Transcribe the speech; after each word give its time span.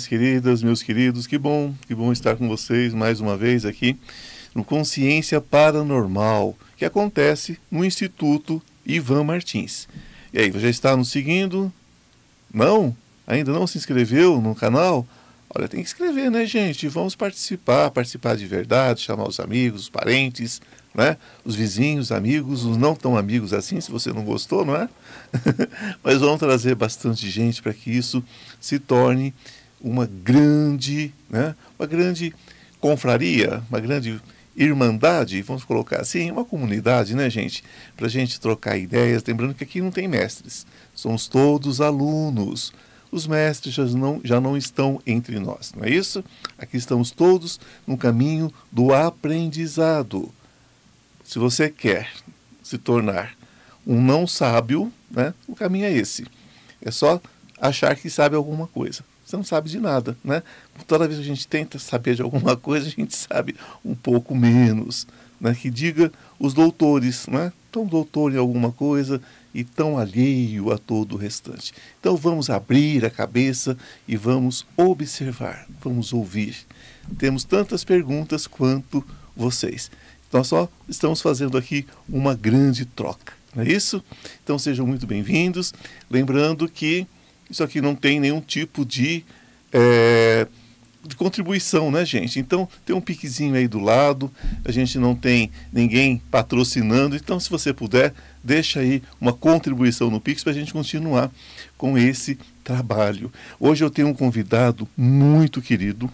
Minhas 0.00 0.06
queridas, 0.06 0.62
meus 0.62 0.82
queridos, 0.82 1.26
que 1.26 1.36
bom, 1.36 1.74
que 1.86 1.94
bom 1.94 2.10
estar 2.10 2.34
com 2.34 2.48
vocês 2.48 2.94
mais 2.94 3.20
uma 3.20 3.36
vez 3.36 3.66
aqui 3.66 3.98
no 4.54 4.64
Consciência 4.64 5.42
Paranormal, 5.42 6.56
que 6.78 6.86
acontece 6.86 7.58
no 7.70 7.84
Instituto 7.84 8.62
Ivan 8.86 9.24
Martins. 9.24 9.86
E 10.32 10.38
aí, 10.38 10.50
você 10.50 10.60
já 10.60 10.70
está 10.70 10.96
nos 10.96 11.10
seguindo? 11.10 11.70
Não? 12.52 12.96
Ainda 13.26 13.52
não 13.52 13.66
se 13.66 13.76
inscreveu 13.76 14.40
no 14.40 14.54
canal? 14.54 15.06
Olha, 15.54 15.68
tem 15.68 15.82
que 15.82 15.88
escrever, 15.88 16.30
né, 16.30 16.46
gente? 16.46 16.88
Vamos 16.88 17.14
participar, 17.14 17.90
participar 17.90 18.36
de 18.36 18.46
verdade, 18.46 19.02
chamar 19.02 19.28
os 19.28 19.38
amigos, 19.38 19.82
os 19.82 19.88
parentes, 19.90 20.62
né? 20.94 21.18
Os 21.44 21.54
vizinhos, 21.54 22.10
amigos, 22.10 22.64
os 22.64 22.78
não 22.78 22.94
tão 22.94 23.18
amigos 23.18 23.52
assim, 23.52 23.78
se 23.82 23.90
você 23.90 24.14
não 24.14 24.24
gostou, 24.24 24.64
não 24.64 24.76
é? 24.76 24.88
Mas 26.02 26.18
vamos 26.18 26.38
trazer 26.38 26.74
bastante 26.74 27.28
gente 27.28 27.60
para 27.60 27.74
que 27.74 27.90
isso 27.90 28.24
se 28.58 28.78
torne 28.78 29.34
uma 29.80 30.06
grande, 30.06 31.12
né? 31.28 31.54
Uma 31.78 31.86
grande 31.86 32.34
confraria, 32.80 33.62
uma 33.68 33.80
grande 33.80 34.20
irmandade, 34.56 35.40
vamos 35.42 35.64
colocar 35.64 36.00
assim, 36.00 36.30
uma 36.30 36.44
comunidade, 36.44 37.14
né, 37.14 37.30
gente? 37.30 37.64
Para 37.96 38.06
a 38.06 38.10
gente 38.10 38.40
trocar 38.40 38.76
ideias. 38.76 39.24
Lembrando 39.24 39.54
que 39.54 39.64
aqui 39.64 39.80
não 39.80 39.90
tem 39.90 40.08
mestres, 40.08 40.66
somos 40.94 41.26
todos 41.26 41.80
alunos. 41.80 42.72
Os 43.12 43.26
mestres 43.26 43.74
já 43.74 43.84
não, 43.86 44.20
já 44.22 44.40
não 44.40 44.56
estão 44.56 45.00
entre 45.04 45.40
nós, 45.40 45.72
não 45.74 45.84
é 45.84 45.90
isso? 45.90 46.24
Aqui 46.56 46.76
estamos 46.76 47.10
todos 47.10 47.58
no 47.84 47.98
caminho 47.98 48.52
do 48.70 48.94
aprendizado. 48.94 50.32
Se 51.24 51.38
você 51.38 51.68
quer 51.68 52.08
se 52.62 52.78
tornar 52.78 53.36
um 53.84 54.00
não 54.00 54.28
sábio, 54.28 54.92
né, 55.10 55.34
o 55.48 55.56
caminho 55.56 55.86
é 55.86 55.92
esse. 55.92 56.24
É 56.80 56.92
só 56.92 57.20
achar 57.60 57.96
que 57.96 58.08
sabe 58.08 58.36
alguma 58.36 58.68
coisa. 58.68 59.04
Você 59.30 59.36
não 59.36 59.44
sabe 59.44 59.70
de 59.70 59.78
nada, 59.78 60.16
né? 60.24 60.42
Toda 60.88 61.06
vez 61.06 61.20
que 61.20 61.24
a 61.24 61.28
gente 61.28 61.46
tenta 61.46 61.78
saber 61.78 62.16
de 62.16 62.22
alguma 62.22 62.56
coisa, 62.58 62.88
a 62.88 62.90
gente 62.90 63.16
sabe 63.16 63.54
um 63.84 63.94
pouco 63.94 64.34
menos. 64.34 65.06
Né? 65.40 65.54
Que 65.54 65.70
diga 65.70 66.10
os 66.36 66.52
doutores, 66.52 67.28
né? 67.28 67.52
Tão 67.70 67.86
doutor 67.86 68.34
em 68.34 68.38
alguma 68.38 68.72
coisa 68.72 69.22
e 69.54 69.62
tão 69.62 69.96
alheio 69.96 70.72
a 70.72 70.78
todo 70.78 71.12
o 71.12 71.16
restante. 71.16 71.72
Então 72.00 72.16
vamos 72.16 72.50
abrir 72.50 73.04
a 73.04 73.10
cabeça 73.10 73.78
e 74.08 74.16
vamos 74.16 74.66
observar, 74.76 75.64
vamos 75.80 76.12
ouvir. 76.12 76.56
Temos 77.16 77.44
tantas 77.44 77.84
perguntas 77.84 78.48
quanto 78.48 79.06
vocês. 79.36 79.92
Nós 80.32 80.48
só 80.48 80.68
estamos 80.88 81.22
fazendo 81.22 81.56
aqui 81.56 81.86
uma 82.08 82.34
grande 82.34 82.84
troca, 82.84 83.32
não 83.54 83.62
é 83.62 83.68
isso? 83.68 84.02
Então 84.42 84.58
sejam 84.58 84.84
muito 84.88 85.06
bem-vindos. 85.06 85.72
Lembrando 86.10 86.68
que 86.68 87.06
isso 87.50 87.64
aqui 87.64 87.80
não 87.80 87.94
tem 87.94 88.20
nenhum 88.20 88.40
tipo 88.40 88.84
de, 88.84 89.24
é, 89.72 90.46
de 91.04 91.16
contribuição, 91.16 91.90
né, 91.90 92.04
gente? 92.04 92.38
Então 92.38 92.68
tem 92.86 92.94
um 92.94 93.00
piquezinho 93.00 93.54
aí 93.54 93.66
do 93.66 93.80
lado, 93.80 94.30
a 94.64 94.70
gente 94.70 94.98
não 94.98 95.14
tem 95.14 95.50
ninguém 95.72 96.22
patrocinando, 96.30 97.16
então 97.16 97.40
se 97.40 97.50
você 97.50 97.72
puder, 97.72 98.14
deixa 98.42 98.80
aí 98.80 99.02
uma 99.20 99.32
contribuição 99.32 100.10
no 100.10 100.20
Pix 100.20 100.42
para 100.44 100.52
a 100.52 100.54
gente 100.54 100.72
continuar 100.72 101.30
com 101.76 101.98
esse 101.98 102.38
trabalho. 102.62 103.32
Hoje 103.58 103.82
eu 103.84 103.90
tenho 103.90 104.08
um 104.08 104.14
convidado 104.14 104.88
muito 104.96 105.60
querido, 105.60 106.08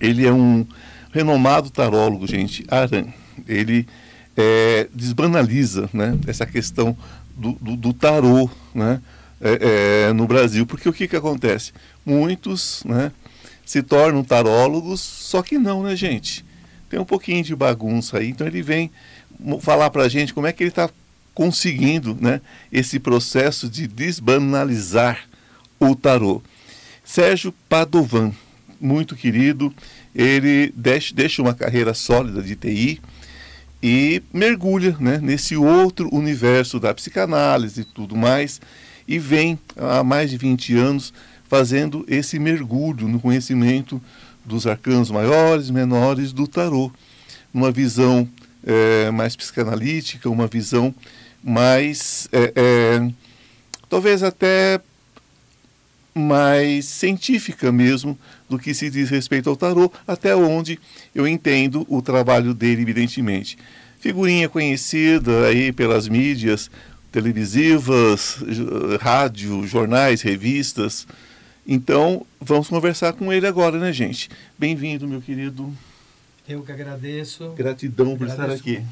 ele 0.00 0.26
é 0.26 0.32
um 0.32 0.66
renomado 1.12 1.70
tarólogo, 1.70 2.26
gente, 2.26 2.64
Aran. 2.68 3.06
Ele 3.46 3.86
é, 4.36 4.88
desbanaliza 4.94 5.90
né, 5.92 6.18
essa 6.26 6.46
questão 6.46 6.96
do, 7.36 7.52
do, 7.60 7.76
do 7.76 7.92
tarô 7.92 8.48
né, 8.74 9.00
é, 9.40 10.08
é, 10.08 10.12
no 10.12 10.26
Brasil. 10.26 10.66
Porque 10.66 10.88
o 10.88 10.92
que, 10.92 11.08
que 11.08 11.16
acontece? 11.16 11.72
Muitos 12.04 12.82
né, 12.84 13.12
se 13.64 13.82
tornam 13.82 14.22
tarólogos, 14.22 15.00
só 15.00 15.42
que 15.42 15.58
não, 15.58 15.82
né, 15.82 15.96
gente? 15.96 16.44
Tem 16.88 16.98
um 16.98 17.04
pouquinho 17.04 17.42
de 17.44 17.54
bagunça 17.54 18.18
aí. 18.18 18.28
Então 18.28 18.46
ele 18.46 18.62
vem 18.62 18.90
falar 19.60 19.90
para 19.90 20.02
a 20.04 20.08
gente 20.08 20.34
como 20.34 20.46
é 20.46 20.52
que 20.52 20.62
ele 20.62 20.70
está 20.70 20.90
conseguindo 21.34 22.16
né, 22.20 22.40
esse 22.70 22.98
processo 22.98 23.68
de 23.68 23.86
desbanalizar 23.86 25.28
o 25.78 25.94
tarô. 25.94 26.42
Sérgio 27.04 27.54
Padovan, 27.68 28.32
muito 28.80 29.16
querido, 29.16 29.72
ele 30.14 30.72
deixa, 30.76 31.40
uma 31.40 31.54
carreira 31.54 31.94
sólida 31.94 32.42
de 32.42 32.56
TI 32.56 33.00
e 33.82 34.22
mergulha 34.32 34.96
né, 35.00 35.18
nesse 35.18 35.56
outro 35.56 36.14
universo 36.14 36.78
da 36.78 36.92
psicanálise 36.92 37.80
e 37.80 37.84
tudo 37.84 38.14
mais, 38.14 38.60
e 39.10 39.18
vem 39.18 39.58
há 39.76 40.04
mais 40.04 40.30
de 40.30 40.36
20 40.38 40.76
anos 40.76 41.12
fazendo 41.48 42.04
esse 42.06 42.38
mergulho 42.38 43.08
no 43.08 43.18
conhecimento 43.18 44.00
dos 44.44 44.68
arcanos 44.68 45.10
maiores, 45.10 45.68
menores 45.68 46.32
do 46.32 46.46
tarô, 46.46 46.92
numa 47.52 47.72
visão 47.72 48.28
é, 48.64 49.10
mais 49.10 49.34
psicanalítica, 49.34 50.30
uma 50.30 50.46
visão 50.46 50.94
mais, 51.42 52.28
é, 52.30 52.52
é, 52.54 53.12
talvez 53.88 54.22
até 54.22 54.80
mais 56.14 56.84
científica 56.84 57.72
mesmo 57.72 58.16
do 58.48 58.60
que 58.60 58.72
se 58.72 58.88
diz 58.90 59.10
respeito 59.10 59.50
ao 59.50 59.56
tarô, 59.56 59.90
até 60.06 60.36
onde 60.36 60.78
eu 61.12 61.26
entendo 61.26 61.84
o 61.88 62.00
trabalho 62.00 62.54
dele, 62.54 62.82
evidentemente. 62.82 63.58
Figurinha 63.98 64.48
conhecida 64.48 65.46
aí 65.46 65.72
pelas 65.72 66.08
mídias 66.08 66.70
televisivas, 67.10 68.38
rádio, 69.00 69.66
jornais, 69.66 70.22
revistas. 70.22 71.06
Então, 71.66 72.26
vamos 72.40 72.68
conversar 72.68 73.12
com 73.12 73.32
ele 73.32 73.46
agora, 73.46 73.78
né, 73.78 73.92
gente? 73.92 74.30
Bem-vindo, 74.58 75.06
meu 75.06 75.20
querido. 75.20 75.72
Eu 76.48 76.62
que 76.62 76.72
agradeço. 76.72 77.50
Gratidão 77.50 78.16
por 78.16 78.26
estar 78.26 78.50
aqui. 78.50 78.82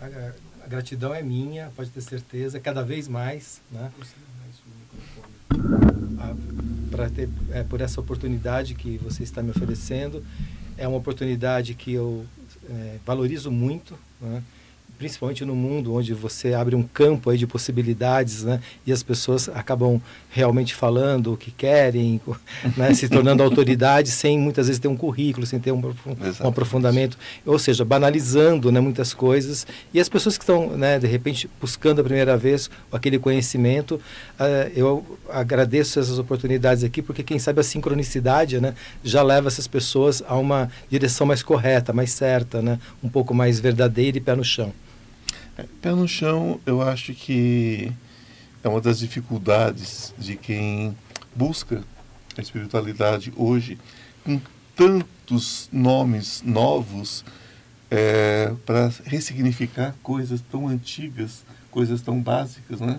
A, 0.00 0.06
a, 0.64 0.68
gratidão 0.68 1.14
é 1.14 1.22
minha, 1.22 1.72
pode 1.74 1.90
ter 1.90 2.00
certeza, 2.00 2.60
cada 2.60 2.82
vez 2.82 3.08
mais, 3.08 3.60
né? 3.70 3.90
para 6.90 7.10
ter 7.10 7.28
é, 7.50 7.62
por 7.62 7.80
essa 7.80 8.00
oportunidade 8.00 8.74
que 8.74 8.98
você 8.98 9.22
está 9.22 9.42
me 9.42 9.50
oferecendo. 9.50 10.24
É 10.76 10.86
uma 10.86 10.98
oportunidade 10.98 11.74
que 11.74 11.92
eu 11.92 12.24
é, 12.68 12.98
valorizo 13.04 13.50
muito. 13.50 13.98
Né? 14.20 14.42
Principalmente 15.02 15.44
no 15.44 15.56
mundo 15.56 15.92
onde 15.94 16.14
você 16.14 16.54
abre 16.54 16.76
um 16.76 16.82
campo 16.84 17.28
aí 17.28 17.36
de 17.36 17.44
possibilidades, 17.44 18.44
né? 18.44 18.60
E 18.86 18.92
as 18.92 19.02
pessoas 19.02 19.48
acabam 19.48 20.00
realmente 20.30 20.76
falando 20.76 21.32
o 21.32 21.36
que 21.36 21.50
querem, 21.50 22.20
né? 22.76 22.94
se 22.94 23.08
tornando 23.08 23.42
autoridade 23.42 24.12
sem 24.12 24.38
muitas 24.38 24.68
vezes 24.68 24.78
ter 24.78 24.86
um 24.86 24.96
currículo, 24.96 25.44
sem 25.44 25.58
ter 25.58 25.72
um, 25.72 25.82
um 26.44 26.48
aprofundamento, 26.48 27.18
ou 27.44 27.58
seja, 27.58 27.84
banalizando, 27.84 28.70
né, 28.70 28.78
muitas 28.78 29.12
coisas. 29.12 29.66
E 29.92 29.98
as 29.98 30.08
pessoas 30.08 30.38
que 30.38 30.44
estão, 30.44 30.76
né, 30.76 31.00
de 31.00 31.08
repente 31.08 31.50
buscando 31.60 32.00
a 32.00 32.04
primeira 32.04 32.36
vez 32.36 32.70
aquele 32.92 33.18
conhecimento, 33.18 33.96
uh, 34.38 34.70
eu 34.76 35.04
agradeço 35.28 35.98
essas 35.98 36.16
oportunidades 36.16 36.84
aqui, 36.84 37.02
porque 37.02 37.24
quem 37.24 37.40
sabe 37.40 37.58
a 37.58 37.64
sincronicidade, 37.64 38.60
né, 38.60 38.72
já 39.02 39.20
leva 39.20 39.48
essas 39.48 39.66
pessoas 39.66 40.22
a 40.28 40.36
uma 40.36 40.70
direção 40.88 41.26
mais 41.26 41.42
correta, 41.42 41.92
mais 41.92 42.12
certa, 42.12 42.62
né, 42.62 42.78
um 43.02 43.08
pouco 43.08 43.34
mais 43.34 43.58
verdadeira 43.58 44.16
e 44.16 44.20
pé 44.20 44.36
no 44.36 44.44
chão. 44.44 44.72
Pé 45.54 45.90
no 45.90 46.08
chão, 46.08 46.58
eu 46.64 46.80
acho 46.80 47.12
que 47.12 47.92
é 48.64 48.68
uma 48.68 48.80
das 48.80 49.00
dificuldades 49.00 50.14
de 50.16 50.34
quem 50.34 50.96
busca 51.36 51.84
a 52.36 52.40
espiritualidade 52.40 53.30
hoje, 53.36 53.78
com 54.24 54.40
tantos 54.74 55.68
nomes 55.70 56.42
novos 56.42 57.22
é, 57.90 58.54
para 58.64 58.90
ressignificar 59.04 59.94
coisas 60.02 60.40
tão 60.40 60.68
antigas, 60.68 61.44
coisas 61.70 62.00
tão 62.00 62.18
básicas, 62.18 62.80
né? 62.80 62.98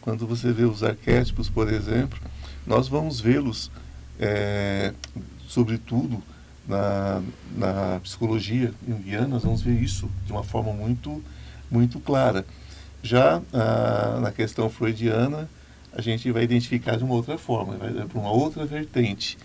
Quando 0.00 0.26
você 0.26 0.52
vê 0.52 0.64
os 0.64 0.82
arquétipos, 0.82 1.48
por 1.48 1.72
exemplo, 1.72 2.18
nós 2.66 2.88
vamos 2.88 3.20
vê-los, 3.20 3.70
é, 4.18 4.92
sobretudo 5.46 6.20
na, 6.66 7.22
na 7.56 8.00
psicologia 8.02 8.74
junguiana, 8.86 9.28
nós 9.28 9.44
vamos 9.44 9.62
ver 9.62 9.80
isso 9.80 10.10
de 10.26 10.32
uma 10.32 10.42
forma 10.42 10.72
muito 10.72 11.22
muito 11.72 11.98
clara. 11.98 12.44
Já 13.02 13.42
ah, 13.52 14.20
na 14.22 14.30
questão 14.30 14.68
freudiana, 14.70 15.48
a 15.92 16.00
gente 16.00 16.30
vai 16.30 16.44
identificar 16.44 16.96
de 16.96 17.04
uma 17.04 17.14
outra 17.14 17.36
forma, 17.36 17.76
vai 17.76 17.92
para 17.92 18.18
uma 18.18 18.30
outra 18.30 18.64
vertente. 18.64 19.36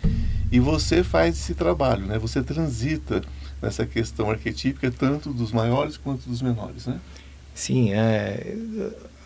E 0.51 0.59
você 0.59 1.03
faz 1.03 1.37
esse 1.37 1.55
trabalho, 1.55 2.05
né? 2.05 2.19
Você 2.19 2.43
transita 2.43 3.21
nessa 3.61 3.85
questão 3.85 4.29
arquetípica 4.29 4.91
tanto 4.91 5.33
dos 5.33 5.51
maiores 5.51 5.97
quanto 5.97 6.29
dos 6.29 6.41
menores, 6.41 6.85
né? 6.85 6.99
Sim, 7.53 7.91
é, 7.91 8.55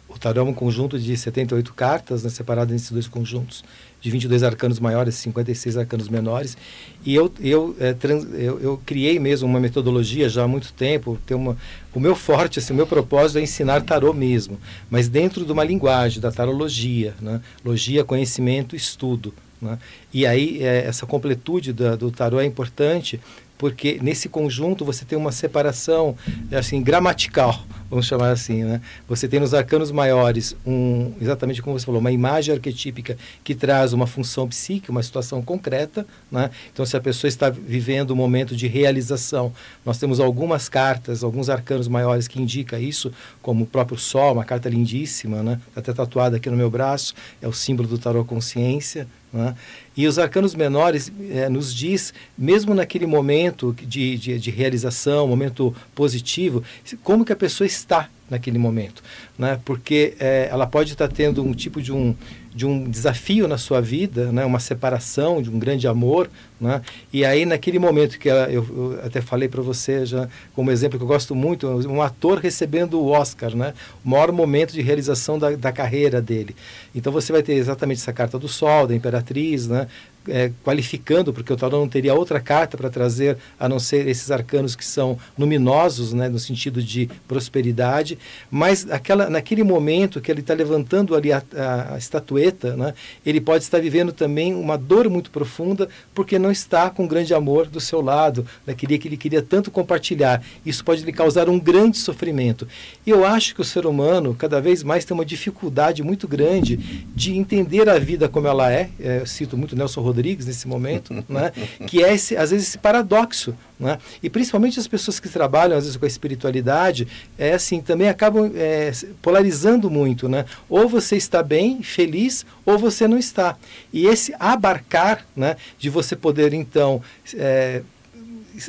o 0.07 0.17
tarô 0.17 0.41
é 0.41 0.43
um 0.43 0.53
conjunto 0.53 0.97
de 0.97 1.15
78 1.15 1.73
cartas, 1.73 2.23
né, 2.23 2.29
separado 2.29 2.71
nesses 2.71 2.91
dois 2.91 3.07
conjuntos, 3.07 3.63
de 4.01 4.09
22 4.09 4.43
arcanos 4.43 4.79
maiores 4.79 5.15
e 5.15 5.17
56 5.19 5.77
arcanos 5.77 6.09
menores. 6.09 6.57
E 7.05 7.13
eu, 7.13 7.31
eu, 7.39 7.75
é, 7.79 7.93
trans, 7.93 8.25
eu, 8.33 8.59
eu, 8.59 8.81
criei 8.85 9.19
mesmo 9.19 9.47
uma 9.47 9.59
metodologia 9.59 10.27
já 10.27 10.43
há 10.43 10.47
muito 10.47 10.73
tempo. 10.73 11.17
Tem 11.25 11.37
uma, 11.37 11.55
o 11.93 11.99
meu 11.99 12.15
forte, 12.15 12.59
assim, 12.59 12.73
o 12.73 12.75
meu 12.75 12.87
propósito 12.87 13.37
é 13.37 13.43
ensinar 13.43 13.81
tarô 13.81 14.11
mesmo, 14.11 14.59
mas 14.89 15.07
dentro 15.07 15.45
de 15.45 15.51
uma 15.51 15.63
linguagem 15.63 16.19
da 16.19 16.31
tarologia. 16.31 17.13
Né? 17.21 17.39
Logia, 17.63 18.03
conhecimento, 18.03 18.75
estudo. 18.75 19.33
Né? 19.61 19.77
E 20.11 20.25
aí 20.25 20.63
é, 20.63 20.85
essa 20.85 21.05
completude 21.05 21.71
do, 21.71 21.95
do 21.95 22.11
tarô 22.11 22.39
é 22.39 22.45
importante 22.45 23.19
porque 23.61 23.99
nesse 24.01 24.27
conjunto 24.27 24.83
você 24.83 25.05
tem 25.05 25.15
uma 25.15 25.31
separação 25.31 26.17
assim 26.51 26.81
gramatical 26.81 27.63
vamos 27.91 28.07
chamar 28.07 28.31
assim 28.31 28.63
né? 28.63 28.81
Você 29.07 29.27
tem 29.27 29.39
nos 29.39 29.53
arcanos 29.53 29.91
maiores 29.91 30.55
um 30.65 31.13
exatamente 31.21 31.61
como 31.61 31.77
você 31.77 31.85
falou 31.85 32.01
uma 32.01 32.11
imagem 32.11 32.55
arquetípica 32.55 33.15
que 33.43 33.53
traz 33.53 33.93
uma 33.93 34.07
função 34.07 34.47
psíquica 34.47 34.91
uma 34.91 35.03
situação 35.03 35.43
concreta 35.43 36.07
né? 36.31 36.49
Então 36.73 36.83
se 36.87 36.97
a 36.97 36.99
pessoa 36.99 37.29
está 37.29 37.51
vivendo 37.51 38.09
um 38.09 38.15
momento 38.15 38.55
de 38.55 38.65
realização 38.65 39.53
nós 39.85 39.99
temos 39.99 40.19
algumas 40.19 40.67
cartas 40.67 41.23
alguns 41.23 41.47
arcanos 41.47 41.87
maiores 41.87 42.27
que 42.27 42.41
indica 42.41 42.79
isso 42.79 43.13
como 43.43 43.65
o 43.65 43.67
próprio 43.67 43.99
sol 43.99 44.33
uma 44.33 44.43
carta 44.43 44.69
lindíssima 44.69 45.43
né? 45.43 45.61
Até 45.75 45.93
tatuada 45.93 46.37
aqui 46.37 46.49
no 46.49 46.57
meu 46.57 46.71
braço 46.71 47.13
é 47.39 47.47
o 47.47 47.53
símbolo 47.53 47.87
do 47.87 47.99
tarô 47.99 48.25
consciência 48.25 49.07
né? 49.33 49.55
E 49.95 50.07
os 50.07 50.17
arcanos 50.17 50.55
menores 50.55 51.11
é, 51.29 51.47
nos 51.49 51.73
diz, 51.73 52.13
mesmo 52.37 52.73
naquele 52.73 53.05
momento 53.05 53.73
de, 53.73 54.17
de, 54.17 54.39
de, 54.39 54.51
realização, 54.51 55.27
momento 55.27 55.75
positivo, 55.93 56.63
como 57.03 57.25
que 57.25 57.33
a 57.33 57.35
pessoa 57.35 57.65
está 57.65 58.09
naquele 58.29 58.57
momento. 58.57 59.03
Né? 59.37 59.59
Porque 59.65 60.15
é, 60.19 60.47
ela 60.49 60.65
pode 60.65 60.93
estar 60.93 61.07
tendo 61.07 61.43
um 61.43 61.53
tipo 61.53 61.81
de 61.81 61.91
um, 61.91 62.15
de 62.53 62.65
um 62.65 62.89
desafio 62.89 63.47
na 63.47 63.57
sua 63.57 63.81
vida, 63.81 64.31
né? 64.31 64.45
uma 64.45 64.59
separação, 64.59 65.41
de 65.41 65.49
um 65.49 65.57
grande 65.57 65.87
amor. 65.87 66.29
Né? 66.59 66.81
E 67.11 67.23
aí, 67.23 67.45
naquele 67.45 67.79
momento 67.79 68.19
que 68.19 68.29
ela, 68.29 68.51
eu, 68.51 68.65
eu, 68.69 68.99
até 69.03 69.21
falei 69.21 69.47
para 69.47 69.61
você, 69.61 70.05
já 70.05 70.27
como 70.53 70.69
exemplo 70.69 70.97
que 70.97 71.03
eu 71.03 71.07
gosto 71.07 71.33
muito, 71.33 71.67
um 71.87 72.01
ator 72.01 72.37
recebendo 72.37 72.99
o 72.99 73.07
Oscar, 73.07 73.55
né? 73.55 73.73
o 74.03 74.09
maior 74.09 74.31
momento 74.31 74.73
de 74.73 74.81
realização 74.81 75.39
da, 75.39 75.51
da 75.51 75.71
carreira 75.71 76.21
dele. 76.21 76.55
Então, 76.93 77.11
você 77.11 77.31
vai 77.31 77.41
ter 77.41 77.53
exatamente 77.53 78.01
essa 78.01 78.13
carta 78.13 78.37
do 78.37 78.47
Sol, 78.47 78.87
da 78.87 78.95
Imperatriz, 78.95 79.67
né? 79.67 79.87
É, 80.27 80.51
qualificando, 80.63 81.33
porque 81.33 81.51
o 81.51 81.57
tarô 81.57 81.79
não 81.79 81.87
teria 81.87 82.13
outra 82.13 82.39
carta 82.39 82.77
para 82.77 82.89
trazer 82.89 83.37
a 83.59 83.67
não 83.67 83.79
ser 83.79 84.07
esses 84.07 84.29
arcanos 84.31 84.75
que 84.75 84.85
são 84.85 85.17
luminosos, 85.37 86.13
né, 86.13 86.29
no 86.29 86.39
sentido 86.39 86.81
de 86.81 87.09
prosperidade, 87.27 88.17
mas 88.49 88.89
aquela, 88.89 89.29
naquele 89.29 89.63
momento 89.63 90.21
que 90.21 90.31
ele 90.31 90.41
está 90.41 90.53
levantando 90.53 91.15
ali 91.15 91.31
a, 91.31 91.41
a, 91.55 91.95
a, 91.95 91.97
estatueta, 91.97 92.75
né, 92.75 92.93
ele 93.25 93.41
pode 93.41 93.63
estar 93.63 93.79
vivendo 93.79 94.11
também 94.11 94.53
uma 94.53 94.77
dor 94.77 95.09
muito 95.09 95.31
profunda 95.31 95.89
porque 96.13 96.37
não 96.37 96.51
está 96.51 96.89
com 96.89 97.07
grande 97.07 97.33
amor 97.33 97.67
do 97.67 97.79
seu 97.79 98.01
lado, 98.01 98.45
né, 98.65 98.73
que 98.73 98.85
ele 98.85 99.17
queria 99.17 99.41
tanto 99.41 99.71
compartilhar. 99.71 100.43
Isso 100.65 100.83
pode 100.83 101.03
lhe 101.03 101.11
causar 101.11 101.49
um 101.49 101.59
grande 101.59 101.97
sofrimento. 101.97 102.67
E 103.05 103.09
eu 103.09 103.25
acho 103.25 103.55
que 103.55 103.61
o 103.61 103.65
ser 103.65 103.85
humano 103.85 104.35
cada 104.35 104.61
vez 104.61 104.83
mais 104.83 105.05
tem 105.05 105.15
uma 105.15 105.25
dificuldade 105.25 106.03
muito 106.03 106.27
grande 106.27 106.77
de 107.15 107.35
entender 107.37 107.89
a 107.89 107.97
vida 107.97 108.27
como 108.27 108.47
ela 108.47 108.71
é. 108.71 108.89
é 108.99 109.19
eu 109.21 109.25
cito 109.25 109.57
muito 109.57 109.75
Nelson 109.75 110.01
Rodrigues 110.11 110.45
nesse 110.45 110.67
momento, 110.67 111.13
né? 111.27 111.51
que 111.87 112.03
é 112.03 112.13
esse, 112.13 112.35
às 112.35 112.51
vezes 112.51 112.67
esse 112.67 112.77
paradoxo. 112.77 113.55
Né? 113.79 113.97
E 114.21 114.29
principalmente 114.29 114.79
as 114.79 114.87
pessoas 114.87 115.19
que 115.19 115.27
trabalham 115.27 115.75
às 115.75 115.85
vezes 115.85 115.97
com 115.97 116.05
a 116.05 116.07
espiritualidade, 116.07 117.07
é 117.37 117.53
assim, 117.53 117.81
também 117.81 118.09
acabam 118.09 118.51
é, 118.55 118.91
polarizando 119.21 119.89
muito. 119.89 120.29
Né? 120.29 120.45
Ou 120.69 120.87
você 120.87 121.15
está 121.15 121.41
bem, 121.41 121.81
feliz, 121.81 122.45
ou 122.65 122.77
você 122.77 123.07
não 123.07 123.17
está. 123.17 123.57
E 123.91 124.05
esse 124.05 124.35
abarcar, 124.39 125.25
né, 125.35 125.55
de 125.79 125.89
você 125.89 126.15
poder 126.15 126.53
então. 126.53 127.01
É, 127.35 127.81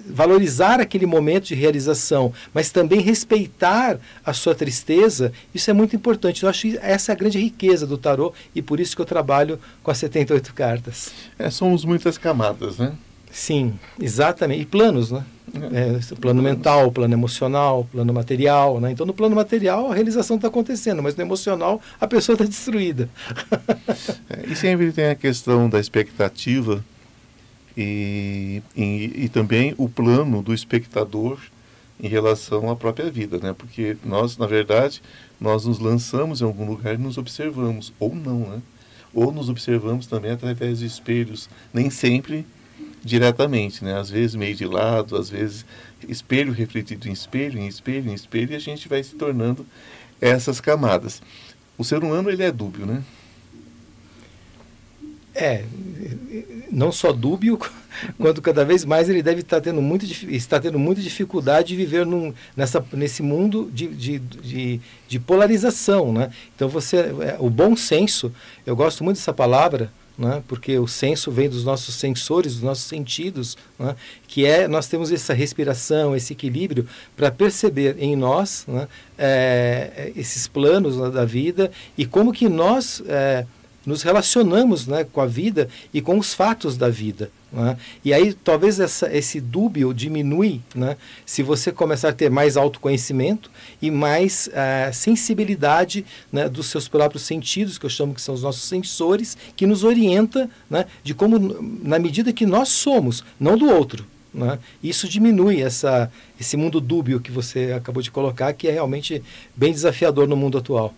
valorizar 0.06 0.80
aquele 0.80 1.06
momento 1.06 1.46
de 1.46 1.54
realização, 1.54 2.32
mas 2.52 2.70
também 2.70 3.00
respeitar 3.00 3.98
a 4.24 4.32
sua 4.32 4.54
tristeza, 4.54 5.32
isso 5.54 5.70
é 5.70 5.74
muito 5.74 5.96
importante. 5.96 6.42
Eu 6.42 6.48
acho 6.48 6.62
que 6.62 6.78
essa 6.80 7.12
é 7.12 7.14
a 7.14 7.16
grande 7.16 7.38
riqueza 7.38 7.86
do 7.86 7.98
tarô 7.98 8.32
e 8.54 8.62
por 8.62 8.80
isso 8.80 8.94
que 8.94 9.02
eu 9.02 9.06
trabalho 9.06 9.58
com 9.82 9.90
as 9.90 9.98
78 9.98 10.54
cartas. 10.54 11.10
É, 11.38 11.50
somos 11.50 11.84
muitas 11.84 12.16
camadas, 12.16 12.78
né? 12.78 12.92
Sim, 13.32 13.74
exatamente. 13.98 14.60
E 14.60 14.66
planos, 14.66 15.10
né? 15.10 15.24
É, 15.72 15.96
é 15.96 16.16
plano 16.16 16.42
mental, 16.42 16.92
plano 16.92 17.14
emocional, 17.14 17.88
plano 17.90 18.12
material. 18.12 18.78
Né? 18.78 18.92
Então, 18.92 19.06
no 19.06 19.14
plano 19.14 19.34
material, 19.34 19.90
a 19.90 19.94
realização 19.94 20.36
está 20.36 20.48
acontecendo, 20.48 21.02
mas 21.02 21.16
no 21.16 21.22
emocional, 21.22 21.80
a 21.98 22.06
pessoa 22.06 22.34
está 22.34 22.44
destruída. 22.44 23.08
é, 24.28 24.46
e 24.46 24.54
sempre 24.54 24.92
tem 24.92 25.06
a 25.06 25.14
questão 25.14 25.68
da 25.68 25.80
expectativa 25.80 26.84
e, 27.76 28.62
e, 28.76 29.24
e, 29.24 29.28
também 29.28 29.74
o 29.78 29.88
plano 29.88 30.42
do 30.42 30.52
espectador 30.52 31.38
em 32.00 32.08
relação 32.08 32.70
à 32.70 32.76
própria 32.76 33.10
vida, 33.10 33.38
né? 33.38 33.52
Porque 33.52 33.96
nós, 34.04 34.36
na 34.36 34.46
verdade, 34.46 35.02
nós 35.40 35.64
nos 35.64 35.78
lançamos 35.78 36.40
em 36.40 36.44
algum 36.44 36.66
lugar 36.66 36.94
e 36.94 36.98
nos 36.98 37.18
observamos, 37.18 37.92
ou 37.98 38.14
não, 38.14 38.40
né? 38.40 38.62
Ou 39.14 39.30
nos 39.32 39.48
observamos 39.48 40.06
também 40.06 40.32
através 40.32 40.80
de 40.80 40.86
espelhos, 40.86 41.48
nem 41.72 41.90
sempre 41.90 42.46
diretamente, 43.04 43.84
né? 43.84 43.98
Às 43.98 44.10
vezes 44.10 44.34
meio 44.34 44.54
de 44.54 44.64
lado, 44.64 45.16
às 45.16 45.30
vezes 45.30 45.64
espelho 46.08 46.52
refletido 46.52 47.08
em 47.08 47.12
espelho, 47.12 47.58
em 47.58 47.66
espelho, 47.66 48.10
em 48.10 48.14
espelho, 48.14 48.52
e 48.52 48.56
a 48.56 48.60
gente 48.60 48.88
vai 48.88 49.02
se 49.02 49.14
tornando 49.14 49.66
essas 50.20 50.60
camadas. 50.60 51.22
O 51.76 51.84
ser 51.84 52.02
humano, 52.02 52.30
ele 52.30 52.42
é 52.42 52.52
dúbio, 52.52 52.86
né? 52.86 53.02
É, 55.34 55.64
não 56.72 56.90
só 56.90 57.12
dúbio, 57.12 57.60
quanto 58.18 58.40
cada 58.40 58.64
vez 58.64 58.84
mais 58.84 59.08
ele 59.08 59.22
deve 59.22 59.42
estar 59.42 59.60
tendo, 59.60 59.82
muito, 59.82 60.06
está 60.28 60.58
tendo 60.58 60.78
muita 60.78 61.02
dificuldade 61.02 61.68
de 61.68 61.76
viver 61.76 62.06
num, 62.06 62.32
nessa, 62.56 62.84
nesse 62.92 63.22
mundo 63.22 63.70
de, 63.72 63.88
de, 63.88 64.18
de, 64.18 64.80
de, 65.06 65.20
polarização. 65.20 66.12
Né? 66.12 66.32
Então, 66.56 66.68
você, 66.68 66.96
é, 66.96 67.36
o 67.38 67.50
bom 67.50 67.76
senso, 67.76 68.32
eu 68.64 68.74
gosto 68.74 69.04
muito 69.04 69.18
dessa 69.18 69.34
palavra, 69.34 69.92
né? 70.16 70.42
porque 70.48 70.78
o 70.78 70.88
senso 70.88 71.30
vem 71.30 71.48
dos 71.48 71.64
nossos 71.64 71.94
sensores, 71.94 72.54
dos 72.54 72.62
nossos 72.62 72.84
sentidos, 72.84 73.56
né? 73.78 73.94
que 74.26 74.46
é 74.46 74.66
nós 74.66 74.86
temos 74.86 75.12
essa 75.12 75.34
respiração, 75.34 76.16
esse 76.16 76.32
equilíbrio 76.32 76.88
para 77.14 77.30
perceber 77.30 77.96
em 77.98 78.16
nós 78.16 78.64
né? 78.66 78.88
é, 79.18 80.10
esses 80.16 80.46
planos 80.46 80.96
né, 80.96 81.10
da 81.10 81.26
vida 81.26 81.70
e 81.98 82.06
como 82.06 82.32
que 82.32 82.48
nós... 82.48 83.02
É, 83.06 83.44
nos 83.84 84.02
relacionamos 84.02 84.86
né, 84.86 85.04
com 85.04 85.20
a 85.20 85.26
vida 85.26 85.68
e 85.92 86.00
com 86.00 86.18
os 86.18 86.34
fatos 86.34 86.76
da 86.76 86.88
vida. 86.88 87.30
Né? 87.52 87.76
E 88.04 88.14
aí 88.14 88.32
talvez 88.32 88.80
essa, 88.80 89.14
esse 89.14 89.40
dúbio 89.40 89.92
diminui 89.92 90.60
né, 90.74 90.96
se 91.26 91.42
você 91.42 91.70
começar 91.70 92.08
a 92.08 92.12
ter 92.12 92.30
mais 92.30 92.56
autoconhecimento 92.56 93.50
e 93.80 93.90
mais 93.90 94.48
uh, 94.48 94.92
sensibilidade 94.92 96.04
né, 96.32 96.48
dos 96.48 96.66
seus 96.66 96.88
próprios 96.88 97.24
sentidos, 97.24 97.76
que 97.76 97.84
eu 97.84 97.90
chamo 97.90 98.14
que 98.14 98.22
são 98.22 98.34
os 98.34 98.42
nossos 98.42 98.62
sensores, 98.62 99.36
que 99.54 99.66
nos 99.66 99.84
orienta 99.84 100.48
né, 100.70 100.86
de 101.02 101.14
como, 101.14 101.38
na 101.82 101.98
medida 101.98 102.32
que 102.32 102.46
nós 102.46 102.68
somos, 102.68 103.22
não 103.38 103.58
do 103.58 103.68
outro. 103.68 104.06
Né? 104.32 104.58
Isso 104.82 105.06
diminui 105.08 105.60
essa, 105.60 106.10
esse 106.40 106.56
mundo 106.56 106.80
dúbio 106.80 107.20
que 107.20 107.30
você 107.30 107.72
acabou 107.72 108.02
de 108.02 108.10
colocar, 108.10 108.52
que 108.54 108.66
é 108.66 108.70
realmente 108.70 109.22
bem 109.54 109.72
desafiador 109.72 110.26
no 110.26 110.36
mundo 110.36 110.56
atual. 110.56 110.94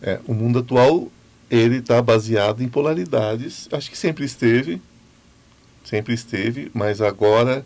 É, 0.00 0.20
o 0.26 0.32
mundo 0.32 0.60
atual 0.60 1.08
ele 1.50 1.76
está 1.76 2.00
baseado 2.02 2.62
em 2.62 2.68
polaridades. 2.68 3.68
Acho 3.72 3.90
que 3.90 3.96
sempre 3.96 4.24
esteve, 4.24 4.80
sempre 5.84 6.14
esteve, 6.14 6.70
mas 6.74 7.00
agora 7.00 7.64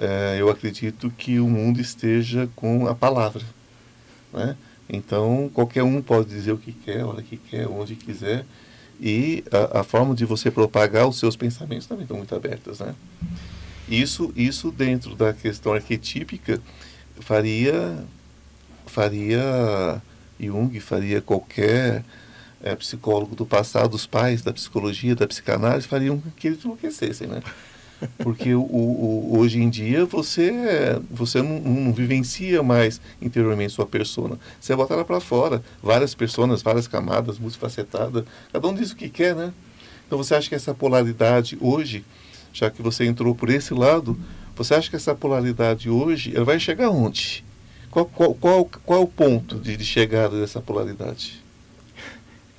é, 0.00 0.36
eu 0.38 0.50
acredito 0.50 1.10
que 1.10 1.38
o 1.38 1.48
mundo 1.48 1.80
esteja 1.80 2.48
com 2.56 2.86
a 2.88 2.94
palavra. 2.94 3.44
Né? 4.32 4.56
Então, 4.88 5.50
qualquer 5.54 5.82
um 5.82 6.02
pode 6.02 6.28
dizer 6.28 6.52
o 6.52 6.58
que 6.58 6.72
quer, 6.72 7.00
a 7.00 7.06
hora 7.06 7.22
que 7.22 7.36
quer, 7.36 7.68
onde 7.68 7.94
quiser. 7.94 8.44
E 9.00 9.44
a, 9.50 9.80
a 9.80 9.84
forma 9.84 10.14
de 10.14 10.24
você 10.24 10.50
propagar 10.50 11.08
os 11.08 11.18
seus 11.18 11.36
pensamentos 11.36 11.86
também 11.86 12.02
estão 12.02 12.16
muito 12.16 12.34
abertas. 12.34 12.80
Né? 12.80 12.94
Isso, 13.88 14.32
isso 14.36 14.70
dentro 14.70 15.14
da 15.14 15.32
questão 15.32 15.72
arquetípica 15.72 16.60
faria, 17.20 18.04
faria 18.86 20.02
Jung, 20.40 20.78
faria 20.80 21.20
qualquer 21.20 22.04
é, 22.62 22.74
psicólogo 22.76 23.34
do 23.34 23.44
passado, 23.44 23.94
os 23.94 24.06
pais 24.06 24.42
da 24.42 24.52
psicologia, 24.52 25.14
da 25.14 25.26
psicanálise, 25.26 25.86
fariam 25.86 26.22
que 26.36 26.48
eles 26.48 26.64
enlouquecessem, 26.64 27.26
né? 27.26 27.42
Porque 28.18 28.54
o, 28.54 28.62
o, 28.62 29.38
hoje 29.38 29.60
em 29.60 29.70
dia 29.70 30.04
você, 30.04 31.00
você 31.10 31.40
não, 31.40 31.60
não, 31.60 31.92
vivencia 31.92 32.62
mais 32.62 33.00
interiormente 33.20 33.72
sua 33.72 33.86
persona. 33.86 34.38
Você 34.60 34.74
bota 34.74 34.94
ela 34.94 35.04
para 35.04 35.20
fora. 35.20 35.62
Várias 35.82 36.14
pessoas, 36.14 36.62
várias 36.62 36.88
camadas, 36.88 37.38
multifacetada. 37.38 38.24
Cada 38.52 38.66
um 38.66 38.74
diz 38.74 38.90
o 38.90 38.96
que 38.96 39.08
quer, 39.08 39.34
né? 39.36 39.52
Então 40.06 40.18
você 40.18 40.34
acha 40.34 40.48
que 40.48 40.54
essa 40.54 40.74
polaridade 40.74 41.56
hoje, 41.60 42.04
já 42.52 42.70
que 42.70 42.82
você 42.82 43.04
entrou 43.04 43.34
por 43.34 43.48
esse 43.48 43.72
lado, 43.72 44.18
você 44.54 44.74
acha 44.74 44.90
que 44.90 44.96
essa 44.96 45.14
polaridade 45.14 45.88
hoje 45.88 46.32
ela 46.34 46.44
vai 46.44 46.60
chegar 46.60 46.90
onde? 46.90 47.44
Qual, 47.90 48.06
qual, 48.06 48.34
qual, 48.34 48.64
qual 48.64 49.00
é 49.00 49.02
o 49.02 49.06
ponto 49.06 49.58
de, 49.58 49.76
de 49.76 49.84
chegada 49.84 50.40
dessa 50.40 50.60
polaridade? 50.60 51.41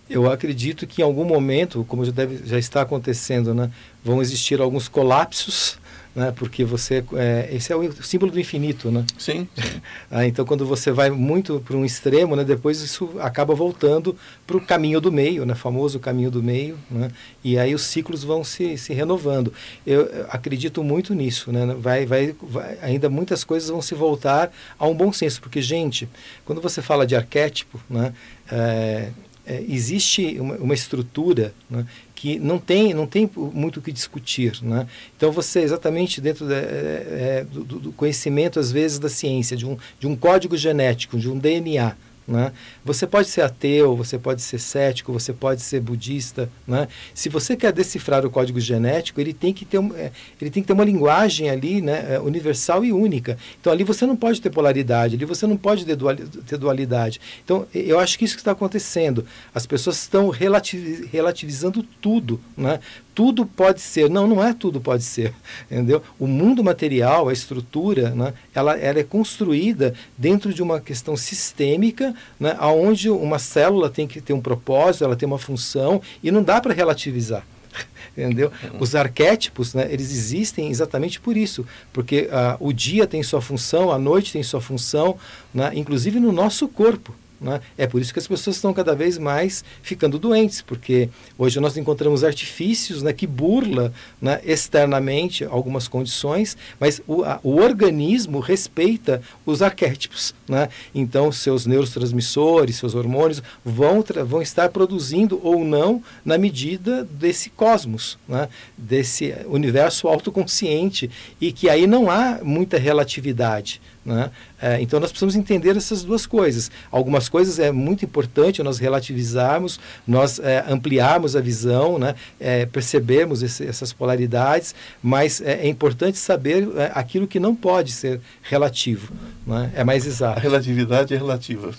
Eu 0.09 0.31
acredito 0.31 0.85
que 0.85 1.01
em 1.01 1.05
algum 1.05 1.25
momento, 1.25 1.85
como 1.87 2.03
já, 2.03 2.11
deve, 2.11 2.45
já 2.45 2.59
está 2.59 2.81
acontecendo, 2.81 3.53
né, 3.53 3.71
vão 4.03 4.21
existir 4.21 4.59
alguns 4.61 4.87
colapsos 4.87 5.77
né? 6.15 6.31
Porque 6.35 6.63
você 6.63 7.03
é, 7.13 7.49
esse 7.51 7.71
é 7.71 7.75
o 7.75 8.03
símbolo 8.03 8.31
do 8.31 8.39
infinito, 8.39 8.91
né? 8.91 9.05
Sim. 9.17 9.47
ah, 10.11 10.25
então 10.25 10.45
quando 10.45 10.65
você 10.65 10.91
vai 10.91 11.09
muito 11.09 11.59
para 11.59 11.75
um 11.75 11.83
extremo, 11.83 12.35
né? 12.35 12.43
Depois 12.43 12.81
isso 12.81 13.09
acaba 13.19 13.55
voltando 13.55 14.15
para 14.45 14.57
o 14.57 14.61
caminho 14.61 15.01
do 15.01 15.11
meio, 15.11 15.45
né? 15.45 15.55
Famoso 15.55 15.99
caminho 15.99 16.29
do 16.29 16.43
meio, 16.43 16.77
né? 16.89 17.11
E 17.43 17.57
aí 17.57 17.73
os 17.73 17.83
ciclos 17.83 18.23
vão 18.23 18.43
se, 18.43 18.77
se 18.77 18.93
renovando. 18.93 19.51
Eu 19.85 20.25
acredito 20.29 20.83
muito 20.83 21.13
nisso, 21.15 21.51
né? 21.51 21.75
Vai, 21.79 22.05
vai, 22.05 22.35
vai, 22.41 22.77
ainda 22.81 23.09
muitas 23.09 23.43
coisas 23.43 23.69
vão 23.69 23.81
se 23.81 23.95
voltar 23.95 24.51
a 24.77 24.87
um 24.87 24.93
bom 24.93 25.11
senso, 25.11 25.41
porque 25.41 25.61
gente, 25.61 26.07
quando 26.45 26.61
você 26.61 26.81
fala 26.81 27.07
de 27.07 27.15
arquétipo, 27.15 27.79
né? 27.89 28.13
É, 28.51 29.09
é, 29.45 29.63
existe 29.67 30.39
uma, 30.39 30.55
uma 30.55 30.73
estrutura 30.73 31.53
né, 31.69 31.85
que 32.15 32.39
não 32.39 32.57
tem, 32.57 32.93
não 32.93 33.05
tem 33.05 33.29
muito 33.35 33.77
o 33.77 33.81
que 33.81 33.91
discutir. 33.91 34.59
Né? 34.61 34.87
Então, 35.17 35.31
você, 35.31 35.59
exatamente 35.59 36.21
dentro 36.21 36.51
é, 36.51 36.57
é, 36.57 37.45
do, 37.51 37.63
do, 37.63 37.91
conhecimento, 37.91 38.59
às 38.59 38.71
vezes, 38.71 38.99
da 38.99 39.09
ciência, 39.09 39.57
de 39.57 39.65
um, 39.65 39.77
de 39.99 40.07
um 40.07 40.15
código 40.15 40.55
genético, 40.55 41.17
de 41.17 41.29
um 41.29 41.37
DNA, 41.37 41.95
né? 42.27 42.51
Você 42.85 43.05
pode 43.05 43.27
ser 43.27 43.41
ateu, 43.41 43.95
você 43.95 44.17
pode 44.17 44.41
ser 44.41 44.59
cético, 44.59 45.11
você 45.11 45.33
pode 45.33 45.61
ser 45.61 45.79
budista. 45.81 46.49
Né? 46.67 46.87
Se 47.13 47.29
você 47.29 47.55
quer 47.55 47.71
decifrar 47.71 48.25
o 48.25 48.29
código 48.29 48.59
genético, 48.59 49.19
ele 49.19 49.33
tem 49.33 49.53
que 49.53 49.65
ter, 49.65 49.79
um, 49.79 49.93
é, 49.95 50.11
ele 50.39 50.49
tem 50.49 50.63
que 50.63 50.67
ter 50.67 50.73
uma 50.73 50.85
linguagem 50.85 51.49
ali 51.49 51.81
né, 51.81 52.15
é, 52.15 52.19
universal 52.19 52.85
e 52.85 52.93
única. 52.93 53.37
Então 53.59 53.71
ali 53.71 53.83
você 53.83 54.05
não 54.05 54.15
pode 54.15 54.41
ter 54.41 54.49
polaridade, 54.49 55.15
ali 55.15 55.25
você 55.25 55.45
não 55.45 55.57
pode 55.57 55.85
ter, 55.85 56.57
dualidade. 56.57 57.19
Então 57.43 57.67
eu 57.73 57.99
acho 57.99 58.17
que 58.17 58.25
isso 58.25 58.35
que 58.35 58.41
está 58.41 58.51
acontecendo. 58.51 59.25
As 59.53 59.65
pessoas 59.65 59.97
estão 59.97 60.29
relativizando 60.29 61.83
tudo. 62.01 62.39
Né? 62.55 62.79
Tudo 63.13 63.45
pode 63.45 63.81
ser. 63.81 64.09
Não, 64.09 64.27
não 64.27 64.43
é 64.43 64.53
tudo 64.53 64.79
pode 64.81 65.03
ser. 65.03 65.33
Entendeu? 65.69 66.01
O 66.19 66.27
mundo 66.27 66.63
material, 66.63 67.29
a 67.29 67.33
estrutura, 67.33 68.09
né, 68.11 68.33
ela, 68.53 68.77
ela 68.77 68.99
é 68.99 69.03
construída 69.03 69.93
dentro 70.17 70.53
de 70.53 70.61
uma 70.61 70.79
questão 70.79 71.15
sistêmica, 71.15 72.13
né, 72.39 72.57
onde 72.61 73.09
uma 73.09 73.39
célula 73.39 73.89
tem 73.89 74.07
que 74.07 74.21
ter 74.21 74.33
um 74.33 74.41
propósito, 74.41 75.03
ela 75.03 75.15
tem 75.15 75.27
uma 75.27 75.39
função, 75.39 76.01
e 76.21 76.31
não 76.31 76.43
dá 76.43 76.59
para 76.59 76.73
relativizar. 76.73 77.45
Entendeu? 78.17 78.51
Os 78.79 78.95
arquétipos, 78.95 79.73
né, 79.73 79.87
eles 79.91 80.11
existem 80.11 80.69
exatamente 80.69 81.19
por 81.19 81.35
isso, 81.35 81.65
porque 81.91 82.29
uh, 82.31 82.57
o 82.59 82.71
dia 82.71 83.07
tem 83.07 83.23
sua 83.23 83.41
função, 83.41 83.91
a 83.91 83.97
noite 83.97 84.33
tem 84.33 84.43
sua 84.43 84.61
função, 84.61 85.17
né, 85.53 85.71
inclusive 85.73 86.19
no 86.19 86.31
nosso 86.31 86.67
corpo. 86.67 87.13
Né? 87.43 87.59
É 87.77 87.85
por 87.85 88.01
isso 88.01 88.13
que 88.13 88.19
as 88.19 88.27
pessoas 88.27 88.55
estão 88.55 88.73
cada 88.73 88.95
vez 88.95 89.17
mais 89.17 89.65
ficando 89.81 90.17
doentes, 90.17 90.61
porque 90.61 91.09
hoje 91.37 91.59
nós 91.59 91.75
encontramos 91.75 92.23
artifícios 92.23 93.03
né, 93.03 93.11
que 93.11 93.27
burla 93.27 93.93
né, 94.21 94.39
externamente 94.45 95.43
algumas 95.43 95.89
condições, 95.89 96.55
mas 96.79 97.01
o, 97.05 97.21
a, 97.23 97.41
o 97.43 97.57
organismo 97.57 98.39
respeita 98.39 99.21
os 99.45 99.61
arquétipos. 99.61 100.33
Né? 100.47 100.69
Então, 100.95 101.33
seus 101.33 101.65
neurotransmissores, 101.65 102.77
seus 102.77 102.95
hormônios 102.95 103.43
vão, 103.63 104.01
vão 104.25 104.41
estar 104.41 104.69
produzindo 104.69 105.39
ou 105.43 105.65
não 105.65 106.01
na 106.23 106.37
medida 106.37 107.03
desse 107.03 107.49
cosmos, 107.49 108.17
né? 108.25 108.47
desse 108.77 109.35
universo 109.47 110.07
autoconsciente, 110.07 111.11
e 111.41 111.51
que 111.51 111.67
aí 111.69 111.85
não 111.85 112.09
há 112.09 112.39
muita 112.41 112.77
relatividade. 112.77 113.81
Né? 114.05 114.29
É, 114.61 114.81
então 114.81 114.99
nós 114.99 115.11
precisamos 115.11 115.35
entender 115.35 115.77
essas 115.77 116.03
duas 116.03 116.25
coisas. 116.25 116.69
Algumas 116.91 117.29
coisas 117.29 117.57
é 117.57 117.71
muito 117.71 118.03
importante 118.03 118.61
nós 118.61 118.77
relativizarmos, 118.77 119.79
nós 120.05 120.39
é, 120.39 120.65
ampliarmos 120.67 121.35
a 121.35 121.41
visão, 121.41 121.97
né? 121.97 122.15
É, 122.39 122.65
percebermos 122.65 123.41
esse, 123.41 123.65
essas 123.65 123.93
polaridades, 123.93 124.75
mas 125.01 125.41
é, 125.41 125.65
é 125.65 125.67
importante 125.67 126.17
saber 126.17 126.67
é, 126.75 126.91
aquilo 126.93 127.27
que 127.27 127.39
não 127.39 127.55
pode 127.55 127.91
ser 127.91 128.19
relativo. 128.41 129.13
Né? 129.47 129.71
É 129.75 129.83
mais 129.83 130.05
exato. 130.05 130.37
A 130.37 130.41
relatividade 130.41 131.13
é 131.13 131.17
relativa. 131.17 131.73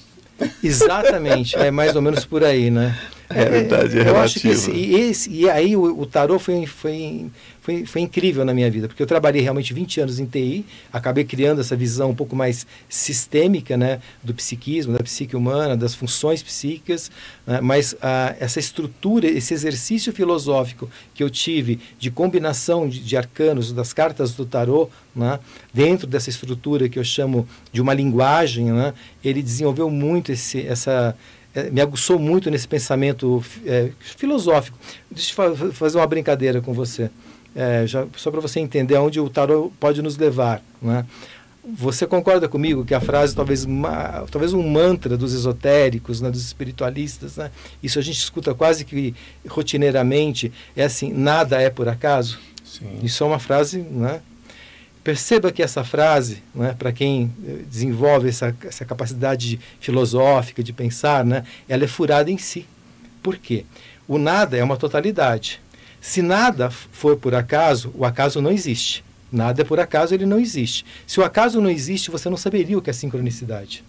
Exatamente, 0.63 1.57
é 1.57 1.71
mais 1.71 1.95
ou 1.95 2.03
menos 2.03 2.25
por 2.25 2.43
aí, 2.43 2.71
né? 2.71 2.99
É 3.29 3.45
verdade, 3.47 3.99
é, 3.99 4.09
Eu 4.09 4.17
acho 4.19 4.39
que 4.39 4.49
esse, 4.49 4.71
e, 4.71 4.95
esse, 4.95 5.31
e 5.31 5.49
aí 5.49 5.77
o, 5.77 6.01
o 6.01 6.05
tarô 6.07 6.39
foi, 6.39 6.67
foi, 6.67 7.31
foi, 7.61 7.87
foi 7.87 8.03
incrível 8.03 8.45
na 8.45 8.53
minha 8.53 8.71
vida, 8.71 8.87
porque 8.87 9.03
eu 9.03 9.07
trabalhei 9.07 9.41
realmente 9.41 9.73
20 9.73 10.03
anos 10.03 10.21
em 10.21 10.27
TI, 10.27 10.67
acabei 10.93 11.25
criando 11.25 11.61
essa 11.61 11.75
visão 11.75 12.11
um 12.11 12.15
pouco 12.15 12.37
mais 12.37 12.67
sistêmica 12.89 13.77
né, 13.77 14.01
do 14.23 14.35
psiquismo, 14.35 14.93
da 14.93 15.03
psique 15.03 15.35
humana, 15.35 15.75
das 15.75 15.95
funções 15.95 16.43
psíquicas, 16.43 17.11
né, 17.47 17.61
mas 17.63 17.97
ah, 18.03 18.35
essa 18.39 18.61
estrutura, 18.61 19.27
esse 19.27 19.55
exercício 19.55 20.13
filosófico 20.13 20.91
que 21.15 21.23
eu 21.23 21.31
tive 21.31 21.81
de 21.99 22.11
combinação 22.11 22.87
de, 22.87 23.01
de 23.01 23.17
arcanos, 23.17 23.73
das 23.73 23.93
cartas 23.95 24.33
do 24.33 24.45
tarô, 24.45 24.91
né, 25.17 25.41
dentro 25.73 26.07
dessa 26.07 26.29
estrutura 26.29 26.89
que 26.89 26.99
eu 26.99 27.05
chamo 27.05 27.49
de 27.73 27.81
uma 27.81 27.95
linguagem, 27.95 28.67
né, 28.67 28.93
ele 29.25 29.43
desenvolveu 29.43 29.89
muito 29.89 30.31
esse, 30.31 30.67
essa 30.67 31.17
me 31.71 31.81
aguçou 31.81 32.19
muito 32.19 32.51
nesse 32.51 32.67
pensamento 32.67 33.45
é, 33.65 33.91
filosófico. 34.01 34.77
Deixa 35.11 35.41
eu 35.43 35.73
fazer 35.73 35.99
uma 35.99 36.07
brincadeira 36.07 36.61
com 36.61 36.73
você, 36.73 37.11
é, 37.55 37.87
já, 37.87 38.07
só 38.17 38.31
para 38.31 38.41
você 38.41 38.61
entender 38.61 38.97
aonde 38.97 39.21
o 39.21 39.31
tarot 39.31 39.73
pode 39.79 40.03
nos 40.03 40.17
levar. 40.17 40.63
Né? 40.83 41.07
Você 41.77 42.07
concorda 42.07 42.47
comigo 42.49 42.85
que 42.85 42.93
a 42.93 43.01
frase, 43.01 43.35
talvez, 43.35 43.65
uma, 43.65 44.27
talvez 44.31 44.53
um 44.53 44.63
mantra 44.69 45.17
dos 45.17 45.33
esotéricos, 45.33 46.21
né, 46.21 46.31
dos 46.31 46.45
espiritualistas, 46.45 47.37
né, 47.37 47.51
isso 47.83 47.99
a 47.99 48.03
gente 48.03 48.19
escuta 48.19 48.55
quase 48.55 48.85
que 48.85 49.15
rotineiramente, 49.49 50.53
é 50.77 50.85
assim: 50.85 51.11
nada 51.11 51.61
é 51.61 51.71
por 51.71 51.89
acaso? 51.89 52.39
Sim. 52.63 52.99
Isso 53.03 53.25
é 53.25 53.27
uma 53.27 53.39
frase 53.39 53.79
né, 53.79 54.21
Perceba 55.05 55.53
que 55.53 55.63
essa 55.63 55.85
frase, 55.85 56.43
né, 56.55 56.75
para 56.79 56.91
quem 56.91 57.31
eh, 57.47 57.59
desenvolve 57.71 58.31
essa, 58.31 58.57
essa 58.65 58.87
capacidade 58.87 59.61
filosófica 59.79 60.63
de 60.63 60.73
pensar, 60.73 61.23
né, 61.23 61.45
ela 61.69 61.85
é 61.85 61.87
furada 61.87 62.31
em 62.31 62.39
si. 62.39 62.67
Por 63.23 63.37
quê? 63.37 63.67
O 64.09 64.17
nada 64.17 64.57
é 64.57 64.65
uma 64.65 64.79
totalidade. 64.79 65.61
Se 66.01 66.23
nada 66.23 66.71
for 66.71 67.19
por 67.19 67.35
acaso, 67.35 67.93
o 67.95 68.05
acaso 68.05 68.41
não 68.41 68.51
existe. 68.51 69.05
Nada 69.31 69.61
é 69.61 69.65
por 69.65 69.79
acaso, 69.79 70.15
ele 70.15 70.25
não 70.25 70.39
existe. 70.39 70.87
Se 71.07 71.21
o 71.21 71.25
acaso 71.25 71.61
não 71.61 71.69
existe, 71.69 72.11
você 72.11 72.31
não 72.31 72.37
saberia 72.39 72.79
o 72.79 72.83
que 72.83 72.89
é 72.89 72.93
sincronicidade. 72.93 73.85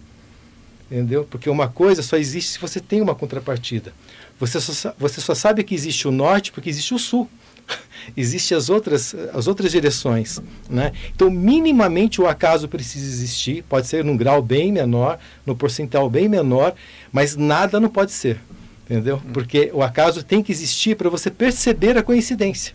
Entendeu? 0.92 1.24
Porque 1.24 1.50
uma 1.50 1.70
coisa 1.70 2.02
só 2.04 2.18
existe 2.18 2.52
se 2.52 2.60
você 2.60 2.82
tem 2.82 3.02
uma 3.02 3.16
contrapartida. 3.16 3.94
Você 4.40 4.60
só, 4.60 4.94
você 4.98 5.22
só 5.22 5.34
sabe 5.34 5.64
que 5.64 5.74
existe 5.74 6.08
o 6.08 6.12
norte 6.12 6.52
porque 6.52 6.70
existe 6.70 6.94
o 6.94 7.00
sul. 7.00 7.30
Existem 8.16 8.58
as 8.58 8.70
outras, 8.70 9.16
as 9.34 9.48
outras 9.48 9.72
direções. 9.72 10.42
Né? 10.70 10.92
Então, 11.14 11.30
minimamente 11.30 12.22
o 12.22 12.28
acaso 12.28 12.68
precisa 12.68 13.06
existir, 13.06 13.64
pode 13.64 13.88
ser 13.88 14.04
num 14.04 14.16
grau 14.16 14.42
bem 14.42 14.72
menor, 14.72 15.20
no 15.46 15.56
percentual 15.56 16.10
bem 16.10 16.30
menor, 16.30 16.74
mas 17.12 17.36
nada 17.36 17.80
não 17.80 17.90
pode 17.90 18.12
ser. 18.12 18.40
Entendeu? 18.86 19.18
Hum. 19.26 19.34
Porque 19.34 19.72
o 19.74 19.82
acaso 19.82 20.24
tem 20.24 20.44
que 20.44 20.52
existir 20.52 20.96
para 20.96 21.10
você 21.10 21.32
perceber 21.32 21.98
a 21.98 22.04
coincidência. 22.04 22.74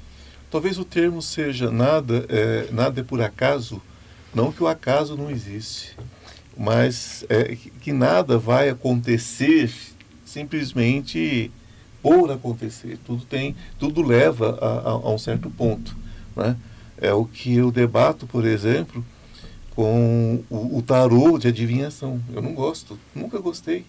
Talvez 0.50 0.78
o 0.78 0.84
termo 0.84 1.22
seja 1.22 1.70
nada 1.70 2.26
é, 2.28 2.66
nada 2.72 3.00
é 3.00 3.04
por 3.04 3.22
acaso, 3.22 3.80
não 4.34 4.50
que 4.50 4.60
o 4.60 4.66
acaso 4.66 5.16
não 5.16 5.30
existe, 5.30 5.96
mas 6.56 7.24
é, 7.28 7.56
que 7.80 7.92
nada 7.92 8.36
vai 8.36 8.68
acontecer 8.68 9.70
simplesmente 10.24 11.52
por 12.02 12.30
acontecer. 12.30 12.98
Tudo 13.06 13.24
tem, 13.24 13.54
tudo 13.78 14.02
leva 14.02 14.58
a, 14.60 14.90
a, 14.90 14.92
a 14.92 15.10
um 15.10 15.18
certo 15.18 15.50
ponto. 15.50 15.96
Né? 16.36 16.56
É 16.98 17.12
o 17.12 17.24
que 17.24 17.54
eu 17.54 17.70
debato, 17.70 18.26
por 18.26 18.44
exemplo, 18.44 19.04
com 19.70 20.42
o, 20.50 20.78
o 20.78 20.82
tarô 20.82 21.38
de 21.38 21.48
adivinhação. 21.48 22.20
Eu 22.32 22.42
não 22.42 22.54
gosto, 22.54 22.98
nunca 23.14 23.38
gostei. 23.38 23.84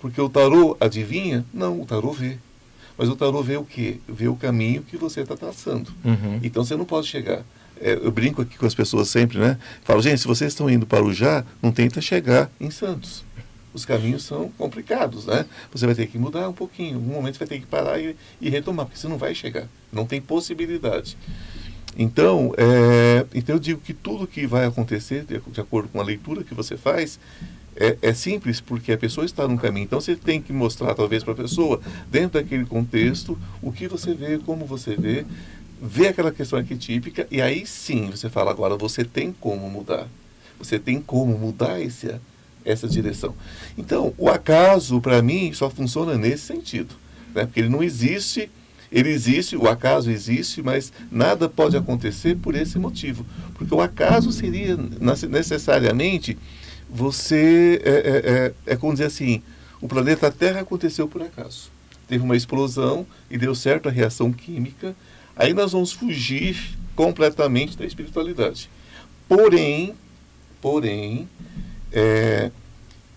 Porque 0.00 0.20
o 0.20 0.28
tarô 0.28 0.76
adivinha? 0.80 1.44
Não, 1.52 1.80
o 1.80 1.86
tarô 1.86 2.12
vê. 2.12 2.38
Mas 2.98 3.08
o 3.08 3.16
tarô 3.16 3.42
vê 3.42 3.56
o 3.56 3.64
quê? 3.64 3.98
Vê 4.08 4.28
o 4.28 4.36
caminho 4.36 4.82
que 4.82 4.96
você 4.96 5.20
está 5.20 5.36
traçando. 5.36 5.90
Uhum. 6.04 6.40
Então 6.42 6.64
você 6.64 6.76
não 6.76 6.84
pode 6.84 7.06
chegar. 7.06 7.42
É, 7.80 7.94
eu 7.94 8.10
brinco 8.12 8.42
aqui 8.42 8.58
com 8.58 8.66
as 8.66 8.74
pessoas 8.74 9.08
sempre, 9.08 9.38
né? 9.38 9.58
Falo, 9.82 10.02
gente, 10.02 10.20
se 10.20 10.26
vocês 10.26 10.52
estão 10.52 10.68
indo 10.68 10.86
para 10.86 11.04
o 11.04 11.12
Já, 11.12 11.44
não 11.60 11.72
tenta 11.72 12.00
chegar 12.00 12.50
em 12.60 12.70
Santos 12.70 13.24
os 13.74 13.84
caminhos 13.84 14.22
são 14.22 14.50
complicados, 14.58 15.26
né? 15.26 15.46
Você 15.72 15.86
vai 15.86 15.94
ter 15.94 16.06
que 16.06 16.18
mudar 16.18 16.48
um 16.48 16.52
pouquinho, 16.52 16.92
em 16.92 16.94
algum 16.94 17.12
momento 17.12 17.34
você 17.34 17.40
vai 17.40 17.48
ter 17.48 17.60
que 17.60 17.66
parar 17.66 17.98
e, 17.98 18.16
e 18.40 18.48
retomar, 18.50 18.86
porque 18.86 18.98
você 18.98 19.08
não 19.08 19.18
vai 19.18 19.34
chegar, 19.34 19.66
não 19.92 20.06
tem 20.06 20.20
possibilidade. 20.20 21.16
Então, 21.96 22.54
é, 22.56 23.26
então 23.34 23.56
eu 23.56 23.60
digo 23.60 23.80
que 23.80 23.92
tudo 23.92 24.26
que 24.26 24.46
vai 24.46 24.64
acontecer, 24.64 25.24
de, 25.24 25.38
de 25.38 25.60
acordo 25.60 25.88
com 25.88 26.00
a 26.00 26.04
leitura 26.04 26.42
que 26.42 26.54
você 26.54 26.76
faz, 26.76 27.18
é, 27.76 27.96
é, 28.02 28.14
simples 28.14 28.60
porque 28.60 28.92
a 28.92 28.98
pessoa 28.98 29.24
está 29.24 29.46
no 29.46 29.58
caminho. 29.58 29.84
Então 29.84 30.00
você 30.00 30.16
tem 30.16 30.40
que 30.40 30.52
mostrar, 30.52 30.94
talvez, 30.94 31.22
para 31.22 31.32
a 31.32 31.36
pessoa, 31.36 31.80
dentro 32.10 32.40
daquele 32.40 32.64
contexto, 32.64 33.38
o 33.60 33.72
que 33.72 33.88
você 33.88 34.14
vê, 34.14 34.38
como 34.38 34.64
você 34.64 34.96
vê, 34.96 35.24
ver 35.80 36.08
aquela 36.08 36.30
questão 36.30 36.58
arquetípica, 36.58 37.26
e 37.30 37.42
aí 37.42 37.66
sim 37.66 38.10
você 38.10 38.28
fala, 38.28 38.50
agora 38.50 38.76
você 38.76 39.04
tem 39.04 39.32
como 39.32 39.68
mudar. 39.68 40.08
Você 40.58 40.78
tem 40.78 41.00
como 41.00 41.36
mudar 41.36 41.80
esse, 41.80 42.14
essa 42.64 42.88
direção. 42.88 43.34
Então, 43.76 44.14
o 44.16 44.28
acaso, 44.28 45.00
para 45.00 45.22
mim, 45.22 45.52
só 45.52 45.68
funciona 45.70 46.16
nesse 46.16 46.44
sentido. 46.44 46.94
né? 47.34 47.44
porque 47.44 47.60
ele 47.60 47.68
não 47.68 47.82
existe, 47.82 48.50
ele 48.90 49.10
existe, 49.10 49.56
o 49.56 49.68
acaso 49.68 50.10
existe, 50.10 50.62
mas 50.62 50.92
nada 51.10 51.48
pode 51.48 51.76
acontecer 51.76 52.36
por 52.36 52.54
esse 52.54 52.78
motivo. 52.78 53.24
Porque 53.54 53.74
o 53.74 53.80
acaso 53.80 54.30
seria 54.32 54.76
necessariamente 55.28 56.36
você, 56.88 57.80
é, 57.84 57.90
é, 57.90 57.94
é, 58.68 58.72
é 58.74 58.76
como 58.76 58.92
dizer 58.92 59.06
assim, 59.06 59.42
o 59.80 59.88
planeta 59.88 60.30
Terra 60.30 60.60
aconteceu 60.60 61.08
por 61.08 61.22
acaso. 61.22 61.70
Teve 62.06 62.22
uma 62.22 62.36
explosão 62.36 63.06
e 63.30 63.38
deu 63.38 63.54
certo 63.54 63.88
a 63.88 63.92
reação 63.92 64.30
química, 64.32 64.94
aí 65.34 65.54
nós 65.54 65.72
vamos 65.72 65.92
fugir 65.92 66.76
completamente 66.94 67.76
da 67.76 67.86
espiritualidade. 67.86 68.68
Porém, 69.26 69.94
porém, 70.60 71.26
é, 71.92 72.50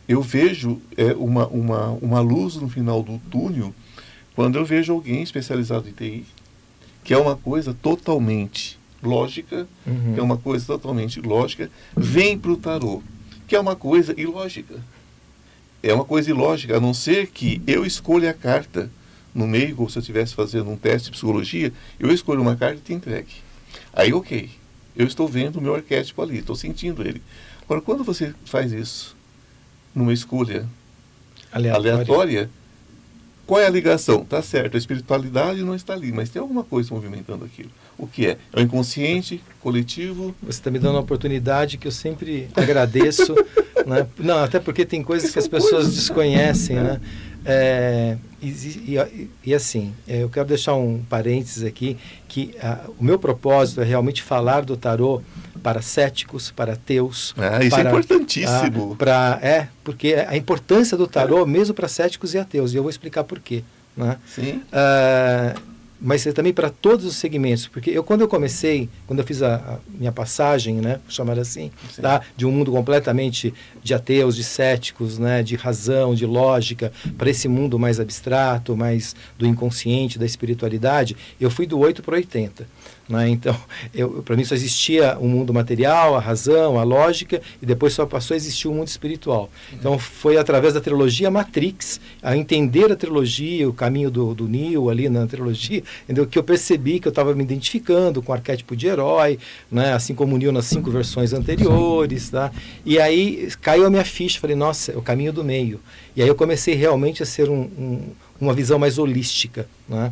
eu 0.08 0.22
vejo 0.22 0.82
é, 0.98 1.14
uma, 1.14 1.48
uma, 1.48 1.88
uma 2.02 2.20
luz 2.20 2.56
no 2.56 2.70
final 2.70 3.02
do 3.02 3.20
túnel 3.30 3.74
quando 4.36 4.58
eu 4.58 4.66
vejo 4.66 4.92
alguém 4.92 5.24
especializado 5.24 5.88
em 5.88 5.94
TI, 5.94 6.26
que 7.04 7.14
é 7.14 7.18
uma 7.18 7.38
coisa 7.38 7.74
totalmente 7.74 8.78
lógica, 9.02 9.68
uhum. 9.88 10.14
que 10.14 10.20
é 10.20 10.24
uma 10.24 10.38
coisa 10.38 10.66
totalmente 10.66 11.22
lógica, 11.22 11.72
vem 11.96 12.38
para 12.38 12.52
o 12.52 12.58
tarô, 12.58 13.02
que 13.48 13.56
é 13.56 13.60
uma 13.60 13.76
coisa 13.76 14.14
ilógica. 14.20 14.76
É 15.82 15.94
uma 15.94 16.04
coisa 16.04 16.32
ilógica, 16.32 16.76
a 16.76 16.80
não 16.80 16.94
ser 16.94 17.28
que 17.28 17.62
eu 17.66 17.86
escolha 17.86 18.32
a 18.32 18.34
carta 18.34 18.90
no 19.34 19.48
meio, 19.48 19.76
como 19.76 19.90
se 19.90 19.98
eu 19.98 20.02
estivesse 20.02 20.34
fazendo 20.34 20.70
um 20.70 20.76
teste 20.76 21.06
de 21.06 21.12
psicologia, 21.12 21.72
eu 22.00 22.12
escolho 22.12 22.42
uma 22.42 22.56
carta 22.56 22.78
e 22.78 22.82
te 22.82 22.94
entregue. 22.94 23.36
Aí, 23.94 24.12
ok, 24.12 24.50
eu 24.96 25.06
estou 25.06 25.28
vendo 25.28 25.58
o 25.58 25.62
meu 25.62 25.76
arquétipo 25.76 26.22
ali, 26.22 26.40
estou 26.40 26.56
sentindo 26.56 27.02
ele. 27.02 27.22
Agora, 27.66 27.82
quando 27.82 28.04
você 28.04 28.34
faz 28.46 28.72
isso 28.72 29.16
numa 29.94 30.14
escolha 30.14 30.66
aleatória, 31.52 31.94
aleatória 31.94 32.50
qual 33.46 33.62
é 33.62 33.68
a 33.68 33.70
ligação? 33.70 34.26
Tá 34.26 34.42
certo, 34.42 34.76
a 34.76 34.78
espiritualidade 34.78 35.62
não 35.62 35.76
está 35.76 35.94
ali, 35.94 36.12
mas 36.12 36.30
tem 36.30 36.42
alguma 36.42 36.64
coisa 36.64 36.94
movimentando 36.94 37.46
aquilo. 37.46 37.70
O 37.98 38.08
que 38.08 38.26
é? 38.26 38.38
É 38.52 38.60
o 38.60 38.62
inconsciente, 38.62 39.42
coletivo? 39.62 40.36
Você 40.42 40.60
está 40.60 40.72
me 40.72 40.80
dando 40.80 40.96
uma 40.96 41.02
oportunidade 41.02 41.78
que 41.78 41.88
eu 41.88 41.92
sempre 41.92 42.50
agradeço. 42.56 43.36
né? 43.86 44.08
Não, 44.18 44.40
até 44.44 44.60
porque 44.60 44.84
tem 44.84 45.04
coisas 45.04 45.32
que 45.32 45.38
as 45.38 45.48
pessoas 45.48 45.84
coisas. 45.84 45.96
desconhecem, 45.96 46.78
né? 46.78 47.00
É, 47.46 48.18
e, 48.42 48.48
e, 48.48 49.30
e, 49.46 49.54
assim, 49.54 49.94
é, 50.08 50.24
eu 50.24 50.30
quero 50.30 50.48
deixar 50.48 50.74
um 50.74 51.04
parênteses 51.08 51.64
aqui, 51.64 51.96
que 52.28 52.56
a, 52.60 52.90
o 52.98 53.04
meu 53.04 53.20
propósito 53.20 53.82
é 53.82 53.84
realmente 53.84 54.24
falar 54.24 54.66
do 54.66 54.76
tarô 54.76 55.22
para 55.66 55.82
céticos, 55.82 56.52
para 56.52 56.74
ateus. 56.74 57.34
Ah, 57.36 57.64
isso 57.64 57.76
é 57.76 57.80
para, 57.80 57.90
é 57.90 57.92
importantíssimo. 57.92 58.94
A, 58.94 58.96
pra, 58.96 59.40
é, 59.42 59.68
porque 59.84 60.14
a 60.14 60.38
importância 60.38 60.96
do 60.96 61.08
tarô, 61.08 61.42
é. 61.42 61.46
mesmo 61.48 61.74
para 61.74 61.88
céticos 61.88 62.36
e 62.36 62.38
ateus, 62.38 62.72
e 62.72 62.76
eu 62.76 62.84
vou 62.84 62.90
explicar 62.92 63.24
por 63.24 63.40
quê. 63.40 63.64
Né? 63.98 64.16
Sim. 64.28 64.62
Uh, 64.68 65.60
mas 66.00 66.28
é 66.28 66.32
também 66.32 66.54
para 66.54 66.70
todos 66.70 67.04
os 67.04 67.16
segmentos, 67.16 67.68
porque 67.68 67.90
eu 67.90 68.04
quando 68.04 68.22
eu 68.22 68.28
comecei, 68.28 68.88
quando 69.08 69.20
eu 69.20 69.26
fiz 69.26 69.42
a, 69.42 69.56
a 69.56 69.80
minha 69.90 70.12
passagem, 70.12 70.76
né, 70.76 71.00
chamar 71.10 71.40
assim, 71.40 71.72
tá, 72.00 72.22
de 72.38 72.46
um 72.46 72.52
mundo 72.52 72.72
completamente 72.72 73.52
de 73.82 73.92
ateus, 73.96 74.36
de 74.36 74.44
céticos, 74.44 75.18
né, 75.18 75.42
de 75.42 75.56
razão, 75.56 76.14
de 76.14 76.28
lógica, 76.28 76.94
para 77.18 77.28
esse 77.28 77.48
mundo 77.48 77.80
mais 77.80 78.00
abstrato, 78.00 78.78
mais 78.78 79.16
do 79.36 79.48
inconsciente, 79.48 80.20
da 80.20 80.28
espiritualidade, 80.28 81.18
eu 81.42 81.50
fui 81.50 81.66
do 81.66 81.80
8 81.80 82.04
para 82.04 82.18
80. 82.18 82.68
Né? 83.08 83.30
Então, 83.30 83.56
para 84.26 84.36
mim 84.36 84.44
só 84.44 84.56
existia 84.56 85.18
o 85.20 85.26
um 85.26 85.30
mundo 85.30 85.54
material, 85.54 86.16
a 86.16 86.20
razão, 86.20 86.80
a 86.80 86.84
lógica, 86.84 87.42
e 87.62 87.66
depois 87.66 87.94
só 87.94 88.06
passou 88.06 88.34
a 88.34 88.38
existir 88.38 88.68
o 88.68 88.74
mundo 88.74 88.88
espiritual. 88.88 89.50
Então, 89.74 89.98
foi 89.98 90.38
através 90.38 90.74
da 90.74 90.82
trilogia 90.82 91.30
Matrix, 91.30 92.00
a 92.22 92.36
entender 92.36 92.92
a 92.92 92.96
trilogia, 92.96 93.68
o 93.70 93.74
caminho 93.74 94.10
do, 94.10 94.34
do 94.34 94.48
Neo 94.48 94.90
ali 94.90 95.10
na 95.10 95.28
trilogia, 95.28 95.84
entendeu? 96.04 96.26
que 96.26 96.38
eu 96.38 96.44
percebi 96.44 97.00
que 97.00 97.08
eu 97.08 97.12
estava 97.12 97.34
me 97.34 97.44
identificando 97.44 98.22
com 98.22 98.32
o 98.32 98.36
arquétipo 98.36 98.76
de 98.76 98.88
herói, 98.88 99.38
né? 99.72 99.94
assim 99.94 100.16
como 100.16 100.36
o 100.36 100.38
Neo 100.38 100.52
nas 100.52 100.66
cinco 100.66 100.90
versões 100.90 101.34
anteriores. 101.34 102.30
Tá? 102.30 102.52
E 102.86 103.00
aí 103.00 103.50
caiu 103.62 103.86
a 103.86 103.90
minha 103.90 104.06
ficha, 104.06 104.40
falei, 104.40 104.56
nossa, 104.56 104.92
é 104.92 104.98
o 104.98 105.02
caminho 105.02 105.32
do 105.32 105.44
meio. 105.44 105.80
E 106.16 106.22
aí 106.22 106.28
eu 106.28 106.36
comecei 106.36 106.74
realmente 106.74 107.22
a 107.22 107.26
ser 107.26 107.50
um, 107.50 107.62
um, 107.78 108.02
uma 108.40 108.54
visão 108.54 108.80
mais 108.80 108.98
holística. 108.98 109.68
Né? 109.88 110.12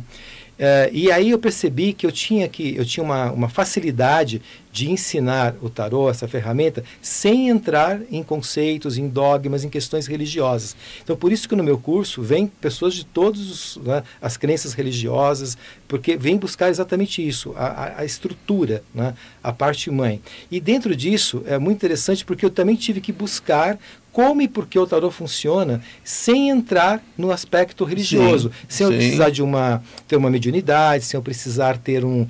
Uh, 0.54 0.88
e 0.92 1.10
aí 1.10 1.30
eu 1.30 1.38
percebi 1.38 1.92
que 1.92 2.06
eu 2.06 2.12
tinha 2.12 2.48
que 2.48 2.76
eu 2.76 2.84
tinha 2.84 3.02
uma, 3.02 3.32
uma 3.32 3.48
facilidade 3.48 4.40
de 4.74 4.90
ensinar 4.90 5.54
o 5.62 5.70
tarô, 5.70 6.10
essa 6.10 6.26
ferramenta, 6.26 6.82
sem 7.00 7.48
entrar 7.48 8.00
em 8.10 8.24
conceitos, 8.24 8.98
em 8.98 9.08
dogmas, 9.08 9.62
em 9.62 9.68
questões 9.68 10.08
religiosas. 10.08 10.74
Então, 11.02 11.16
por 11.16 11.30
isso 11.30 11.48
que 11.48 11.54
no 11.54 11.62
meu 11.62 11.78
curso 11.78 12.20
vem 12.20 12.48
pessoas 12.48 12.94
de 12.94 13.04
todas 13.04 13.76
né, 13.84 14.02
as 14.20 14.36
crenças 14.36 14.72
religiosas, 14.72 15.56
porque 15.86 16.16
vem 16.16 16.36
buscar 16.36 16.70
exatamente 16.70 17.26
isso, 17.26 17.54
a, 17.56 18.00
a 18.00 18.04
estrutura, 18.04 18.82
né, 18.92 19.14
a 19.40 19.52
parte 19.52 19.92
mãe. 19.92 20.20
E 20.50 20.60
dentro 20.60 20.96
disso 20.96 21.44
é 21.46 21.56
muito 21.56 21.76
interessante 21.76 22.24
porque 22.24 22.44
eu 22.44 22.50
também 22.50 22.74
tive 22.74 23.00
que 23.00 23.12
buscar 23.12 23.78
como 24.14 24.40
e 24.40 24.46
por 24.46 24.68
que 24.68 24.78
o 24.78 24.86
tarô 24.86 25.10
funciona 25.10 25.82
sem 26.04 26.48
entrar 26.48 27.02
no 27.18 27.32
aspecto 27.32 27.84
religioso, 27.84 28.48
sim, 28.48 28.66
sem 28.68 28.86
sim. 28.86 28.92
eu 28.92 28.98
precisar 28.98 29.30
de 29.30 29.42
uma 29.42 29.82
ter 30.06 30.16
uma 30.16 30.30
mediunidade, 30.30 31.04
sem 31.04 31.18
eu 31.18 31.22
precisar 31.22 31.78
ter 31.78 32.04
um, 32.04 32.22
uh, 32.22 32.28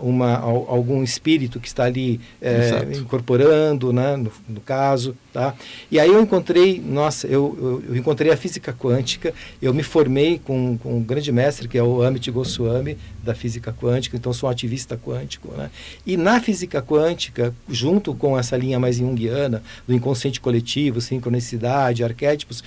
uma, 0.00 0.38
algum 0.38 1.02
espírito 1.02 1.60
que 1.60 1.68
está 1.68 1.84
ali 1.84 2.18
uh, 2.40 2.98
incorporando, 2.98 3.92
né, 3.92 4.16
no, 4.16 4.32
no, 4.48 4.60
caso, 4.62 5.14
tá? 5.30 5.54
E 5.90 6.00
aí 6.00 6.08
eu 6.08 6.22
encontrei, 6.22 6.80
nossa, 6.80 7.26
eu, 7.26 7.54
eu, 7.60 7.82
eu, 7.90 7.96
encontrei 7.96 8.32
a 8.32 8.36
física 8.36 8.72
quântica, 8.72 9.34
eu 9.60 9.74
me 9.74 9.82
formei 9.82 10.40
com, 10.42 10.78
com 10.78 10.96
um 10.96 11.02
grande 11.02 11.30
mestre 11.30 11.68
que 11.68 11.76
é 11.76 11.82
o 11.82 12.02
Amit 12.02 12.30
Goswami 12.30 12.96
da 13.22 13.34
física 13.34 13.70
quântica, 13.70 14.16
então 14.16 14.32
sou 14.32 14.48
um 14.48 14.52
ativista 14.52 14.96
quântico, 14.96 15.52
né? 15.54 15.70
E 16.06 16.16
na 16.16 16.40
física 16.40 16.80
quântica, 16.80 17.54
junto 17.68 18.14
com 18.14 18.38
essa 18.38 18.56
linha 18.56 18.78
mais 18.78 18.96
junguiana 18.96 19.62
do 19.86 19.92
inconsciente 19.92 20.40
coletivo, 20.40 21.02
sincronicidade, 21.18 22.04
arquétipos, 22.04 22.62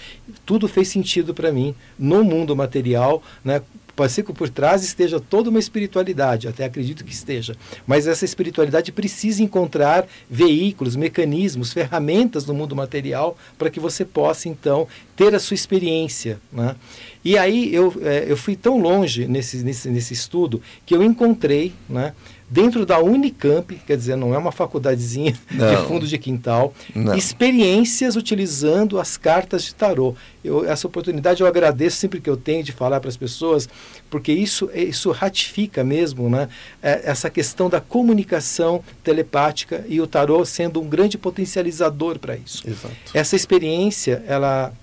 tudo 0.45 0.67
fez 0.67 0.87
sentido 0.87 1.33
para 1.33 1.51
mim 1.51 1.73
no 1.97 2.23
mundo 2.23 2.55
material, 2.55 3.23
né? 3.43 3.61
Pode 3.93 4.13
ser 4.13 4.23
que 4.23 4.33
por 4.33 4.49
trás 4.49 4.83
esteja 4.83 5.19
toda 5.19 5.49
uma 5.49 5.59
espiritualidade, 5.59 6.47
até 6.47 6.63
acredito 6.63 7.03
que 7.03 7.11
esteja. 7.11 7.55
Mas 7.85 8.07
essa 8.07 8.23
espiritualidade 8.23 8.91
precisa 8.91 9.43
encontrar 9.43 10.07
veículos, 10.29 10.95
mecanismos, 10.95 11.73
ferramentas 11.73 12.45
no 12.45 12.53
mundo 12.53 12.75
material 12.75 13.37
para 13.57 13.69
que 13.69 13.79
você 13.79 14.05
possa, 14.05 14.47
então, 14.47 14.87
ter 15.15 15.35
a 15.35 15.39
sua 15.39 15.55
experiência. 15.55 16.39
Né? 16.51 16.75
E 17.23 17.37
aí 17.37 17.73
eu, 17.75 17.93
é, 18.01 18.25
eu 18.27 18.37
fui 18.37 18.55
tão 18.55 18.79
longe 18.79 19.27
nesse, 19.27 19.57
nesse, 19.57 19.89
nesse 19.89 20.13
estudo 20.13 20.61
que 20.85 20.95
eu 20.95 21.03
encontrei 21.03 21.73
né, 21.87 22.13
dentro 22.51 22.85
da 22.85 22.99
Unicamp, 22.99 23.73
quer 23.87 23.95
dizer, 23.95 24.17
não 24.17 24.35
é 24.35 24.37
uma 24.37 24.51
faculdadezinha 24.51 25.33
não. 25.49 25.69
de 25.69 25.87
fundo 25.87 26.05
de 26.05 26.17
quintal, 26.17 26.73
não. 26.93 27.15
experiências 27.15 28.17
utilizando 28.17 28.99
as 28.99 29.15
cartas 29.15 29.63
de 29.63 29.73
tarô. 29.73 30.13
Eu, 30.43 30.65
essa 30.65 30.85
oportunidade 30.85 31.39
eu 31.39 31.47
agradeço 31.47 31.95
sempre 31.95 32.19
que 32.19 32.29
eu 32.29 32.35
tenho 32.35 32.61
de 32.61 32.73
falar 32.73 32.99
para 32.99 33.07
as 33.07 33.15
pessoas, 33.15 33.69
porque 34.09 34.33
isso, 34.33 34.69
isso 34.73 35.11
ratifica 35.11 35.81
mesmo 35.81 36.29
né, 36.29 36.49
é, 36.83 37.03
essa 37.05 37.29
questão 37.29 37.69
da 37.69 37.79
comunicação 37.79 38.83
telepática 39.01 39.85
e 39.87 40.01
o 40.01 40.07
tarô 40.07 40.43
sendo 40.43 40.81
um 40.81 40.89
grande 40.89 41.17
potencializador 41.17 42.19
para 42.19 42.35
isso. 42.35 42.67
Exato. 42.67 42.95
Essa 43.13 43.37
experiência, 43.37 44.21
ela 44.27 44.73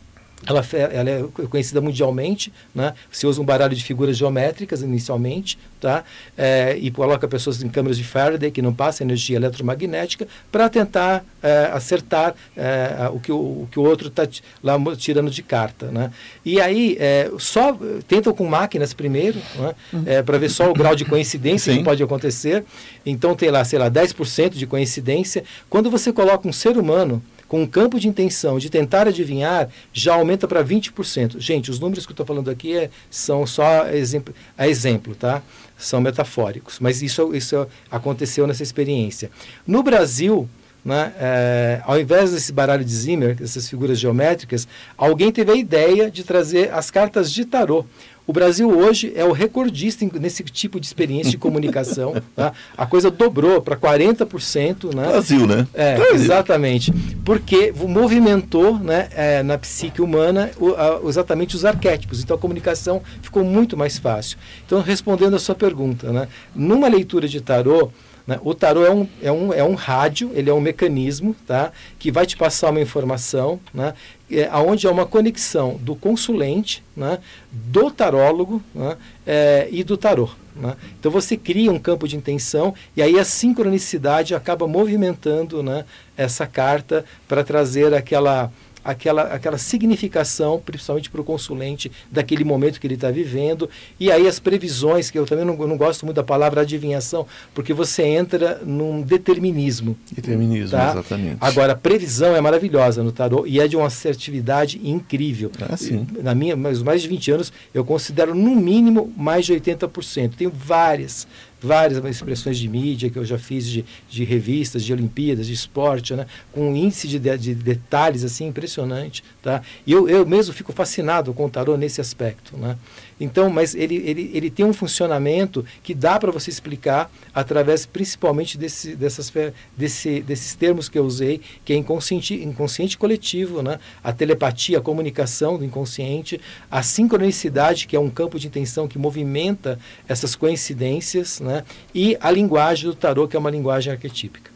ela, 0.46 0.64
ela, 0.72 1.10
é 1.10 1.46
conhecida 1.48 1.80
mundialmente, 1.80 2.52
né? 2.74 2.94
Você 3.10 3.26
usa 3.26 3.40
um 3.40 3.44
baralho 3.44 3.74
de 3.74 3.82
figuras 3.82 4.16
geométricas 4.16 4.82
inicialmente, 4.82 5.58
tá? 5.80 6.04
É, 6.36 6.76
e 6.80 6.90
coloca 6.90 7.26
pessoas 7.26 7.62
em 7.62 7.68
câmeras 7.68 7.98
de 7.98 8.04
Faraday 8.04 8.50
que 8.50 8.62
não 8.62 8.72
passa 8.72 9.02
energia 9.02 9.36
eletromagnética 9.36 10.28
para 10.50 10.68
tentar 10.68 11.24
é, 11.42 11.70
acertar 11.72 12.34
é, 12.56 13.08
o, 13.12 13.18
que 13.18 13.32
o, 13.32 13.36
o, 13.36 13.68
que 13.70 13.78
o 13.78 13.82
outro 13.82 14.08
está 14.08 14.28
lá 14.62 14.78
tirando 14.96 15.30
de 15.30 15.42
carta, 15.42 15.90
né? 15.90 16.10
E 16.44 16.60
aí 16.60 16.96
é, 17.00 17.30
só 17.38 17.76
tentam 18.06 18.32
com 18.32 18.46
máquinas 18.46 18.94
primeiro, 18.94 19.40
né? 19.56 19.74
Uhum. 19.92 20.02
É, 20.06 20.22
para 20.22 20.38
ver 20.38 20.50
só 20.50 20.70
o 20.70 20.74
grau 20.74 20.94
de 20.94 21.04
coincidência 21.04 21.72
Sim. 21.72 21.80
que 21.80 21.84
pode 21.84 22.02
acontecer. 22.02 22.64
Então 23.04 23.34
tem 23.34 23.50
lá, 23.50 23.64
sei 23.64 23.78
lá, 23.78 23.90
10% 23.90 24.50
de 24.50 24.66
coincidência. 24.66 25.42
Quando 25.68 25.90
você 25.90 26.12
coloca 26.12 26.46
um 26.48 26.52
ser 26.52 26.78
humano 26.78 27.22
com 27.48 27.62
um 27.62 27.66
campo 27.66 27.98
de 27.98 28.06
intenção 28.06 28.58
de 28.58 28.68
tentar 28.68 29.08
adivinhar, 29.08 29.68
já 29.92 30.14
aumenta 30.14 30.46
para 30.46 30.62
20%. 30.62 31.40
Gente, 31.40 31.70
os 31.70 31.80
números 31.80 32.04
que 32.04 32.12
eu 32.12 32.14
estou 32.14 32.26
falando 32.26 32.50
aqui 32.50 32.76
é, 32.76 32.90
são 33.10 33.46
só 33.46 33.88
exemplo, 33.88 34.34
a 34.56 34.68
exemplo, 34.68 35.14
tá? 35.14 35.42
São 35.76 36.00
metafóricos, 36.00 36.78
mas 36.78 37.02
isso, 37.02 37.34
isso 37.34 37.66
aconteceu 37.90 38.46
nessa 38.46 38.62
experiência. 38.62 39.30
No 39.66 39.82
Brasil, 39.82 40.48
né, 40.84 41.12
é, 41.18 41.82
ao 41.84 41.98
invés 41.98 42.32
desse 42.32 42.52
baralho 42.52 42.84
de 42.84 42.92
Zimmer, 42.92 43.34
dessas 43.34 43.68
figuras 43.68 43.98
geométricas, 43.98 44.66
alguém 44.96 45.30
teve 45.30 45.52
a 45.52 45.56
ideia 45.56 46.10
de 46.10 46.24
trazer 46.24 46.72
as 46.72 46.90
cartas 46.90 47.32
de 47.32 47.44
tarô. 47.44 47.84
O 48.28 48.32
Brasil 48.32 48.68
hoje 48.68 49.10
é 49.16 49.24
o 49.24 49.32
recordista 49.32 50.06
nesse 50.20 50.42
tipo 50.42 50.78
de 50.78 50.84
experiência 50.84 51.30
de 51.30 51.38
comunicação. 51.38 52.14
tá? 52.36 52.52
A 52.76 52.84
coisa 52.84 53.10
dobrou 53.10 53.62
para 53.62 53.74
40%. 53.74 54.94
Né? 54.94 55.08
Brasil, 55.08 55.46
né? 55.46 55.66
É, 55.72 55.96
Brasil. 55.96 56.14
exatamente. 56.14 56.92
Porque 57.24 57.72
movimentou 57.74 58.78
né, 58.78 59.08
é, 59.16 59.42
na 59.42 59.56
psique 59.56 60.02
humana 60.02 60.50
o, 60.58 60.74
a, 60.74 61.00
exatamente 61.08 61.56
os 61.56 61.64
arquétipos. 61.64 62.22
Então 62.22 62.36
a 62.36 62.38
comunicação 62.38 63.00
ficou 63.22 63.42
muito 63.42 63.78
mais 63.78 63.96
fácil. 63.98 64.36
Então, 64.66 64.82
respondendo 64.82 65.34
a 65.34 65.38
sua 65.38 65.54
pergunta, 65.54 66.12
né, 66.12 66.28
numa 66.54 66.86
leitura 66.86 67.26
de 67.26 67.40
tarô, 67.40 67.90
né? 68.28 68.38
O 68.44 68.54
tarô 68.54 68.84
é 68.84 68.90
um, 68.90 69.08
é, 69.22 69.32
um, 69.32 69.54
é 69.54 69.64
um 69.64 69.72
rádio, 69.72 70.30
ele 70.34 70.50
é 70.50 70.52
um 70.52 70.60
mecanismo 70.60 71.34
tá? 71.46 71.72
que 71.98 72.12
vai 72.12 72.26
te 72.26 72.36
passar 72.36 72.68
uma 72.68 72.80
informação, 72.80 73.58
né? 73.72 73.94
é, 74.30 74.54
onde 74.58 74.86
é 74.86 74.90
uma 74.90 75.06
conexão 75.06 75.78
do 75.80 75.96
consulente, 75.96 76.84
né? 76.94 77.20
do 77.50 77.90
tarólogo 77.90 78.62
né? 78.74 78.98
é, 79.26 79.66
e 79.72 79.82
do 79.82 79.96
tarô. 79.96 80.28
Né? 80.54 80.76
Então 81.00 81.10
você 81.10 81.38
cria 81.38 81.72
um 81.72 81.78
campo 81.78 82.06
de 82.06 82.18
intenção 82.18 82.74
e 82.94 83.00
aí 83.00 83.18
a 83.18 83.24
sincronicidade 83.24 84.34
acaba 84.34 84.68
movimentando 84.68 85.62
né? 85.62 85.86
essa 86.14 86.46
carta 86.46 87.06
para 87.26 87.42
trazer 87.42 87.94
aquela 87.94 88.52
aquela, 88.88 89.22
aquela 89.24 89.58
significação, 89.58 90.62
principalmente 90.64 91.10
para 91.10 91.20
o 91.20 91.24
consulente, 91.24 91.92
daquele 92.10 92.42
momento 92.42 92.80
que 92.80 92.86
ele 92.86 92.94
está 92.94 93.10
vivendo. 93.10 93.68
E 94.00 94.10
aí 94.10 94.26
as 94.26 94.38
previsões, 94.38 95.10
que 95.10 95.18
eu 95.18 95.26
também 95.26 95.44
não, 95.44 95.54
não 95.54 95.76
gosto 95.76 96.06
muito 96.06 96.16
da 96.16 96.24
palavra 96.24 96.62
adivinhação, 96.62 97.26
porque 97.54 97.74
você 97.74 98.02
entra 98.02 98.62
num 98.64 99.02
determinismo. 99.02 99.94
Determinismo, 100.10 100.70
tá? 100.70 100.92
exatamente. 100.92 101.36
Agora, 101.38 101.74
a 101.74 101.76
previsão 101.76 102.34
é 102.34 102.40
maravilhosa 102.40 103.02
no 103.02 103.12
tarô 103.12 103.46
e 103.46 103.60
é 103.60 103.68
de 103.68 103.76
uma 103.76 103.88
assertividade 103.88 104.80
incrível. 104.82 105.52
Ah, 105.60 105.76
sim. 105.76 106.06
Na 106.22 106.34
minha, 106.34 106.56
mas 106.56 106.82
mais 106.82 107.02
de 107.02 107.08
20 107.08 107.30
anos, 107.32 107.52
eu 107.74 107.84
considero 107.84 108.34
no 108.34 108.56
mínimo 108.56 109.12
mais 109.14 109.44
de 109.44 109.52
80%. 109.52 110.32
Tenho 110.34 110.50
várias 110.50 111.26
várias 111.60 112.02
expressões 112.04 112.58
de 112.58 112.68
mídia 112.68 113.10
que 113.10 113.18
eu 113.18 113.24
já 113.24 113.38
fiz 113.38 113.66
de, 113.66 113.84
de 114.08 114.24
revistas, 114.24 114.84
de 114.84 114.92
Olimpíadas, 114.92 115.46
de 115.46 115.52
esporte, 115.52 116.14
né? 116.14 116.26
com 116.52 116.70
um 116.70 116.76
índice 116.76 117.08
de, 117.08 117.18
de, 117.18 117.54
detalhes 117.54 118.24
assim 118.24 118.46
impressionante. 118.46 119.24
Tá? 119.42 119.62
E 119.86 119.92
eu, 119.92 120.08
eu 120.08 120.26
mesmo 120.26 120.54
fico 120.54 120.72
fascinado 120.72 121.32
com 121.34 121.46
o 121.46 121.50
tarô 121.50 121.76
nesse 121.76 122.00
aspecto. 122.00 122.56
Né? 122.56 122.76
Então, 123.20 123.50
mas 123.50 123.74
ele, 123.74 123.96
ele, 123.96 124.30
ele 124.32 124.50
tem 124.50 124.64
um 124.64 124.72
funcionamento 124.72 125.64
que 125.82 125.94
dá 125.94 126.18
para 126.18 126.30
você 126.30 126.50
explicar 126.50 127.10
através 127.34 127.84
principalmente 127.84 128.56
desse, 128.56 128.94
dessas, 128.94 129.32
desse, 129.76 130.20
desses 130.20 130.54
termos 130.54 130.88
que 130.88 130.98
eu 130.98 131.04
usei, 131.04 131.40
que 131.64 131.72
é 131.72 131.76
inconsciente, 131.76 132.34
inconsciente 132.34 132.96
coletivo, 132.96 133.62
né? 133.62 133.78
a 134.02 134.12
telepatia, 134.12 134.78
a 134.78 134.80
comunicação 134.80 135.58
do 135.58 135.64
inconsciente, 135.64 136.40
a 136.70 136.82
sincronicidade, 136.82 137.86
que 137.86 137.96
é 137.96 138.00
um 138.00 138.10
campo 138.10 138.38
de 138.38 138.46
intenção 138.46 138.86
que 138.86 138.98
movimenta 138.98 139.78
essas 140.08 140.36
coincidências, 140.36 141.40
né? 141.40 141.64
e 141.94 142.16
a 142.20 142.30
linguagem 142.30 142.88
do 142.88 142.94
tarô, 142.94 143.26
que 143.26 143.36
é 143.36 143.38
uma 143.38 143.50
linguagem 143.50 143.92
arquetípica. 143.92 144.50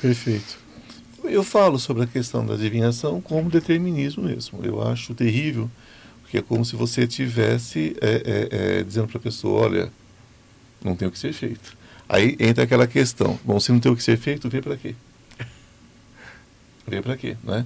Perfeito. 0.00 0.66
Eu 1.24 1.42
falo 1.42 1.78
sobre 1.78 2.04
a 2.04 2.06
questão 2.06 2.46
da 2.46 2.54
adivinhação 2.54 3.20
como 3.20 3.50
determinismo 3.50 4.22
mesmo. 4.22 4.60
Eu 4.62 4.80
acho 4.80 5.12
terrível 5.14 5.68
porque 6.26 6.38
é 6.38 6.42
como 6.42 6.64
se 6.64 6.74
você 6.74 7.04
estivesse 7.04 7.96
é, 8.00 8.08
é, 8.10 8.78
é, 8.78 8.82
dizendo 8.82 9.06
para 9.06 9.18
a 9.18 9.20
pessoa, 9.20 9.62
olha, 9.62 9.92
não 10.82 10.96
tem 10.96 11.06
o 11.06 11.10
que 11.12 11.18
ser 11.18 11.32
feito. 11.32 11.76
Aí 12.08 12.36
entra 12.40 12.64
aquela 12.64 12.84
questão, 12.88 13.38
bom, 13.44 13.60
se 13.60 13.70
não 13.70 13.78
tem 13.78 13.92
o 13.92 13.96
que 13.96 14.02
ser 14.02 14.16
feito, 14.16 14.48
vê 14.48 14.60
para 14.60 14.76
quê? 14.76 14.96
Vê 16.84 17.00
para 17.00 17.16
quê, 17.16 17.36
né? 17.44 17.64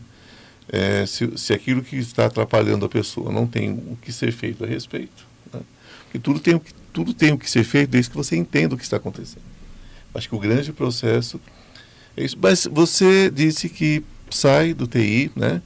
É, 0.69 1.07
se, 1.07 1.39
se 1.39 1.55
aquilo 1.55 1.83
que 1.83 1.97
está 1.97 2.27
atrapalhando 2.27 2.85
a 2.85 2.89
pessoa 2.89 3.33
não 3.33 3.47
tem 3.47 3.73
o 3.73 3.99
que 4.01 4.13
ser 4.13 4.31
feito 4.31 4.63
a 4.63 4.67
respeito, 4.67 5.27
né? 5.53 5.61
porque 6.05 6.19
tudo 6.19 6.39
tem, 6.39 6.61
tudo 6.93 7.15
tem 7.15 7.33
o 7.33 7.39
que 7.39 7.51
ser 7.51 7.65
feito 7.65 7.91
desde 7.91 8.11
que 8.11 8.17
você 8.17 8.37
entenda 8.37 8.75
o 8.75 8.79
que 8.79 8.85
está 8.85 8.99
acontecendo. 8.99 9.43
Acho 10.15 10.29
que 10.29 10.35
o 10.35 10.39
grande 10.39 10.71
processo 10.71 11.41
é 12.15 12.25
isso. 12.25 12.37
Mas 12.41 12.69
você 12.71 13.31
disse 13.31 13.71
que 13.71 14.05
sai 14.31 14.75
do 14.75 14.87
TI, 14.87 15.33
né? 15.35 15.63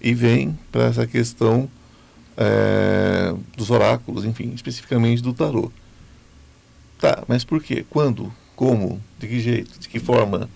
E 0.00 0.14
vem 0.14 0.58
para 0.70 0.84
essa 0.84 1.06
questão 1.06 1.68
é, 2.42 3.34
dos 3.56 3.70
oráculos, 3.70 4.24
enfim, 4.24 4.52
especificamente 4.54 5.22
do 5.22 5.32
tarô. 5.32 5.70
Tá, 6.98 7.22
mas 7.28 7.44
por 7.44 7.62
quê? 7.62 7.84
Quando? 7.88 8.32
Como? 8.56 9.00
De 9.18 9.26
que 9.26 9.40
jeito? 9.40 9.78
De 9.78 9.88
que 9.88 9.98
forma? 9.98 10.48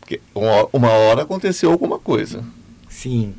Porque 0.00 0.20
uma, 0.34 0.90
hora 0.90 1.22
aconteceu 1.22 1.70
alguma 1.70 1.98
coisa. 1.98 2.42
Sim. 2.88 3.34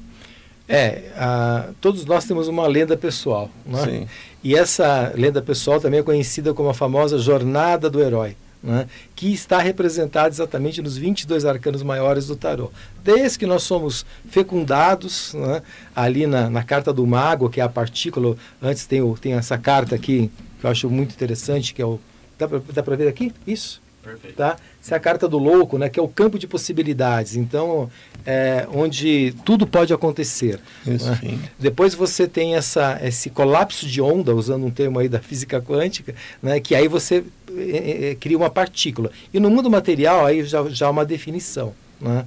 É, 0.67 1.11
a, 1.15 1.69
todos 1.81 2.05
nós 2.05 2.25
temos 2.25 2.47
uma 2.47 2.67
lenda 2.67 2.95
pessoal. 2.95 3.49
Né? 3.65 3.83
Sim. 3.83 4.07
E 4.43 4.55
essa 4.55 5.11
lenda 5.15 5.41
pessoal 5.41 5.79
também 5.79 5.99
é 5.99 6.03
conhecida 6.03 6.53
como 6.53 6.69
a 6.69 6.73
famosa 6.73 7.17
Jornada 7.17 7.89
do 7.89 7.99
Herói 7.99 8.35
né, 8.61 8.87
que 9.15 9.31
está 9.33 9.59
representado 9.59 10.33
exatamente 10.33 10.81
nos 10.81 10.97
22 10.97 11.45
arcanos 11.45 11.81
maiores 11.81 12.27
do 12.27 12.35
tarô. 12.35 12.71
Desde 13.03 13.39
que 13.39 13.45
nós 13.45 13.63
somos 13.63 14.05
fecundados, 14.29 15.33
né, 15.33 15.61
ali 15.95 16.27
na, 16.27 16.49
na 16.49 16.63
carta 16.63 16.91
do 16.91 17.05
mago, 17.07 17.49
que 17.49 17.61
é 17.61 17.63
a 17.63 17.69
partícula, 17.69 18.35
antes 18.61 18.85
tem, 18.85 19.01
tem 19.15 19.33
essa 19.33 19.57
carta 19.57 19.95
aqui, 19.95 20.29
que 20.59 20.65
eu 20.65 20.69
acho 20.69 20.89
muito 20.89 21.13
interessante, 21.13 21.73
que 21.73 21.81
é 21.81 21.85
o... 21.85 21.99
Dá 22.37 22.83
para 22.83 22.95
ver 22.95 23.07
aqui? 23.07 23.33
Isso? 23.45 23.81
Perfeito. 24.09 24.35
Tá? 24.35 24.57
Essa 24.81 24.95
é 24.95 24.97
a 24.97 24.99
carta 24.99 25.27
do 25.27 25.37
louco, 25.37 25.77
né, 25.77 25.89
que 25.89 25.99
é 25.99 26.03
o 26.03 26.07
campo 26.07 26.39
de 26.39 26.47
possibilidades. 26.47 27.35
Então, 27.35 27.89
é, 28.25 28.67
onde 28.73 29.33
tudo 29.45 29.67
pode 29.67 29.93
acontecer. 29.93 30.59
Isso, 30.85 31.09
né? 31.09 31.39
Depois 31.57 31.93
você 31.93 32.27
tem 32.27 32.55
essa, 32.55 32.99
esse 33.03 33.29
colapso 33.29 33.85
de 33.87 34.01
onda, 34.01 34.33
usando 34.33 34.65
um 34.65 34.71
termo 34.71 34.99
aí 34.99 35.09
da 35.09 35.19
física 35.19 35.61
quântica, 35.61 36.15
né, 36.41 36.59
que 36.59 36.75
aí 36.75 36.87
você 36.87 37.23
é, 37.55 37.77
é, 37.77 38.11
é 38.11 38.15
cria 38.15 38.37
uma 38.37 38.49
partícula. 38.49 39.11
E 39.33 39.39
no 39.39 39.49
mundo 39.49 39.69
material, 39.69 40.25
aí 40.25 40.43
já, 40.43 40.67
já 40.69 40.87
há 40.87 40.89
uma 40.89 41.05
definição. 41.05 41.73
Né? 41.99 42.25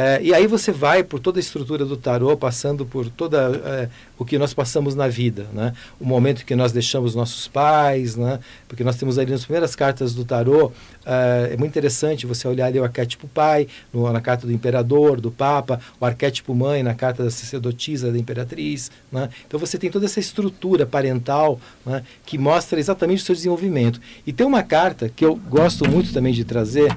É, 0.00 0.20
e 0.22 0.32
aí 0.32 0.46
você 0.46 0.70
vai 0.70 1.02
por 1.02 1.18
toda 1.18 1.40
a 1.40 1.42
estrutura 1.42 1.84
do 1.84 1.96
tarô, 1.96 2.36
passando 2.36 2.86
por 2.86 3.10
toda 3.10 3.60
é, 3.64 3.88
o 4.16 4.24
que 4.24 4.38
nós 4.38 4.54
passamos 4.54 4.94
na 4.94 5.08
vida, 5.08 5.48
né? 5.52 5.72
O 5.98 6.04
momento 6.04 6.44
que 6.44 6.54
nós 6.54 6.70
deixamos 6.70 7.16
nossos 7.16 7.48
pais, 7.48 8.14
né? 8.14 8.38
Porque 8.68 8.84
nós 8.84 8.94
temos 8.94 9.18
ali 9.18 9.32
nas 9.32 9.44
primeiras 9.44 9.74
cartas 9.74 10.14
do 10.14 10.24
tarô, 10.24 10.70
é, 11.04 11.50
é 11.54 11.56
muito 11.56 11.72
interessante 11.72 12.26
você 12.26 12.46
olhar 12.46 12.66
ali 12.66 12.78
o 12.78 12.84
arquétipo 12.84 13.26
pai, 13.26 13.66
no, 13.92 14.08
na 14.12 14.20
carta 14.20 14.46
do 14.46 14.52
imperador, 14.52 15.20
do 15.20 15.32
papa, 15.32 15.80
o 15.98 16.04
arquétipo 16.04 16.54
mãe 16.54 16.80
na 16.80 16.94
carta 16.94 17.24
da 17.24 17.30
sacerdotisa, 17.32 18.12
da 18.12 18.18
imperatriz, 18.18 18.92
né? 19.10 19.28
Então 19.48 19.58
você 19.58 19.76
tem 19.76 19.90
toda 19.90 20.06
essa 20.06 20.20
estrutura 20.20 20.86
parental, 20.86 21.60
né? 21.84 22.04
Que 22.24 22.38
mostra 22.38 22.78
exatamente 22.78 23.24
o 23.24 23.26
seu 23.26 23.34
desenvolvimento. 23.34 24.00
E 24.24 24.32
tem 24.32 24.46
uma 24.46 24.62
carta 24.62 25.08
que 25.08 25.24
eu 25.24 25.34
gosto 25.34 25.90
muito 25.90 26.12
também 26.12 26.32
de 26.32 26.44
trazer, 26.44 26.94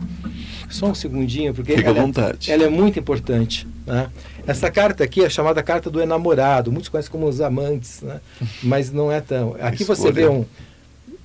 só 0.72 0.88
um 0.88 0.96
segundinho, 0.96 1.54
porque 1.54 1.76
Fica 1.76 1.90
ela, 1.90 2.00
à 2.00 2.04
vontade. 2.04 2.52
ela 2.52 2.64
é 2.64 2.70
muito 2.70 3.00
importante. 3.00 3.68
Né? 3.86 4.10
Essa 4.48 4.72
carta 4.72 5.04
aqui 5.04 5.24
é 5.24 5.30
chamada 5.30 5.62
carta 5.62 5.90
do 5.90 6.02
enamorado, 6.02 6.72
muitos 6.72 6.90
conhecem 6.90 7.12
como 7.12 7.28
os 7.28 7.42
amantes, 7.42 8.02
né? 8.02 8.20
mas 8.64 8.92
não 8.92 9.12
é 9.12 9.22
tão. 9.22 9.56
Aqui 9.60 9.84
você 9.84 10.12
vê 10.12 10.28
um, 10.28 10.46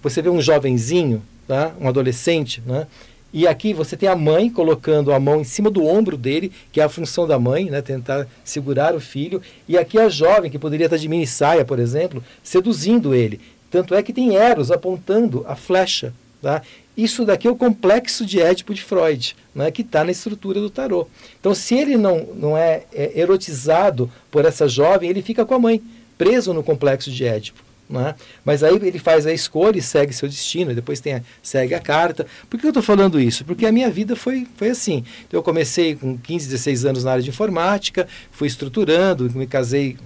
você 0.02 0.20
vê 0.20 0.28
um 0.28 0.40
jovenzinho, 0.40 1.22
tá? 1.46 1.72
um 1.80 1.88
adolescente, 1.88 2.62
né? 2.66 2.86
E 3.32 3.46
aqui 3.46 3.74
você 3.74 3.96
tem 3.96 4.08
a 4.08 4.16
mãe 4.16 4.48
colocando 4.48 5.12
a 5.12 5.20
mão 5.20 5.40
em 5.40 5.44
cima 5.44 5.70
do 5.70 5.84
ombro 5.84 6.16
dele, 6.16 6.50
que 6.72 6.80
é 6.80 6.84
a 6.84 6.88
função 6.88 7.26
da 7.26 7.38
mãe, 7.38 7.66
né? 7.68 7.82
tentar 7.82 8.26
segurar 8.42 8.94
o 8.94 9.00
filho. 9.00 9.42
E 9.68 9.76
aqui 9.76 9.98
a 9.98 10.08
jovem, 10.08 10.50
que 10.50 10.58
poderia 10.58 10.86
estar 10.86 10.96
de 10.96 11.06
mini 11.06 11.26
saia, 11.26 11.62
por 11.62 11.78
exemplo, 11.78 12.24
seduzindo 12.42 13.14
ele. 13.14 13.38
Tanto 13.70 13.94
é 13.94 14.02
que 14.02 14.12
tem 14.12 14.36
Eros 14.36 14.70
apontando 14.70 15.44
a 15.46 15.54
flecha. 15.54 16.14
Tá? 16.40 16.62
Isso 16.96 17.24
daqui 17.24 17.46
é 17.46 17.50
o 17.50 17.56
complexo 17.56 18.24
de 18.24 18.40
Édipo 18.40 18.72
de 18.72 18.82
Freud, 18.82 19.36
né, 19.54 19.70
que 19.70 19.82
está 19.82 20.02
na 20.02 20.10
estrutura 20.10 20.60
do 20.60 20.70
tarô. 20.70 21.06
Então, 21.38 21.54
se 21.54 21.74
ele 21.74 21.96
não, 21.96 22.26
não 22.34 22.56
é, 22.56 22.84
é, 22.92 23.12
erotizado 23.14 24.10
por 24.30 24.44
essa 24.46 24.66
jovem, 24.66 25.10
ele 25.10 25.20
fica 25.20 25.44
com 25.44 25.54
a 25.54 25.58
mãe, 25.58 25.82
preso 26.16 26.54
no 26.54 26.62
complexo 26.62 27.10
de 27.10 27.24
Édipo. 27.24 27.66
Né? 27.88 28.14
Mas 28.44 28.64
aí 28.64 28.74
ele 28.74 28.98
faz 28.98 29.26
a 29.26 29.32
escolha 29.32 29.78
e 29.78 29.82
segue 29.82 30.12
seu 30.12 30.28
destino, 30.28 30.74
depois 30.74 30.98
tem 30.98 31.14
a, 31.14 31.22
segue 31.42 31.74
a 31.74 31.78
carta. 31.78 32.26
Por 32.48 32.58
que 32.58 32.66
eu 32.66 32.70
estou 32.70 32.82
falando 32.82 33.20
isso? 33.20 33.44
Porque 33.44 33.66
a 33.66 33.70
minha 33.70 33.90
vida 33.90 34.16
foi, 34.16 34.46
foi 34.56 34.70
assim. 34.70 35.04
Então, 35.26 35.38
eu 35.38 35.42
comecei 35.42 35.94
com 35.94 36.16
15, 36.18 36.48
16 36.48 36.84
anos 36.84 37.04
na 37.04 37.12
área 37.12 37.22
de 37.22 37.30
informática, 37.30 38.08
fui 38.32 38.48
estruturando, 38.48 39.30
me 39.34 39.46
casei 39.46 39.96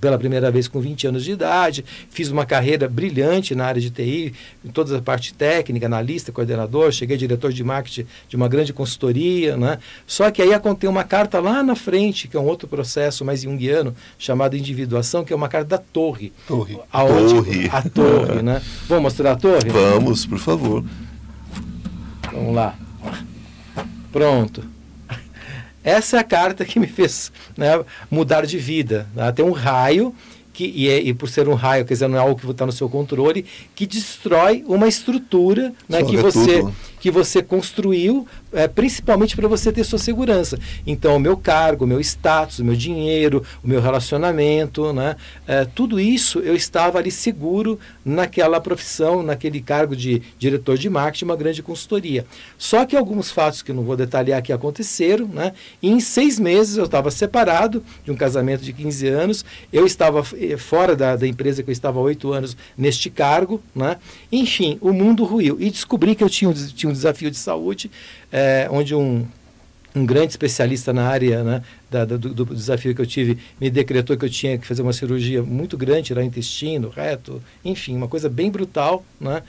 pela 0.00 0.18
primeira 0.18 0.50
vez 0.50 0.68
com 0.68 0.80
20 0.80 1.08
anos 1.08 1.24
de 1.24 1.32
idade, 1.32 1.84
fiz 2.10 2.30
uma 2.30 2.46
carreira 2.46 2.88
brilhante 2.88 3.54
na 3.54 3.66
área 3.66 3.80
de 3.80 3.90
TI, 3.90 4.34
em 4.64 4.68
toda 4.68 4.98
a 4.98 5.02
parte 5.02 5.34
técnica, 5.34 5.86
analista, 5.86 6.32
coordenador, 6.32 6.92
cheguei 6.92 7.16
diretor 7.16 7.52
de 7.52 7.62
marketing 7.64 8.06
de 8.28 8.36
uma 8.36 8.48
grande 8.48 8.72
consultoria, 8.72 9.56
né? 9.56 9.78
Só 10.06 10.30
que 10.30 10.42
aí 10.42 10.52
aconteceu 10.54 10.90
uma 10.90 11.04
carta 11.04 11.40
lá 11.40 11.62
na 11.62 11.74
frente, 11.74 12.28
que 12.28 12.36
é 12.36 12.40
um 12.40 12.46
outro 12.46 12.68
processo 12.68 13.24
mais 13.24 13.42
junguiano, 13.42 13.94
chamado 14.18 14.56
individuação, 14.56 15.24
que 15.24 15.32
é 15.32 15.36
uma 15.36 15.48
carta 15.48 15.68
da 15.68 15.78
torre. 15.78 16.32
Torre. 16.46 16.78
Aonde, 16.92 17.34
torre. 17.34 17.70
A 17.72 17.82
torre, 17.82 18.42
né? 18.42 18.62
Vamos 18.88 19.02
mostrar 19.04 19.32
a 19.32 19.36
torre? 19.36 19.68
Vamos, 19.70 20.26
por 20.26 20.38
favor. 20.38 20.84
Vamos 22.32 22.54
lá. 22.54 22.74
Pronto. 24.12 24.77
Essa 25.88 26.18
é 26.18 26.20
a 26.20 26.24
carta 26.24 26.66
que 26.66 26.78
me 26.78 26.86
fez 26.86 27.32
né, 27.56 27.82
mudar 28.10 28.44
de 28.44 28.58
vida. 28.58 29.06
Né? 29.14 29.32
Tem 29.32 29.42
um 29.42 29.52
raio 29.52 30.14
que, 30.52 30.64
e, 30.74 30.88
é, 30.88 31.00
e, 31.00 31.14
por 31.14 31.28
ser 31.28 31.48
um 31.48 31.54
raio, 31.54 31.84
quer 31.84 31.94
dizer, 31.94 32.08
não 32.08 32.18
é 32.18 32.20
algo 32.20 32.38
que 32.38 32.50
está 32.50 32.66
no 32.66 32.72
seu 32.72 32.88
controle, 32.88 33.46
que 33.74 33.86
destrói 33.86 34.64
uma 34.66 34.88
estrutura 34.88 35.72
né, 35.88 36.02
que, 36.02 36.16
você, 36.16 36.66
que 37.00 37.10
você 37.10 37.42
construiu, 37.42 38.26
é, 38.52 38.66
principalmente 38.66 39.36
para 39.36 39.48
você 39.48 39.72
ter 39.72 39.84
sua 39.84 39.98
segurança. 39.98 40.58
Então, 40.86 41.16
o 41.16 41.20
meu 41.20 41.36
cargo, 41.36 41.84
o 41.84 41.88
meu 41.88 42.00
status, 42.00 42.58
o 42.58 42.64
meu 42.64 42.74
dinheiro, 42.74 43.44
o 43.62 43.68
meu 43.68 43.80
relacionamento, 43.80 44.92
né, 44.92 45.16
é, 45.46 45.64
tudo 45.64 46.00
isso 46.00 46.40
eu 46.40 46.54
estava 46.54 46.98
ali 46.98 47.10
seguro 47.10 47.78
naquela 48.04 48.60
profissão, 48.60 49.22
naquele 49.22 49.60
cargo 49.60 49.94
de 49.94 50.22
diretor 50.38 50.76
de 50.78 50.88
marketing, 50.88 51.24
uma 51.26 51.36
grande 51.36 51.62
consultoria. 51.62 52.26
Só 52.56 52.84
que 52.84 52.96
alguns 52.96 53.30
fatos 53.30 53.62
que 53.62 53.70
eu 53.70 53.74
não 53.74 53.82
vou 53.82 53.96
detalhar 53.96 54.38
aqui 54.38 54.52
aconteceram, 54.52 55.26
né, 55.26 55.52
e 55.82 55.90
em 55.90 56.00
seis 56.00 56.38
meses 56.38 56.76
eu 56.76 56.84
estava 56.84 57.10
separado 57.10 57.82
de 58.04 58.10
um 58.10 58.16
casamento 58.16 58.62
de 58.62 58.72
15 58.72 59.06
anos, 59.08 59.44
eu 59.72 59.86
estava 59.86 60.24
eh, 60.36 60.56
fora 60.56 60.96
da, 60.96 61.16
da 61.16 61.26
empresa 61.26 61.62
que 61.62 61.70
eu 61.70 61.72
estava 61.72 61.98
há 61.98 62.02
oito 62.02 62.32
anos 62.32 62.56
neste 62.76 63.10
cargo, 63.10 63.62
né? 63.74 63.96
enfim, 64.30 64.78
o 64.80 64.92
mundo 64.92 65.24
ruiu. 65.24 65.56
E 65.60 65.70
descobri 65.70 66.14
que 66.14 66.24
eu 66.24 66.28
tinha 66.28 66.52
tinha 66.52 66.90
um 66.90 66.92
desafio 66.92 67.30
de 67.30 67.36
saúde, 67.36 67.90
é, 68.32 68.68
onde 68.70 68.94
um, 68.94 69.26
um 69.94 70.06
grande 70.06 70.30
especialista 70.30 70.92
na 70.92 71.06
área 71.08 71.42
né, 71.42 71.62
da, 71.90 72.04
do, 72.04 72.18
do, 72.18 72.44
desafio 72.46 72.94
que 72.94 73.00
eu 73.00 73.06
tive 73.06 73.38
me 73.60 73.70
decretou 73.70 74.16
que 74.16 74.24
eu 74.24 74.30
tinha 74.30 74.58
que 74.58 74.66
fazer 74.66 74.82
uma 74.82 74.92
cirurgia 74.92 75.42
muito 75.42 75.76
grande, 75.76 76.08
tirar 76.08 76.24
intestino, 76.24 76.88
reto, 76.88 77.42
enfim, 77.64 77.96
uma 77.96 78.08
coisa 78.08 78.28
bem 78.28 78.50
brutal, 78.50 79.04
né? 79.20 79.42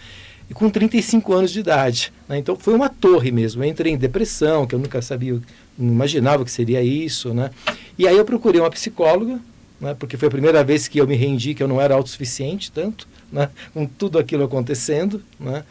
E 0.50 0.54
com 0.54 0.68
35 0.68 1.32
anos 1.32 1.52
de 1.52 1.60
idade. 1.60 2.12
Né? 2.28 2.40
Então 2.40 2.56
foi 2.56 2.74
uma 2.74 2.90
torre 2.90 3.32
mesmo. 3.32 3.64
Eu 3.64 3.68
entrei 3.68 3.94
em 3.94 3.98
depressão, 3.98 4.66
que 4.66 4.74
eu 4.74 4.80
nunca 4.80 5.00
sabia, 5.00 5.40
não 5.78 5.94
imaginava 5.94 6.44
que 6.44 6.52
seria 6.52 6.82
isso. 6.82 7.36
Né? 7.36 7.52
E 8.00 8.08
aí 8.08 8.18
eu 8.18 8.26
procurei 8.26 8.60
uma 8.60 8.72
psicóloga, 8.72 9.40
né, 9.80 9.96
porque 9.98 10.18
foi 10.18 10.28
a 10.28 10.32
primeira 10.32 10.64
vez 10.64 10.88
que 10.88 10.98
eu 11.00 11.08
me 11.08 11.16
rendi 11.16 11.54
que 11.54 11.62
eu 11.62 11.68
não 11.68 11.80
era 11.80 11.94
autossuficiente 11.94 12.72
tanto, 12.72 13.08
né, 13.32 13.50
com 13.74 13.86
tudo 13.86 14.18
aquilo 14.18 14.44
acontecendo. 14.44 15.22
Né. 15.40 15.64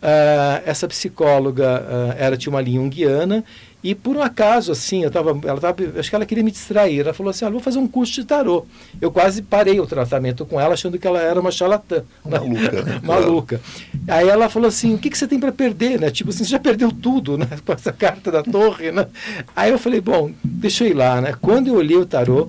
Uh, 0.00 0.62
essa 0.64 0.86
psicóloga 0.86 1.82
uh, 1.82 2.14
era 2.16 2.36
tinha 2.36 2.52
uma 2.52 2.60
linha 2.60 2.80
junguiana 2.80 3.44
e 3.82 3.96
por 3.96 4.16
um 4.16 4.22
acaso 4.22 4.70
assim 4.70 5.02
eu 5.02 5.10
tava 5.10 5.30
ela 5.44 5.60
tava, 5.60 5.76
acho 5.98 6.08
que 6.08 6.14
ela 6.14 6.24
queria 6.24 6.44
me 6.44 6.52
distrair. 6.52 7.00
Ela 7.00 7.12
falou 7.12 7.30
assim 7.30 7.44
ah, 7.44 7.50
vou 7.50 7.58
fazer 7.58 7.78
um 7.78 7.86
curso 7.86 8.12
de 8.12 8.24
tarô. 8.24 8.64
Eu 9.00 9.10
quase 9.10 9.42
parei 9.42 9.80
o 9.80 9.86
tratamento 9.86 10.46
com 10.46 10.60
ela 10.60 10.74
achando 10.74 10.98
que 10.98 11.06
ela 11.06 11.20
era 11.20 11.40
uma 11.40 11.50
charlatã. 11.50 12.04
Maluca 12.24 12.70
né? 12.82 13.00
maluca. 13.02 13.60
Aí 14.06 14.28
ela 14.28 14.48
falou 14.48 14.68
assim 14.68 14.94
o 14.94 14.98
que, 14.98 15.10
que 15.10 15.18
você 15.18 15.26
tem 15.26 15.40
para 15.40 15.50
perder 15.52 16.00
né? 16.00 16.10
Tipo 16.10 16.30
assim 16.30 16.44
você 16.44 16.50
já 16.50 16.60
perdeu 16.60 16.92
tudo 16.92 17.36
né? 17.36 17.48
Com 17.66 17.72
essa 17.72 17.92
carta 17.92 18.30
da 18.30 18.42
torre 18.42 18.92
né? 18.92 19.06
Aí 19.54 19.70
eu 19.70 19.78
falei 19.78 20.00
bom 20.00 20.30
deixa 20.44 20.84
eu 20.84 20.88
ir 20.88 20.94
lá 20.94 21.20
né? 21.20 21.34
Quando 21.40 21.68
eu 21.68 21.74
olhei 21.74 21.96
o 21.96 22.06
tarô 22.06 22.48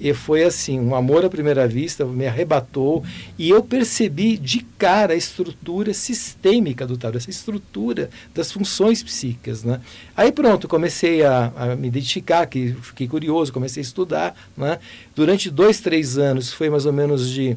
e 0.00 0.14
foi 0.14 0.42
assim, 0.44 0.80
um 0.80 0.94
amor 0.94 1.24
à 1.24 1.28
primeira 1.28 1.68
vista, 1.68 2.04
me 2.04 2.26
arrebatou 2.26 3.04
e 3.38 3.50
eu 3.50 3.62
percebi 3.62 4.38
de 4.38 4.60
cara 4.78 5.12
a 5.12 5.16
estrutura 5.16 5.92
sistêmica 5.92 6.86
do 6.86 6.96
tarot, 6.96 7.18
essa 7.18 7.28
estrutura 7.28 8.08
das 8.34 8.50
funções 8.50 9.02
psíquicas, 9.02 9.62
né? 9.62 9.80
Aí 10.16 10.32
pronto, 10.32 10.66
comecei 10.66 11.22
a, 11.22 11.52
a 11.54 11.76
me 11.76 11.88
identificar, 11.88 12.46
que 12.46 12.74
fiquei 12.80 13.06
curioso, 13.06 13.52
comecei 13.52 13.82
a 13.82 13.84
estudar, 13.84 14.34
né? 14.56 14.78
Durante 15.14 15.50
dois, 15.50 15.80
três 15.80 16.16
anos, 16.16 16.50
foi 16.52 16.70
mais 16.70 16.86
ou 16.86 16.92
menos 16.92 17.28
de 17.28 17.56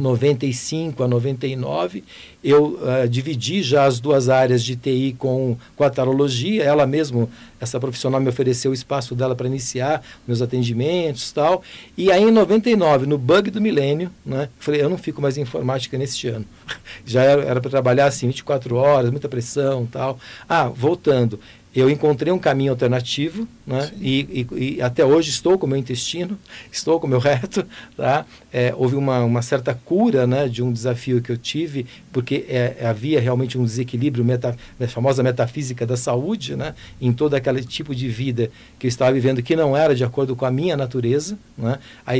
95 0.00 1.02
a 1.02 1.08
99, 1.08 2.04
eu 2.42 2.78
uh, 2.80 3.08
dividi 3.08 3.62
já 3.62 3.84
as 3.84 4.00
duas 4.00 4.28
áreas 4.28 4.62
de 4.62 4.76
TI 4.76 5.16
com, 5.18 5.56
com 5.76 5.84
a 5.84 5.90
tarologia. 5.90 6.62
Ela 6.62 6.86
mesmo, 6.86 7.30
essa 7.60 7.80
profissional, 7.80 8.20
me 8.20 8.28
ofereceu 8.28 8.70
o 8.70 8.74
espaço 8.74 9.14
dela 9.14 9.34
para 9.34 9.46
iniciar 9.46 10.02
meus 10.26 10.42
atendimentos 10.42 11.32
tal. 11.32 11.62
E 11.96 12.10
aí, 12.12 12.22
em 12.22 12.30
99, 12.30 13.06
no 13.06 13.16
bug 13.18 13.50
do 13.50 13.60
milênio, 13.60 14.10
né, 14.24 14.48
falei, 14.58 14.82
eu 14.82 14.90
não 14.90 14.98
fico 14.98 15.22
mais 15.22 15.38
em 15.38 15.42
informática 15.42 15.96
neste 15.96 16.28
ano. 16.28 16.44
já 17.04 17.22
era 17.22 17.60
para 17.60 17.70
trabalhar 17.70 18.06
assim, 18.06 18.26
24 18.26 18.76
horas, 18.76 19.10
muita 19.10 19.28
pressão 19.28 19.86
tal. 19.86 20.18
Ah, 20.48 20.68
voltando 20.68 21.38
eu 21.74 21.90
encontrei 21.90 22.32
um 22.32 22.38
caminho 22.38 22.70
alternativo, 22.70 23.48
né? 23.66 23.90
E, 24.00 24.46
e, 24.50 24.76
e, 24.76 24.82
até 24.82 25.04
hoje 25.04 25.30
estou 25.30 25.58
com 25.58 25.66
o 25.66 25.68
meu 25.68 25.78
intestino, 25.78 26.38
estou 26.70 27.00
com 27.00 27.06
o 27.06 27.10
meu 27.10 27.18
reto, 27.18 27.66
tá? 27.96 28.24
É, 28.52 28.72
houve 28.76 28.94
uma, 28.94 29.24
uma 29.24 29.42
certa 29.42 29.74
cura, 29.74 30.26
né, 30.26 30.46
de 30.48 30.62
um 30.62 30.72
desafio 30.72 31.20
que 31.20 31.32
eu 31.32 31.36
tive, 31.36 31.86
porque 32.12 32.44
é, 32.48 32.86
havia 32.86 33.20
realmente 33.20 33.58
um 33.58 33.64
desequilíbrio, 33.64 34.24
meta, 34.24 34.56
a 34.78 34.86
famosa 34.86 35.22
metafísica 35.22 35.84
da 35.84 35.96
saúde, 35.96 36.54
né, 36.54 36.74
em 37.00 37.12
todo 37.12 37.34
aquele 37.34 37.64
tipo 37.64 37.94
de 37.94 38.08
vida 38.08 38.50
que 38.78 38.86
eu 38.86 38.88
estava 38.88 39.12
vivendo 39.12 39.42
que 39.42 39.56
não 39.56 39.76
era 39.76 39.94
de 39.94 40.04
acordo 40.04 40.36
com 40.36 40.44
a 40.44 40.50
minha 40.50 40.76
natureza, 40.76 41.36
né? 41.56 41.78
A, 42.06 42.12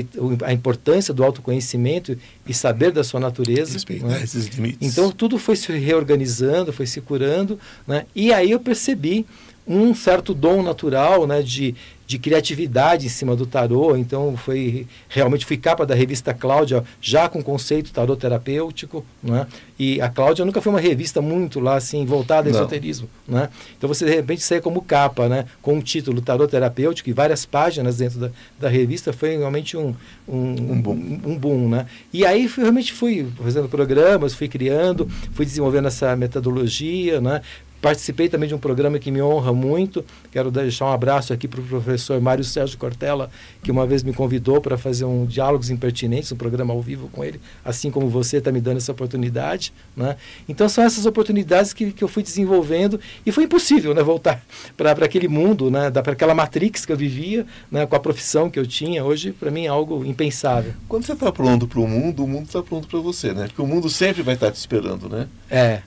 a 0.46 0.52
importância 0.52 1.12
do 1.14 1.22
autoconhecimento 1.22 2.16
e 2.46 2.54
saber 2.54 2.90
da 2.90 3.04
sua 3.04 3.20
natureza. 3.20 3.74
Respeitar 3.74 4.08
né? 4.08 4.22
esses 4.22 4.46
limites. 4.46 4.92
Então 4.92 5.10
tudo 5.10 5.38
foi 5.38 5.56
se 5.56 5.72
reorganizando, 5.72 6.72
foi 6.72 6.86
se 6.86 7.00
curando, 7.00 7.58
né? 7.86 8.06
E 8.14 8.32
aí 8.32 8.50
eu 8.50 8.60
percebi 8.60 9.26
um 9.66 9.94
certo 9.94 10.34
dom 10.34 10.62
natural 10.62 11.26
né, 11.26 11.40
de, 11.40 11.74
de 12.06 12.18
criatividade 12.18 13.06
em 13.06 13.08
cima 13.08 13.34
do 13.34 13.46
tarô. 13.46 13.96
Então, 13.96 14.36
foi 14.36 14.86
realmente 15.08 15.46
fui 15.46 15.56
capa 15.56 15.86
da 15.86 15.94
revista 15.94 16.34
Cláudia, 16.34 16.84
já 17.00 17.28
com 17.28 17.42
conceito 17.42 17.92
tarô 17.92 18.14
terapêutico. 18.14 19.04
Né? 19.22 19.46
E 19.78 20.00
a 20.00 20.08
Cláudia 20.08 20.44
nunca 20.44 20.60
foi 20.60 20.70
uma 20.70 20.80
revista 20.80 21.22
muito 21.22 21.60
lá 21.60 21.76
assim, 21.76 22.04
voltada 22.04 22.48
ao 22.48 22.54
esoterismo. 22.54 23.08
Né? 23.26 23.48
Então, 23.76 23.88
você 23.88 24.04
de 24.04 24.14
repente 24.14 24.42
sair 24.42 24.60
como 24.60 24.82
capa, 24.82 25.28
né? 25.28 25.46
com 25.62 25.78
o 25.78 25.82
título 25.82 26.20
Tarô 26.20 26.46
Terapêutico 26.46 27.08
e 27.08 27.12
várias 27.12 27.46
páginas 27.46 27.96
dentro 27.96 28.20
da, 28.20 28.30
da 28.60 28.68
revista, 28.68 29.12
foi 29.12 29.36
realmente 29.36 29.76
um, 29.76 29.94
um, 30.28 30.72
um 30.72 30.82
boom. 30.82 30.94
Um, 30.94 31.20
um 31.32 31.38
boom 31.38 31.68
né? 31.68 31.86
E 32.12 32.26
aí, 32.26 32.46
realmente 32.46 32.92
fui 32.92 33.26
fazendo 33.42 33.68
programas, 33.68 34.34
fui 34.34 34.46
criando, 34.46 35.08
fui 35.32 35.46
desenvolvendo 35.46 35.88
essa 35.88 36.14
metodologia, 36.14 37.20
né? 37.20 37.40
Participei 37.84 38.30
também 38.30 38.48
de 38.48 38.54
um 38.54 38.58
programa 38.58 38.98
que 38.98 39.10
me 39.10 39.20
honra 39.20 39.52
muito. 39.52 40.02
Quero 40.32 40.50
deixar 40.50 40.86
um 40.86 40.92
abraço 40.92 41.34
aqui 41.34 41.46
para 41.46 41.60
o 41.60 41.64
professor 41.64 42.18
Mário 42.18 42.42
Sérgio 42.42 42.78
Cortella, 42.78 43.28
que 43.62 43.70
uma 43.70 43.86
vez 43.86 44.02
me 44.02 44.14
convidou 44.14 44.58
para 44.58 44.78
fazer 44.78 45.04
um 45.04 45.26
Diálogos 45.26 45.68
Impertinentes, 45.68 46.32
um 46.32 46.36
programa 46.36 46.72
ao 46.72 46.80
vivo 46.80 47.10
com 47.12 47.22
ele, 47.22 47.38
assim 47.62 47.90
como 47.90 48.08
você 48.08 48.38
está 48.38 48.50
me 48.50 48.58
dando 48.58 48.78
essa 48.78 48.90
oportunidade. 48.90 49.70
Né? 49.94 50.16
Então, 50.48 50.66
são 50.66 50.82
essas 50.82 51.04
oportunidades 51.04 51.74
que, 51.74 51.92
que 51.92 52.02
eu 52.02 52.08
fui 52.08 52.22
desenvolvendo 52.22 52.98
e 53.26 53.30
foi 53.30 53.44
impossível 53.44 53.92
né, 53.92 54.02
voltar 54.02 54.42
para 54.78 54.92
aquele 55.04 55.28
mundo, 55.28 55.70
né, 55.70 55.90
para 55.90 56.12
aquela 56.12 56.34
matrix 56.34 56.86
que 56.86 56.92
eu 56.92 56.96
vivia, 56.96 57.44
né, 57.70 57.84
com 57.84 57.94
a 57.94 58.00
profissão 58.00 58.48
que 58.48 58.58
eu 58.58 58.66
tinha. 58.66 59.04
Hoje, 59.04 59.30
para 59.30 59.50
mim, 59.50 59.66
é 59.66 59.68
algo 59.68 60.06
impensável. 60.06 60.72
Quando 60.88 61.04
você 61.04 61.12
está 61.12 61.30
pronto 61.30 61.68
para 61.68 61.80
o 61.80 61.86
mundo, 61.86 62.24
o 62.24 62.26
mundo 62.26 62.46
está 62.46 62.62
pronto 62.62 62.88
para 62.88 63.00
você, 63.00 63.34
né? 63.34 63.46
Porque 63.48 63.60
o 63.60 63.66
mundo 63.66 63.90
sempre 63.90 64.22
vai 64.22 64.36
estar 64.36 64.46
tá 64.46 64.52
te 64.52 64.56
esperando, 64.56 65.06
né? 65.06 65.28
É. 65.50 65.82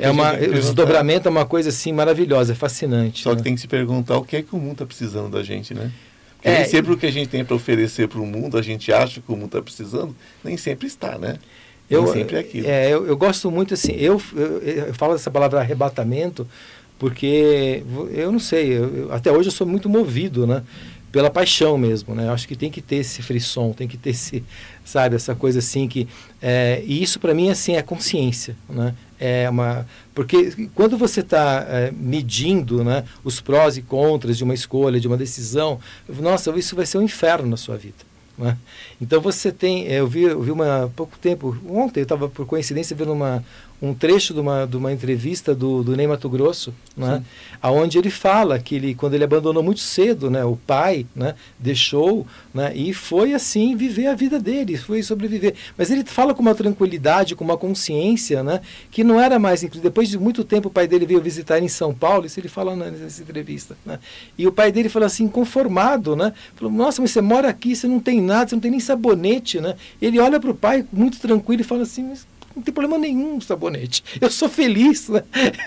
É 0.00 0.10
uma, 0.10 0.32
o 0.32 0.52
desdobramento 0.52 1.28
é 1.28 1.30
uma 1.30 1.46
coisa 1.46 1.68
assim 1.68 1.92
maravilhosa, 1.92 2.52
é 2.52 2.56
fascinante. 2.56 3.22
Só 3.22 3.30
né? 3.30 3.36
que 3.36 3.42
tem 3.42 3.54
que 3.54 3.60
se 3.60 3.68
perguntar 3.68 4.16
o 4.16 4.24
que 4.24 4.36
é 4.36 4.42
que 4.42 4.54
o 4.54 4.58
mundo 4.58 4.72
está 4.72 4.86
precisando 4.86 5.30
da 5.30 5.42
gente, 5.42 5.72
né? 5.72 5.92
Porque 6.36 6.48
é, 6.48 6.58
nem 6.58 6.68
sempre 6.68 6.92
o 6.92 6.96
que 6.96 7.06
a 7.06 7.12
gente 7.12 7.28
tem 7.28 7.44
para 7.44 7.54
oferecer 7.54 8.08
para 8.08 8.20
o 8.20 8.26
mundo, 8.26 8.56
a 8.56 8.62
gente 8.62 8.92
acha 8.92 9.20
que 9.20 9.30
o 9.30 9.36
mundo 9.36 9.46
está 9.46 9.62
precisando, 9.62 10.14
nem 10.42 10.56
sempre 10.56 10.86
está, 10.86 11.18
né? 11.18 11.36
Eu, 11.90 12.04
nem 12.04 12.12
sempre 12.12 12.36
é 12.36 12.38
aquilo. 12.40 12.66
É, 12.66 12.88
eu, 12.88 13.06
eu 13.06 13.16
gosto 13.16 13.50
muito 13.50 13.74
assim, 13.74 13.92
eu, 13.92 14.20
eu, 14.34 14.58
eu 14.60 14.94
falo 14.94 15.14
dessa 15.14 15.30
palavra 15.30 15.60
arrebatamento, 15.60 16.46
porque 16.98 17.82
eu 18.12 18.30
não 18.30 18.38
sei, 18.38 18.78
eu, 18.78 19.08
até 19.12 19.32
hoje 19.32 19.48
eu 19.48 19.52
sou 19.52 19.66
muito 19.66 19.88
movido, 19.88 20.46
né? 20.46 20.62
Pela 21.10 21.30
paixão 21.30 21.78
mesmo, 21.78 22.14
né? 22.14 22.26
Eu 22.26 22.32
acho 22.32 22.46
que 22.46 22.54
tem 22.54 22.70
que 22.70 22.82
ter 22.82 22.96
esse 22.96 23.22
frisson, 23.22 23.72
tem 23.72 23.88
que 23.88 23.96
ter 23.96 24.10
esse, 24.10 24.44
sabe, 24.84 25.16
essa 25.16 25.34
coisa 25.34 25.58
assim 25.60 25.88
que... 25.88 26.06
É, 26.40 26.82
e 26.84 27.02
isso 27.02 27.18
para 27.18 27.32
mim, 27.32 27.50
assim, 27.50 27.74
é 27.76 27.82
consciência, 27.82 28.54
né? 28.68 28.94
É 29.18 29.48
uma 29.48 29.86
porque 30.14 30.68
quando 30.74 30.96
você 30.96 31.20
está 31.20 31.64
é, 31.68 31.92
medindo 31.92 32.82
né, 32.82 33.04
os 33.22 33.40
prós 33.40 33.76
e 33.76 33.82
contras 33.82 34.36
de 34.36 34.44
uma 34.44 34.54
escolha, 34.54 34.98
de 34.98 35.06
uma 35.06 35.16
decisão, 35.16 35.78
nossa, 36.08 36.50
isso 36.58 36.74
vai 36.74 36.86
ser 36.86 36.98
um 36.98 37.02
inferno 37.02 37.48
na 37.48 37.56
sua 37.56 37.76
vida. 37.76 38.08
Né? 38.36 38.56
Então 39.00 39.20
você 39.20 39.50
tem, 39.50 39.86
eu 39.86 40.06
vi, 40.06 40.22
eu 40.22 40.40
vi 40.40 40.50
uma 40.52 40.90
pouco 40.94 41.18
tempo, 41.18 41.56
ontem 41.68 42.00
eu 42.00 42.04
estava 42.04 42.28
por 42.28 42.46
coincidência 42.46 42.94
vendo 42.94 43.12
uma, 43.12 43.44
um 43.80 43.94
trecho 43.94 44.34
de 44.34 44.40
uma, 44.40 44.66
de 44.66 44.76
uma 44.76 44.92
entrevista 44.92 45.54
do, 45.54 45.82
do 45.82 45.96
Ney 45.96 46.06
Mato 46.06 46.28
Grosso, 46.28 46.74
né? 46.96 47.22
aonde 47.60 47.98
ele 47.98 48.10
fala 48.10 48.58
que 48.58 48.74
ele, 48.74 48.94
quando 48.94 49.14
ele 49.14 49.24
abandonou 49.24 49.62
muito 49.62 49.80
cedo, 49.80 50.30
né, 50.30 50.44
o 50.44 50.56
pai, 50.56 51.06
né, 51.14 51.34
deixou, 51.58 52.26
né, 52.54 52.72
e 52.74 52.92
foi 52.92 53.34
assim 53.34 53.76
viver 53.76 54.06
a 54.06 54.14
vida 54.14 54.38
dele, 54.38 54.76
foi 54.76 55.02
sobreviver. 55.02 55.54
Mas 55.76 55.90
ele 55.90 56.04
fala 56.04 56.34
com 56.34 56.42
uma 56.42 56.54
tranquilidade, 56.54 57.34
com 57.34 57.44
uma 57.44 57.56
consciência, 57.56 58.42
né, 58.42 58.60
que 58.90 59.02
não 59.02 59.20
era 59.20 59.38
mais. 59.38 59.62
Depois 59.62 60.08
de 60.08 60.18
muito 60.18 60.44
tempo, 60.44 60.68
o 60.68 60.72
pai 60.72 60.86
dele 60.86 61.06
veio 61.06 61.20
visitar 61.20 61.60
em 61.60 61.68
São 61.68 61.92
Paulo, 61.92 62.26
isso 62.26 62.38
ele 62.38 62.48
fala 62.48 62.76
nessa 62.76 63.22
entrevista, 63.22 63.76
né, 63.84 63.98
e 64.36 64.46
o 64.46 64.52
pai 64.52 64.70
dele 64.70 64.88
falou 64.88 65.06
assim, 65.06 65.28
conformado, 65.28 66.14
né, 66.14 66.32
falou: 66.54 66.72
Nossa, 66.72 67.02
mas 67.02 67.10
você 67.10 67.20
mora 67.20 67.48
aqui, 67.48 67.74
você 67.74 67.86
não 67.86 68.00
tem 68.00 68.20
nada, 68.20 68.48
você 68.48 68.54
não 68.54 68.60
tem 68.60 68.70
nem 68.70 68.80
sabonete, 68.80 69.60
né? 69.60 69.74
Ele 70.00 70.18
olha 70.18 70.38
para 70.38 70.50
o 70.50 70.54
pai 70.54 70.84
muito 70.92 71.18
tranquilo 71.18 71.62
e 71.62 71.64
fala 71.64 71.82
assim, 71.82 72.04
mas 72.04 72.26
não 72.58 72.62
tem 72.62 72.74
problema 72.74 72.98
nenhum 72.98 73.40
sabonete. 73.40 74.02
Eu 74.20 74.30
sou 74.30 74.48
feliz, 74.48 75.08
né? 75.08 75.22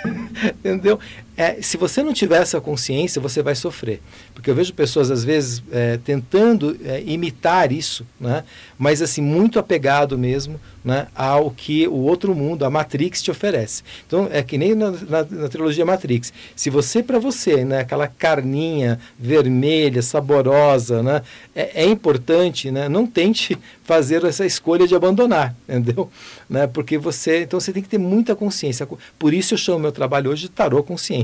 entendeu? 0.60 1.00
É, 1.38 1.62
se 1.62 1.78
você 1.78 2.04
não 2.04 2.14
tiver 2.14 2.42
essa 2.42 2.60
consciência, 2.60 3.22
você 3.22 3.42
vai 3.42 3.56
sofrer. 3.56 4.02
Porque 4.34 4.50
eu 4.50 4.56
vejo 4.56 4.74
pessoas, 4.74 5.10
às 5.10 5.24
vezes, 5.24 5.64
é, 5.72 5.98
tentando 5.98 6.78
é, 6.84 7.02
imitar 7.06 7.72
isso, 7.72 8.06
né? 8.20 8.44
mas 8.78 9.02
assim, 9.02 9.22
muito 9.22 9.60
apegado 9.60 10.18
mesmo 10.18 10.60
né, 10.84 11.08
ao 11.16 11.52
que 11.52 11.88
o 11.88 11.98
outro 11.98 12.34
mundo, 12.34 12.66
a 12.66 12.70
Matrix, 12.70 13.22
te 13.22 13.30
oferece. 13.30 13.84
Então, 14.06 14.28
é 14.32 14.42
que 14.42 14.58
nem 14.58 14.74
na, 14.74 14.92
na, 14.92 15.24
na 15.24 15.50
trilogia 15.50 15.86
Matrix. 15.86 16.34
Se 16.56 16.70
você, 16.70 17.04
para 17.04 17.20
você, 17.20 17.64
né, 17.64 17.80
aquela 17.80 18.08
carninha 18.08 19.00
vermelha, 19.20 20.02
saborosa, 20.02 21.04
né, 21.04 21.22
é, 21.56 21.84
é 21.84 21.86
importante, 21.86 22.72
né, 22.72 22.90
não 22.90 23.06
tente 23.06 23.58
fazer 23.84 24.24
essa 24.26 24.46
escolha 24.46 24.88
de 24.88 24.96
abandonar, 24.96 25.56
entendeu? 25.70 26.10
Né, 26.50 26.68
porque 26.68 26.98
você, 26.98 27.44
então 27.44 27.60
você 27.60 27.72
tem 27.72 27.84
que 27.84 27.90
ter 27.90 28.00
muita 28.00 28.36
consciência. 28.36 28.88
Por 29.20 29.34
isso 29.34 29.54
eu 29.54 29.58
chamo 29.58 29.80
meu 29.80 29.92
trabalho 29.92 30.32
hoje 30.32 30.44
de 30.44 30.50
tarô 30.50 30.82
consciência. 30.84 31.22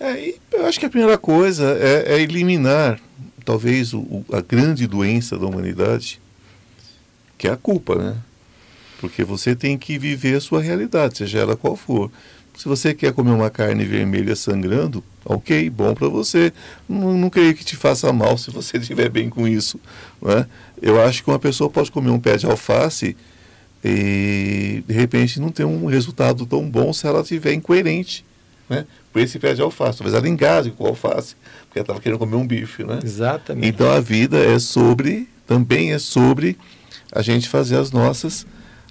É, 0.00 0.34
eu 0.52 0.64
acho 0.64 0.80
que 0.80 0.86
a 0.86 0.90
primeira 0.90 1.18
coisa 1.18 1.76
é, 1.78 2.14
é 2.14 2.22
eliminar, 2.22 2.98
talvez, 3.44 3.92
o, 3.92 4.24
a 4.32 4.40
grande 4.40 4.86
doença 4.86 5.38
da 5.38 5.46
humanidade, 5.46 6.18
que 7.36 7.46
é 7.46 7.50
a 7.50 7.56
culpa, 7.56 7.96
né? 7.96 8.16
Porque 8.98 9.22
você 9.22 9.54
tem 9.54 9.76
que 9.76 9.98
viver 9.98 10.36
a 10.36 10.40
sua 10.40 10.62
realidade, 10.62 11.18
seja 11.18 11.40
ela 11.40 11.54
qual 11.54 11.76
for. 11.76 12.10
Se 12.56 12.66
você 12.66 12.94
quer 12.94 13.12
comer 13.12 13.30
uma 13.30 13.50
carne 13.50 13.84
vermelha 13.84 14.34
sangrando, 14.34 15.04
ok, 15.24 15.68
bom 15.68 15.94
para 15.94 16.08
você. 16.08 16.52
Não, 16.88 17.16
não, 17.16 17.30
creio 17.30 17.54
que 17.54 17.64
te 17.64 17.76
faça 17.76 18.10
mal 18.12 18.36
se 18.38 18.50
você 18.50 18.76
estiver 18.78 19.10
bem 19.10 19.28
com 19.28 19.46
isso. 19.46 19.78
Né? 20.20 20.46
Eu 20.80 21.00
acho 21.02 21.22
que 21.22 21.30
uma 21.30 21.38
pessoa 21.38 21.68
pode 21.68 21.90
comer 21.90 22.10
um 22.10 22.20
pé 22.20 22.36
de 22.36 22.46
alface 22.46 23.16
e 23.82 24.82
de 24.86 24.94
repente 24.94 25.40
não 25.40 25.50
ter 25.50 25.64
um 25.64 25.86
resultado 25.86 26.44
tão 26.44 26.68
bom 26.68 26.92
se 26.92 27.06
ela 27.06 27.20
estiver 27.20 27.52
incoerente 27.54 28.24
né? 28.70 28.86
Por 29.12 29.20
esse 29.20 29.38
pé 29.38 29.54
de 29.54 29.62
alface. 29.62 29.98
Talvez 29.98 30.14
ela 30.14 30.28
engasgue 30.28 30.72
com 30.72 30.86
alface, 30.86 31.34
porque 31.66 31.78
ela 31.78 31.84
estava 31.84 32.00
querendo 32.00 32.18
comer 32.18 32.36
um 32.36 32.46
bife. 32.46 32.84
Né? 32.84 33.00
Exatamente. 33.02 33.66
Então 33.66 33.90
a 33.90 34.00
vida 34.00 34.38
é 34.38 34.58
sobre, 34.58 35.28
também 35.46 35.92
é 35.92 35.98
sobre 35.98 36.56
a 37.12 37.22
gente 37.22 37.48
fazer 37.48 37.76
as 37.76 37.90
nossas 37.90 38.46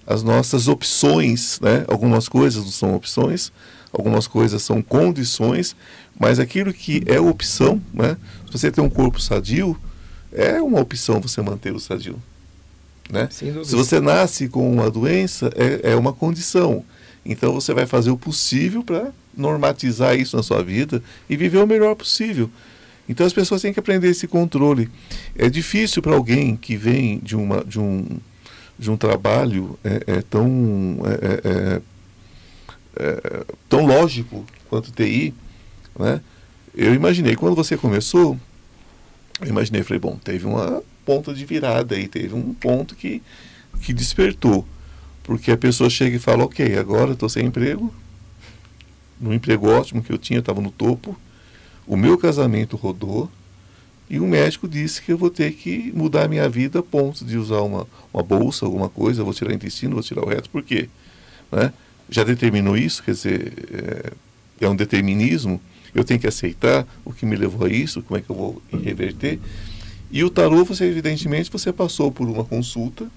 as 0.09 0.23
nossas 0.23 0.67
opções, 0.67 1.59
né? 1.61 1.85
Algumas 1.87 2.27
coisas 2.27 2.63
não 2.63 2.71
são 2.71 2.95
opções, 2.95 3.51
algumas 3.93 4.25
coisas 4.25 4.63
são 4.63 4.81
condições, 4.81 5.75
mas 6.19 6.39
aquilo 6.39 6.73
que 6.73 7.03
é 7.05 7.19
opção, 7.19 7.79
né? 7.93 8.17
Se 8.47 8.53
você 8.53 8.71
tem 8.71 8.83
um 8.83 8.89
corpo 8.89 9.21
sadio, 9.21 9.79
é 10.33 10.59
uma 10.59 10.79
opção 10.79 11.21
você 11.21 11.43
manter 11.43 11.75
o 11.75 11.79
sadio, 11.79 12.19
né? 13.07 13.27
Se 13.31 13.75
você 13.75 13.99
nasce 13.99 14.49
com 14.49 14.71
uma 14.71 14.89
doença, 14.89 15.51
é, 15.55 15.91
é 15.91 15.95
uma 15.95 16.11
condição. 16.11 16.83
Então 17.29 17.53
você 17.53 17.73
vai 17.73 17.85
fazer 17.85 18.09
o 18.09 18.17
possível 18.17 18.83
para 18.83 19.11
normatizar 19.37 20.19
isso 20.19 20.35
na 20.35 20.43
sua 20.43 20.63
vida 20.63 21.01
e 21.29 21.37
viver 21.37 21.59
o 21.59 21.67
melhor 21.67 21.95
possível. 21.95 22.49
Então 23.07 23.25
as 23.25 23.33
pessoas 23.33 23.61
têm 23.61 23.71
que 23.71 23.79
aprender 23.79 24.09
esse 24.09 24.27
controle. 24.27 24.89
É 25.35 25.49
difícil 25.49 26.01
para 26.01 26.13
alguém 26.13 26.55
que 26.55 26.75
vem 26.75 27.19
de, 27.19 27.35
uma, 27.35 27.63
de 27.63 27.79
um 27.79 28.19
de 28.79 28.89
um 28.89 28.95
trabalho 28.95 29.77
é, 29.83 30.03
é 30.07 30.21
tão, 30.21 30.99
é, 31.03 31.49
é, 31.49 31.81
é, 32.95 33.05
é 33.05 33.45
tão 33.67 33.85
lógico 33.85 34.45
quanto 34.69 34.91
TI, 34.91 35.33
né? 35.97 36.21
eu 36.73 36.93
imaginei, 36.95 37.35
quando 37.35 37.55
você 37.55 37.75
começou, 37.75 38.39
eu 39.41 39.47
imaginei, 39.47 39.83
falei, 39.83 39.99
bom, 39.99 40.17
teve 40.23 40.45
uma 40.45 40.81
ponta 41.05 41.33
de 41.33 41.43
virada 41.45 41.95
aí, 41.95 42.07
teve 42.07 42.33
um 42.33 42.53
ponto 42.53 42.95
que, 42.95 43.21
que 43.81 43.91
despertou. 43.91 44.65
Porque 45.29 45.51
a 45.51 45.57
pessoa 45.57 45.91
chega 45.91 46.15
e 46.15 46.19
fala, 46.19 46.43
ok, 46.43 46.75
agora 46.75 47.11
estou 47.11 47.29
sem 47.29 47.45
emprego, 47.45 47.93
no 49.21 49.31
emprego 49.31 49.69
ótimo 49.69 50.01
que 50.01 50.11
eu 50.11 50.17
tinha, 50.17 50.39
estava 50.39 50.59
no 50.59 50.71
topo, 50.71 51.15
o 51.85 51.95
meu 51.95 52.17
casamento 52.17 52.75
rodou, 52.75 53.29
e 54.09 54.19
o 54.19 54.25
médico 54.25 54.67
disse 54.67 55.03
que 55.03 55.13
eu 55.13 55.19
vou 55.19 55.29
ter 55.29 55.51
que 55.51 55.91
mudar 55.93 56.25
a 56.25 56.27
minha 56.27 56.49
vida 56.49 56.79
a 56.79 56.81
ponto 56.81 57.23
de 57.23 57.37
usar 57.37 57.61
uma, 57.61 57.85
uma 58.11 58.23
bolsa, 58.23 58.65
alguma 58.65 58.89
coisa, 58.89 59.23
vou 59.23 59.31
tirar 59.31 59.51
o 59.51 59.53
intestino, 59.53 59.93
vou 59.93 60.01
tirar 60.01 60.23
o 60.23 60.27
reto, 60.27 60.49
por 60.49 60.63
quê? 60.63 60.89
Né? 61.51 61.71
Já 62.09 62.23
determinou 62.23 62.75
isso, 62.75 63.03
quer 63.03 63.11
dizer, 63.11 63.53
é, 63.71 64.65
é, 64.65 64.67
um 64.67 64.75
determinismo, 64.75 65.61
eu 65.93 66.03
tenho 66.03 66.19
que 66.19 66.25
aceitar 66.25 66.87
o 67.05 67.13
que 67.13 67.27
me 67.27 67.35
levou 67.35 67.67
a 67.67 67.69
isso, 67.69 68.01
como 68.01 68.17
é 68.17 68.21
que 68.23 68.31
eu 68.31 68.35
vou 68.35 68.63
reverter. 68.83 69.39
E 70.09 70.23
o 70.23 70.29
tarô, 70.31 70.65
você 70.65 70.85
evidentemente, 70.85 71.51
você 71.51 71.71
passou 71.71 72.11
por 72.11 72.27
uma 72.27 72.43
consulta, 72.43 73.07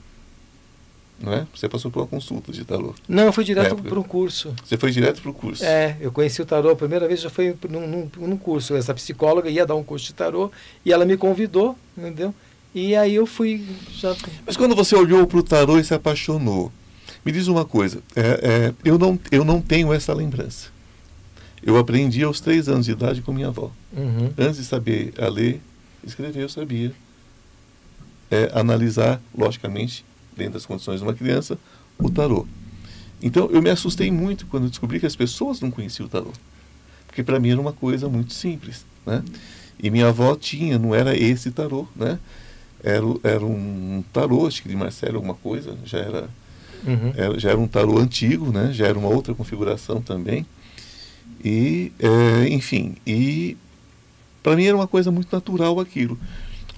né? 1.21 1.47
Você 1.55 1.69
passou 1.69 1.91
por 1.91 2.01
uma 2.01 2.07
consulta 2.07 2.53
de 2.53 2.65
tarô. 2.65 2.95
Não, 3.09 3.25
eu 3.25 3.33
fui 3.33 3.45
direto 3.45 3.77
para 3.77 3.99
um 3.99 4.03
curso. 4.03 4.55
Você 4.65 4.77
foi 4.77 4.91
direto 4.91 5.23
para 5.23 5.31
o 5.31 5.35
curso? 5.35 5.65
É, 5.65 5.97
eu 6.01 6.11
conheci 6.11 6.43
o 6.43 6.47
tarô 6.47 6.71
a 6.71 6.77
primeira 6.77 7.07
vez, 7.07 7.21
já 7.21 7.31
foi 7.31 7.57
num, 7.69 7.87
num, 7.87 8.11
num, 8.17 8.37
curso. 8.37 8.75
Essa 8.75 8.93
psicóloga 8.93 9.49
ia 9.49 9.65
dar 9.65 9.77
um 9.77 9.85
curso 9.85 10.07
de 10.07 10.15
tarô 10.15 10.51
e 10.85 10.93
ela 10.93 11.05
me 11.05 11.17
convidou, 11.17 11.77
entendeu? 11.97 12.35
E 12.75 12.97
aí 12.97 13.15
eu 13.15 13.27
fui 13.27 13.65
já. 13.93 14.17
Mas 14.47 14.57
quando 14.57 14.75
você 14.75 14.97
olhou 14.97 15.27
para 15.27 15.39
o 15.39 15.43
tarô 15.43 15.79
e 15.79 15.85
se 15.85 15.95
apaixonou, 15.95 16.73
me 17.25 17.31
diz 17.31 17.47
uma 17.47 17.65
coisa, 17.65 18.03
é, 18.17 18.21
é, 18.21 18.75
eu, 18.85 18.99
não, 18.99 19.19
eu 19.31 19.45
não 19.45 19.61
tenho 19.61 19.93
essa 19.93 20.13
lembrança. 20.13 20.71
Eu 21.63 21.79
aprendi 21.79 22.25
aos 22.25 22.41
três 22.41 22.69
anos 22.69 22.87
de 22.87 22.93
idade 22.93 23.23
com 23.23 23.33
minha 23.33 23.49
avó. 23.49 23.71
Uhum. 23.93 24.33
Antes 24.37 24.57
de 24.57 24.65
saber 24.65 25.13
a 25.19 25.29
ler, 25.29 25.61
escrever, 26.05 26.43
eu 26.43 26.49
sabia. 26.49 26.93
É, 28.29 28.51
analisar, 28.55 29.21
logicamente, 29.37 30.05
dentro 30.37 30.55
das 30.55 30.67
condições 30.67 31.01
de 31.01 31.07
uma 31.07 31.15
criança, 31.15 31.59
o 31.99 32.11
tarô. 32.11 32.47
Então 33.23 33.49
eu 33.51 33.63
me 33.63 33.71
assustei 33.71 34.11
muito 34.11 34.47
quando 34.47 34.69
descobri 34.69 34.99
que 34.99 35.07
as 35.07 35.17
pessoas 35.17 35.61
não 35.61 35.71
conheciam 35.71 36.07
o 36.07 36.09
tarô. 36.09 36.33
Porque 37.07 37.23
para 37.23 37.39
mim 37.39 37.51
era 37.51 37.61
uma 37.61 37.73
coisa 37.73 38.09
muito 38.09 38.33
simples. 38.33 38.85
Né? 39.07 39.23
E 39.83 39.91
minha 39.91 40.09
avó 40.09 40.35
tinha, 40.35 40.79
não 40.79 40.95
era 40.95 41.17
esse 41.17 41.51
tarô, 41.51 41.87
né? 41.95 42.19
Era, 42.83 43.05
era 43.23 43.47
um 43.47 44.03
tarô, 44.13 44.47
acho 44.47 44.63
que 44.63 44.69
de 44.69 44.75
Marcelo 44.75 45.17
alguma 45.17 45.35
coisa, 45.35 45.77
já 45.85 45.99
era, 45.99 46.29
uhum. 46.85 47.13
era, 47.17 47.39
já 47.39 47.51
era 47.51 47.59
um 47.59 47.69
tarô 47.69 47.99
antigo, 47.99 48.51
né? 48.51 48.73
Já 48.73 48.87
era 48.87 48.99
uma 48.99 49.09
outra 49.09 49.35
configuração 49.35 50.01
também. 50.01 50.45
E, 51.45 51.93
é, 51.99 52.49
enfim, 52.49 52.97
e 53.07 53.57
para 54.43 54.57
mim 54.57 54.65
era 54.65 54.77
uma 54.77 54.89
coisa 54.89 55.11
muito 55.11 55.33
natural 55.33 55.79
aquilo. 55.79 56.19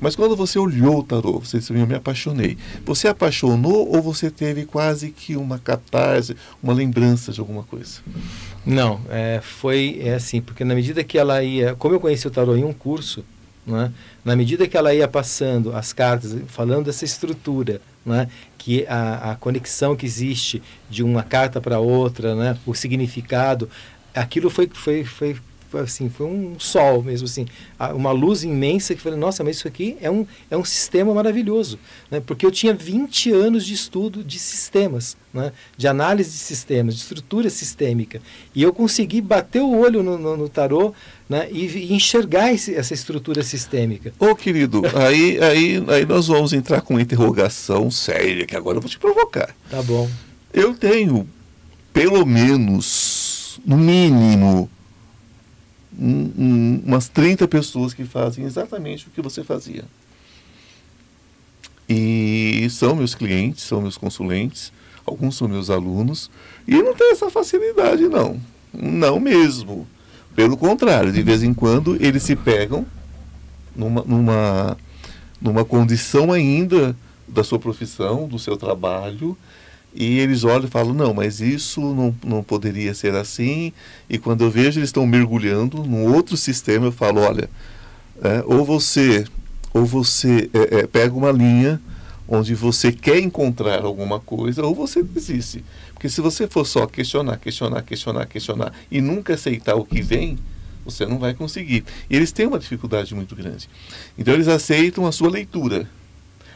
Mas 0.00 0.16
quando 0.16 0.36
você 0.36 0.58
olhou 0.58 0.98
o 0.98 1.02
tarô, 1.02 1.38
você 1.38 1.58
disse, 1.58 1.72
eu 1.72 1.86
me 1.86 1.94
apaixonei. 1.94 2.58
Você 2.84 3.08
apaixonou 3.08 3.94
ou 3.94 4.02
você 4.02 4.30
teve 4.30 4.64
quase 4.64 5.10
que 5.10 5.36
uma 5.36 5.58
catarse, 5.58 6.36
uma 6.62 6.72
lembrança 6.72 7.32
de 7.32 7.40
alguma 7.40 7.62
coisa? 7.62 8.00
Não, 8.66 9.00
é, 9.08 9.40
foi 9.42 9.98
é 10.00 10.14
assim, 10.14 10.40
porque 10.40 10.64
na 10.64 10.74
medida 10.74 11.04
que 11.04 11.18
ela 11.18 11.42
ia, 11.42 11.74
como 11.74 11.94
eu 11.94 12.00
conheci 12.00 12.26
o 12.26 12.30
tarô 12.30 12.56
em 12.56 12.64
um 12.64 12.72
curso, 12.72 13.24
né, 13.66 13.92
na 14.24 14.36
medida 14.36 14.66
que 14.66 14.76
ela 14.76 14.94
ia 14.94 15.08
passando 15.08 15.74
as 15.74 15.92
cartas, 15.92 16.36
falando 16.48 16.86
dessa 16.86 17.04
estrutura, 17.04 17.80
né, 18.04 18.28
que 18.58 18.86
a, 18.86 19.32
a 19.32 19.36
conexão 19.36 19.96
que 19.96 20.04
existe 20.04 20.62
de 20.90 21.02
uma 21.02 21.22
carta 21.22 21.60
para 21.60 21.78
outra, 21.78 22.34
né, 22.34 22.58
o 22.66 22.74
significado, 22.74 23.68
aquilo 24.14 24.50
foi, 24.50 24.68
foi, 24.72 25.04
foi 25.04 25.36
assim, 25.80 26.08
foi 26.08 26.26
um 26.26 26.58
sol 26.58 27.02
mesmo, 27.02 27.26
assim, 27.26 27.46
uma 27.94 28.12
luz 28.12 28.44
imensa 28.44 28.94
que 28.94 29.00
falei, 29.00 29.18
nossa, 29.18 29.42
mas 29.44 29.56
isso 29.56 29.68
aqui 29.68 29.96
é 30.00 30.10
um, 30.10 30.26
é 30.50 30.56
um 30.56 30.64
sistema 30.64 31.12
maravilhoso, 31.14 31.78
né? 32.10 32.20
porque 32.24 32.46
eu 32.46 32.50
tinha 32.50 32.72
20 32.72 33.32
anos 33.32 33.64
de 33.64 33.74
estudo 33.74 34.22
de 34.22 34.38
sistemas, 34.38 35.16
né? 35.32 35.52
de 35.76 35.86
análise 35.86 36.30
de 36.30 36.38
sistemas, 36.38 36.94
de 36.94 37.02
estrutura 37.02 37.50
sistêmica, 37.50 38.20
e 38.54 38.62
eu 38.62 38.72
consegui 38.72 39.20
bater 39.20 39.60
o 39.60 39.78
olho 39.78 40.02
no, 40.02 40.18
no, 40.18 40.36
no 40.36 40.48
tarô 40.48 40.94
né? 41.28 41.48
e, 41.50 41.66
e 41.66 41.92
enxergar 41.92 42.52
esse, 42.52 42.74
essa 42.74 42.94
estrutura 42.94 43.42
sistêmica. 43.42 44.12
Ô 44.18 44.34
querido, 44.34 44.82
aí, 44.94 45.38
aí, 45.42 45.84
aí 45.88 46.06
nós 46.06 46.28
vamos 46.28 46.52
entrar 46.52 46.80
com 46.80 46.94
uma 46.94 47.02
interrogação 47.02 47.90
séria, 47.90 48.46
que 48.46 48.56
agora 48.56 48.78
eu 48.78 48.80
vou 48.80 48.90
te 48.90 48.98
provocar. 48.98 49.54
Tá 49.70 49.82
bom. 49.82 50.08
Eu 50.52 50.74
tenho, 50.74 51.28
pelo 51.92 52.24
menos, 52.24 53.60
no 53.66 53.76
mínimo, 53.76 54.70
um, 55.98 56.32
um, 56.36 56.82
umas 56.86 57.08
30 57.08 57.46
pessoas 57.48 57.94
que 57.94 58.04
fazem 58.04 58.44
exatamente 58.44 59.06
o 59.06 59.10
que 59.10 59.22
você 59.22 59.44
fazia. 59.44 59.84
E 61.88 62.66
são 62.70 62.96
meus 62.96 63.14
clientes, 63.14 63.64
são 63.64 63.80
meus 63.80 63.96
consulentes, 63.96 64.72
alguns 65.04 65.36
são 65.36 65.46
meus 65.48 65.70
alunos, 65.70 66.30
e 66.66 66.82
não 66.82 66.94
tem 66.94 67.12
essa 67.12 67.30
facilidade, 67.30 68.08
não. 68.08 68.40
Não 68.72 69.20
mesmo. 69.20 69.86
Pelo 70.34 70.56
contrário, 70.56 71.12
de 71.12 71.22
vez 71.22 71.42
em 71.42 71.54
quando 71.54 71.96
eles 72.00 72.22
se 72.22 72.34
pegam 72.34 72.84
numa, 73.76 74.02
numa, 74.02 74.76
numa 75.40 75.64
condição 75.64 76.32
ainda 76.32 76.96
da 77.28 77.44
sua 77.44 77.58
profissão, 77.58 78.26
do 78.26 78.38
seu 78.38 78.56
trabalho, 78.56 79.36
e 79.94 80.18
eles 80.18 80.42
olham 80.42 80.64
e 80.64 80.70
falam, 80.70 80.92
não, 80.92 81.14
mas 81.14 81.40
isso 81.40 81.80
não, 81.80 82.14
não 82.24 82.42
poderia 82.42 82.92
ser 82.94 83.14
assim. 83.14 83.72
E 84.10 84.18
quando 84.18 84.42
eu 84.42 84.50
vejo 84.50 84.80
eles 84.80 84.88
estão 84.88 85.06
mergulhando 85.06 85.84
num 85.84 86.12
outro 86.12 86.36
sistema, 86.36 86.86
eu 86.86 86.92
falo, 86.92 87.20
olha, 87.20 87.48
é, 88.22 88.42
ou 88.44 88.64
você, 88.64 89.24
ou 89.72 89.86
você 89.86 90.50
é, 90.52 90.80
é, 90.80 90.86
pega 90.86 91.14
uma 91.14 91.30
linha 91.30 91.80
onde 92.26 92.54
você 92.54 92.90
quer 92.90 93.20
encontrar 93.20 93.84
alguma 93.84 94.18
coisa, 94.18 94.64
ou 94.64 94.74
você 94.74 95.02
desiste. 95.02 95.64
Porque 95.92 96.08
se 96.08 96.20
você 96.20 96.48
for 96.48 96.66
só 96.66 96.86
questionar, 96.86 97.36
questionar, 97.36 97.82
questionar, 97.82 98.26
questionar 98.26 98.72
e 98.90 99.00
nunca 99.00 99.34
aceitar 99.34 99.76
o 99.76 99.84
que 99.84 100.02
vem, 100.02 100.38
você 100.84 101.06
não 101.06 101.18
vai 101.18 101.34
conseguir. 101.34 101.84
E 102.10 102.16
eles 102.16 102.32
têm 102.32 102.46
uma 102.46 102.58
dificuldade 102.58 103.14
muito 103.14 103.36
grande. 103.36 103.68
Então 104.18 104.34
eles 104.34 104.48
aceitam 104.48 105.06
a 105.06 105.12
sua 105.12 105.30
leitura, 105.30 105.88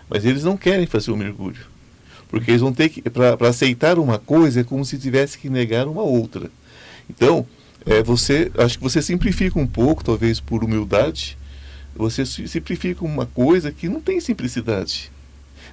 mas 0.09 0.25
eles 0.25 0.43
não 0.43 0.57
querem 0.57 0.87
fazer 0.87 1.13
o 1.13 1.17
mergulho. 1.17 1.78
Porque 2.29 2.51
eles 2.51 2.61
vão 2.61 2.73
ter 2.73 2.89
que, 2.91 3.03
para 3.03 3.49
aceitar 3.49 3.99
uma 3.99 4.19
coisa, 4.19 4.61
é 4.61 4.65
como 4.65 4.85
se 4.85 4.99
tivesse 4.99 5.39
que 5.39 5.49
negar 5.49 5.87
uma 5.87 6.03
outra. 6.03 6.51
Então, 7.09 7.47
é, 7.87 8.03
você, 8.03 8.51
acho 8.59 8.77
que 8.77 8.85
você 8.85 9.01
simplifica 9.01 9.59
um 9.59 9.67
pouco, 9.67 10.05
talvez 10.05 10.41
por 10.41 10.63
humildade, 10.63 11.39
você 11.97 12.25
simplifica 12.25 13.05
uma 13.05 13.27
coisa 13.27 13.73
que 13.73 13.89
não 13.89 14.01
tem 14.01 14.21
simplicidade. 14.21 15.11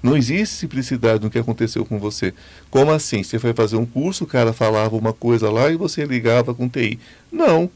Não 0.02 0.16
existe 0.16 0.56
simplicidade 0.56 1.24
no 1.24 1.30
que 1.30 1.40
aconteceu 1.40 1.86
com 1.86 2.00
você. 2.00 2.34
Como 2.70 2.92
assim? 2.92 3.24
Você 3.24 3.40
foi 3.40 3.54
fazer 3.54 3.76
um 3.76 3.86
curso, 3.86 4.24
o 4.24 4.28
cara 4.28 4.54
falava 4.54 4.96
uma 4.96 5.14
coisa 5.14 5.50
lá 5.50 5.72
e 5.72 5.76
você 5.76 6.06
ligava 6.06 6.54
com 6.54 6.70
TI. 6.70 7.00
Não. 7.32 7.70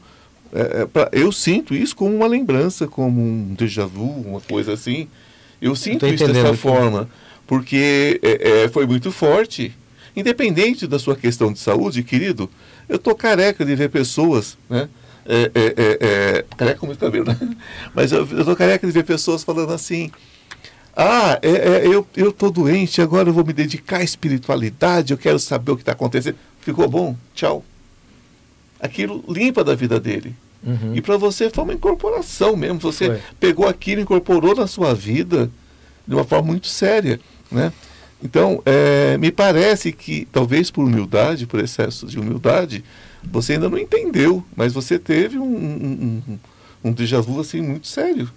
É, 0.52 0.82
é 0.82 0.86
pra, 0.86 1.08
eu 1.12 1.30
sinto 1.32 1.74
isso 1.74 1.94
como 1.94 2.14
uma 2.14 2.26
lembrança, 2.26 2.86
como 2.86 3.20
um 3.20 3.54
déjà 3.54 3.86
vu, 3.86 4.04
uma 4.04 4.40
coisa 4.40 4.72
assim. 4.72 5.08
Eu 5.60 5.76
sinto 5.76 6.06
isso 6.06 6.26
dessa 6.26 6.54
forma, 6.54 7.08
porque 7.50 8.20
é, 8.22 8.62
é, 8.62 8.68
foi 8.68 8.86
muito 8.86 9.10
forte. 9.10 9.76
Independente 10.14 10.86
da 10.86 11.00
sua 11.00 11.16
questão 11.16 11.52
de 11.52 11.58
saúde, 11.58 12.04
querido, 12.04 12.48
eu 12.88 12.96
tô 12.96 13.12
careca 13.12 13.64
de 13.64 13.74
ver 13.74 13.90
pessoas, 13.90 14.56
né? 14.68 14.88
É, 15.26 15.50
é, 15.52 15.74
é, 15.76 15.98
é 16.00 16.44
careca 16.56 16.78
com 16.78 16.86
muito 16.86 17.00
cabelo, 17.00 17.24
né? 17.24 17.36
Mas 17.92 18.12
eu, 18.12 18.24
eu 18.24 18.44
tô 18.44 18.54
careca 18.54 18.86
de 18.86 18.92
ver 18.92 19.02
pessoas 19.02 19.42
falando 19.42 19.72
assim, 19.72 20.12
ah, 20.96 21.40
é, 21.42 21.48
é, 21.50 21.86
eu 21.88 22.06
estou 22.16 22.52
doente, 22.52 23.02
agora 23.02 23.28
eu 23.28 23.32
vou 23.32 23.44
me 23.44 23.52
dedicar 23.52 23.96
à 23.96 24.04
espiritualidade, 24.04 25.12
eu 25.12 25.18
quero 25.18 25.40
saber 25.40 25.72
o 25.72 25.76
que 25.76 25.82
está 25.82 25.90
acontecendo. 25.90 26.36
Ficou 26.60 26.88
bom? 26.88 27.16
Tchau. 27.34 27.64
Aquilo 28.78 29.24
limpa 29.28 29.64
da 29.64 29.74
vida 29.74 29.98
dele. 29.98 30.36
Uhum. 30.62 30.94
E 30.94 31.02
para 31.02 31.16
você 31.16 31.50
foi 31.50 31.64
uma 31.64 31.74
incorporação 31.74 32.54
mesmo. 32.54 32.78
Você 32.78 33.06
foi. 33.06 33.20
pegou 33.40 33.66
aquilo, 33.66 34.00
incorporou 34.00 34.54
na 34.54 34.68
sua 34.68 34.94
vida 34.94 35.50
de 36.06 36.14
uma 36.14 36.24
forma 36.24 36.46
muito 36.46 36.68
séria. 36.68 37.18
Né? 37.50 37.72
Então, 38.22 38.62
é, 38.66 39.16
me 39.16 39.32
parece 39.32 39.92
que, 39.92 40.26
talvez 40.30 40.70
por 40.70 40.84
humildade, 40.84 41.46
por 41.46 41.58
excesso 41.58 42.06
de 42.06 42.18
humildade, 42.18 42.84
você 43.22 43.54
ainda 43.54 43.68
não 43.68 43.78
entendeu, 43.78 44.44
mas 44.54 44.72
você 44.72 44.98
teve 44.98 45.38
um, 45.38 45.44
um, 45.44 46.38
um, 46.84 46.92
déjà 46.92 47.20
vu 47.20 47.40
assim, 47.40 47.60
muito 47.60 47.86
sério. 47.86 48.30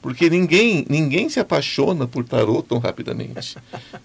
Porque 0.00 0.30
ninguém, 0.30 0.86
ninguém 0.88 1.28
se 1.28 1.38
apaixona 1.38 2.06
por 2.08 2.24
tarô 2.24 2.62
tão 2.62 2.78
rapidamente. 2.78 3.58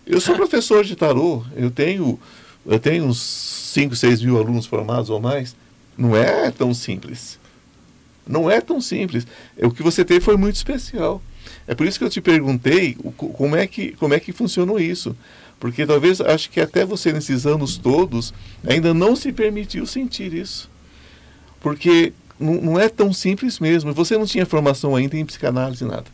Eu 0.05 0.19
sou 0.19 0.35
professor 0.35 0.83
de 0.83 0.95
tarô, 0.95 1.43
eu 1.55 1.71
tenho, 1.71 2.19
eu 2.65 2.79
tenho 2.79 3.05
uns 3.05 3.21
5, 3.21 3.95
6 3.95 4.21
mil 4.21 4.37
alunos 4.37 4.65
formados 4.65 5.09
ou 5.09 5.21
mais. 5.21 5.55
Não 5.97 6.15
é 6.15 6.51
tão 6.51 6.73
simples. 6.73 7.39
Não 8.27 8.51
é 8.51 8.59
tão 8.59 8.81
simples. 8.81 9.25
O 9.57 9.71
que 9.71 9.81
você 9.81 10.03
teve 10.03 10.19
foi 10.19 10.35
muito 10.35 10.57
especial. 10.57 11.21
É 11.67 11.75
por 11.75 11.85
isso 11.85 11.97
que 11.97 12.05
eu 12.05 12.09
te 12.09 12.21
perguntei 12.21 12.97
como 13.15 13.55
é 13.55 13.67
que, 13.67 13.91
como 13.93 14.13
é 14.13 14.19
que 14.19 14.31
funcionou 14.31 14.79
isso. 14.79 15.15
Porque 15.59 15.85
talvez, 15.85 16.21
acho 16.21 16.49
que 16.49 16.59
até 16.59 16.85
você 16.85 17.11
nesses 17.11 17.45
anos 17.45 17.77
todos, 17.77 18.33
ainda 18.67 18.93
não 18.93 19.15
se 19.15 19.31
permitiu 19.31 19.85
sentir 19.85 20.33
isso. 20.33 20.69
Porque 21.61 22.13
não, 22.39 22.53
não 22.55 22.79
é 22.79 22.89
tão 22.89 23.11
simples 23.13 23.59
mesmo. 23.59 23.93
Você 23.93 24.17
não 24.17 24.25
tinha 24.25 24.45
formação 24.45 24.95
ainda 24.95 25.17
em 25.17 25.25
psicanálise 25.25 25.83
nada. 25.85 26.05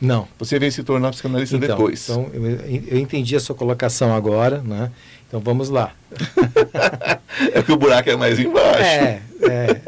Não. 0.00 0.26
Você 0.38 0.58
veio 0.58 0.72
se 0.72 0.82
tornar 0.82 1.10
psicanalista 1.10 1.56
então, 1.56 1.68
depois. 1.68 2.08
Então, 2.08 2.30
eu, 2.32 2.46
eu, 2.88 2.98
entendi 2.98 3.36
a 3.36 3.40
sua 3.40 3.54
colocação 3.54 4.14
agora, 4.14 4.62
né? 4.62 4.90
Então 5.28 5.40
vamos 5.40 5.68
lá. 5.68 5.92
é 7.52 7.62
que 7.62 7.70
o 7.70 7.76
buraco 7.76 8.08
é 8.08 8.16
mais 8.16 8.38
embaixo. 8.38 8.82
É, 8.82 9.22
é. 9.42 9.80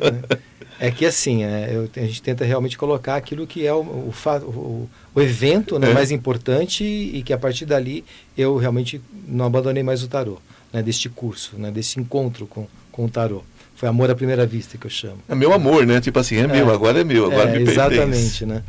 É 0.84 0.90
que 0.90 1.06
assim, 1.06 1.44
é, 1.44 1.70
eu, 1.72 1.88
a 1.96 2.06
gente 2.06 2.20
tenta 2.20 2.44
realmente 2.44 2.76
colocar 2.76 3.14
aquilo 3.14 3.46
que 3.46 3.64
é 3.64 3.72
o, 3.72 3.82
o, 3.82 4.12
o, 4.42 4.90
o 5.14 5.20
evento 5.20 5.78
né, 5.78 5.88
é. 5.88 5.94
mais 5.94 6.10
importante 6.10 6.82
e, 6.82 7.22
que 7.22 7.32
a 7.32 7.38
partir 7.38 7.66
dali 7.66 8.04
eu 8.36 8.56
realmente 8.56 9.00
não 9.28 9.44
abandonei 9.44 9.84
mais 9.84 10.02
o 10.02 10.08
tarô, 10.08 10.38
né, 10.72 10.82
deste 10.82 11.08
curso, 11.08 11.56
né, 11.56 11.70
desse 11.70 12.00
encontro 12.00 12.48
com, 12.48 12.66
com 12.90 13.04
o 13.04 13.08
tarô. 13.08 13.44
Foi 13.76 13.88
amor 13.88 14.10
à 14.10 14.14
primeira 14.16 14.44
vista 14.44 14.76
que 14.76 14.84
eu 14.84 14.90
chamo. 14.90 15.18
É 15.28 15.36
meu 15.36 15.52
amor, 15.52 15.86
né? 15.86 16.00
Tipo 16.00 16.18
assim, 16.18 16.34
é, 16.34 16.40
é 16.40 16.46
meu, 16.48 16.68
agora 16.68 17.00
é 17.00 17.04
meu, 17.04 17.26
agora 17.26 17.50
é, 17.50 17.58
me 17.58 17.64
pertence. 17.64 17.94
Exatamente, 17.94 18.46
né? 18.46 18.64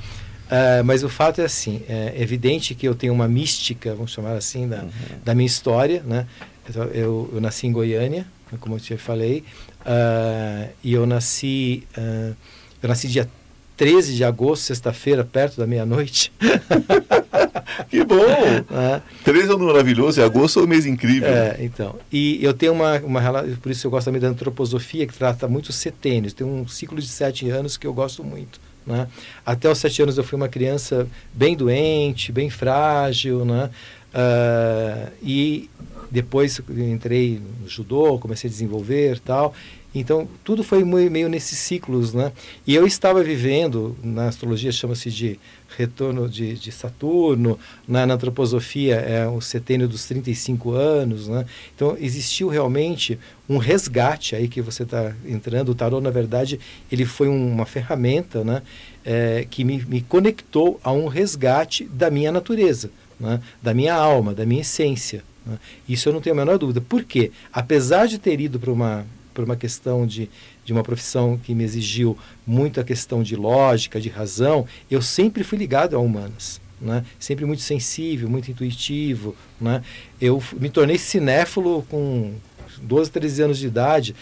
Uh, 0.45 0.83
mas 0.83 1.03
o 1.03 1.09
fato 1.09 1.41
é 1.41 1.45
assim, 1.45 1.81
é 1.89 2.13
evidente 2.15 2.75
que 2.75 2.87
eu 2.87 2.93
tenho 2.93 3.11
uma 3.11 3.27
mística, 3.27 3.95
vamos 3.95 4.11
chamar 4.11 4.33
assim, 4.33 4.67
da, 4.67 4.83
uhum. 4.83 4.89
da 5.25 5.33
minha 5.33 5.47
história, 5.47 6.03
né? 6.05 6.27
Eu, 6.75 6.83
eu, 6.83 7.29
eu, 7.33 7.41
nasci 7.41 7.65
em 7.65 7.71
Goiânia, 7.71 8.27
como 8.59 8.75
eu 8.75 8.79
te 8.79 8.95
falei, 8.97 9.43
uh, 9.85 10.69
e 10.83 10.93
eu 10.93 11.05
nasci, 11.05 11.87
uh, 11.97 12.35
eu 12.81 12.89
nasci 12.89 13.07
dia 13.07 13.29
13 13.77 14.15
de 14.15 14.23
agosto, 14.23 14.63
sexta-feira, 14.63 15.23
perto 15.23 15.57
da 15.57 15.65
meia-noite. 15.65 16.31
que 17.89 18.03
bom! 18.03 18.15
É. 18.19 19.01
13 19.23 19.51
é 19.51 19.55
um 19.55 19.59
maravilhoso, 19.59 20.19
e 20.19 20.23
agosto 20.23 20.59
é 20.59 20.63
um 20.63 20.67
mês 20.67 20.85
incrível. 20.85 21.27
É, 21.27 21.57
então. 21.59 21.95
E 22.11 22.43
eu 22.43 22.53
tenho 22.53 22.73
uma, 22.73 22.99
uma 22.99 23.19
relação, 23.19 23.55
por 23.57 23.71
isso 23.71 23.87
eu 23.87 23.91
gosto 23.91 24.05
também 24.05 24.21
da 24.21 24.27
antroposofia, 24.27 25.07
que 25.07 25.13
trata 25.13 25.47
muito 25.47 25.71
setênios. 25.73 26.33
Tem 26.33 26.45
um 26.45 26.67
ciclo 26.67 26.99
de 26.99 27.07
sete 27.07 27.49
anos 27.49 27.75
que 27.75 27.87
eu 27.87 27.93
gosto 27.93 28.23
muito. 28.23 28.59
Né? 28.85 29.07
Até 29.45 29.69
os 29.69 29.77
sete 29.77 30.01
anos 30.01 30.17
eu 30.17 30.23
fui 30.23 30.35
uma 30.35 30.49
criança 30.49 31.07
bem 31.33 31.55
doente, 31.55 32.31
bem 32.31 32.49
frágil, 32.49 33.45
né? 33.45 33.69
Uh, 34.13 35.11
e 35.23 35.69
depois 36.13 36.61
entrei 36.69 37.41
no 37.59 37.67
judô, 37.67 38.19
comecei 38.19 38.47
a 38.47 38.51
desenvolver 38.51 39.19
tal. 39.19 39.55
Então, 39.95 40.27
tudo 40.43 40.63
foi 40.63 40.83
meio 40.83 41.27
nesses 41.27 41.57
ciclos, 41.57 42.13
né? 42.13 42.31
E 42.65 42.73
eu 42.73 42.85
estava 42.85 43.23
vivendo, 43.23 43.95
na 44.03 44.27
astrologia 44.27 44.71
chama-se 44.71 45.09
de 45.09 45.39
retorno 45.75 46.29
de, 46.29 46.53
de 46.53 46.71
Saturno, 46.71 47.59
na, 47.87 48.05
na, 48.05 48.13
antroposofia 48.13 48.95
é 48.95 49.27
o 49.27 49.41
setênio 49.41 49.87
dos 49.87 50.05
35 50.05 50.71
anos, 50.71 51.27
né? 51.27 51.45
Então, 51.75 51.97
existiu 51.99 52.47
realmente 52.47 53.19
um 53.49 53.57
resgate 53.57 54.35
aí 54.35 54.47
que 54.47 54.61
você 54.61 54.83
está 54.83 55.15
entrando. 55.27 55.69
O 55.69 55.75
tarô, 55.75 55.99
na 55.99 56.11
verdade, 56.11 56.59
ele 56.91 57.05
foi 57.05 57.27
uma 57.27 57.65
ferramenta, 57.65 58.43
né? 58.43 58.61
É, 59.03 59.45
que 59.49 59.63
me, 59.63 59.83
me 59.83 60.01
conectou 60.01 60.79
a 60.83 60.91
um 60.91 61.07
resgate 61.07 61.85
da 61.85 62.09
minha 62.09 62.31
natureza, 62.31 62.89
né? 63.19 63.41
da 63.61 63.73
minha 63.73 63.93
alma, 63.93 64.33
da 64.33 64.45
minha 64.45 64.61
essência. 64.61 65.23
Né? 65.45 65.57
Isso 65.87 66.09
eu 66.09 66.13
não 66.13 66.21
tenho 66.21 66.35
a 66.35 66.37
menor 66.37 66.57
dúvida. 66.57 66.81
Por 66.81 67.03
quê? 67.03 67.31
Apesar 67.51 68.07
de 68.07 68.17
ter 68.17 68.39
ido 68.39 68.59
para 68.59 68.71
uma 68.71 69.05
uma 69.35 69.55
questão 69.55 70.05
de, 70.05 70.29
de 70.63 70.71
uma 70.71 70.83
profissão 70.83 71.39
que 71.41 71.55
me 71.55 71.63
exigiu 71.63 72.15
muito 72.45 72.79
a 72.79 72.83
questão 72.83 73.23
de 73.23 73.35
lógica, 73.35 73.99
de 73.99 74.07
razão, 74.07 74.67
eu 74.91 75.01
sempre 75.01 75.43
fui 75.43 75.57
ligado 75.57 75.95
a 75.95 75.99
humanas. 75.99 76.61
Né? 76.79 77.03
Sempre 77.17 77.43
muito 77.43 77.63
sensível, 77.63 78.29
muito 78.29 78.51
intuitivo. 78.51 79.35
Né? 79.59 79.81
Eu 80.21 80.43
me 80.59 80.69
tornei 80.69 80.99
cinéfilo 80.99 81.83
com 81.89 82.33
12, 82.81 83.09
13 83.09 83.41
anos 83.41 83.57
de 83.57 83.65
idade, 83.65 84.15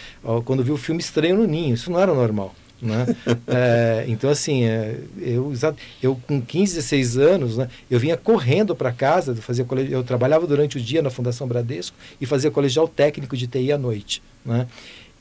quando 0.45 0.63
vi 0.63 0.71
o 0.71 0.77
filme 0.77 1.01
Estranho 1.01 1.37
no 1.37 1.45
Ninho. 1.47 1.73
Isso 1.73 1.91
não 1.91 1.99
era 1.99 2.13
normal. 2.13 2.55
Né? 2.81 3.15
é, 3.47 4.05
então, 4.07 4.29
assim, 4.29 4.65
é, 4.65 4.97
eu, 5.19 5.53
eu 6.01 6.19
com 6.27 6.41
15, 6.41 6.75
16 6.75 7.17
anos, 7.17 7.57
né, 7.57 7.69
eu 7.89 7.99
vinha 7.99 8.17
correndo 8.17 8.75
para 8.75 8.91
casa, 8.91 9.35
fazia 9.35 9.65
eu 9.89 10.03
trabalhava 10.03 10.47
durante 10.47 10.77
o 10.77 10.81
dia 10.81 11.01
na 11.01 11.09
Fundação 11.09 11.47
Bradesco 11.47 11.95
e 12.19 12.25
fazia 12.25 12.49
colegial 12.49 12.87
técnico 12.87 13.37
de 13.37 13.47
TI 13.47 13.71
à 13.71 13.77
noite. 13.77 14.21
Né? 14.43 14.67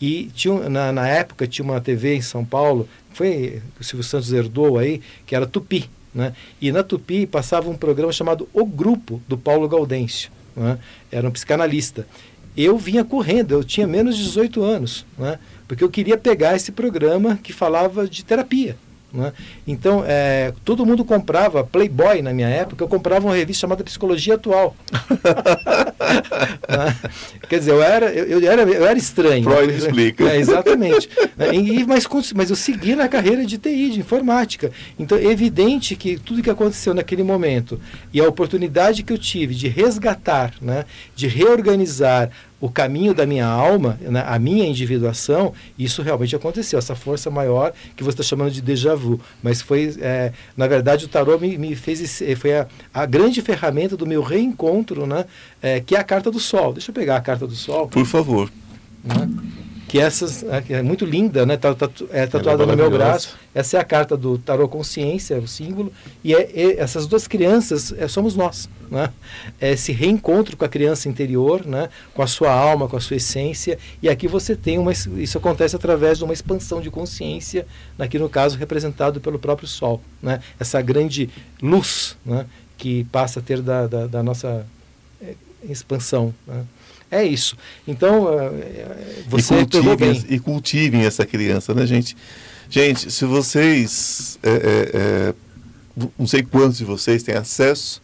E 0.00 0.30
tinha, 0.34 0.68
na, 0.70 0.90
na 0.92 1.06
época 1.06 1.46
tinha 1.46 1.64
uma 1.64 1.80
TV 1.80 2.14
em 2.14 2.22
São 2.22 2.44
Paulo, 2.44 2.88
foi 3.12 3.60
o 3.78 3.84
Silvio 3.84 4.02
Santos 4.02 4.32
herdou 4.32 4.78
aí, 4.78 5.02
que 5.26 5.34
era 5.34 5.46
Tupi. 5.46 5.90
Né? 6.14 6.32
E 6.60 6.72
na 6.72 6.82
Tupi 6.82 7.26
passava 7.26 7.68
um 7.68 7.76
programa 7.76 8.12
chamado 8.12 8.48
O 8.52 8.64
Grupo, 8.64 9.20
do 9.28 9.36
Paulo 9.36 9.68
Gaudêncio. 9.68 10.30
Né? 10.56 10.78
Era 11.12 11.28
um 11.28 11.30
psicanalista. 11.30 12.06
Eu 12.56 12.76
vinha 12.78 13.04
correndo, 13.04 13.52
eu 13.52 13.62
tinha 13.62 13.86
menos 13.86 14.16
de 14.16 14.24
18 14.24 14.62
anos, 14.62 15.06
né? 15.16 15.38
Porque 15.70 15.84
eu 15.84 15.88
queria 15.88 16.18
pegar 16.18 16.56
esse 16.56 16.72
programa 16.72 17.38
que 17.40 17.52
falava 17.52 18.08
de 18.08 18.24
terapia. 18.24 18.76
Né? 19.12 19.32
Então, 19.64 20.02
é, 20.04 20.52
todo 20.64 20.84
mundo 20.84 21.04
comprava 21.04 21.62
Playboy 21.62 22.22
na 22.22 22.32
minha 22.32 22.48
época, 22.48 22.82
eu 22.82 22.88
comprava 22.88 23.28
uma 23.28 23.36
revista 23.36 23.60
chamada 23.60 23.84
Psicologia 23.84 24.34
Atual. 24.34 24.74
Quer 27.48 27.58
dizer, 27.58 27.72
eu 27.72 27.82
era, 27.82 28.12
eu, 28.12 28.40
eu, 28.40 28.50
era, 28.50 28.62
eu 28.62 28.86
era 28.86 28.98
estranho. 28.98 29.44
Freud 29.44 29.72
explica. 29.74 30.24
É, 30.24 30.36
exatamente. 30.36 31.08
e, 31.52 31.84
mas, 31.84 32.06
mas 32.34 32.50
eu 32.50 32.56
segui 32.56 32.94
na 32.94 33.08
carreira 33.08 33.44
de 33.44 33.58
TI, 33.58 33.90
de 33.90 34.00
informática. 34.00 34.70
Então, 34.98 35.18
é 35.18 35.24
evidente 35.24 35.96
que 35.96 36.18
tudo 36.18 36.42
que 36.42 36.50
aconteceu 36.50 36.94
naquele 36.94 37.22
momento 37.22 37.80
e 38.12 38.20
a 38.20 38.28
oportunidade 38.28 39.02
que 39.02 39.12
eu 39.12 39.18
tive 39.18 39.54
de 39.54 39.68
resgatar, 39.68 40.54
né, 40.60 40.84
de 41.14 41.26
reorganizar 41.26 42.30
o 42.60 42.68
caminho 42.68 43.14
da 43.14 43.24
minha 43.24 43.46
alma, 43.46 43.98
né, 44.02 44.22
a 44.26 44.38
minha 44.38 44.66
individuação, 44.66 45.54
isso 45.78 46.02
realmente 46.02 46.36
aconteceu, 46.36 46.78
essa 46.78 46.94
força 46.94 47.30
maior 47.30 47.72
que 47.96 48.04
você 48.04 48.10
está 48.10 48.22
chamando 48.22 48.50
de 48.50 48.60
déjà 48.60 48.94
vu. 48.94 49.18
Mas 49.42 49.62
foi, 49.62 49.96
é, 49.98 50.32
na 50.54 50.66
verdade, 50.66 51.06
o 51.06 51.08
tarô 51.08 51.38
me, 51.38 51.56
me 51.56 51.74
fez, 51.74 52.22
foi 52.36 52.58
a, 52.58 52.66
a, 52.92 53.06
grande 53.06 53.40
ferramenta 53.40 53.96
do 53.96 54.06
meu 54.06 54.22
reencontro 54.22 55.06
né, 55.06 55.24
é, 55.62 55.80
que 55.80 55.94
é 55.94 55.98
a 55.98 56.04
carta 56.04 56.30
do 56.30 56.40
Sol. 56.40 56.72
Deixa 56.72 56.90
eu 56.90 56.94
pegar 56.94 57.16
a 57.16 57.20
carta 57.20 57.46
do 57.46 57.54
Sol. 57.54 57.88
Por 57.88 58.06
favor. 58.06 58.50
Né? 59.04 59.28
que 59.90 59.98
essas 59.98 60.44
é 60.68 60.82
muito 60.82 61.04
linda, 61.04 61.44
né? 61.44 61.56
Tá, 61.56 61.74
tá, 61.74 61.90
é 62.10 62.24
tatuada 62.24 62.62
é 62.62 62.66
no 62.66 62.76
meu 62.76 62.88
braço. 62.88 63.36
Essa 63.52 63.76
é 63.76 63.80
a 63.80 63.84
carta 63.84 64.16
do 64.16 64.38
tarô 64.38 64.68
consciência, 64.68 65.36
o 65.36 65.48
símbolo. 65.48 65.92
E, 66.22 66.32
é, 66.32 66.42
é 66.42 66.78
essas 66.78 67.08
duas 67.08 67.26
crianças 67.26 67.92
é, 67.98 68.06
somos 68.06 68.36
nós, 68.36 68.68
né? 68.88 69.10
É 69.60 69.72
esse 69.72 69.90
reencontro 69.90 70.56
com 70.56 70.64
a 70.64 70.68
criança 70.68 71.08
interior, 71.08 71.66
né? 71.66 71.88
Com 72.14 72.22
a 72.22 72.28
sua 72.28 72.52
alma, 72.52 72.86
com 72.86 72.96
a 72.96 73.00
sua 73.00 73.16
essência. 73.16 73.80
E 74.00 74.08
aqui 74.08 74.28
você 74.28 74.54
tem 74.54 74.78
uma 74.78 74.92
isso 74.92 75.36
acontece 75.36 75.74
através 75.74 76.18
de 76.18 76.24
uma 76.24 76.32
expansão 76.32 76.80
de 76.80 76.88
consciência, 76.88 77.66
aqui 77.98 78.16
no 78.16 78.28
caso 78.28 78.56
representado 78.56 79.20
pelo 79.20 79.40
próprio 79.40 79.66
Sol, 79.66 80.00
né? 80.22 80.40
Essa 80.60 80.80
grande 80.80 81.28
luz, 81.60 82.16
né? 82.24 82.46
Que 82.78 83.02
passa 83.10 83.40
a 83.40 83.42
ter 83.42 83.60
da, 83.60 83.88
da, 83.88 84.06
da 84.06 84.22
nossa 84.22 84.64
é, 85.66 85.72
expansão. 85.72 86.34
Né? 86.46 86.64
É 87.10 87.24
isso. 87.24 87.56
Então, 87.86 88.28
é, 88.32 89.22
você 89.28 89.54
e 89.54 89.66
cultivem, 89.66 90.24
e 90.28 90.38
cultivem 90.38 91.04
essa 91.04 91.26
criança, 91.26 91.74
né, 91.74 91.86
gente? 91.86 92.16
Gente, 92.68 93.10
se 93.10 93.24
vocês, 93.24 94.38
é, 94.42 94.50
é, 94.50 94.90
é, 94.94 95.34
não 96.16 96.26
sei 96.26 96.42
quantos 96.42 96.78
de 96.78 96.84
vocês 96.84 97.22
têm 97.22 97.34
acesso 97.34 98.00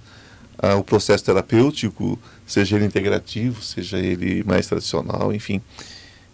ao 0.59 0.83
processo 0.83 1.25
terapêutico, 1.25 2.19
seja 2.45 2.75
ele 2.75 2.85
integrativo, 2.85 3.63
seja 3.63 3.99
ele 3.99 4.43
mais 4.45 4.67
tradicional, 4.67 5.33
enfim. 5.33 5.63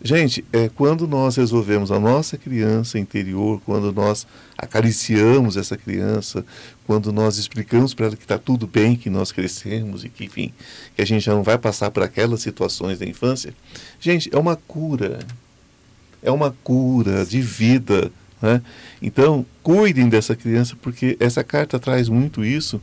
Gente, 0.05 0.44
é 0.53 0.68
quando 0.68 1.07
nós 1.07 1.36
resolvemos 1.36 1.92
a 1.92 2.00
nossa 2.00 2.36
criança 2.36 2.98
interior, 2.98 3.62
quando 3.64 3.92
nós 3.92 4.26
acariciamos 4.59 5.57
essa 5.57 5.76
criança, 5.76 6.44
quando 6.84 7.12
nós 7.12 7.38
explicamos 7.38 7.94
para 7.94 8.07
ela 8.07 8.16
que 8.16 8.24
está 8.24 8.36
tudo 8.36 8.66
bem, 8.66 8.96
que 8.96 9.09
nós 9.09 9.30
crescemos 9.30 10.03
e 10.03 10.09
que, 10.09 10.24
enfim, 10.24 10.53
que 10.96 11.03
a 11.03 11.05
gente 11.05 11.24
já 11.24 11.32
não 11.32 11.44
vai 11.44 11.57
passar 11.57 11.92
por 11.92 12.03
aquelas 12.03 12.42
situações 12.42 12.98
da 12.98 13.07
infância, 13.07 13.55
gente, 14.00 14.28
é 14.34 14.36
uma 14.36 14.57
cura. 14.57 15.20
É 16.20 16.32
uma 16.32 16.50
cura 16.64 17.24
de 17.24 17.40
vida. 17.40 18.11
Né? 18.40 18.61
Então, 19.00 19.46
cuidem 19.62 20.09
dessa 20.09 20.34
criança, 20.34 20.76
porque 20.82 21.16
essa 21.20 21.44
carta 21.44 21.78
traz 21.78 22.09
muito 22.09 22.44
isso 22.44 22.80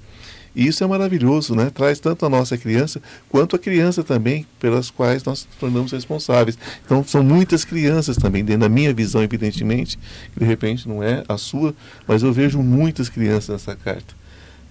e 0.55 0.67
isso 0.67 0.83
é 0.83 0.87
maravilhoso, 0.87 1.55
né? 1.55 1.69
Traz 1.69 1.99
tanto 1.99 2.25
a 2.25 2.29
nossa 2.29 2.57
criança 2.57 3.01
quanto 3.29 3.55
a 3.55 3.59
criança 3.59 4.03
também, 4.03 4.45
pelas 4.59 4.89
quais 4.89 5.23
nós 5.23 5.47
tornamos 5.59 5.91
responsáveis. 5.91 6.57
Então, 6.85 7.03
são 7.03 7.23
muitas 7.23 7.63
crianças 7.63 8.17
também, 8.17 8.43
dentro 8.43 8.61
da 8.61 8.69
minha 8.69 8.93
visão, 8.93 9.21
evidentemente, 9.21 9.97
que 10.33 10.39
de 10.39 10.45
repente 10.45 10.87
não 10.87 11.03
é 11.03 11.23
a 11.27 11.37
sua, 11.37 11.73
mas 12.07 12.23
eu 12.23 12.33
vejo 12.33 12.59
muitas 12.59 13.09
crianças 13.09 13.49
nessa 13.49 13.75
carta. 13.75 14.13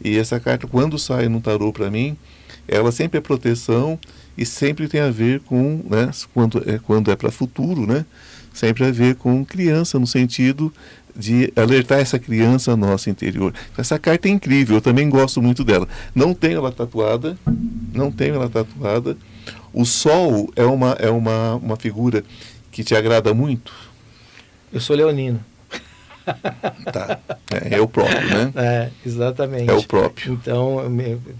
E 0.03 0.17
essa 0.17 0.39
carta, 0.39 0.67
quando 0.67 0.99
sai 0.99 1.29
no 1.29 1.41
tarô 1.41 1.73
para 1.73 1.91
mim, 1.91 2.17
ela 2.67 2.93
sempre 2.93 3.19
é 3.19 3.21
proteção 3.21 3.99
e 4.37 4.45
sempre 4.45 4.87
tem 4.89 5.01
a 5.01 5.11
ver 5.11 5.41
com, 5.41 5.83
né, 5.89 6.11
quando 6.33 6.63
é, 6.67 6.79
quando 6.79 7.11
é 7.11 7.17
para 7.17 7.31
futuro, 7.31 7.87
né? 7.87 8.05
Sempre 8.53 8.85
a 8.85 8.91
ver 8.91 9.15
com 9.17 9.45
criança, 9.45 9.99
no 9.99 10.07
sentido 10.07 10.73
de 11.19 11.53
alertar 11.57 11.99
essa 11.99 12.17
criança 12.17 12.77
nossa 12.77 13.11
interior. 13.11 13.53
Essa 13.77 13.99
carta 13.99 14.29
é 14.29 14.31
incrível, 14.31 14.77
eu 14.77 14.81
também 14.81 15.11
gosto 15.11 15.43
muito 15.43 15.65
dela. 15.65 15.89
Não 16.15 16.33
tenho 16.33 16.59
ela 16.59 16.71
tatuada, 16.71 17.37
não 17.93 18.13
tenho 18.13 18.37
ela 18.37 18.49
tatuada. 18.49 19.17
O 19.73 19.85
sol 19.85 20.49
é 20.55 20.65
uma, 20.65 20.93
é 20.93 21.11
uma, 21.11 21.57
uma 21.57 21.77
figura 21.77 22.23
que 22.71 22.85
te 22.85 22.95
agrada 22.95 23.35
muito? 23.35 23.73
Eu 24.73 24.81
sou 24.81 24.95
leonino. 24.95 25.45
Tá. 26.93 27.21
É, 27.53 27.77
é, 27.77 27.81
o 27.81 27.89
próprio, 27.89 28.29
né? 28.29 28.53
É, 28.57 28.91
exatamente. 29.05 29.71
É 29.71 29.75
o 29.75 29.83
próprio. 29.83 30.33
Então, 30.33 30.81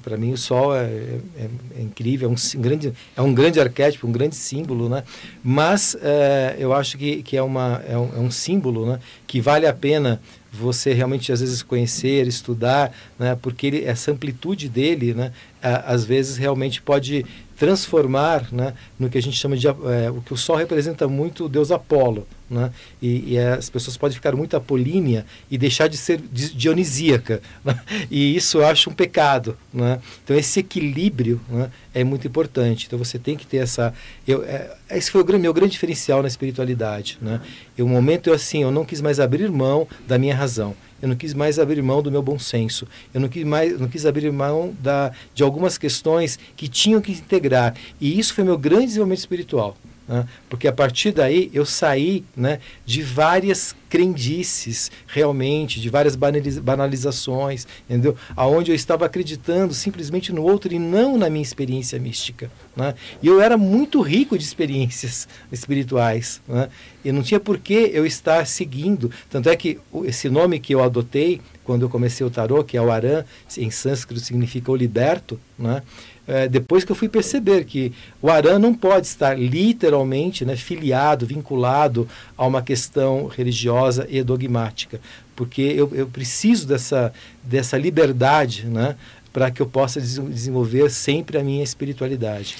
para 0.03 0.17
mim, 0.17 0.33
o 0.33 0.37
sol 0.37 0.75
é, 0.75 0.85
é, 0.85 1.49
é, 1.79 1.83
incrível, 1.83 2.29
é 2.29 2.33
um, 2.33 2.61
grande, 2.61 2.93
é 3.17 3.23
um 3.23 3.33
grande 3.33 3.61
arquétipo, 3.61 4.07
um 4.07 4.13
grande 4.13 4.37
símbolo, 4.37 4.89
né? 4.89 5.03
Mas 5.43 5.97
é, 6.03 6.57
eu 6.59 6.73
acho 6.73 6.99
que, 6.99 7.23
que 7.23 7.37
é, 7.37 7.43
uma, 7.43 7.83
é, 7.89 7.97
um, 7.97 8.11
é 8.17 8.19
um 8.19 8.31
símbolo 8.31 8.87
né? 8.87 8.99
que 9.27 9.41
vale 9.41 9.67
a 9.67 9.73
pena 9.73 10.21
você 10.51 10.93
realmente 10.93 11.31
às 11.31 11.41
vezes 11.41 11.63
conhecer, 11.63 12.27
estudar, 12.27 12.93
né? 13.19 13.37
porque 13.41 13.67
ele, 13.67 13.85
essa 13.85 14.11
amplitude 14.11 14.69
dele, 14.69 15.15
né? 15.15 15.33
às 15.63 16.05
vezes 16.05 16.37
realmente 16.37 16.81
pode 16.81 17.25
transformar 17.59 18.49
né, 18.53 18.73
no 18.99 19.11
que 19.11 19.19
a 19.19 19.23
gente 19.23 19.37
chama 19.37 19.57
de 19.57 19.67
é, 19.67 20.11
o 20.11 20.23
que 20.25 20.33
o 20.33 20.37
Sol 20.37 20.57
representa 20.57 21.09
muito 21.09 21.45
o 21.45 21.49
Deus 21.49 21.73
Apolo, 21.73 22.27
né? 22.51 22.71
E, 23.01 23.35
e, 23.35 23.39
as 23.39 23.69
pessoas 23.69 23.97
podem 23.97 24.15
ficar 24.15 24.35
muito 24.35 24.57
apolínea 24.57 25.27
e 25.51 25.59
deixar 25.59 25.89
de 25.89 25.97
ser 25.97 26.21
dionisíaca, 26.33 27.41
né? 27.65 27.79
e 28.11 28.37
isso 28.37 28.59
eu 28.59 28.67
acho 28.67 28.91
um 28.91 28.93
pecado, 28.93 29.57
né? 29.73 30.01
Então 30.25 30.37
esse 30.37 30.61
equilíbrio 30.61 31.41
né, 31.49 31.71
é 31.95 32.03
muito 32.05 32.27
importante. 32.27 32.87
Então 32.87 32.99
você 32.99 33.19
tem 33.19 33.37
que 33.37 33.47
ter 33.47 33.59
essa, 33.59 33.93
eu, 34.27 34.43
é, 34.45 34.75
esse 34.91 35.11
foi 35.11 35.23
o 35.23 35.39
meu 35.39 35.53
grande 35.53 35.73
diferencial 35.73 36.23
na 36.23 36.29
espiritualidade, 36.29 37.19
né? 37.21 37.41
E 37.77 37.83
o 37.83 37.89
momento 37.89 38.29
eu 38.29 38.35
assim, 38.35 38.63
eu 38.63 38.71
não 38.71 38.85
quis 38.85 39.01
mais 39.01 39.21
abrir 39.21 39.51
mão 39.51 39.87
da 40.07 40.19
minha 40.19 40.35
razão 40.35 40.75
eu 41.01 41.09
não 41.09 41.17
quis 41.17 41.33
mais 41.33 41.59
abrir 41.59 41.81
mão 41.83 42.03
do 42.03 42.11
meu 42.11 42.23
bom 42.23 42.39
senso, 42.39 42.87
eu 43.15 43.21
não 43.21 43.29
quis 43.29 43.45
mais, 43.45 43.79
não 43.79 43.89
quis 43.89 44.05
abrir 44.05 44.31
mão 44.33 44.75
da, 44.81 45.13
de 45.33 45.43
algumas 45.43 45.79
questões 45.79 46.39
que 46.57 46.67
tinham 46.67 47.01
que 47.01 47.13
integrar. 47.13 47.75
E 48.01 48.19
isso 48.19 48.35
foi 48.35 48.45
meu 48.45 48.59
grande 48.59 48.87
desenvolvimento 48.87 49.21
espiritual. 49.21 49.77
Né? 50.09 50.27
Porque 50.49 50.67
a 50.67 50.73
partir 50.73 51.13
daí 51.13 51.51
eu 51.53 51.67
saí 51.67 52.25
né, 52.35 52.61
de 52.87 53.03
várias 53.03 53.77
crendices, 53.89 54.91
realmente, 55.07 55.81
de 55.81 55.89
várias 55.89 56.17
banalizações, 56.17 57.67
entendeu? 57.89 58.17
Aonde 58.37 58.71
eu 58.71 58.75
estava 58.75 59.07
acreditando 59.07 59.73
simplesmente 59.75 60.33
no 60.33 60.43
outro 60.43 60.73
e 60.73 60.79
não 60.79 61.17
na 61.17 61.31
minha 61.31 61.43
experiência 61.43 61.99
mística. 61.99 62.51
Né? 62.77 62.95
E 63.23 63.27
eu 63.27 63.41
era 63.41 63.57
muito 63.57 64.01
rico 64.01 64.37
de 64.37 64.45
experiências 64.45 65.29
espirituais. 65.53 66.41
Né? 66.49 66.69
E 67.05 67.13
não 67.13 67.23
tinha 67.23 67.41
por 67.41 67.59
que 67.59 67.91
eu 67.93 68.05
estar 68.05 68.47
seguindo. 68.47 69.11
Tanto 69.31 69.49
é 69.49 69.57
que 69.57 69.79
esse 70.05 70.29
nome 70.29 70.59
que 70.59 70.75
eu 70.75 70.83
adotei 70.83 71.41
quando 71.65 71.83
eu 71.83 71.91
comecei 71.91 72.27
o 72.27 72.31
tarô, 72.31 72.65
que 72.65 72.77
é 72.79 72.83
o 72.83 72.91
Aran, 72.91 73.25
em 73.57 73.71
sânscrito 73.71 74.21
significa 74.21 74.73
o 74.73 74.77
liberto, 74.77 75.39
né? 75.59 75.83
É, 76.29 76.47
depois 76.47 76.85
que 76.85 76.93
eu 76.93 76.97
fui 76.97 77.09
perceber 77.09 77.65
que 77.65 77.91
o 78.21 78.29
Arã 78.29 78.59
não 78.59 78.75
pode 78.75 79.07
estar 79.07 79.37
literalmente 79.39 80.45
né, 80.45 80.55
filiado, 80.57 81.27
vinculado 81.27 82.07
a 82.37 82.47
uma 82.47 82.61
questão 82.61 83.29
religiosa 83.29 84.07
e 84.11 84.23
dogmática, 84.23 85.01
porque 85.35 85.63
eu, 85.63 85.91
eu 85.95 86.07
preciso 86.07 86.67
dessa, 86.67 87.15
dessa 87.43 87.79
liberdade 87.79 88.67
né, 88.67 88.95
para 89.33 89.51
que 89.51 89.63
eu 89.63 89.67
possa 89.67 89.99
desenvolver 89.99 90.91
sempre 90.91 91.39
a 91.39 91.43
minha 91.43 91.65
espiritualidade. 91.65 92.59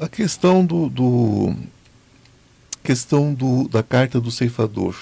A 0.00 0.08
questão 0.08 0.66
do, 0.66 0.88
do 0.88 1.54
questão 2.82 3.32
do, 3.32 3.68
da 3.68 3.82
carta 3.82 4.20
do 4.20 4.32
ceifador. 4.32 4.96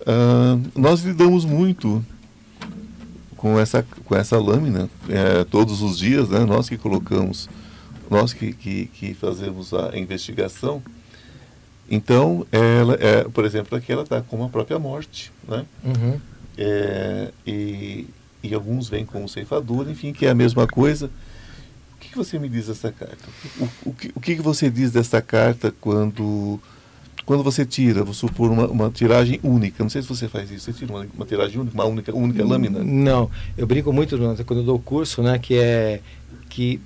Uh, 0.00 0.62
nós 0.74 1.02
lidamos 1.02 1.44
muito 1.44 2.04
com 3.44 3.60
essa, 3.60 3.82
com 4.06 4.16
essa 4.16 4.38
lâmina 4.38 4.88
é, 5.06 5.44
todos 5.44 5.82
os 5.82 5.98
dias, 5.98 6.30
né? 6.30 6.46
nós 6.46 6.66
que 6.66 6.78
colocamos, 6.78 7.46
nós 8.10 8.32
que, 8.32 8.54
que, 8.54 8.86
que 8.86 9.12
fazemos 9.12 9.74
a 9.74 9.98
investigação. 9.98 10.82
Então, 11.90 12.46
ela, 12.50 12.94
é, 12.94 13.24
por 13.24 13.44
exemplo, 13.44 13.76
aqui 13.76 13.92
ela 13.92 14.02
está 14.02 14.22
com 14.22 14.42
a 14.42 14.48
própria 14.48 14.78
morte, 14.78 15.30
né? 15.46 15.66
Uhum. 15.84 16.18
É, 16.56 17.32
e, 17.46 18.06
e 18.42 18.54
alguns 18.54 18.88
vêm 18.88 19.04
com 19.04 19.22
o 19.22 19.28
ceifador, 19.28 19.90
enfim, 19.90 20.14
que 20.14 20.24
é 20.24 20.30
a 20.30 20.34
mesma 20.34 20.66
coisa. 20.66 21.10
O 21.96 21.98
que, 22.00 22.08
que 22.08 22.16
você 22.16 22.38
me 22.38 22.48
diz 22.48 22.68
dessa 22.68 22.90
carta? 22.90 23.28
O, 23.60 23.90
o, 23.90 23.92
que, 23.92 24.10
o 24.14 24.20
que 24.22 24.36
você 24.36 24.70
diz 24.70 24.90
dessa 24.90 25.20
carta 25.20 25.70
quando 25.82 26.58
quando 27.24 27.42
você 27.42 27.64
tira, 27.64 28.04
vou 28.04 28.14
supor, 28.14 28.50
uma, 28.50 28.66
uma, 28.66 28.90
tiragem 28.90 29.40
única, 29.42 29.82
não 29.82 29.90
sei 29.90 30.02
se 30.02 30.08
você 30.08 30.28
faz 30.28 30.50
isso, 30.50 30.66
você 30.66 30.72
tira 30.72 30.92
uma, 30.92 31.06
uma 31.14 31.26
tiragem 31.26 31.60
única, 31.60 31.74
uma 31.74 31.84
única, 31.84 32.14
única 32.14 32.44
lâmina? 32.44 32.82
Não, 32.84 33.30
eu 33.56 33.66
brinco 33.66 33.92
muito 33.92 34.16
quando 34.44 34.60
eu 34.60 34.64
dou 34.64 34.78
curso, 34.78 35.22
né, 35.22 35.38
que 35.38 35.56
é 35.56 36.00
que 36.48 36.80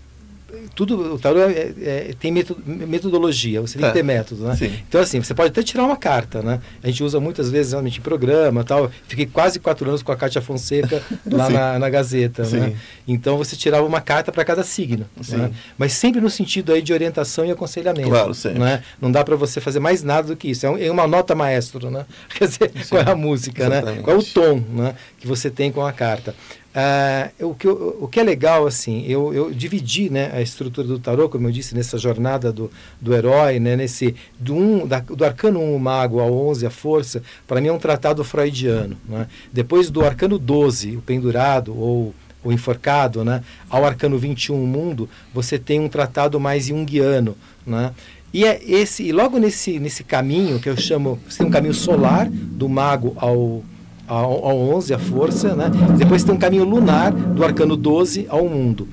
tudo 0.75 1.15
o 1.15 1.19
tarô 1.19 1.41
é, 1.41 1.73
é, 1.83 2.15
tem 2.19 2.33
metodologia, 2.33 3.61
você 3.61 3.75
tem 3.79 3.83
que 3.83 3.91
é. 3.91 3.93
ter 3.93 4.03
método, 4.03 4.45
né? 4.45 4.57
Sim. 4.57 4.73
Então 4.89 5.01
assim, 5.01 5.23
você 5.23 5.35
pode 5.35 5.51
até 5.51 5.63
tirar 5.63 5.85
uma 5.85 5.97
carta, 5.97 6.43
né? 6.43 6.61
A 6.83 6.87
gente 6.87 7.05
usa 7.05 7.21
muitas 7.21 7.51
vezes 7.51 7.73
realmente 7.73 7.99
em 7.99 8.03
programa, 8.03 8.65
tal. 8.65 8.91
Fiquei 9.07 9.27
quase 9.27 9.61
quatro 9.61 9.87
anos 9.89 10.03
com 10.03 10.11
a 10.11 10.17
Cátia 10.17 10.41
Fonseca 10.41 11.03
lá 11.31 11.51
na, 11.51 11.79
na, 11.79 11.91
Gazeta, 11.91 12.43
né? 12.43 12.49
Sim. 12.49 12.57
né? 12.61 12.77
Então 13.07 13.37
você 13.37 13.57
tirava 13.57 13.87
uma 13.87 14.01
carta 14.01 14.33
para 14.33 14.45
cada 14.45 14.63
signo, 14.63 15.05
né? 15.29 15.51
Mas 15.77 15.93
sempre 15.93 16.21
no 16.21 16.31
sentido 16.31 16.73
aí 16.73 16.81
de 16.81 16.93
orientação 16.93 17.45
e 17.45 17.51
aconselhamento, 17.51 18.09
claro, 18.09 18.33
sempre. 18.33 18.59
né? 18.59 18.83
Não 19.01 19.13
dá 19.13 19.23
para 19.23 19.37
você 19.37 19.61
fazer 19.61 19.81
mais 19.81 20.03
nada 20.03 20.29
do 20.29 20.37
que 20.37 20.49
isso. 20.49 20.67
É, 20.67 20.87
é 20.87 20.91
uma 20.91 21.07
nota 21.07 21.35
maestro, 21.35 21.91
né? 21.91 22.07
Quer 22.35 22.49
dizer, 22.49 22.71
Sim. 22.71 22.89
qual 22.89 23.03
é 23.03 23.11
a 23.11 23.15
música? 23.15 23.65
Exatamente. 23.65 23.97
né? 23.99 24.03
Qual 24.03 24.17
é 24.17 24.19
o 24.19 24.23
tom, 24.23 24.63
né? 24.71 24.95
Que 25.19 25.27
você 25.27 25.51
tem 25.51 25.71
com 25.73 25.85
a 25.85 25.93
carta. 25.93 26.35
Uh, 26.79 27.49
o, 27.49 27.55
que, 27.55 27.67
o 27.67 28.07
que 28.07 28.21
é 28.21 28.23
legal, 28.23 28.65
assim, 28.65 29.05
eu, 29.09 29.35
eu 29.35 29.51
dividi 29.51 30.09
né, 30.09 30.31
a 30.33 30.41
estrutura 30.41 30.87
do 30.87 30.99
tarô, 30.99 31.29
como 31.29 31.49
eu 31.49 31.53
disse, 31.53 31.75
nessa 31.75 31.99
jornada 31.99 32.53
do, 32.53 32.71
do 33.01 33.15
herói, 33.15 33.59
né, 33.59 33.75
nesse, 33.75 34.15
do, 34.39 34.55
um, 34.55 34.87
da, 34.87 35.01
do 35.01 35.25
arcano 35.25 35.61
1, 35.61 35.75
o 35.75 35.81
mago, 35.81 36.21
ao 36.21 36.33
11, 36.33 36.67
a 36.67 36.71
força, 36.71 37.23
para 37.49 37.61
mim 37.61 37.67
é 37.69 37.73
um 37.73 37.79
tratado 37.79 38.23
freudiano. 38.23 38.97
Né? 39.09 39.27
Depois 39.53 39.91
do 39.91 40.05
arcano 40.05 40.39
12, 40.39 40.97
o 40.97 41.03
pendurado, 41.03 41.77
ou 41.77 42.15
o 42.45 42.53
enforcado, 42.53 43.25
né? 43.25 43.43
ao 43.69 43.85
arcano 43.85 44.17
21, 44.17 44.63
o 44.63 44.67
mundo, 44.67 45.09
você 45.35 45.59
tem 45.59 45.81
um 45.81 45.89
tratado 45.89 46.39
mais 46.39 46.67
junguiano. 46.67 47.37
Né? 47.67 47.93
E 48.33 48.45
é 48.45 48.61
esse, 48.63 49.03
e 49.03 49.11
logo 49.11 49.39
nesse, 49.39 49.81
nesse 49.81 50.05
caminho 50.05 50.61
que 50.61 50.69
eu 50.69 50.77
chamo, 50.77 51.19
você 51.29 51.39
tem 51.39 51.47
um 51.47 51.51
caminho 51.51 51.75
solar, 51.75 52.29
do 52.31 52.69
mago 52.69 53.15
ao, 53.17 53.65
ao, 54.09 54.45
ao 54.45 54.59
11, 54.59 54.95
a 54.95 54.99
força, 54.99 55.55
né? 55.55 55.71
depois 55.97 56.25
tem 56.25 56.35
um 56.35 56.39
caminho 56.39 56.65
lunar, 56.65 57.13
do 57.13 57.45
arcano 57.45 57.77
12 57.77 58.27
ao 58.29 58.49
mundo. 58.49 58.89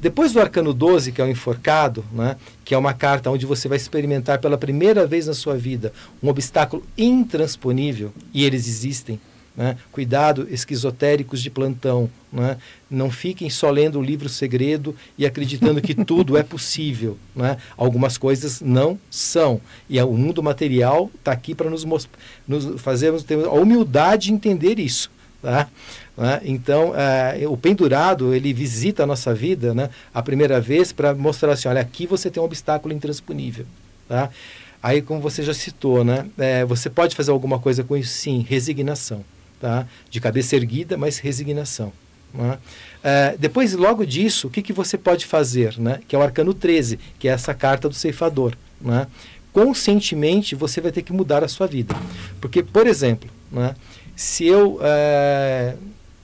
Depois 0.00 0.32
do 0.32 0.40
arcano 0.40 0.72
12, 0.72 1.10
que 1.10 1.20
é 1.20 1.24
o 1.24 1.28
enforcado, 1.28 2.04
né, 2.12 2.36
que 2.64 2.72
é 2.72 2.78
uma 2.78 2.94
carta 2.94 3.30
onde 3.30 3.44
você 3.44 3.66
vai 3.66 3.76
experimentar 3.76 4.38
pela 4.38 4.56
primeira 4.56 5.04
vez 5.04 5.26
na 5.26 5.34
sua 5.34 5.56
vida 5.56 5.92
um 6.22 6.28
obstáculo 6.28 6.84
intransponível, 6.96 8.12
e 8.32 8.44
eles 8.44 8.68
existem. 8.68 9.18
Né? 9.58 9.76
Cuidado, 9.90 10.46
esquizotéricos 10.48 11.42
de 11.42 11.50
plantão. 11.50 12.08
Né? 12.32 12.56
Não 12.88 13.10
fiquem 13.10 13.50
só 13.50 13.68
lendo 13.70 13.98
o 13.98 14.02
livro 14.02 14.28
segredo 14.28 14.94
e 15.18 15.26
acreditando 15.26 15.82
que 15.82 15.96
tudo 16.06 16.36
é 16.36 16.44
possível. 16.44 17.18
Né? 17.34 17.56
Algumas 17.76 18.16
coisas 18.16 18.60
não 18.60 18.96
são. 19.10 19.60
E 19.90 20.00
o 20.00 20.12
mundo 20.12 20.44
material 20.44 21.10
está 21.18 21.32
aqui 21.32 21.56
para 21.56 21.68
nos, 21.68 21.84
nos 22.46 22.80
fazermos 22.80 23.24
ter 23.24 23.44
a 23.44 23.50
humildade 23.50 24.26
de 24.26 24.32
entender 24.32 24.78
isso. 24.78 25.10
Tá? 25.42 25.68
Né? 26.16 26.40
Então, 26.44 26.92
é, 26.94 27.44
o 27.48 27.56
pendurado, 27.56 28.32
ele 28.32 28.52
visita 28.52 29.02
a 29.02 29.06
nossa 29.06 29.34
vida 29.34 29.74
né, 29.74 29.90
a 30.14 30.22
primeira 30.22 30.60
vez 30.60 30.92
para 30.92 31.16
mostrar 31.16 31.52
assim, 31.52 31.66
olha, 31.66 31.80
aqui 31.80 32.06
você 32.06 32.30
tem 32.30 32.40
um 32.40 32.46
obstáculo 32.46 32.94
intransponível. 32.94 33.66
Tá? 34.08 34.30
Aí, 34.80 35.02
como 35.02 35.20
você 35.20 35.42
já 35.42 35.52
citou, 35.52 36.04
né, 36.04 36.26
é, 36.38 36.64
você 36.64 36.88
pode 36.88 37.16
fazer 37.16 37.32
alguma 37.32 37.58
coisa 37.58 37.82
com 37.82 37.96
isso? 37.96 38.12
Sim, 38.12 38.46
resignação. 38.48 39.24
Tá? 39.60 39.86
De 40.10 40.20
cabeça 40.20 40.54
erguida, 40.54 40.96
mas 40.96 41.18
resignação. 41.18 41.92
Né? 42.32 42.58
É, 43.02 43.36
depois, 43.38 43.72
logo 43.74 44.04
disso, 44.04 44.46
o 44.48 44.50
que, 44.50 44.62
que 44.62 44.72
você 44.72 44.96
pode 44.96 45.26
fazer? 45.26 45.78
Né? 45.78 46.00
Que 46.06 46.14
é 46.14 46.18
o 46.18 46.22
arcano 46.22 46.54
13, 46.54 46.98
que 47.18 47.28
é 47.28 47.32
essa 47.32 47.54
carta 47.54 47.88
do 47.88 47.94
ceifador. 47.94 48.54
Né? 48.80 49.06
Conscientemente, 49.52 50.54
você 50.54 50.80
vai 50.80 50.92
ter 50.92 51.02
que 51.02 51.12
mudar 51.12 51.42
a 51.42 51.48
sua 51.48 51.66
vida. 51.66 51.94
Porque, 52.40 52.62
por 52.62 52.86
exemplo, 52.86 53.28
né, 53.50 53.74
se 54.14 54.44
eu 54.44 54.78
é, 54.82 55.74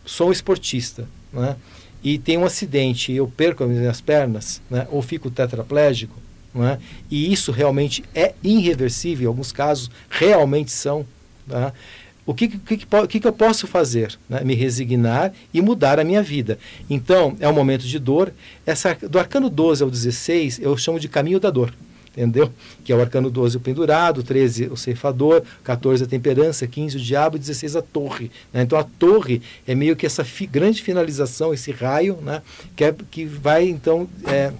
sou 0.04 0.28
um 0.28 0.32
esportista, 0.32 1.08
né? 1.32 1.56
e 2.02 2.18
tem 2.18 2.36
um 2.36 2.44
acidente 2.44 3.10
e 3.12 3.16
eu 3.16 3.26
perco 3.26 3.64
as 3.64 3.70
minhas 3.70 4.00
pernas, 4.00 4.60
né? 4.70 4.86
ou 4.90 5.00
fico 5.00 5.30
tetraplégico, 5.30 6.14
né? 6.54 6.78
e 7.10 7.32
isso 7.32 7.50
realmente 7.50 8.04
é 8.14 8.34
irreversível, 8.42 9.24
em 9.24 9.28
alguns 9.28 9.52
casos 9.52 9.90
realmente 10.10 10.70
são, 10.70 11.06
tá? 11.48 11.72
O 12.26 12.34
que, 12.34 12.48
que, 12.48 12.86
que, 13.08 13.20
que 13.20 13.26
eu 13.26 13.32
posso 13.32 13.66
fazer? 13.66 14.18
Né? 14.28 14.40
Me 14.44 14.54
resignar 14.54 15.32
e 15.52 15.60
mudar 15.60 15.98
a 15.98 16.04
minha 16.04 16.22
vida. 16.22 16.58
Então, 16.88 17.36
é 17.38 17.48
um 17.48 17.52
momento 17.52 17.82
de 17.82 17.98
dor. 17.98 18.32
Essa, 18.64 18.94
do 18.94 19.18
arcano 19.18 19.50
12 19.50 19.82
ao 19.82 19.90
16, 19.90 20.60
eu 20.60 20.76
chamo 20.76 20.98
de 20.98 21.08
caminho 21.08 21.38
da 21.38 21.50
dor 21.50 21.72
entendeu? 22.16 22.52
Que 22.84 22.92
é 22.92 22.96
o 22.96 23.00
arcano 23.00 23.28
12 23.28 23.56
o 23.56 23.60
pendurado, 23.60 24.22
13 24.22 24.66
o 24.66 24.76
ceifador, 24.76 25.42
14 25.64 26.04
a 26.04 26.06
temperança, 26.06 26.66
15 26.66 26.96
o 26.96 27.00
diabo 27.00 27.36
e 27.36 27.40
16 27.40 27.76
a 27.76 27.82
torre. 27.82 28.30
Né? 28.52 28.62
Então 28.62 28.78
a 28.78 28.84
torre 28.84 29.42
é 29.66 29.74
meio 29.74 29.96
que 29.96 30.06
essa 30.06 30.24
fi 30.24 30.46
grande 30.46 30.80
finalização, 30.80 31.52
esse 31.52 31.72
raio, 31.72 32.18
né? 32.22 32.40
que, 32.76 32.84
é, 32.84 32.94
que 33.10 33.24
vai 33.24 33.68
então 33.68 34.08
é, 34.26 34.52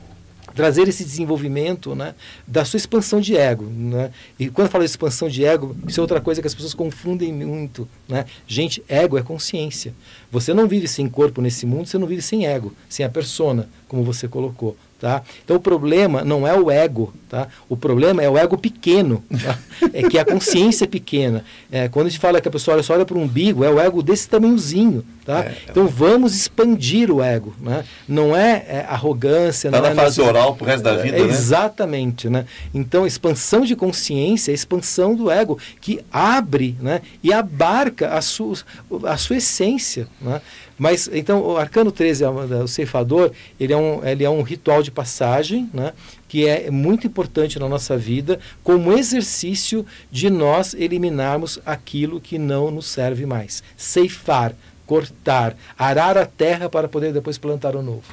trazer 0.54 0.88
esse 0.88 1.04
desenvolvimento 1.04 1.94
né, 1.94 2.14
da 2.46 2.64
sua 2.64 2.76
expansão 2.76 3.20
de 3.20 3.36
ego. 3.36 3.64
Né? 3.64 4.10
E 4.38 4.48
quando 4.48 4.66
eu 4.66 4.70
falo 4.70 4.84
de 4.84 4.90
expansão 4.90 5.28
de 5.28 5.44
ego, 5.44 5.76
isso 5.86 6.00
é 6.00 6.02
outra 6.02 6.20
coisa 6.20 6.40
que 6.40 6.46
as 6.46 6.54
pessoas 6.54 6.74
confundem 6.74 7.32
muito. 7.32 7.88
Né? 8.08 8.24
Gente, 8.46 8.82
ego 8.88 9.18
é 9.18 9.22
consciência. 9.22 9.94
Você 10.30 10.54
não 10.54 10.68
vive 10.68 10.86
sem 10.86 11.08
corpo 11.08 11.40
nesse 11.40 11.66
mundo, 11.66 11.86
você 11.86 11.98
não 11.98 12.06
vive 12.06 12.22
sem 12.22 12.46
ego, 12.46 12.72
sem 12.88 13.04
a 13.04 13.08
persona, 13.08 13.68
como 13.88 14.04
você 14.04 14.28
colocou. 14.28 14.76
Tá? 15.04 15.22
Então 15.44 15.56
o 15.56 15.60
problema 15.60 16.24
não 16.24 16.48
é 16.48 16.58
o 16.58 16.70
ego, 16.70 17.12
tá? 17.28 17.48
o 17.68 17.76
problema 17.76 18.22
é 18.22 18.30
o 18.30 18.38
ego 18.38 18.56
pequeno, 18.56 19.22
tá? 19.30 19.58
é 19.92 20.02
que 20.08 20.18
a 20.18 20.24
consciência 20.24 20.84
é 20.84 20.88
pequena. 20.88 21.44
É, 21.70 21.90
quando 21.90 22.06
a 22.06 22.08
gente 22.08 22.18
fala 22.18 22.40
que 22.40 22.48
a 22.48 22.50
pessoa 22.50 22.82
só 22.82 22.94
olha 22.94 23.04
para 23.04 23.18
o 23.18 23.20
umbigo, 23.20 23.62
é 23.62 23.68
o 23.68 23.78
ego 23.78 24.02
desse 24.02 24.26
tamanhozinho. 24.26 25.04
Tá? 25.26 25.40
É, 25.40 25.56
então 25.70 25.86
vamos 25.86 26.34
expandir 26.34 27.10
o 27.10 27.22
ego. 27.22 27.54
Né? 27.60 27.84
Não 28.08 28.34
é, 28.34 28.64
é 28.66 28.86
arrogância. 28.88 29.68
Está 29.68 29.80
na 29.80 29.90
é 29.90 29.94
fase 29.94 30.22
oral 30.22 30.54
para 30.54 30.64
o 30.64 30.66
resto 30.66 30.84
da 30.84 30.96
vida. 30.96 31.18
É, 31.18 31.20
né? 31.20 31.28
Exatamente. 31.28 32.28
Né? 32.30 32.46
Então 32.72 33.06
expansão 33.06 33.62
de 33.62 33.76
consciência 33.76 34.52
é 34.52 34.54
expansão 34.54 35.14
do 35.14 35.30
ego, 35.30 35.58
que 35.82 36.00
abre 36.10 36.78
né? 36.80 37.02
e 37.22 37.30
abarca 37.30 38.14
a 38.14 38.22
sua, 38.22 38.56
a 39.04 39.18
sua 39.18 39.36
essência. 39.36 40.08
Né? 40.18 40.40
Mas, 40.78 41.08
então, 41.12 41.40
o 41.40 41.56
Arcano 41.56 41.92
13, 41.92 42.24
o 42.62 42.68
ceifador, 42.68 43.30
ele 43.58 43.72
é 43.72 43.76
um, 43.76 44.04
ele 44.04 44.24
é 44.24 44.30
um 44.30 44.42
ritual 44.42 44.82
de 44.82 44.90
passagem, 44.90 45.70
né, 45.72 45.92
que 46.28 46.46
é 46.46 46.70
muito 46.70 47.06
importante 47.06 47.58
na 47.58 47.68
nossa 47.68 47.96
vida, 47.96 48.40
como 48.62 48.92
exercício 48.92 49.86
de 50.10 50.28
nós 50.28 50.74
eliminarmos 50.74 51.60
aquilo 51.64 52.20
que 52.20 52.38
não 52.38 52.70
nos 52.70 52.86
serve 52.86 53.24
mais. 53.24 53.62
Ceifar, 53.76 54.54
cortar, 54.86 55.56
arar 55.78 56.18
a 56.18 56.26
terra 56.26 56.68
para 56.68 56.88
poder 56.88 57.12
depois 57.12 57.38
plantar 57.38 57.76
o 57.76 57.82
novo. 57.82 58.04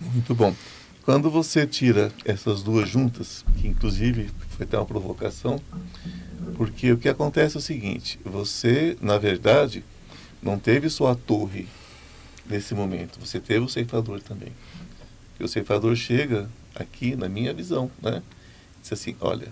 Muito 0.00 0.34
bom. 0.34 0.54
Quando 1.02 1.30
você 1.30 1.66
tira 1.66 2.12
essas 2.24 2.62
duas 2.62 2.88
juntas, 2.88 3.44
que 3.56 3.66
inclusive 3.66 4.30
foi 4.50 4.64
até 4.64 4.76
uma 4.76 4.86
provocação, 4.86 5.60
porque 6.56 6.92
o 6.92 6.98
que 6.98 7.08
acontece 7.08 7.56
é 7.56 7.58
o 7.58 7.62
seguinte: 7.62 8.20
você, 8.24 8.96
na 9.00 9.18
verdade, 9.18 9.82
não 10.42 10.58
teve 10.58 10.88
só 10.88 11.08
a 11.08 11.14
torre 11.14 11.66
nesse 12.46 12.74
momento, 12.74 13.20
você 13.20 13.38
teve 13.38 13.64
o 13.64 13.68
ceifador 13.68 14.20
também. 14.20 14.52
E 15.38 15.44
o 15.44 15.48
ceifador 15.48 15.94
chega 15.96 16.48
aqui, 16.74 17.14
na 17.16 17.28
minha 17.28 17.54
visão, 17.54 17.90
né? 18.02 18.22
Diz 18.82 18.92
assim, 18.92 19.16
olha, 19.20 19.48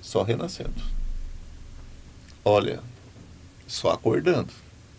só 0.00 0.22
renascendo. 0.22 0.82
Olha, 2.44 2.80
só 3.66 3.90
acordando. 3.90 4.52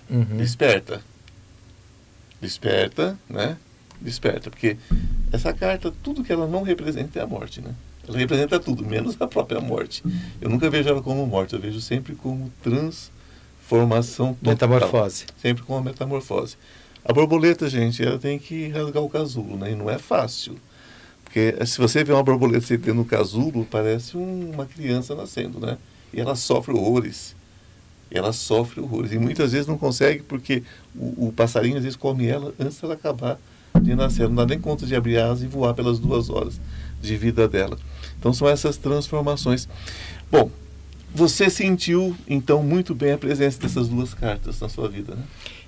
Uhum. 0.09 0.37
Desperta. 0.37 1.01
Desperta, 2.41 3.17
né? 3.29 3.57
Desperta, 3.99 4.49
porque 4.49 4.77
essa 5.31 5.53
carta, 5.53 5.91
tudo 6.03 6.23
que 6.23 6.31
ela 6.31 6.47
não 6.47 6.61
representa 6.61 7.19
é 7.19 7.21
a 7.23 7.27
morte, 7.27 7.61
né? 7.61 7.73
Ela 8.07 8.17
representa 8.17 8.59
tudo, 8.59 8.85
menos 8.85 9.19
a 9.19 9.27
própria 9.27 9.59
morte. 9.59 10.03
Eu 10.39 10.49
nunca 10.49 10.69
vejo 10.69 10.87
ela 10.87 11.01
como 11.01 11.25
morte, 11.25 11.53
eu 11.53 11.59
vejo 11.59 11.81
sempre 11.81 12.15
como 12.15 12.51
trans 12.61 13.11
formação 13.67 14.33
total. 14.33 14.53
Metamorfose. 14.53 15.25
Sempre 15.41 15.63
com 15.63 15.73
uma 15.73 15.81
metamorfose. 15.81 16.55
A 17.03 17.13
borboleta, 17.13 17.69
gente, 17.69 18.03
ela 18.03 18.17
tem 18.17 18.39
que 18.39 18.69
rasgar 18.69 19.03
o 19.03 19.09
casulo, 19.09 19.57
né? 19.57 19.71
E 19.71 19.75
não 19.75 19.89
é 19.89 19.97
fácil. 19.97 20.57
Porque 21.23 21.55
eh, 21.57 21.65
se 21.65 21.77
você 21.77 22.03
vê 22.03 22.13
uma 22.13 22.23
borboleta 22.23 22.65
se 22.65 22.77
no 22.93 23.05
casulo, 23.05 23.65
parece 23.69 24.17
um, 24.17 24.51
uma 24.51 24.65
criança 24.65 25.13
nascendo, 25.13 25.59
né? 25.59 25.77
E 26.13 26.19
ela 26.19 26.35
sofre 26.35 26.73
horrores. 26.73 27.35
Ela 28.09 28.31
sofre 28.31 28.79
horrores. 28.79 29.11
E 29.11 29.19
muitas 29.19 29.51
vezes 29.51 29.67
não 29.67 29.77
consegue 29.77 30.23
porque 30.23 30.63
o, 30.95 31.27
o 31.27 31.33
passarinho 31.33 31.75
às 31.75 31.83
vezes 31.83 31.97
come 31.97 32.25
ela 32.25 32.53
antes 32.57 32.79
dela 32.79 32.93
acabar 32.93 33.37
de 33.81 33.93
nascer. 33.95 34.29
Não 34.29 34.35
dá 34.35 34.45
nem 34.45 34.59
conta 34.59 34.85
de 34.85 34.95
abrir 34.95 35.17
asas 35.17 35.43
e 35.43 35.47
voar 35.47 35.73
pelas 35.73 35.99
duas 35.99 36.29
horas 36.29 36.59
de 37.01 37.17
vida 37.17 37.47
dela. 37.49 37.77
Então 38.17 38.31
são 38.31 38.47
essas 38.47 38.77
transformações. 38.77 39.67
Bom, 40.31 40.49
você 41.17 41.49
sentiu, 41.49 42.15
então, 42.29 42.61
muito 42.61 42.93
bem 42.93 43.13
a 43.13 43.17
presença 43.17 43.59
dessas 43.59 43.87
duas 43.87 44.13
cartas 44.13 44.59
na 44.59 44.69
sua 44.69 44.87
vida, 44.87 45.15
né? 45.15 45.23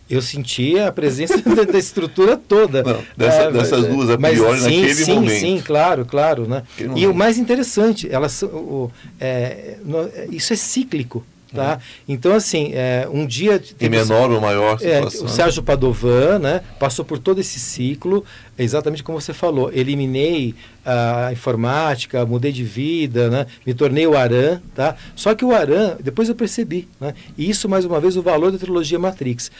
Eu 0.07 0.21
senti 0.21 0.77
a 0.79 0.91
presença 0.91 1.37
da, 1.65 1.77
estrutura 1.77 2.37
toda. 2.37 2.83
Não, 2.83 2.99
dessa, 3.17 3.41
é, 3.41 3.51
dessas 3.51 3.85
duas, 3.87 4.09
a 4.11 4.17
priori, 4.17 4.59
sim, 4.59 4.81
naquele 4.81 4.95
sim, 4.95 5.13
momento. 5.15 5.39
Sim, 5.39 5.61
claro, 5.63 6.05
claro. 6.05 6.47
Né? 6.47 6.63
E 6.95 7.05
o 7.07 7.13
mais 7.13 7.37
interessante, 7.37 8.07
elas, 8.11 8.41
o, 8.43 8.91
é, 9.19 9.77
no, 9.83 10.09
isso 10.31 10.53
é 10.53 10.55
cíclico. 10.55 11.25
Tá? 11.53 11.73
Uhum. 11.73 11.79
Então, 12.07 12.33
assim, 12.33 12.71
é, 12.73 13.07
um 13.11 13.25
dia. 13.25 13.61
Em 13.79 13.89
menor 13.89 14.29
ou 14.31 14.39
maior 14.39 14.79
situação. 14.79 15.21
É, 15.21 15.23
o 15.23 15.27
Sérgio 15.27 15.63
Padovan 15.63 16.37
né, 16.37 16.61
passou 16.79 17.03
por 17.03 17.17
todo 17.17 17.39
esse 17.39 17.59
ciclo, 17.59 18.23
exatamente 18.57 19.01
como 19.03 19.19
você 19.19 19.33
falou. 19.33 19.71
Eliminei 19.73 20.53
a 20.85 21.31
informática, 21.31 22.25
mudei 22.25 22.51
de 22.51 22.63
vida, 22.63 23.29
né, 23.29 23.47
me 23.65 23.73
tornei 23.73 24.05
o 24.05 24.15
Aran. 24.15 24.61
Tá? 24.75 24.95
Só 25.15 25.33
que 25.33 25.43
o 25.43 25.53
Aran, 25.53 25.97
depois 25.99 26.29
eu 26.29 26.35
percebi. 26.35 26.87
Né, 26.99 27.13
e 27.37 27.49
isso, 27.49 27.67
mais 27.67 27.83
uma 27.83 27.99
vez, 27.99 28.15
o 28.15 28.21
valor 28.21 28.51
da 28.51 28.57
trilogia 28.57 28.99
Matrix. 28.99 29.51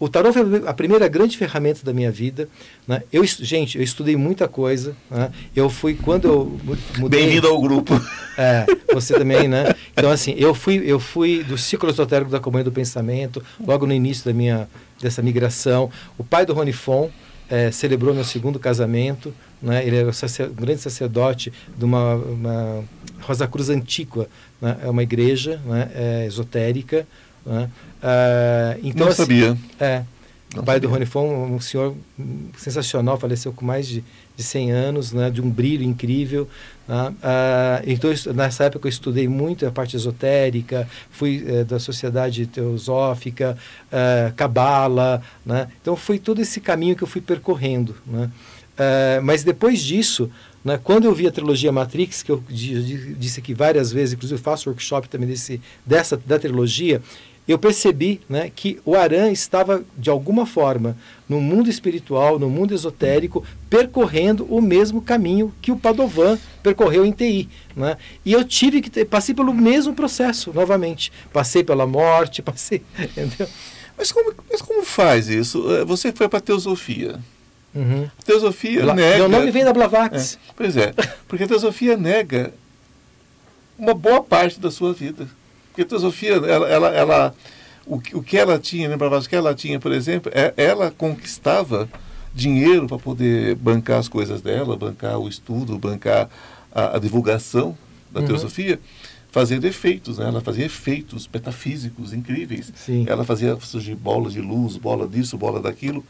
O 0.00 0.08
tarô 0.08 0.32
foi 0.32 0.42
a 0.66 0.72
primeira 0.72 1.06
grande 1.08 1.36
ferramenta 1.36 1.84
da 1.84 1.92
minha 1.92 2.10
vida. 2.10 2.48
Né? 2.88 3.02
Eu, 3.12 3.22
gente, 3.22 3.76
eu 3.76 3.84
estudei 3.84 4.16
muita 4.16 4.48
coisa. 4.48 4.96
Né? 5.10 5.30
Eu 5.54 5.68
fui, 5.68 5.94
quando 5.94 6.26
eu 6.26 6.60
mudei... 6.98 7.20
Bem-vindo 7.20 7.46
ao 7.46 7.60
grupo. 7.60 7.92
É, 8.38 8.64
você 8.94 9.12
também, 9.12 9.46
né? 9.46 9.74
Então, 9.92 10.10
assim, 10.10 10.34
eu 10.38 10.54
fui, 10.54 10.82
eu 10.86 10.98
fui 10.98 11.44
do 11.44 11.58
ciclo 11.58 11.90
esotérico 11.90 12.30
da 12.30 12.40
Comunhão 12.40 12.64
do 12.64 12.72
Pensamento, 12.72 13.44
logo 13.62 13.86
no 13.86 13.92
início 13.92 14.24
da 14.24 14.32
minha, 14.32 14.66
dessa 14.98 15.20
migração. 15.20 15.90
O 16.16 16.24
pai 16.24 16.46
do 16.46 16.54
Rony 16.54 16.72
Fon 16.72 17.10
é, 17.50 17.70
celebrou 17.70 18.14
meu 18.14 18.24
segundo 18.24 18.58
casamento. 18.58 19.34
Né? 19.60 19.86
Ele 19.86 19.96
era 19.96 20.08
um 20.08 20.54
grande 20.54 20.80
sacerdote 20.80 21.52
de 21.76 21.84
uma, 21.84 22.14
uma 22.14 22.84
Rosa 23.20 23.46
Cruz 23.46 23.68
Antíqua. 23.68 24.30
Né? 24.62 24.78
É 24.82 24.88
uma 24.88 25.02
igreja 25.02 25.60
né? 25.66 25.90
é, 25.94 26.26
esotérica. 26.26 27.06
Né? 27.44 27.68
Uh, 28.00 28.80
então, 28.82 29.06
Não 29.06 29.12
assim, 29.12 29.22
sabia. 29.22 29.58
É, 29.78 30.02
Não 30.54 30.62
o 30.62 30.64
pai 30.64 30.76
sabia. 30.76 30.80
do 30.80 30.88
Rony 30.88 31.06
foi 31.06 31.22
um, 31.22 31.54
um, 31.54 31.60
senhor 31.60 31.94
sensacional, 32.56 33.18
faleceu 33.18 33.52
com 33.52 33.64
mais 33.64 33.86
de, 33.86 34.02
de 34.36 34.42
100 34.42 34.70
anos, 34.72 35.12
né, 35.12 35.30
de 35.30 35.40
um 35.40 35.50
brilho 35.50 35.84
incrível. 35.84 36.48
Né? 36.88 37.14
Ah, 37.22 37.82
então, 37.86 38.10
nessa 38.34 38.64
época 38.64 38.88
eu 38.88 38.90
estudei 38.90 39.28
muito 39.28 39.66
a 39.66 39.70
parte 39.70 39.96
esotérica, 39.96 40.88
fui 41.10 41.44
eh, 41.46 41.64
da 41.64 41.78
sociedade 41.78 42.46
teosófica, 42.46 43.56
cabala, 44.34 45.22
eh, 45.22 45.48
né? 45.48 45.68
então 45.80 45.94
foi 45.94 46.18
todo 46.18 46.40
esse 46.40 46.60
caminho 46.60 46.96
que 46.96 47.04
eu 47.04 47.08
fui 47.08 47.20
percorrendo. 47.20 47.94
Né? 48.06 48.30
Ah, 48.76 49.20
mas 49.22 49.44
depois 49.44 49.82
disso, 49.82 50.30
né, 50.64 50.80
quando 50.82 51.04
eu 51.04 51.14
vi 51.14 51.26
a 51.26 51.30
trilogia 51.30 51.70
Matrix, 51.70 52.22
que 52.22 52.32
eu 52.32 52.42
disse 52.48 53.40
aqui 53.40 53.52
várias 53.52 53.92
vezes, 53.92 54.14
inclusive 54.14 54.40
faço 54.40 54.70
workshop 54.70 55.08
também 55.08 55.28
desse, 55.28 55.60
dessa, 55.84 56.16
da 56.26 56.38
trilogia, 56.38 57.02
eu 57.48 57.58
percebi 57.58 58.20
né, 58.28 58.50
que 58.54 58.80
o 58.84 58.94
Aran 58.94 59.30
estava, 59.30 59.84
de 59.96 60.08
alguma 60.08 60.46
forma, 60.46 60.96
no 61.28 61.40
mundo 61.40 61.68
espiritual, 61.68 62.38
no 62.38 62.48
mundo 62.48 62.74
esotérico, 62.74 63.44
percorrendo 63.68 64.44
o 64.44 64.60
mesmo 64.60 65.02
caminho 65.02 65.52
que 65.60 65.72
o 65.72 65.76
Padovan 65.76 66.38
percorreu 66.62 67.04
em 67.04 67.12
TI. 67.12 67.48
Né? 67.74 67.96
E 68.24 68.32
eu 68.32 68.44
tive 68.44 68.80
que 68.80 68.90
ter, 68.90 69.04
passei 69.04 69.34
pelo 69.34 69.52
mesmo 69.52 69.94
processo 69.94 70.52
novamente. 70.52 71.12
Passei 71.32 71.64
pela 71.64 71.86
morte, 71.86 72.42
passei. 72.42 72.82
Entendeu? 72.98 73.48
Mas 73.96 74.12
como, 74.12 74.32
mas 74.50 74.62
como 74.62 74.84
faz 74.84 75.28
isso? 75.28 75.74
É, 75.74 75.84
você 75.84 76.12
foi 76.12 76.28
para 76.28 76.38
a 76.38 76.42
teosofia. 76.42 77.18
Uhum. 77.74 78.08
A 78.18 78.22
teosofia 78.22 78.82
Bla 78.82 78.94
nega. 78.94 79.18
Meu 79.18 79.28
nome 79.28 79.50
vem 79.50 79.64
da 79.64 79.72
Blavax. 79.72 80.34
É, 80.34 80.52
pois 80.56 80.76
é, 80.76 80.92
porque 81.28 81.44
a 81.44 81.48
teosofia 81.48 81.96
nega 81.96 82.52
uma 83.78 83.94
boa 83.94 84.22
parte 84.22 84.58
da 84.58 84.70
sua 84.70 84.92
vida. 84.92 85.28
Porque 85.70 85.82
a 85.82 85.86
teosofia, 85.86 86.34
ela, 86.34 86.68
ela, 86.68 86.88
ela 86.88 87.34
o, 87.86 87.96
o 87.96 88.22
que 88.22 88.36
ela 88.36 88.58
tinha, 88.58 88.88
lembra 88.88 89.08
o 89.08 89.28
que 89.28 89.34
ela 89.34 89.54
tinha, 89.54 89.80
por 89.80 89.92
exemplo, 89.92 90.30
é, 90.34 90.52
ela 90.56 90.90
conquistava 90.90 91.88
dinheiro 92.34 92.86
para 92.86 92.98
poder 92.98 93.56
bancar 93.56 93.98
as 93.98 94.08
coisas 94.08 94.40
dela, 94.40 94.76
bancar 94.76 95.18
o 95.18 95.28
estudo, 95.28 95.78
bancar 95.78 96.28
a, 96.72 96.96
a 96.96 96.98
divulgação 96.98 97.76
da 98.10 98.20
uhum. 98.20 98.26
teosofia, 98.26 98.80
fazendo 99.30 99.64
efeitos, 99.64 100.18
né? 100.18 100.26
Ela 100.26 100.40
fazia 100.40 100.64
efeitos 100.64 101.28
metafísicos 101.32 102.12
incríveis. 102.12 102.72
Sim. 102.74 103.04
Ela 103.08 103.24
fazia 103.24 103.56
surgir 103.60 103.94
bolas 103.94 104.32
de 104.32 104.40
luz, 104.40 104.76
bola 104.76 105.06
disso, 105.06 105.36
bola 105.36 105.60
daquilo. 105.60 106.04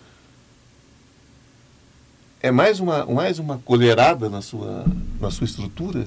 É 2.43 2.51
mais 2.51 2.81
uma, 2.81 3.05
mais 3.05 3.39
uma 3.39 3.59
colherada 3.59 4.31
na 4.31 4.41
sua, 4.41 4.87
na 5.21 5.31
sua 5.31 5.45
estrutura? 5.45 6.07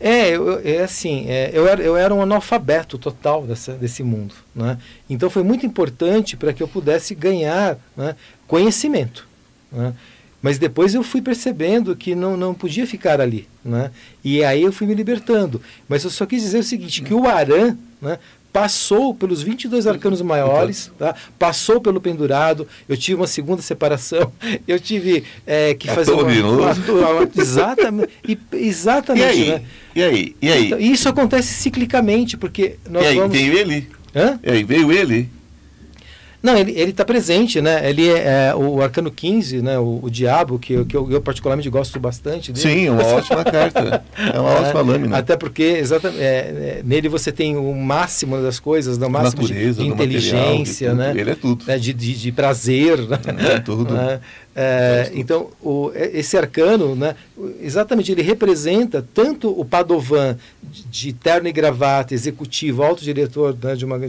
É, 0.00 0.30
eu, 0.30 0.60
é 0.64 0.82
assim, 0.82 1.26
é, 1.28 1.50
eu, 1.52 1.66
era, 1.66 1.82
eu 1.82 1.96
era 1.96 2.14
um 2.14 2.22
analfabeto 2.22 2.96
total 2.96 3.44
dessa, 3.46 3.72
desse 3.72 4.02
mundo. 4.02 4.34
Né? 4.54 4.78
Então 5.10 5.28
foi 5.28 5.42
muito 5.42 5.66
importante 5.66 6.36
para 6.36 6.52
que 6.52 6.62
eu 6.62 6.68
pudesse 6.68 7.14
ganhar 7.14 7.78
né, 7.96 8.14
conhecimento. 8.46 9.26
Né? 9.72 9.92
Mas 10.40 10.56
depois 10.56 10.94
eu 10.94 11.02
fui 11.02 11.20
percebendo 11.20 11.96
que 11.96 12.14
não, 12.14 12.36
não 12.36 12.54
podia 12.54 12.86
ficar 12.86 13.20
ali. 13.20 13.48
Né? 13.64 13.90
E 14.22 14.44
aí 14.44 14.62
eu 14.62 14.72
fui 14.72 14.86
me 14.86 14.94
libertando. 14.94 15.60
Mas 15.88 16.04
eu 16.04 16.10
só 16.10 16.24
quis 16.26 16.42
dizer 16.42 16.58
o 16.58 16.64
seguinte, 16.64 17.02
que 17.02 17.12
o 17.12 17.26
Aran 17.26 17.76
né, 18.00 18.20
passou 18.52 19.14
pelos 19.14 19.42
22 19.42 19.86
arcanos 19.86 20.22
maiores, 20.22 20.90
tá? 20.98 21.14
passou 21.38 21.80
pelo 21.80 22.00
pendurado, 22.00 22.66
eu 22.88 22.96
tive 22.96 23.16
uma 23.16 23.26
segunda 23.26 23.62
separação, 23.62 24.32
eu 24.66 24.80
tive 24.80 25.24
é, 25.46 25.74
que 25.74 25.88
fazer 25.88 26.12
uma, 26.12 26.22
uma, 26.22 26.72
uma, 26.72 27.30
exatamente, 27.36 28.10
exatamente, 28.52 29.24
e 29.24 29.28
aí? 29.28 29.48
Né? 29.50 29.62
E 29.98 30.02
aí? 30.04 30.36
E 30.40 30.48
aí? 30.48 30.66
Então, 30.66 30.78
isso 30.78 31.08
acontece 31.08 31.52
ciclicamente, 31.54 32.36
porque 32.36 32.76
nós 32.88 33.02
e 33.02 33.06
aí, 33.08 33.16
vamos... 33.16 33.36
veio 33.36 33.58
ele? 33.58 33.88
Hã? 34.14 34.38
E 34.44 34.50
aí, 34.52 34.62
veio 34.62 34.92
ele? 34.92 35.28
Não, 36.40 36.56
ele 36.56 36.70
está 36.70 37.04
presente, 37.04 37.60
né? 37.60 37.90
Ele 37.90 38.08
é, 38.08 38.50
é, 38.50 38.54
o 38.54 38.80
Arcano 38.80 39.10
15, 39.10 39.60
né? 39.60 39.76
O, 39.76 39.98
o 40.04 40.08
Diabo, 40.08 40.56
que, 40.56 40.84
que 40.84 40.96
eu, 40.96 41.10
eu, 41.10 41.20
particularmente 41.20 41.68
gosto 41.68 41.98
bastante 41.98 42.52
dele. 42.52 42.68
Sim, 42.68 42.90
uma 42.90 43.04
ótima 43.04 43.42
carta. 43.42 44.04
É 44.16 44.38
uma 44.38 44.52
é, 44.52 44.60
ótima 44.60 44.80
lâmina. 44.80 45.18
Até 45.18 45.36
porque, 45.36 45.64
exatamente, 45.64 46.22
é, 46.22 46.24
é, 46.24 46.82
nele 46.84 47.08
você 47.08 47.32
tem 47.32 47.56
o 47.56 47.74
máximo 47.74 48.40
das 48.40 48.60
coisas, 48.60 48.98
o 48.98 49.10
máximo 49.10 49.42
Natureza, 49.42 49.82
de, 49.82 49.88
de 49.88 49.92
inteligência, 49.92 50.94
material, 50.94 51.14
né? 51.14 51.20
Ele 51.20 51.30
é 51.32 51.34
tudo. 51.34 51.64
Né? 51.66 51.76
De, 51.76 51.92
de, 51.92 52.14
de 52.14 52.30
prazer. 52.30 52.98
Né? 53.00 53.18
É 53.54 53.58
tudo. 53.58 53.88
Né? 53.98 54.20
É, 54.60 55.12
então, 55.14 55.50
o, 55.62 55.92
esse 55.94 56.36
arcano, 56.36 56.96
né, 56.96 57.14
exatamente, 57.60 58.10
ele 58.10 58.22
representa 58.22 59.06
tanto 59.14 59.48
o 59.48 59.64
Padovan 59.64 60.36
de, 60.60 60.82
de 60.84 61.12
terno 61.12 61.46
e 61.46 61.52
gravata, 61.52 62.12
executivo, 62.12 62.82
alto 62.82 63.04
diretor 63.04 63.56
né, 63.62 63.76
de, 63.76 63.84
uma, 63.84 64.00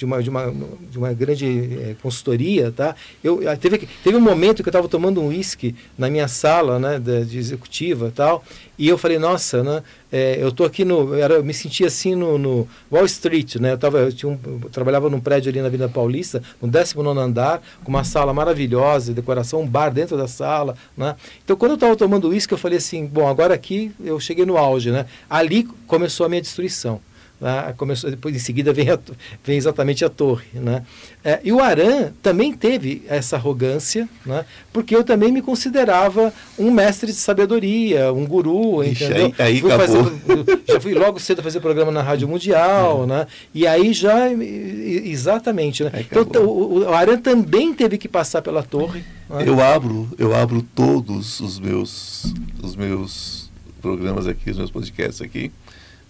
de, 0.00 0.06
uma, 0.06 0.22
de, 0.22 0.30
uma, 0.30 0.54
de 0.90 0.98
uma 0.98 1.12
grande 1.12 1.46
é, 1.46 1.94
consultoria. 2.02 2.72
Tá? 2.72 2.96
Eu, 3.22 3.40
teve, 3.58 3.86
teve 4.02 4.16
um 4.16 4.20
momento 4.20 4.62
que 4.62 4.68
eu 4.68 4.70
estava 4.70 4.88
tomando 4.88 5.20
um 5.20 5.26
uísque 5.26 5.74
na 5.98 6.08
minha 6.08 6.26
sala 6.26 6.78
né, 6.78 6.98
de, 6.98 7.26
de 7.26 7.38
executiva 7.38 8.10
tal, 8.14 8.42
e 8.78 8.88
eu 8.88 8.96
falei, 8.96 9.18
nossa, 9.18 9.62
né, 9.62 9.82
é, 10.10 10.38
eu 10.40 10.50
tô 10.50 10.64
aqui 10.64 10.86
no. 10.86 11.14
Era, 11.14 11.34
eu 11.34 11.44
me 11.44 11.52
sentia 11.52 11.86
assim 11.86 12.14
no, 12.14 12.38
no, 12.38 12.66
Wall 12.90 13.04
Street, 13.04 13.56
né? 13.56 13.72
Eu, 13.72 13.78
tava, 13.78 13.98
eu, 13.98 14.12
tinha 14.12 14.32
um, 14.32 14.38
eu 14.64 14.70
trabalhava 14.70 15.10
num 15.10 15.20
prédio 15.20 15.50
ali 15.50 15.60
na 15.60 15.68
Vila 15.68 15.86
Paulista, 15.86 16.42
no 16.62 16.66
19 16.66 17.20
andar, 17.20 17.62
com 17.84 17.90
uma 17.90 18.04
sala 18.04 18.32
maravilhosa, 18.32 19.12
decoração, 19.12 19.60
um 19.60 19.66
bar 19.66 19.90
dentro 19.92 20.16
da 20.16 20.26
sala. 20.26 20.74
Né? 20.96 21.14
Então, 21.44 21.56
quando 21.56 21.72
eu 21.72 21.74
estava 21.74 21.94
tomando 21.94 22.28
uísque, 22.28 22.54
eu 22.54 22.58
falei 22.58 22.78
assim: 22.78 23.04
bom, 23.04 23.28
agora 23.28 23.52
aqui 23.52 23.92
eu 24.02 24.18
cheguei 24.18 24.46
no 24.46 24.56
auge. 24.56 24.90
Né? 24.90 25.04
Ali 25.28 25.68
começou 25.86 26.24
a 26.24 26.28
minha 26.30 26.40
destruição. 26.40 27.02
Né? 27.40 27.72
Começou, 27.76 28.10
depois 28.10 28.36
em 28.36 28.38
seguida 28.38 28.72
vem, 28.72 28.90
a, 28.90 28.98
vem 29.42 29.56
exatamente 29.56 30.04
a 30.04 30.10
torre. 30.10 30.46
Né? 30.52 30.84
É, 31.24 31.40
e 31.42 31.52
o 31.52 31.60
Aran 31.60 32.12
também 32.22 32.52
teve 32.52 33.02
essa 33.08 33.36
arrogância, 33.36 34.08
né? 34.26 34.44
porque 34.72 34.94
eu 34.94 35.02
também 35.02 35.32
me 35.32 35.40
considerava 35.40 36.32
um 36.58 36.70
mestre 36.70 37.06
de 37.06 37.18
sabedoria, 37.18 38.12
um 38.12 38.26
guru. 38.26 38.84
Ixi, 38.84 39.04
entendeu? 39.04 39.26
Aí, 39.38 39.46
aí 39.46 39.60
fui 39.60 39.70
fazendo, 39.70 40.20
já 40.68 40.80
fui 40.80 40.94
logo 40.94 41.18
cedo 41.18 41.42
fazer 41.42 41.60
programa 41.60 41.90
na 41.90 42.02
Rádio 42.02 42.28
Mundial, 42.28 43.04
é. 43.04 43.06
né? 43.06 43.26
e 43.54 43.66
aí 43.66 43.92
já. 43.92 44.30
Exatamente. 44.30 45.82
Né? 45.84 45.90
Então 46.10 46.44
o, 46.44 46.80
o 46.80 46.94
Aran 46.94 47.18
também 47.18 47.72
teve 47.72 47.96
que 47.96 48.08
passar 48.08 48.42
pela 48.42 48.62
torre. 48.62 49.02
Né? 49.30 49.44
Eu 49.46 49.60
abro, 49.60 50.08
eu 50.18 50.34
abro 50.34 50.60
todos 50.74 51.40
os 51.40 51.58
meus, 51.58 52.34
os 52.62 52.76
meus 52.76 53.50
programas 53.80 54.26
aqui, 54.26 54.50
os 54.50 54.58
meus 54.58 54.70
podcasts 54.70 55.22
aqui 55.22 55.50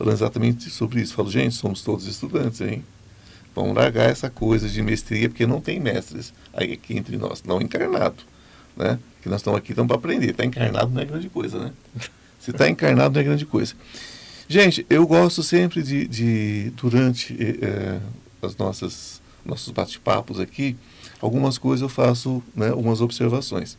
falando 0.00 0.14
exatamente 0.14 0.70
sobre 0.70 1.02
isso. 1.02 1.14
Falo, 1.14 1.30
gente, 1.30 1.54
somos 1.54 1.82
todos 1.82 2.06
estudantes, 2.06 2.62
hein? 2.62 2.82
Vamos 3.54 3.76
largar 3.76 4.08
essa 4.08 4.30
coisa 4.30 4.66
de 4.68 4.80
mestria, 4.80 5.28
porque 5.28 5.46
não 5.46 5.60
tem 5.60 5.78
mestres 5.78 6.32
aí 6.54 6.72
aqui 6.72 6.96
entre 6.96 7.18
nós, 7.18 7.42
não 7.44 7.60
encarnado, 7.60 8.22
né? 8.74 8.98
Que 9.20 9.28
nós 9.28 9.40
estamos 9.40 9.58
aqui 9.58 9.72
estamos 9.72 9.88
para 9.88 9.98
aprender. 9.98 10.30
Está 10.30 10.44
encarnado 10.44 10.90
não 10.90 11.02
é 11.02 11.04
grande 11.04 11.28
coisa, 11.28 11.58
né? 11.58 11.72
Se 12.40 12.50
está 12.50 12.68
encarnado 12.68 13.12
não 13.12 13.20
é 13.20 13.24
grande 13.24 13.44
coisa. 13.44 13.74
Gente, 14.48 14.86
eu 14.88 15.06
gosto 15.06 15.42
sempre 15.42 15.82
de, 15.82 16.08
de 16.08 16.72
durante 16.76 17.36
é, 17.62 18.00
as 18.42 18.56
nossas 18.56 19.20
nossos 19.44 19.70
bate-papos 19.70 20.38
aqui, 20.38 20.76
algumas 21.18 21.56
coisas 21.56 21.80
eu 21.80 21.88
faço, 21.88 22.42
né, 22.54 22.68
algumas 22.68 23.00
observações. 23.00 23.76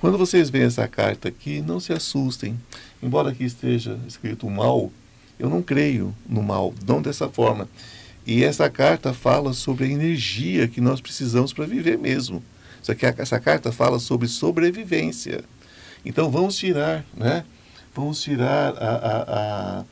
Quando 0.00 0.18
vocês 0.18 0.50
veem 0.50 0.64
essa 0.64 0.86
carta 0.88 1.28
aqui, 1.28 1.62
não 1.62 1.78
se 1.78 1.92
assustem. 1.92 2.58
Embora 3.00 3.30
aqui 3.30 3.44
esteja 3.44 3.98
escrito 4.06 4.50
mal, 4.50 4.90
eu 5.38 5.50
não 5.50 5.62
creio 5.62 6.14
no 6.28 6.42
mal, 6.42 6.74
não 6.86 7.02
dessa 7.02 7.28
forma. 7.28 7.68
E 8.26 8.42
essa 8.42 8.68
carta 8.68 9.12
fala 9.12 9.52
sobre 9.52 9.84
a 9.84 9.88
energia 9.88 10.66
que 10.66 10.80
nós 10.80 11.00
precisamos 11.00 11.52
para 11.52 11.66
viver 11.66 11.96
mesmo. 11.96 12.42
Só 12.82 12.94
que 12.94 13.06
essa 13.06 13.38
carta 13.38 13.70
fala 13.70 13.98
sobre 13.98 14.28
sobrevivência. 14.28 15.44
Então 16.04 16.30
vamos 16.30 16.56
tirar, 16.56 17.04
né? 17.16 17.44
Vamos 17.94 18.20
tirar 18.20 18.74
a, 18.76 18.90
a, 18.90 19.22
a, 19.80 19.84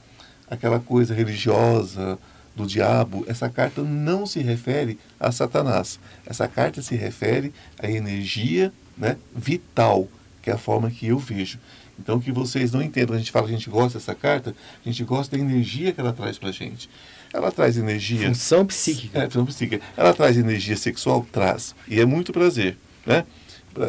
aquela 0.49 0.79
coisa 0.79 1.15
religiosa 1.15 2.19
do 2.55 2.67
diabo. 2.67 3.25
Essa 3.27 3.49
carta 3.49 3.83
não 3.83 4.27
se 4.27 4.41
refere 4.41 4.99
a 5.19 5.33
Satanás. 5.33 5.99
Essa 6.27 6.47
carta 6.47 6.83
se 6.83 6.95
refere 6.95 7.53
à 7.79 7.91
energia 7.91 8.73
né, 8.97 9.17
vital, 9.35 10.09
que 10.43 10.51
é 10.51 10.53
a 10.53 10.59
forma 10.59 10.91
que 10.91 11.09
eu 11.09 11.19
vejo. 11.19 11.59
Então, 11.99 12.21
que 12.21 12.33
vocês 12.33 12.73
não 12.73 12.83
entendam, 12.83 13.15
a 13.15 13.19
gente 13.19 13.31
fala 13.31 13.47
que 13.47 13.55
a 13.55 13.57
gente 13.57 13.71
gosta 13.71 13.99
dessa 13.99 14.15
carta, 14.15 14.55
a 14.85 14.89
gente 14.89 15.05
gosta 15.05 15.37
da 15.37 15.43
energia 15.43 15.93
que 15.93 16.01
ela 16.01 16.13
traz 16.13 16.39
para 16.39 16.49
a 16.49 16.53
gente. 16.53 16.89
Ela 17.33 17.51
traz 17.51 17.77
energia. 17.77 18.29
Função 18.29 18.67
psíquica. 18.67 19.19
É, 19.19 19.25
função 19.25 19.47
psíquica. 19.47 19.85
Ela 19.97 20.13
traz 20.13 20.37
energia 20.37 20.77
sexual? 20.77 21.27
Traz. 21.33 21.75
E 21.89 22.01
é 22.01 22.05
muito 22.05 22.33
prazer. 22.33 22.77
Né? 23.07 23.25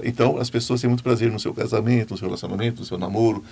Então, 0.03 0.38
as 0.38 0.49
pessoas 0.49 0.82
têm 0.82 0.88
muito 0.89 1.03
prazer 1.03 1.32
no 1.32 1.39
seu 1.39 1.53
casamento, 1.53 2.12
no 2.12 2.18
seu 2.18 2.28
relacionamento, 2.28 2.80
no 2.80 2.86
seu 2.86 2.97
namoro. 2.97 3.43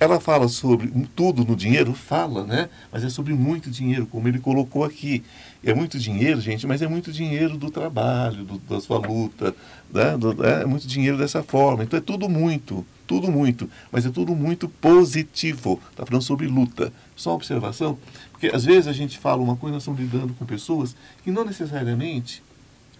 Ela 0.00 0.18
fala 0.18 0.48
sobre 0.48 0.90
tudo 1.14 1.44
no 1.44 1.54
dinheiro? 1.54 1.92
Fala, 1.92 2.44
né? 2.44 2.70
Mas 2.90 3.04
é 3.04 3.10
sobre 3.10 3.34
muito 3.34 3.70
dinheiro, 3.70 4.06
como 4.06 4.26
ele 4.26 4.38
colocou 4.38 4.82
aqui. 4.82 5.22
É 5.62 5.74
muito 5.74 5.98
dinheiro, 5.98 6.40
gente, 6.40 6.66
mas 6.66 6.80
é 6.80 6.88
muito 6.88 7.12
dinheiro 7.12 7.58
do 7.58 7.70
trabalho, 7.70 8.44
do, 8.44 8.58
da 8.58 8.80
sua 8.80 8.98
luta. 8.98 9.54
Né? 9.92 10.16
Do, 10.16 10.42
é 10.44 10.64
muito 10.64 10.88
dinheiro 10.88 11.18
dessa 11.18 11.42
forma. 11.42 11.84
Então, 11.84 11.98
é 11.98 12.00
tudo 12.00 12.28
muito 12.28 12.84
tudo 13.10 13.28
muito, 13.28 13.68
mas 13.90 14.06
é 14.06 14.08
tudo 14.08 14.36
muito 14.36 14.68
positivo. 14.68 15.80
Está 15.90 16.06
falando 16.06 16.22
sobre 16.22 16.46
luta. 16.46 16.92
Só 17.16 17.30
uma 17.30 17.36
observação, 17.36 17.98
porque 18.30 18.46
às 18.46 18.64
vezes 18.64 18.86
a 18.86 18.92
gente 18.92 19.18
fala 19.18 19.42
uma 19.42 19.56
coisa, 19.56 19.74
nós 19.74 19.82
estamos 19.82 20.00
lidando 20.00 20.32
com 20.34 20.46
pessoas 20.46 20.94
que 21.24 21.30
não 21.32 21.44
necessariamente 21.44 22.40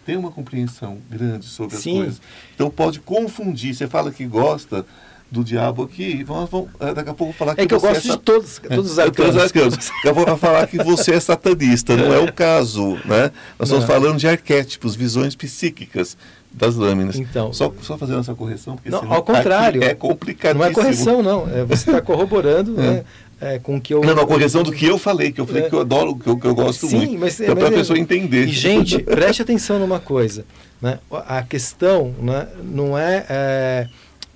tem 0.05 0.17
uma 0.17 0.33
compreensão 0.33 0.99
grande 1.09 1.47
sobre 1.47 1.77
as 1.77 1.83
Sim. 1.83 1.99
coisas. 1.99 2.21
Então 2.57 2.69
pode 2.69 2.99
confundir. 2.99 3.73
Você 3.73 3.87
fala 3.87 4.11
que 4.11 4.27
gosta 4.27 4.85
do 5.31 5.45
diabo 5.45 5.85
aqui, 5.85 6.25
vamos, 6.25 6.51
vamos, 6.51 6.69
é, 6.81 6.93
daqui 6.93 7.11
a 7.11 7.15
pouco 7.15 7.33
falar 7.33 7.55
que 7.55 7.61
É 7.61 7.67
que 7.67 7.73
eu 7.75 7.79
você 7.79 7.87
gosto 7.89 8.09
é 8.09 8.11
de 8.11 8.19
todos, 8.19 8.59
todos 8.59 8.91
os 8.93 8.99
é, 8.99 9.11
todos 9.11 9.35
os 9.37 9.39
arcanos. 9.39 9.43
arcanos. 9.43 9.77
Daqui 9.77 10.09
a 10.09 10.15
pouco 10.15 10.31
vai 10.31 10.39
falar 10.39 10.67
que 10.67 10.77
você 10.79 11.13
é 11.15 11.21
satanista, 11.21 11.97
não 11.97 12.13
é 12.13 12.19
o 12.19 12.33
caso, 12.33 12.95
né? 13.05 13.31
Nós 13.59 13.69
estamos 13.69 13.81
Não. 13.81 13.87
falando 13.87 14.19
de 14.19 14.27
arquétipos, 14.27 14.97
visões 14.97 15.37
psíquicas 15.37 16.17
das 16.53 16.75
lâminas. 16.75 17.17
Então. 17.17 17.53
só, 17.53 17.73
só 17.81 17.97
fazendo 17.97 18.19
essa 18.19 18.35
correção, 18.35 18.75
porque 18.75 18.91
Não, 18.91 19.13
ao 19.13 19.23
contrário. 19.23 19.85
é 19.85 19.95
complicadíssimo. 19.95 20.65
Não 20.65 20.69
é 20.69 20.73
correção, 20.75 21.23
não. 21.23 21.49
É, 21.49 21.65
você 21.65 21.91
está 21.91 22.01
corroborando 22.03 22.73
né, 22.81 23.05
é, 23.41 23.61
com 23.61 23.77
o 23.77 23.81
que 23.81 23.95
eu. 23.95 24.01
Não, 24.01 24.17
não, 24.17 24.25
a 24.25 24.27
correção 24.27 24.65
do 24.65 24.73
que 24.73 24.85
eu 24.85 24.99
falei, 24.99 25.31
que 25.31 25.41
eu 25.41 25.47
falei 25.47 25.63
É. 25.63 25.69
que 25.69 25.75
eu 25.77 25.81
adoro, 25.81 26.17
que 26.17 26.27
eu, 26.27 26.37
que 26.37 26.47
eu 26.49 26.55
gosto 26.57 26.89
Sim, 26.89 26.97
muito. 26.97 27.19
mas, 27.21 27.39
então, 27.41 27.55
para 27.55 27.69
a 27.69 27.71
é- 27.73 27.75
pessoa 27.75 27.97
entender. 27.97 28.47
E, 28.47 28.53
gente, 28.53 28.99
preste 28.99 29.43
atenção 29.43 29.79
numa 29.79 30.01
coisa. 30.01 30.45
Né? 30.83 30.99
A 31.29 31.43
questão 31.43 32.13
né, 32.21 32.49
não 32.65 32.99
é, 32.99 33.25
é, 33.29 33.87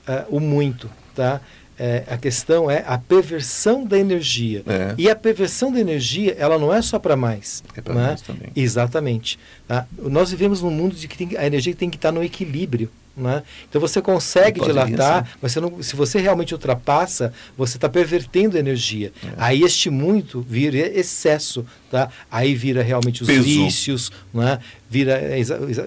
é, 0.06 0.24
o 0.28 0.40
muito, 0.40 0.90
tá? 1.14 1.40
É, 1.76 2.04
a 2.08 2.16
questão 2.16 2.70
é 2.70 2.84
a 2.86 2.96
perversão 2.96 3.84
da 3.84 3.98
energia. 3.98 4.62
É. 4.66 4.94
E 4.96 5.10
a 5.10 5.16
perversão 5.16 5.72
da 5.72 5.80
energia, 5.80 6.36
ela 6.38 6.56
não 6.56 6.72
é 6.72 6.80
só 6.80 7.00
para 7.00 7.16
mais. 7.16 7.64
É 7.76 7.80
pra 7.80 7.94
né? 7.94 8.06
nós 8.10 8.20
também. 8.20 8.48
Exatamente. 8.54 9.38
tá? 9.66 9.86
Nós 9.98 10.30
vivemos 10.30 10.62
num 10.62 10.70
mundo 10.70 10.94
de 10.94 11.08
que 11.08 11.18
tem- 11.18 11.36
a 11.36 11.44
energia 11.44 11.74
tem 11.74 11.90
que 11.90 11.96
estar 11.96 12.12
no 12.12 12.22
equilíbrio. 12.22 12.88
Né? 13.16 13.44
Então 13.68 13.80
você 13.80 14.02
consegue 14.02 14.60
dilatar, 14.60 15.36
mas 15.40 15.52
você 15.52 15.60
não, 15.60 15.80
se 15.80 15.94
você 15.94 16.20
realmente 16.20 16.52
ultrapassa, 16.52 17.32
você 17.56 17.76
está 17.76 17.88
pervertendo 17.88 18.56
a 18.56 18.60
energia. 18.60 19.12
É. 19.22 19.28
Aí 19.36 19.62
este 19.62 19.88
muito 19.88 20.40
vira 20.40 20.78
excesso, 20.78 21.64
tá? 21.92 22.08
Aí 22.28 22.56
vira 22.56 22.82
realmente 22.82 23.22
os 23.22 23.28
Peso. 23.28 23.44
vícios, 23.44 24.10
né? 24.32 24.58
Vira 24.90 25.20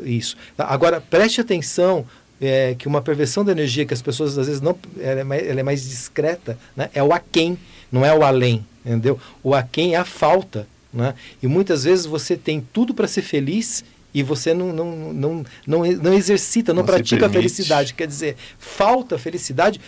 isso. 0.05 0.37
Tá? 0.55 0.67
Agora 0.67 1.01
preste 1.01 1.41
atenção 1.41 2.05
é, 2.41 2.75
que 2.77 2.87
uma 2.87 3.01
perversão 3.01 3.43
da 3.43 3.51
energia 3.51 3.85
que 3.85 3.93
as 3.93 4.01
pessoas 4.01 4.37
às 4.37 4.47
vezes 4.47 4.61
não, 4.61 4.75
ela 4.99 5.21
é 5.21 5.23
mais, 5.23 5.47
ela 5.47 5.59
é 5.59 5.63
mais 5.63 5.89
discreta, 5.89 6.57
né? 6.75 6.89
É 6.93 7.01
o 7.01 7.13
aquém, 7.13 7.57
não 7.91 8.05
é 8.05 8.13
o 8.13 8.23
além, 8.23 8.65
entendeu? 8.85 9.19
O 9.43 9.53
aquém 9.53 9.95
é 9.95 9.97
a 9.97 10.05
falta, 10.05 10.67
né? 10.93 11.13
E 11.41 11.47
muitas 11.47 11.83
vezes 11.83 12.05
você 12.05 12.35
tem 12.35 12.65
tudo 12.73 12.93
para 12.93 13.07
ser 13.07 13.21
feliz 13.21 13.83
e 14.13 14.23
você 14.23 14.53
não, 14.53 14.73
não, 14.73 15.13
não, 15.13 15.45
não, 15.65 15.85
não 15.85 16.13
exercita, 16.13 16.73
não, 16.73 16.81
Não 16.81 16.85
pratica 16.87 17.27
a 17.27 17.29
felicidade. 17.29 17.93
Quer 17.93 18.07
dizer, 18.07 18.35
falta 18.57 19.17
felicidade 19.17 19.79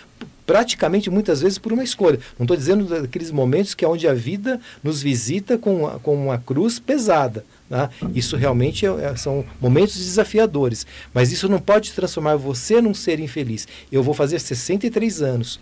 praticamente 0.46 1.10
muitas 1.12 1.42
vezes 1.42 1.58
por 1.58 1.72
uma 1.72 1.84
escolha. 1.84 2.20
Não 2.38 2.44
estou 2.44 2.58
dizendo 2.58 2.86
daqueles 2.86 3.32
momentos 3.32 3.76
que 3.76 3.86
é 3.86 3.88
onde 3.88 4.08
a 4.08 4.14
vida 4.14 4.60
nos 4.84 5.02
visita 5.02 5.58
com, 5.58 5.88
com 6.02 6.16
uma 6.16 6.40
cruz 6.40 6.80
pesada. 6.80 7.46
Tá? 7.70 7.90
Isso 8.16 8.36
realmente 8.36 8.86
é- 8.86 8.90
é- 8.90 9.16
são 9.16 9.46
momentos 9.62 9.96
desafiadores. 9.96 10.88
Mas 11.14 11.32
isso 11.32 11.48
não 11.48 11.60
pode 11.60 11.92
transformar 11.94 12.36
você 12.36 12.82
num 12.82 12.96
ser 12.96 13.20
infeliz. 13.20 13.68
Eu 13.92 14.02
vou 14.02 14.14
fazer 14.16 14.40
63 14.40 15.22
anos. 15.22 15.60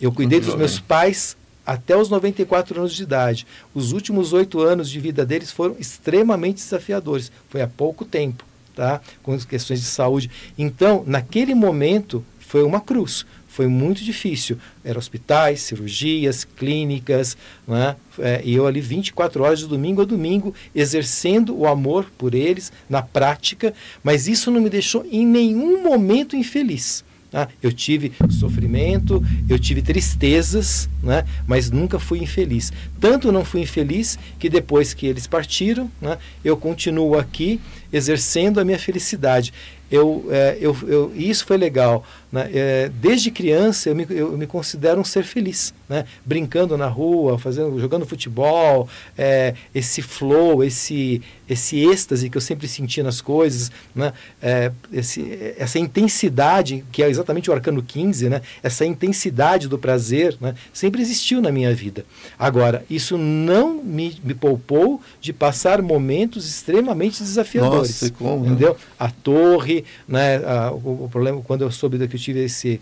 Eu 0.00 0.12
cuidei 0.12 0.38
dos 0.38 0.54
meus 0.54 0.78
pais 0.78 1.36
até 1.66 1.96
os 1.96 2.08
94 2.08 2.78
anos 2.78 2.94
de 2.94 3.02
idade. 3.02 3.44
Os 3.74 3.90
últimos 3.92 4.32
oito 4.32 4.60
anos 4.60 4.88
de 4.88 5.00
vida 5.00 5.26
deles 5.26 5.50
foram 5.50 5.74
extremamente 5.80 6.62
desafiadores. 6.62 7.32
Foi 7.50 7.60
há 7.60 7.66
pouco 7.66 8.04
tempo, 8.04 8.44
tá? 8.74 9.00
Com 9.22 9.32
as 9.32 9.44
questões 9.44 9.80
de 9.80 9.86
saúde. 9.86 10.30
Então, 10.56 11.02
naquele 11.06 11.54
momento, 11.54 12.24
foi 12.38 12.62
uma 12.62 12.80
cruz. 12.80 13.26
Foi 13.58 13.66
muito 13.66 14.04
difícil. 14.04 14.56
Eram 14.84 15.00
hospitais, 15.00 15.62
cirurgias, 15.62 16.44
clínicas, 16.44 17.36
né? 17.66 17.96
É, 18.20 18.40
e 18.44 18.54
eu 18.54 18.68
ali 18.68 18.80
24 18.80 19.42
horas 19.42 19.58
de 19.58 19.66
domingo 19.66 20.00
a 20.00 20.04
domingo, 20.04 20.54
exercendo 20.72 21.58
o 21.58 21.66
amor 21.66 22.06
por 22.16 22.36
eles 22.36 22.70
na 22.88 23.02
prática, 23.02 23.74
mas 24.00 24.28
isso 24.28 24.48
não 24.52 24.60
me 24.60 24.70
deixou 24.70 25.04
em 25.10 25.26
nenhum 25.26 25.82
momento 25.82 26.36
infeliz. 26.36 27.04
tá? 27.32 27.48
eu 27.60 27.72
tive 27.72 28.12
sofrimento, 28.30 29.20
eu 29.48 29.58
tive 29.58 29.82
tristezas, 29.82 30.88
né? 31.02 31.24
mas 31.44 31.68
nunca 31.68 31.98
fui 31.98 32.20
infeliz. 32.20 32.72
Tanto 33.00 33.32
não 33.32 33.44
fui 33.44 33.62
infeliz 33.62 34.16
que 34.38 34.48
depois 34.48 34.94
que 34.94 35.04
eles 35.04 35.26
partiram, 35.26 35.90
né? 36.00 36.16
eu 36.44 36.56
continuo 36.56 37.18
aqui 37.18 37.60
exercendo 37.92 38.60
a 38.60 38.64
minha 38.64 38.78
felicidade. 38.78 39.52
Eu, 39.90 40.26
é, 40.30 40.58
eu, 40.60 40.76
eu, 40.86 41.12
isso 41.16 41.46
foi 41.46 41.56
legal. 41.56 42.04
Né? 42.30 42.50
É, 42.52 42.90
desde 43.00 43.30
criança 43.30 43.88
eu 43.88 43.94
me, 43.96 44.06
eu 44.10 44.36
me 44.36 44.46
considero 44.46 45.00
um 45.00 45.04
ser 45.04 45.24
feliz, 45.24 45.72
né? 45.88 46.04
brincando 46.24 46.76
na 46.76 46.86
rua, 46.86 47.38
fazendo, 47.38 47.80
jogando 47.80 48.04
futebol, 48.04 48.86
é, 49.16 49.54
esse 49.74 50.02
flow, 50.02 50.62
esse, 50.62 51.22
esse 51.48 51.78
êxtase 51.88 52.28
que 52.28 52.36
eu 52.36 52.40
sempre 52.42 52.68
senti 52.68 53.02
nas 53.02 53.22
coisas, 53.22 53.70
né? 53.94 54.12
É, 54.42 54.70
esse, 54.92 55.54
essa 55.56 55.78
intensidade, 55.78 56.84
que 56.92 57.02
é 57.02 57.08
exatamente 57.08 57.50
o 57.50 57.54
arcano 57.54 57.82
15, 57.82 58.28
né? 58.28 58.42
essa 58.62 58.84
intensidade 58.84 59.66
do 59.68 59.78
prazer, 59.78 60.36
né? 60.40 60.54
sempre 60.72 61.00
existiu 61.00 61.40
na 61.40 61.50
minha 61.50 61.74
vida. 61.74 62.04
Agora, 62.38 62.84
isso 62.90 63.16
não 63.16 63.82
me, 63.82 64.20
me 64.22 64.34
poupou 64.34 65.00
de 65.20 65.32
passar 65.32 65.80
momentos 65.80 66.46
extremamente 66.46 67.22
desafiadores. 67.22 68.02
Nossa, 68.02 68.12
como, 68.12 68.42
né? 68.44 68.48
entendeu? 68.50 68.76
A 68.98 69.10
torre, 69.10 69.84
né? 70.06 70.36
a- 70.44 70.72
o, 70.72 71.04
o 71.04 71.08
problema, 71.10 71.40
quando 71.40 71.62
eu 71.62 71.70
soube 71.70 71.96
que 72.06 72.17
tive 72.18 72.44
esse 72.44 72.80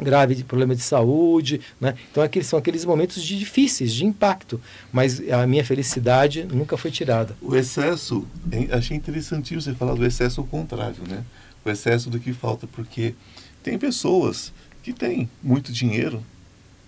grave 0.00 0.42
problema 0.44 0.74
de 0.74 0.82
saúde, 0.82 1.60
né? 1.80 1.94
Então 2.10 2.22
aqueles 2.22 2.48
são 2.48 2.58
aqueles 2.58 2.84
momentos 2.84 3.22
de 3.22 3.38
difíceis, 3.38 3.92
de 3.92 4.04
impacto, 4.04 4.60
mas 4.92 5.20
a 5.30 5.46
minha 5.46 5.64
felicidade 5.64 6.44
nunca 6.44 6.76
foi 6.76 6.90
tirada. 6.90 7.36
O 7.40 7.54
excesso, 7.54 8.26
achei 8.70 8.96
interessantinho 8.96 9.60
você 9.60 9.74
falar 9.74 9.94
do 9.94 10.04
excesso 10.04 10.40
ao 10.40 10.46
contrário, 10.46 11.02
né? 11.08 11.24
O 11.64 11.70
excesso 11.70 12.08
do 12.08 12.18
que 12.18 12.32
falta, 12.32 12.66
porque 12.66 13.14
tem 13.62 13.78
pessoas 13.78 14.52
que 14.82 14.92
têm 14.92 15.28
muito 15.42 15.72
dinheiro, 15.72 16.24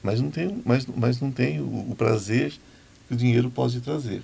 mas 0.03 0.21
não 0.21 0.31
tem, 0.31 0.63
mas, 0.65 0.87
mas 0.87 1.21
não 1.21 1.31
tem 1.31 1.61
o, 1.61 1.91
o 1.91 1.95
prazer 1.97 2.53
que 3.07 3.15
o 3.15 3.17
dinheiro 3.17 3.51
pode 3.51 3.81
trazer. 3.81 4.23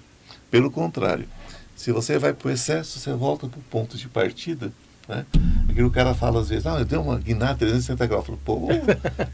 Pelo 0.50 0.70
contrário, 0.70 1.28
se 1.76 1.92
você 1.92 2.18
vai 2.18 2.32
para 2.32 2.48
o 2.48 2.50
excesso, 2.50 2.98
você 2.98 3.12
volta 3.12 3.46
para 3.46 3.60
o 3.60 3.62
ponto 3.64 3.96
de 3.96 4.08
partida, 4.08 4.72
né? 5.08 5.24
O 5.78 5.90
cara 5.90 6.12
fala 6.14 6.40
às 6.40 6.48
vezes, 6.48 6.66
ah, 6.66 6.78
eu 6.78 6.84
dei 6.84 6.98
uma 6.98 7.18
guinada 7.18 7.54
360 7.54 8.06
graus. 8.06 8.28
Eu 8.28 8.36
falo, 8.36 8.38
pô, 8.44 8.68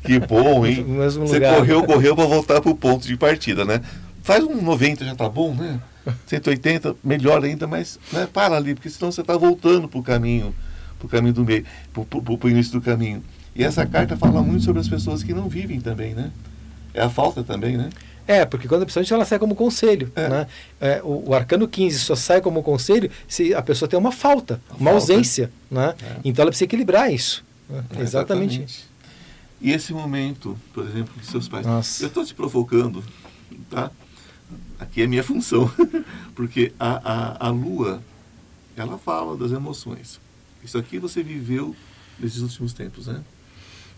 que 0.04 0.18
bom, 0.18 0.64
hein? 0.64 0.84
Você 0.96 1.34
lugar. 1.34 1.56
correu, 1.56 1.82
correu 1.84 2.14
para 2.14 2.26
voltar 2.26 2.60
para 2.60 2.70
o 2.70 2.76
ponto 2.76 3.06
de 3.06 3.16
partida, 3.16 3.64
né? 3.64 3.80
Faz 4.22 4.44
um 4.44 4.62
90 4.62 5.04
já 5.04 5.14
tá 5.14 5.28
bom, 5.28 5.54
né? 5.54 5.80
180, 6.26 6.96
melhor 7.02 7.42
ainda, 7.44 7.66
mas 7.66 7.98
né, 8.12 8.28
para 8.30 8.56
ali, 8.56 8.74
porque 8.74 8.90
senão 8.90 9.10
você 9.10 9.22
está 9.22 9.36
voltando 9.36 9.88
para 9.88 9.98
o 9.98 10.02
caminho, 10.02 10.54
para 10.98 11.06
o 11.06 11.08
caminho 11.08 11.32
do 11.32 11.44
meio, 11.44 11.64
para 11.92 12.02
o 12.46 12.50
início 12.50 12.72
do 12.72 12.80
caminho. 12.80 13.22
E 13.54 13.64
essa 13.64 13.86
carta 13.86 14.16
fala 14.16 14.42
muito 14.42 14.64
sobre 14.64 14.80
as 14.80 14.88
pessoas 14.88 15.22
que 15.22 15.32
não 15.32 15.48
vivem 15.48 15.80
também, 15.80 16.14
né? 16.14 16.30
É 16.92 17.02
a 17.02 17.08
falta 17.08 17.42
também, 17.42 17.76
né? 17.76 17.88
É, 18.26 18.44
porque 18.44 18.66
quando 18.66 18.82
principalmente 18.82 19.12
ela 19.12 19.24
sai 19.24 19.38
como 19.38 19.54
conselho. 19.54 20.10
É. 20.14 20.28
Né? 20.28 20.46
É, 20.80 21.00
o, 21.02 21.30
o 21.30 21.34
arcano 21.34 21.68
15 21.68 21.98
só 21.98 22.14
sai 22.14 22.40
como 22.40 22.62
conselho 22.62 23.10
se 23.28 23.54
a 23.54 23.62
pessoa 23.62 23.88
tem 23.88 23.98
uma 23.98 24.12
falta, 24.12 24.60
uma 24.70 24.90
falta. 24.90 24.90
ausência. 24.92 25.50
Né? 25.70 25.94
É. 26.02 26.16
Então 26.24 26.42
ela 26.42 26.50
precisa 26.50 26.64
equilibrar 26.64 27.12
isso. 27.12 27.44
É, 27.70 28.00
Exatamente. 28.00 28.86
E 29.60 29.70
esse 29.72 29.92
momento, 29.92 30.58
por 30.72 30.86
exemplo, 30.86 31.14
de 31.18 31.26
seus 31.26 31.48
pais. 31.48 31.66
Nossa. 31.66 32.02
Eu 32.02 32.08
estou 32.08 32.24
te 32.24 32.34
provocando, 32.34 33.02
tá? 33.70 33.90
Aqui 34.78 35.02
é 35.02 35.06
minha 35.06 35.24
função. 35.24 35.70
Porque 36.34 36.72
a, 36.78 37.38
a, 37.44 37.46
a 37.46 37.50
lua, 37.50 38.02
ela 38.76 38.98
fala 38.98 39.36
das 39.36 39.52
emoções. 39.52 40.20
Isso 40.62 40.76
aqui 40.76 40.98
você 40.98 41.22
viveu 41.22 41.74
nesses 42.18 42.40
últimos 42.40 42.72
tempos, 42.72 43.06
né? 43.06 43.22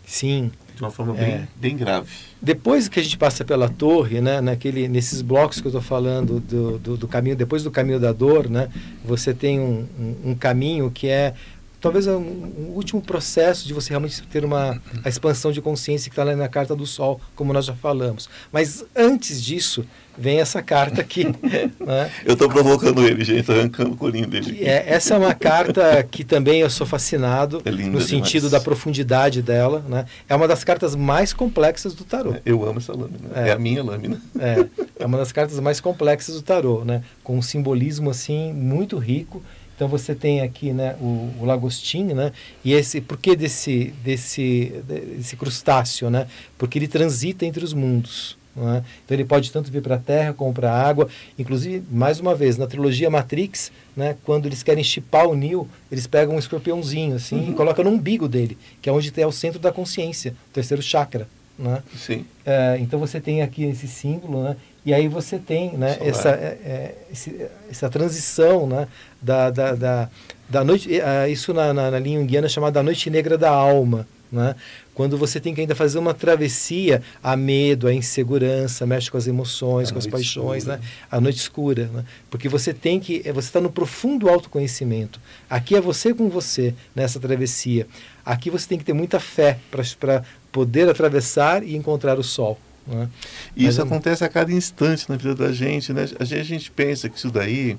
Sim. 0.07 0.51
De 0.75 0.83
uma 0.83 0.91
forma 0.91 1.19
É. 1.19 1.25
bem, 1.25 1.49
bem 1.57 1.77
grave. 1.77 2.07
Depois 2.41 2.87
que 2.89 3.01
a 3.01 3.03
gente 3.03 3.17
passa 3.19 3.45
pela 3.45 3.69
torre, 3.69 4.21
né, 4.21 4.41
naquele, 4.41 4.87
nesses 4.89 5.21
blocos 5.21 5.61
que 5.61 5.67
eu 5.67 5.71
estou 5.71 5.83
falando 5.83 6.39
do, 6.39 6.79
do, 6.79 6.97
do 6.97 7.09
caminho, 7.09 7.35
depois 7.35 7.63
do 7.65 7.71
caminho 7.71 7.99
da 7.99 8.13
dor, 8.13 8.49
né, 8.49 8.69
você 9.05 9.35
tem 9.35 9.59
um, 9.59 9.87
um, 9.99 10.31
um 10.31 10.35
caminho 10.35 10.91
que 10.91 11.09
é 11.09 11.35
talvez 11.81 12.07
um, 12.07 12.17
um 12.17 12.73
último 12.75 13.01
processo 13.01 13.67
de 13.67 13.75
você 13.75 13.91
realmente 13.91 14.23
ter 14.23 14.45
uma 14.45 14.81
a 15.05 15.09
expansão 15.09 15.53
de 15.53 15.61
consciência 15.61 16.09
que 16.11 16.13
está 16.13 16.25
lá 16.25 16.35
na 16.35 16.49
carta 16.49 16.75
do 16.75 16.87
Sol, 16.87 17.21
como 17.35 17.53
nós 17.53 17.65
já 17.65 17.75
falamos. 17.75 18.29
Mas 18.53 18.85
antes 18.95 19.43
disso 19.43 19.85
vem 20.19 20.41
essa 20.41 20.63
carta 20.63 21.03
aqui, 21.03 21.25
né, 21.79 22.11
Eu 22.25 22.33
estou 22.33 22.49
provocando 22.49 23.07
ele, 23.07 23.23
gente, 23.23 23.45
tô 23.45 23.53
arrancando 23.53 23.93
o 23.93 23.97
colinho 23.97 24.27
dele. 24.27 24.65
é, 24.65 24.85
essa 24.95 25.15
é 25.15 25.19
uma 25.19 25.35
carta 25.35 26.03
que 26.11 26.25
também 26.25 26.61
eu 26.61 26.71
sou 26.71 26.87
fascinado 26.87 27.61
É 27.67 27.71
no 27.71 28.01
sentido 28.01 28.45
demais. 28.47 28.53
da 28.53 28.61
profundidade 28.61 29.43
dela. 29.43 29.85
Né? 29.87 30.07
É 30.27 30.35
uma 30.35 30.49
das 30.49 30.65
cartas 30.65 30.95
mais 30.97 31.35
complexas 31.35 31.93
do 31.95 32.03
tarô. 32.05 32.35
Eu 32.47 32.67
amo 32.67 32.79
essa 32.79 32.93
lâmina. 32.95 33.29
É. 33.35 33.49
É, 33.49 33.53
a 33.53 33.59
minha 33.59 33.83
lâmina. 33.83 34.21
É, 34.39 34.67
é 35.01 35.07
uma 35.07 35.19
das 35.19 35.33
cartas 35.33 35.59
mais 35.61 35.81
complexas 35.81 36.35
do 36.37 36.43
tarô, 36.43 36.85
né? 36.85 37.03
Com 37.25 37.39
um 37.39 37.43
simbolismo 37.43 38.11
assim 38.11 38.53
muito 38.53 38.97
rico. 38.99 39.43
Então 39.77 39.87
você 39.89 40.15
tem 40.15 40.41
aqui, 40.41 40.73
né, 40.73 40.97
o, 40.99 41.31
o 41.39 41.45
lagostim, 41.45 42.05
né? 42.05 42.33
E 42.65 42.73
esse, 42.73 43.01
por 43.01 43.19
que 43.19 43.37
desse 43.37 43.93
desse 44.03 44.73
desse 44.89 45.37
crustáceo, 45.37 46.09
né? 46.09 46.27
Porque 46.57 46.79
ele 46.79 46.89
transita 46.89 47.45
entre 47.45 47.63
os 47.63 47.75
mundos, 47.75 48.39
É? 48.57 48.83
Então 49.05 49.15
ele 49.15 49.25
pode 49.25 49.53
tanto 49.53 49.71
vir 49.71 49.83
para 49.83 49.97
a 49.97 49.99
terra 49.99 50.33
como 50.33 50.51
para 50.51 50.73
a 50.73 50.89
água. 50.89 51.09
Inclusive, 51.39 51.85
mais 51.91 52.19
uma 52.19 52.35
vez, 52.35 52.57
na 52.57 52.67
trilogia 52.67 53.11
Matrix, 53.11 53.71
né, 53.95 54.17
quando 54.25 54.47
eles 54.47 54.63
querem 54.63 54.83
chipar 54.83 55.29
o 55.29 55.37
Neo, 55.37 55.69
eles 55.93 56.07
pegam 56.07 56.37
um 56.37 56.39
escorpiãozinho 56.39 57.17
assim 57.17 57.37
uhum. 57.37 57.51
e 57.51 57.55
colocam 57.55 57.85
no 57.85 57.91
umbigo 57.91 58.27
dele, 58.27 58.57
que 58.81 58.89
é 58.89 58.93
onde 58.93 59.13
é 59.15 59.27
o 59.27 59.33
centro 59.33 59.61
da 59.61 59.71
consciência, 59.71 60.35
o 60.51 60.55
terceiro 60.55 60.83
chakra. 60.83 61.29
Né? 61.59 61.83
Sim. 61.97 62.25
É, 62.45 62.79
então 62.81 62.99
você 62.99 63.21
tem 63.21 63.43
aqui 63.43 63.65
esse 63.65 63.87
símbolo, 63.87 64.43
né? 64.43 64.57
E 64.87 64.95
aí 64.95 65.09
você 65.09 65.37
tem 65.37 65.77
né, 65.77 65.99
essa, 66.01 66.29
é, 66.29 66.59
é, 66.65 66.95
esse, 67.13 67.45
essa 67.69 67.91
transição 67.91 68.69
né, 68.69 68.87
da, 69.21 69.51
da, 69.51 69.75
da, 69.75 70.09
da 70.49 70.63
noite, 70.63 71.01
é, 71.01 71.29
isso 71.29 71.53
na, 71.53 71.75
na, 71.75 71.91
na 71.91 71.99
linha 71.99 72.21
indiana 72.21 72.47
é 72.47 72.49
chamada 72.49 72.81
Noite 72.85 73.11
Negra 73.11 73.37
da 73.37 73.51
Alma. 73.51 74.07
Né? 74.31 74.55
Quando 74.95 75.19
você 75.19 75.41
tem 75.41 75.53
que 75.53 75.61
ainda 75.61 75.75
fazer 75.75 75.99
uma 75.99 76.15
travessia 76.15 77.03
a 77.21 77.37
medo, 77.37 77.89
a 77.89 77.93
insegurança, 77.93 78.87
mexe 78.87 79.11
com 79.11 79.17
as 79.17 79.27
emoções, 79.27 79.89
a 79.89 79.93
com 79.93 79.99
as 79.99 80.07
paixões, 80.07 80.65
né? 80.65 80.81
a 81.11 81.21
noite 81.21 81.39
escura. 81.39 81.91
Né? 81.93 82.05
Porque 82.31 82.49
você 82.49 82.73
tem 82.73 83.01
que. 83.01 83.23
É, 83.25 83.33
você 83.33 83.49
está 83.49 83.61
no 83.61 83.71
profundo 83.71 84.29
autoconhecimento. 84.29 85.21
Aqui 85.51 85.75
é 85.75 85.81
você 85.81 86.15
com 86.15 86.29
você 86.29 86.75
nessa 86.95 87.19
travessia. 87.19 87.89
Aqui 88.25 88.51
você 88.51 88.69
tem 88.69 88.79
que 88.79 88.85
ter 88.85 88.93
muita 88.93 89.19
fé 89.19 89.59
para 89.69 90.23
poder 90.53 90.89
atravessar 90.89 91.65
e 91.65 91.75
encontrar 91.75 92.19
o 92.21 92.23
sol. 92.23 92.57
Né? 92.87 93.09
E 93.57 93.67
isso 93.67 93.81
Mas, 93.81 93.87
acontece 93.91 94.25
a 94.25 94.29
cada 94.29 94.53
instante 94.53 95.09
na 95.09 95.17
vida 95.17 95.35
da 95.35 95.53
gente. 95.53 95.93
Né? 95.93 96.07
A 96.19 96.25
gente, 96.25 96.41
a 96.41 96.45
gente 96.45 96.71
pensa 96.71 97.09
que 97.09 97.19
isso 97.19 97.31
daí 97.31 97.77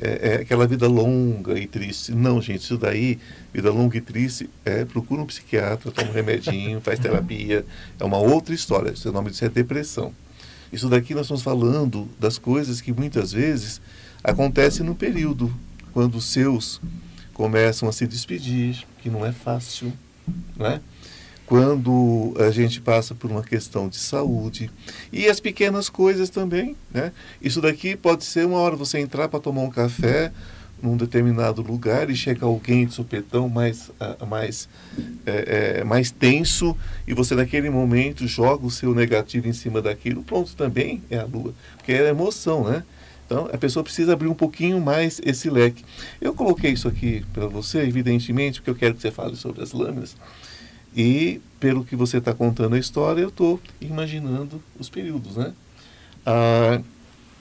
é, 0.00 0.28
é, 0.28 0.34
aquela 0.42 0.66
vida 0.66 0.88
longa 0.88 1.58
e 1.58 1.66
triste. 1.66 2.12
Não, 2.12 2.40
gente, 2.42 2.62
isso 2.62 2.76
daí, 2.76 3.18
vida 3.52 3.70
longa 3.70 3.96
e 3.96 4.00
triste, 4.00 4.50
é, 4.64 4.84
procura 4.84 5.22
um 5.22 5.26
psiquiatra, 5.26 5.90
toma 5.90 6.10
um 6.10 6.12
remedinho, 6.12 6.80
faz 6.80 6.98
terapia, 6.98 7.64
é 7.98 8.04
uma 8.04 8.18
outra 8.18 8.54
história. 8.54 8.92
O 9.04 9.12
nome 9.12 9.30
disso 9.30 9.44
é 9.44 9.48
depressão. 9.48 10.12
Isso 10.72 10.88
daqui 10.88 11.14
nós 11.14 11.26
estamos 11.26 11.42
falando 11.42 12.08
das 12.18 12.36
coisas 12.36 12.80
que 12.80 12.92
muitas 12.92 13.32
vezes 13.32 13.80
acontecem 14.22 14.84
no 14.84 14.94
período 14.94 15.54
quando 15.92 16.16
os 16.16 16.24
seus 16.24 16.80
começam 17.32 17.88
a 17.88 17.92
se 17.92 18.06
despedir, 18.06 18.84
que 19.00 19.08
não 19.08 19.24
é 19.24 19.32
fácil, 19.32 19.92
né? 20.56 20.80
Quando 21.46 22.34
a 22.38 22.50
gente 22.50 22.80
passa 22.80 23.14
por 23.14 23.30
uma 23.30 23.42
questão 23.42 23.88
de 23.88 23.96
saúde 23.96 24.70
e 25.12 25.28
as 25.28 25.40
pequenas 25.40 25.88
coisas 25.88 26.30
também, 26.30 26.74
né? 26.92 27.12
Isso 27.40 27.60
daqui 27.60 27.96
pode 27.96 28.24
ser 28.24 28.46
uma 28.46 28.58
hora 28.58 28.76
você 28.76 28.98
entrar 28.98 29.28
para 29.28 29.40
tomar 29.40 29.62
um 29.62 29.70
café 29.70 30.32
num 30.82 30.96
determinado 30.96 31.62
lugar 31.62 32.10
e 32.10 32.16
chega 32.16 32.44
alguém 32.44 32.86
de 32.86 32.94
supetão 32.94 33.48
mais 33.48 33.88
uh, 33.88 34.26
mais 34.26 34.68
é, 35.24 35.78
é, 35.78 35.84
mais 35.84 36.10
tenso 36.10 36.76
e 37.06 37.14
você 37.14 37.34
naquele 37.34 37.70
momento 37.70 38.26
joga 38.26 38.66
o 38.66 38.70
seu 38.70 38.94
negativo 38.94 39.48
em 39.48 39.52
cima 39.52 39.80
daquilo, 39.80 40.22
pronto 40.22 40.54
também 40.56 41.02
é 41.10 41.18
a 41.18 41.24
lua, 41.24 41.54
porque 41.76 41.92
é 41.92 42.08
emoção, 42.08 42.64
né? 42.64 42.82
Então, 43.26 43.48
a 43.50 43.56
pessoa 43.56 43.82
precisa 43.82 44.12
abrir 44.12 44.28
um 44.28 44.34
pouquinho 44.34 44.78
mais 44.80 45.18
esse 45.24 45.48
leque. 45.48 45.82
Eu 46.20 46.34
coloquei 46.34 46.72
isso 46.72 46.86
aqui 46.86 47.24
para 47.32 47.46
você, 47.46 47.78
evidentemente, 47.78 48.60
porque 48.60 48.70
eu 48.70 48.74
quero 48.74 48.94
que 48.94 49.00
você 49.00 49.10
fale 49.10 49.34
sobre 49.34 49.62
as 49.62 49.72
lâminas. 49.72 50.14
E, 50.96 51.40
pelo 51.58 51.84
que 51.84 51.96
você 51.96 52.18
está 52.18 52.32
contando 52.32 52.74
a 52.74 52.78
história, 52.78 53.20
eu 53.20 53.28
estou 53.28 53.60
imaginando 53.80 54.62
os 54.78 54.88
períodos, 54.88 55.36
né? 55.36 55.52
Ah, 56.24 56.80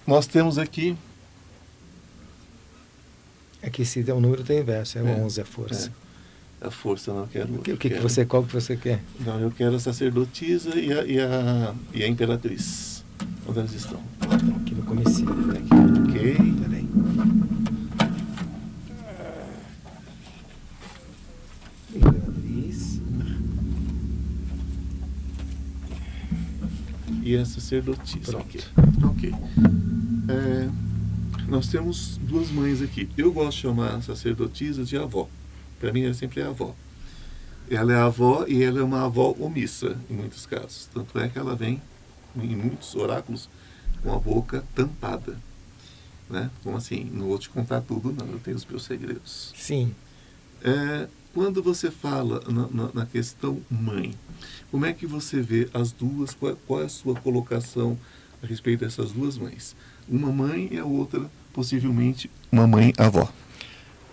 nós 0.05 0.27
temos 0.27 0.57
aqui... 0.57 0.95
Aqui 3.61 3.85
se 3.85 4.03
der 4.03 4.13
um 4.13 4.19
número 4.19 4.43
tem 4.43 4.59
inverso, 4.59 4.97
é, 4.97 5.01
é 5.01 5.23
11 5.23 5.41
a 5.41 5.45
força. 5.45 5.91
É. 6.61 6.67
A 6.67 6.71
força, 6.71 7.13
não 7.13 7.27
quero... 7.27 7.53
O 7.55 7.59
que, 7.59 7.77
que, 7.77 7.89
que 7.89 7.99
você, 7.99 8.25
qual 8.25 8.43
que 8.43 8.53
você 8.53 8.75
quer? 8.75 9.01
Não, 9.19 9.39
eu 9.39 9.51
quero 9.51 9.75
a 9.75 9.79
sacerdotisa 9.79 10.77
e 10.77 10.91
a, 10.91 11.05
e 11.05 11.19
a, 11.19 11.75
e 11.93 12.03
a 12.03 12.07
imperatriz. 12.07 13.03
Onde 13.47 13.59
elas 13.59 13.73
estão? 13.73 14.01
Aqui 14.61 14.73
no 14.73 14.83
comecinho. 14.83 15.29
Aqui, 15.51 16.09
ok. 16.09 16.37
Peraí. 16.61 17.52
E 27.23 27.37
a 27.37 27.45
sacerdotisa. 27.45 28.31
Pronto. 28.31 28.57
Ok. 29.05 29.31
okay. 29.31 29.33
É, 30.29 30.69
nós 31.47 31.67
temos 31.67 32.17
duas 32.17 32.49
mães 32.49 32.81
aqui. 32.81 33.09
Eu 33.17 33.31
gosto 33.31 33.57
de 33.57 33.61
chamar 33.61 33.95
a 33.95 34.01
sacerdotisa 34.01 34.83
de 34.83 34.97
avó. 34.97 35.27
Para 35.79 35.91
mim, 35.91 36.03
ela 36.03 36.13
sempre 36.13 36.41
é 36.41 36.45
avó. 36.45 36.75
Ela 37.69 37.93
é 37.93 37.97
avó 37.97 38.45
e 38.47 38.63
ela 38.63 38.79
é 38.79 38.83
uma 38.83 39.05
avó 39.05 39.35
omissa, 39.39 39.97
em 40.09 40.13
muitos 40.13 40.45
casos. 40.45 40.89
Tanto 40.93 41.17
é 41.19 41.29
que 41.29 41.37
ela 41.37 41.55
vem, 41.55 41.81
em 42.35 42.55
muitos 42.55 42.95
oráculos, 42.95 43.49
com 44.01 44.13
a 44.13 44.19
boca 44.19 44.63
tampada. 44.75 45.37
Né? 46.29 46.49
Como 46.63 46.77
assim? 46.77 47.09
Não 47.13 47.27
vou 47.27 47.37
te 47.37 47.49
contar 47.49 47.81
tudo, 47.81 48.11
não. 48.11 48.27
Eu 48.27 48.39
tenho 48.39 48.57
os 48.57 48.65
meus 48.65 48.83
segredos. 48.83 49.53
Sim. 49.55 49.93
É, 50.63 51.07
quando 51.33 51.63
você 51.63 51.89
fala 51.89 52.41
na, 52.47 52.67
na, 52.67 52.89
na, 52.93 53.05
questão 53.05 53.59
mãe, 53.69 54.13
como 54.69 54.85
é 54.85 54.93
que 54.93 55.07
você 55.07 55.41
vê 55.41 55.67
as 55.73 55.91
duas, 55.91 56.33
qual, 56.33 56.55
qual, 56.67 56.81
é 56.81 56.85
a 56.85 56.89
sua 56.89 57.15
colocação 57.15 57.97
a 58.41 58.45
respeito 58.45 58.81
dessas 58.81 59.11
duas 59.11 59.37
mães? 59.37 59.75
Uma 60.07 60.31
mãe 60.31 60.69
e 60.71 60.77
a 60.77 60.85
outra, 60.85 61.29
possivelmente, 61.51 62.29
uma 62.51 62.67
mãe 62.67 62.93
avó. 62.97 63.31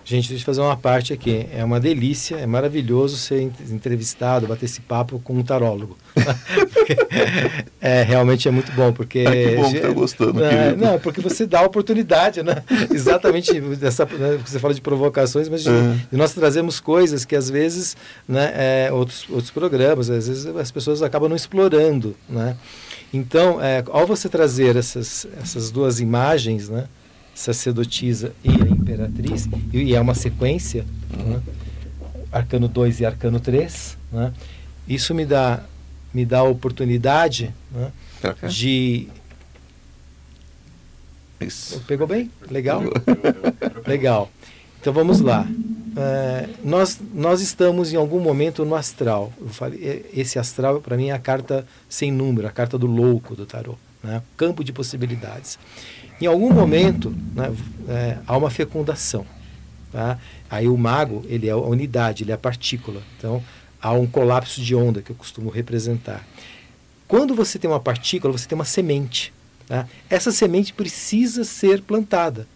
Gente, 0.04 0.28
deixa 0.28 0.42
eu 0.42 0.46
fazer 0.46 0.60
uma 0.60 0.76
parte 0.76 1.12
aqui. 1.12 1.46
É 1.52 1.64
uma 1.64 1.78
delícia, 1.78 2.36
é 2.36 2.46
maravilhoso 2.46 3.16
ser 3.16 3.42
entrevistado, 3.42 4.46
bater 4.46 4.64
esse 4.64 4.80
papo 4.80 5.20
com 5.22 5.34
um 5.34 5.42
tarólogo. 5.42 5.96
é, 7.80 8.02
realmente 8.02 8.48
é 8.48 8.50
muito 8.50 8.72
bom, 8.72 8.92
porque... 8.92 9.24
Ah, 9.26 9.30
que 9.30 9.56
bom 9.56 9.72
que 9.72 9.80
tá 9.80 9.90
gostando, 9.90 10.44
é, 10.44 10.74
Não, 10.74 10.98
porque 10.98 11.20
você 11.20 11.46
dá 11.46 11.60
a 11.60 11.66
oportunidade, 11.66 12.42
né? 12.42 12.62
Exatamente, 12.90 13.60
né, 13.60 14.38
você 14.44 14.58
fala 14.58 14.74
de 14.74 14.80
provocações, 14.80 15.48
mas 15.48 15.62
de, 15.62 15.70
é. 15.70 15.96
nós 16.10 16.32
trazemos 16.32 16.80
coisas 16.80 17.24
que 17.24 17.36
às 17.36 17.50
vezes, 17.50 17.96
né, 18.26 18.52
é, 18.54 18.92
outros, 18.92 19.26
outros 19.28 19.50
programas, 19.50 20.10
às 20.10 20.26
vezes 20.26 20.46
as 20.46 20.70
pessoas 20.70 21.02
acabam 21.02 21.28
não 21.28 21.36
explorando, 21.36 22.16
né? 22.28 22.56
Então, 23.12 23.60
é, 23.60 23.82
ao 23.88 24.06
você 24.06 24.28
trazer 24.28 24.76
essas, 24.76 25.26
essas 25.40 25.70
duas 25.70 26.00
imagens, 26.00 26.68
né? 26.68 26.86
Sacerdotisa 27.40 28.34
e 28.44 28.50
a 28.50 28.68
imperatriz, 28.68 29.48
e 29.72 29.94
é 29.94 30.00
uma 30.00 30.14
sequência, 30.14 30.84
né? 31.10 31.40
arcano 32.30 32.68
2 32.68 33.00
e 33.00 33.06
arcano 33.06 33.40
3, 33.40 33.96
né? 34.12 34.32
isso 34.86 35.14
me 35.14 35.24
dá, 35.24 35.62
me 36.12 36.26
dá 36.26 36.40
a 36.40 36.44
oportunidade 36.44 37.54
né? 37.72 37.90
de. 38.48 39.08
Isso. 41.40 41.82
Pegou 41.86 42.06
bem? 42.06 42.30
Legal? 42.50 42.82
Legal. 43.88 44.30
Então 44.78 44.92
vamos 44.92 45.20
lá. 45.20 45.48
É, 45.96 46.46
nós, 46.62 47.00
nós 47.14 47.40
estamos 47.40 47.90
em 47.92 47.96
algum 47.96 48.20
momento 48.20 48.66
no 48.66 48.74
astral. 48.74 49.32
Falei, 49.48 50.04
esse 50.14 50.38
astral, 50.38 50.80
para 50.82 50.96
mim, 50.98 51.08
é 51.08 51.12
a 51.12 51.18
carta 51.18 51.66
sem 51.88 52.12
número, 52.12 52.46
a 52.46 52.50
carta 52.50 52.76
do 52.76 52.86
louco 52.86 53.34
do 53.34 53.46
tarot. 53.46 53.78
Né? 54.02 54.22
Campo 54.36 54.62
de 54.62 54.72
possibilidades. 54.72 55.58
Em 56.20 56.26
algum 56.26 56.52
momento 56.52 57.14
né, 57.34 57.52
é, 57.88 58.18
há 58.26 58.36
uma 58.36 58.50
fecundação. 58.50 59.24
Tá? 59.92 60.18
Aí 60.48 60.68
o 60.68 60.76
mago 60.76 61.24
ele 61.28 61.48
é 61.48 61.52
a 61.52 61.56
unidade, 61.56 62.24
ele 62.24 62.30
é 62.30 62.34
a 62.34 62.38
partícula. 62.38 63.02
Então 63.16 63.42
há 63.80 63.92
um 63.92 64.06
colapso 64.06 64.60
de 64.60 64.74
onda 64.74 65.02
que 65.02 65.10
eu 65.10 65.16
costumo 65.16 65.50
representar. 65.50 66.26
Quando 67.08 67.34
você 67.34 67.58
tem 67.58 67.68
uma 67.68 67.80
partícula, 67.80 68.36
você 68.36 68.46
tem 68.46 68.56
uma 68.56 68.64
semente. 68.64 69.32
Tá? 69.66 69.86
Essa 70.08 70.30
semente 70.30 70.72
precisa 70.72 71.42
ser 71.44 71.82
plantada. 71.82 72.46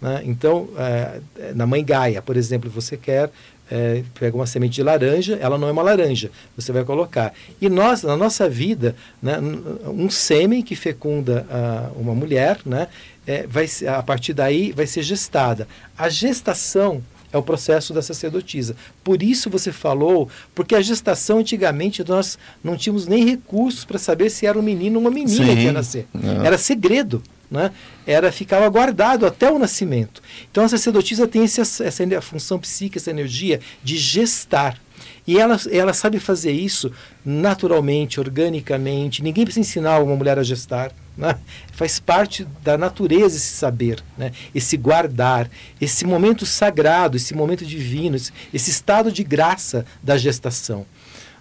Né? 0.00 0.22
Então, 0.24 0.68
é, 0.76 1.20
na 1.54 1.66
mãe 1.66 1.84
Gaia, 1.84 2.20
por 2.20 2.36
exemplo, 2.36 2.70
você 2.70 2.96
quer 2.96 3.30
é, 3.70 4.02
pega 4.18 4.36
uma 4.36 4.46
semente 4.46 4.74
de 4.74 4.82
laranja, 4.82 5.38
ela 5.40 5.56
não 5.56 5.68
é 5.68 5.72
uma 5.72 5.82
laranja, 5.82 6.30
você 6.56 6.70
vai 6.72 6.84
colocar. 6.84 7.32
E 7.60 7.68
nós, 7.68 8.02
na 8.02 8.16
nossa 8.16 8.48
vida, 8.48 8.94
né, 9.22 9.38
um 9.86 10.10
sêmen 10.10 10.62
que 10.62 10.76
fecunda 10.76 11.46
uh, 11.48 12.00
uma 12.00 12.14
mulher, 12.14 12.58
né, 12.66 12.88
é, 13.26 13.46
vai, 13.46 13.66
a 13.88 14.02
partir 14.02 14.32
daí 14.32 14.72
vai 14.72 14.86
ser 14.86 15.02
gestada. 15.02 15.66
A 15.96 16.08
gestação 16.08 17.02
é 17.32 17.38
o 17.38 17.42
processo 17.42 17.92
da 17.92 18.00
sacerdotisa. 18.00 18.76
Por 19.02 19.22
isso 19.22 19.50
você 19.50 19.72
falou, 19.72 20.28
porque 20.54 20.74
a 20.74 20.80
gestação 20.80 21.38
antigamente 21.38 22.04
nós 22.06 22.38
não 22.62 22.76
tínhamos 22.76 23.06
nem 23.06 23.24
recursos 23.24 23.84
para 23.84 23.98
saber 23.98 24.30
se 24.30 24.46
era 24.46 24.58
um 24.58 24.62
menino 24.62 24.96
ou 24.96 25.00
uma 25.00 25.10
menina 25.10 25.46
Sim. 25.46 25.56
que 25.56 25.62
ia 25.62 25.72
nascer. 25.72 26.06
É. 26.14 26.46
Era 26.46 26.56
segredo 26.56 27.22
né, 27.50 27.70
era 28.06 28.32
ficava 28.32 28.68
guardado 28.68 29.26
até 29.26 29.50
o 29.50 29.58
nascimento. 29.58 30.22
Então 30.50 30.64
a 30.64 30.68
sacerdotisa 30.68 31.26
tem 31.26 31.44
esse, 31.44 31.60
essa 31.60 32.20
função 32.20 32.58
psíquica, 32.58 32.98
essa 32.98 33.10
energia 33.10 33.60
de 33.82 33.96
gestar. 33.96 34.78
E 35.26 35.38
ela, 35.38 35.58
ela 35.70 35.92
sabe 35.92 36.18
fazer 36.18 36.52
isso 36.52 36.92
naturalmente, 37.24 38.20
organicamente. 38.20 39.22
Ninguém 39.22 39.44
precisa 39.44 39.66
ensinar 39.66 40.00
uma 40.00 40.16
mulher 40.16 40.38
a 40.38 40.42
gestar. 40.42 40.92
Né? 41.16 41.38
Faz 41.72 42.00
parte 42.00 42.46
da 42.62 42.76
natureza 42.76 43.36
esse 43.36 43.54
saber, 43.54 44.02
né? 44.18 44.32
esse 44.54 44.76
guardar, 44.76 45.48
esse 45.80 46.04
momento 46.04 46.44
sagrado, 46.44 47.16
esse 47.16 47.34
momento 47.34 47.64
divino, 47.64 48.16
esse, 48.16 48.32
esse 48.52 48.70
estado 48.70 49.12
de 49.12 49.22
graça 49.22 49.86
da 50.02 50.16
gestação. 50.16 50.86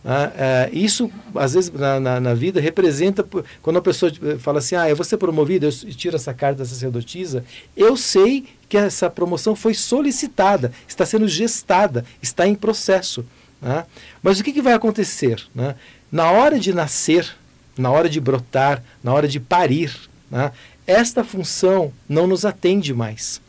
Ah, 0.05 0.67
isso, 0.74 1.09
às 1.34 1.53
vezes, 1.53 1.71
na, 1.71 1.99
na, 1.99 2.19
na, 2.19 2.34
vida, 2.34 2.59
representa. 2.59 3.26
Quando 3.61 3.78
a 3.78 3.82
pessoa 3.82 4.11
fala 4.39 4.59
assim, 4.59 4.76
ah, 4.76 4.89
eu 4.89 4.95
vou 4.95 5.05
ser 5.05 5.17
promovido, 5.17 5.65
eu 5.65 5.71
tiro 5.71 6.15
essa 6.15 6.34
carta 6.34 6.65
sacerdotisa, 6.65 7.45
eu 7.76 7.95
sei 7.95 8.45
que 8.67 8.76
essa 8.76 9.09
promoção 9.09 9.55
foi 9.55 9.74
solicitada, 9.74 10.74
está 10.88 11.05
sendo 11.05 11.28
gestada, 11.28 12.03
está 12.21 12.45
em 12.45 12.55
processo. 12.55 13.26
Né? 13.61 13.86
Mas 14.21 14.39
o 14.39 14.43
que, 14.43 14.51
que 14.51 14.61
vai 14.61 14.74
acontecer? 14.74 15.41
Né? 15.55 15.76
Na 16.11 16.32
hora 16.32 16.59
de 16.59 16.74
nascer, 16.74 17.34
na 17.78 17.91
hora 17.91 18.09
de 18.09 18.19
brotar, 18.19 18.84
na 19.03 19.13
hora 19.13 19.28
de 19.28 19.39
parir, 19.39 19.93
né? 20.30 20.51
esta 20.86 21.24
função 21.24 21.91
não 22.07 22.28
nos 22.28 22.45
atende 22.45 22.93
mais. 22.93 23.41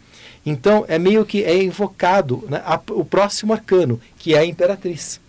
Então, 0.46 0.84
é 0.88 0.98
meio 0.98 1.24
que 1.24 1.42
é 1.42 1.62
invocado 1.62 2.44
né, 2.48 2.62
a, 2.64 2.80
o 2.90 3.04
próximo 3.04 3.52
arcano, 3.52 4.00
que 4.18 4.34
é 4.34 4.38
a 4.38 4.44
imperatriz. 4.44 5.20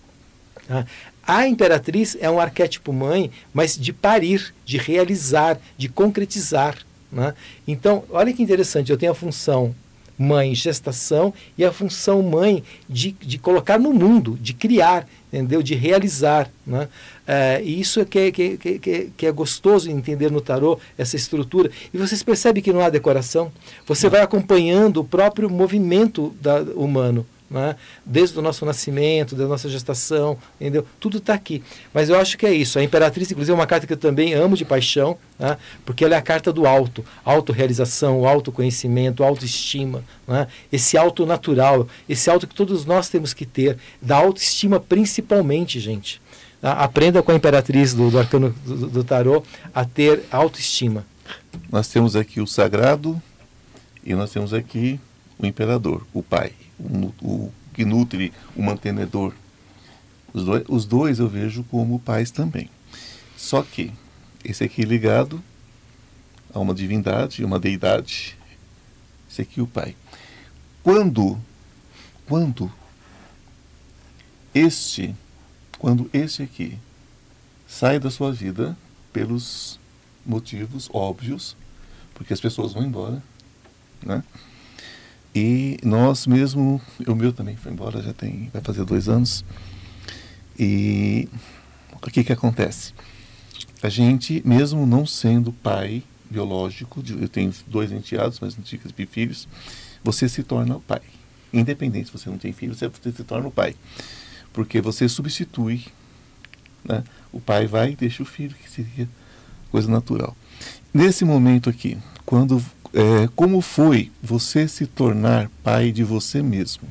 Tá? 0.67 0.85
A 1.25 1.47
imperatriz 1.47 2.17
é 2.19 2.29
um 2.29 2.39
arquétipo 2.39 2.91
mãe, 2.91 3.31
mas 3.53 3.77
de 3.77 3.93
parir, 3.93 4.53
de 4.65 4.77
realizar, 4.77 5.57
de 5.77 5.87
concretizar. 5.87 6.77
Né? 7.11 7.33
Então, 7.67 8.03
olha 8.09 8.33
que 8.33 8.43
interessante, 8.43 8.91
eu 8.91 8.97
tenho 8.97 9.13
a 9.13 9.15
função 9.15 9.73
mãe 10.17 10.55
gestação 10.55 11.33
e 11.57 11.65
a 11.65 11.71
função 11.71 12.21
mãe 12.21 12.63
de, 12.89 13.11
de 13.11 13.37
colocar 13.37 13.79
no 13.79 13.93
mundo, 13.93 14.37
de 14.41 14.53
criar, 14.53 15.07
entendeu? 15.27 15.61
De 15.61 15.75
realizar. 15.75 16.49
Né? 16.65 16.87
É, 17.27 17.61
e 17.63 17.79
isso 17.79 17.99
é 17.99 18.05
que 18.05 18.19
é, 18.19 18.31
que, 18.31 18.57
que, 18.57 19.11
que 19.15 19.25
é 19.25 19.31
gostoso 19.31 19.89
entender 19.89 20.31
no 20.31 20.41
tarô, 20.41 20.79
essa 20.97 21.15
estrutura. 21.15 21.69
E 21.93 21.97
vocês 21.97 22.23
percebem 22.23 22.63
que 22.63 22.73
não 22.73 22.81
há 22.81 22.89
decoração. 22.89 23.51
Você 23.85 24.09
vai 24.09 24.21
acompanhando 24.21 25.01
o 25.01 25.03
próprio 25.03 25.49
movimento 25.49 26.35
da, 26.41 26.61
humano 26.61 27.25
né? 27.49 27.75
desde 28.05 28.37
o 28.37 28.41
nosso 28.41 28.65
nascimento, 28.65 29.35
da 29.35 29.47
nossa 29.47 29.69
gestação, 29.69 30.37
entendeu? 30.59 30.85
Tudo 30.99 31.17
está 31.17 31.33
aqui. 31.33 31.63
Mas 31.93 32.09
eu 32.09 32.19
acho 32.19 32.37
que 32.37 32.45
é 32.45 32.53
isso. 32.53 32.79
A 32.79 32.83
Imperatriz, 32.83 33.31
inclusive, 33.31 33.51
é 33.51 33.55
uma 33.55 33.67
carta 33.67 33.85
que 33.85 33.93
eu 33.93 33.97
também 33.97 34.33
amo 34.33 34.57
de 34.57 34.65
paixão, 34.65 35.17
né? 35.37 35.57
porque 35.85 36.03
ela 36.03 36.15
é 36.15 36.17
a 36.17 36.21
carta 36.21 36.51
do 36.51 36.65
alto, 36.65 37.05
autorrealização, 37.23 38.27
autoconhecimento, 38.27 39.23
autoestima, 39.23 40.03
né? 40.27 40.47
esse 40.71 40.97
auto 40.97 41.25
natural, 41.25 41.87
esse 42.09 42.29
auto 42.29 42.47
que 42.47 42.55
todos 42.55 42.85
nós 42.85 43.09
temos 43.09 43.33
que 43.33 43.45
ter, 43.45 43.77
da 44.01 44.17
autoestima 44.17 44.79
principalmente, 44.79 45.79
gente. 45.79 46.21
Tá? 46.61 46.73
Aprenda 46.73 47.21
com 47.21 47.31
a 47.31 47.35
Imperatriz 47.35 47.93
do, 47.93 48.09
do 48.09 48.19
Arcano 48.19 48.55
do, 48.65 48.87
do 48.87 49.03
Tarô 49.03 49.43
a 49.73 49.85
ter 49.85 50.23
autoestima. 50.31 51.05
Nós 51.71 51.87
temos 51.87 52.15
aqui 52.15 52.41
o 52.41 52.47
sagrado 52.47 53.21
e 54.03 54.13
nós 54.13 54.31
temos 54.31 54.53
aqui 54.53 54.99
o 55.37 55.45
imperador, 55.45 56.05
o 56.13 56.21
pai 56.21 56.51
o, 56.79 57.51
que 57.73 57.85
nutre 57.85 58.33
o 58.55 58.61
mantenedor. 58.61 59.33
Os 60.33 60.45
dois, 60.45 60.63
os 60.67 60.85
dois 60.85 61.19
eu 61.19 61.27
vejo 61.27 61.63
como 61.65 61.99
pais 61.99 62.31
também. 62.31 62.69
Só 63.37 63.61
que 63.61 63.91
esse 64.43 64.63
aqui 64.63 64.83
ligado 64.83 65.43
a 66.53 66.59
uma 66.59 66.73
divindade, 66.73 67.43
uma 67.43 67.59
deidade. 67.59 68.37
Esse 69.29 69.41
aqui 69.41 69.59
é 69.59 69.63
o 69.63 69.67
pai. 69.67 69.95
Quando, 70.83 71.39
quando 72.27 72.71
este, 74.53 75.13
quando 75.77 76.09
este 76.13 76.43
aqui 76.43 76.77
sai 77.67 77.99
da 77.99 78.09
sua 78.09 78.31
vida 78.31 78.77
pelos 79.11 79.79
motivos 80.25 80.89
óbvios, 80.93 81.57
porque 82.13 82.33
as 82.33 82.39
pessoas 82.39 82.71
vão 82.71 82.85
embora, 82.85 83.21
né? 84.01 84.23
E 85.35 85.77
nós 85.83 86.25
mesmo, 86.25 86.81
o 87.05 87.13
meu 87.13 87.33
também 87.33 87.57
foi 87.57 87.73
embora, 87.73 88.01
já 88.01 88.13
tem, 88.13 88.49
vai 88.53 88.61
fazer 88.61 88.85
dois 88.85 89.09
anos. 89.09 89.43
E 90.57 91.27
o 91.91 92.09
que 92.09 92.23
que 92.23 92.31
acontece? 92.31 92.93
A 93.83 93.89
gente, 93.89 94.41
mesmo 94.45 94.87
não 94.87 95.05
sendo 95.05 95.51
pai 95.51 96.01
biológico, 96.29 97.03
eu 97.19 97.27
tenho 97.27 97.53
dois 97.67 97.91
enteados, 97.91 98.39
mas 98.39 98.55
não 98.55 98.63
tive 98.63 99.05
filhos, 99.05 99.45
você 100.01 100.29
se 100.29 100.41
torna 100.41 100.77
o 100.77 100.81
pai. 100.81 101.01
Independente 101.51 102.07
se 102.07 102.13
você 102.17 102.29
não 102.29 102.37
tem 102.37 102.53
filhos, 102.53 102.79
você 102.79 103.11
se 103.11 103.23
torna 103.25 103.49
o 103.49 103.51
pai. 103.51 103.75
Porque 104.53 104.79
você 104.79 105.09
substitui, 105.09 105.83
né? 106.83 107.03
o 107.33 107.41
pai 107.41 107.67
vai 107.67 107.91
e 107.91 107.95
deixa 107.95 108.23
o 108.23 108.25
filho, 108.25 108.55
que 108.55 108.69
seria 108.69 109.09
coisa 109.69 109.91
natural. 109.91 110.35
Nesse 110.93 111.25
momento 111.25 111.69
aqui, 111.69 111.97
quando 112.25 112.63
é, 112.95 113.27
como 113.35 113.59
foi 113.59 114.09
você 114.23 114.69
se 114.69 114.87
tornar 114.87 115.51
pai 115.61 115.91
de 115.91 116.01
você 116.01 116.41
mesmo? 116.41 116.87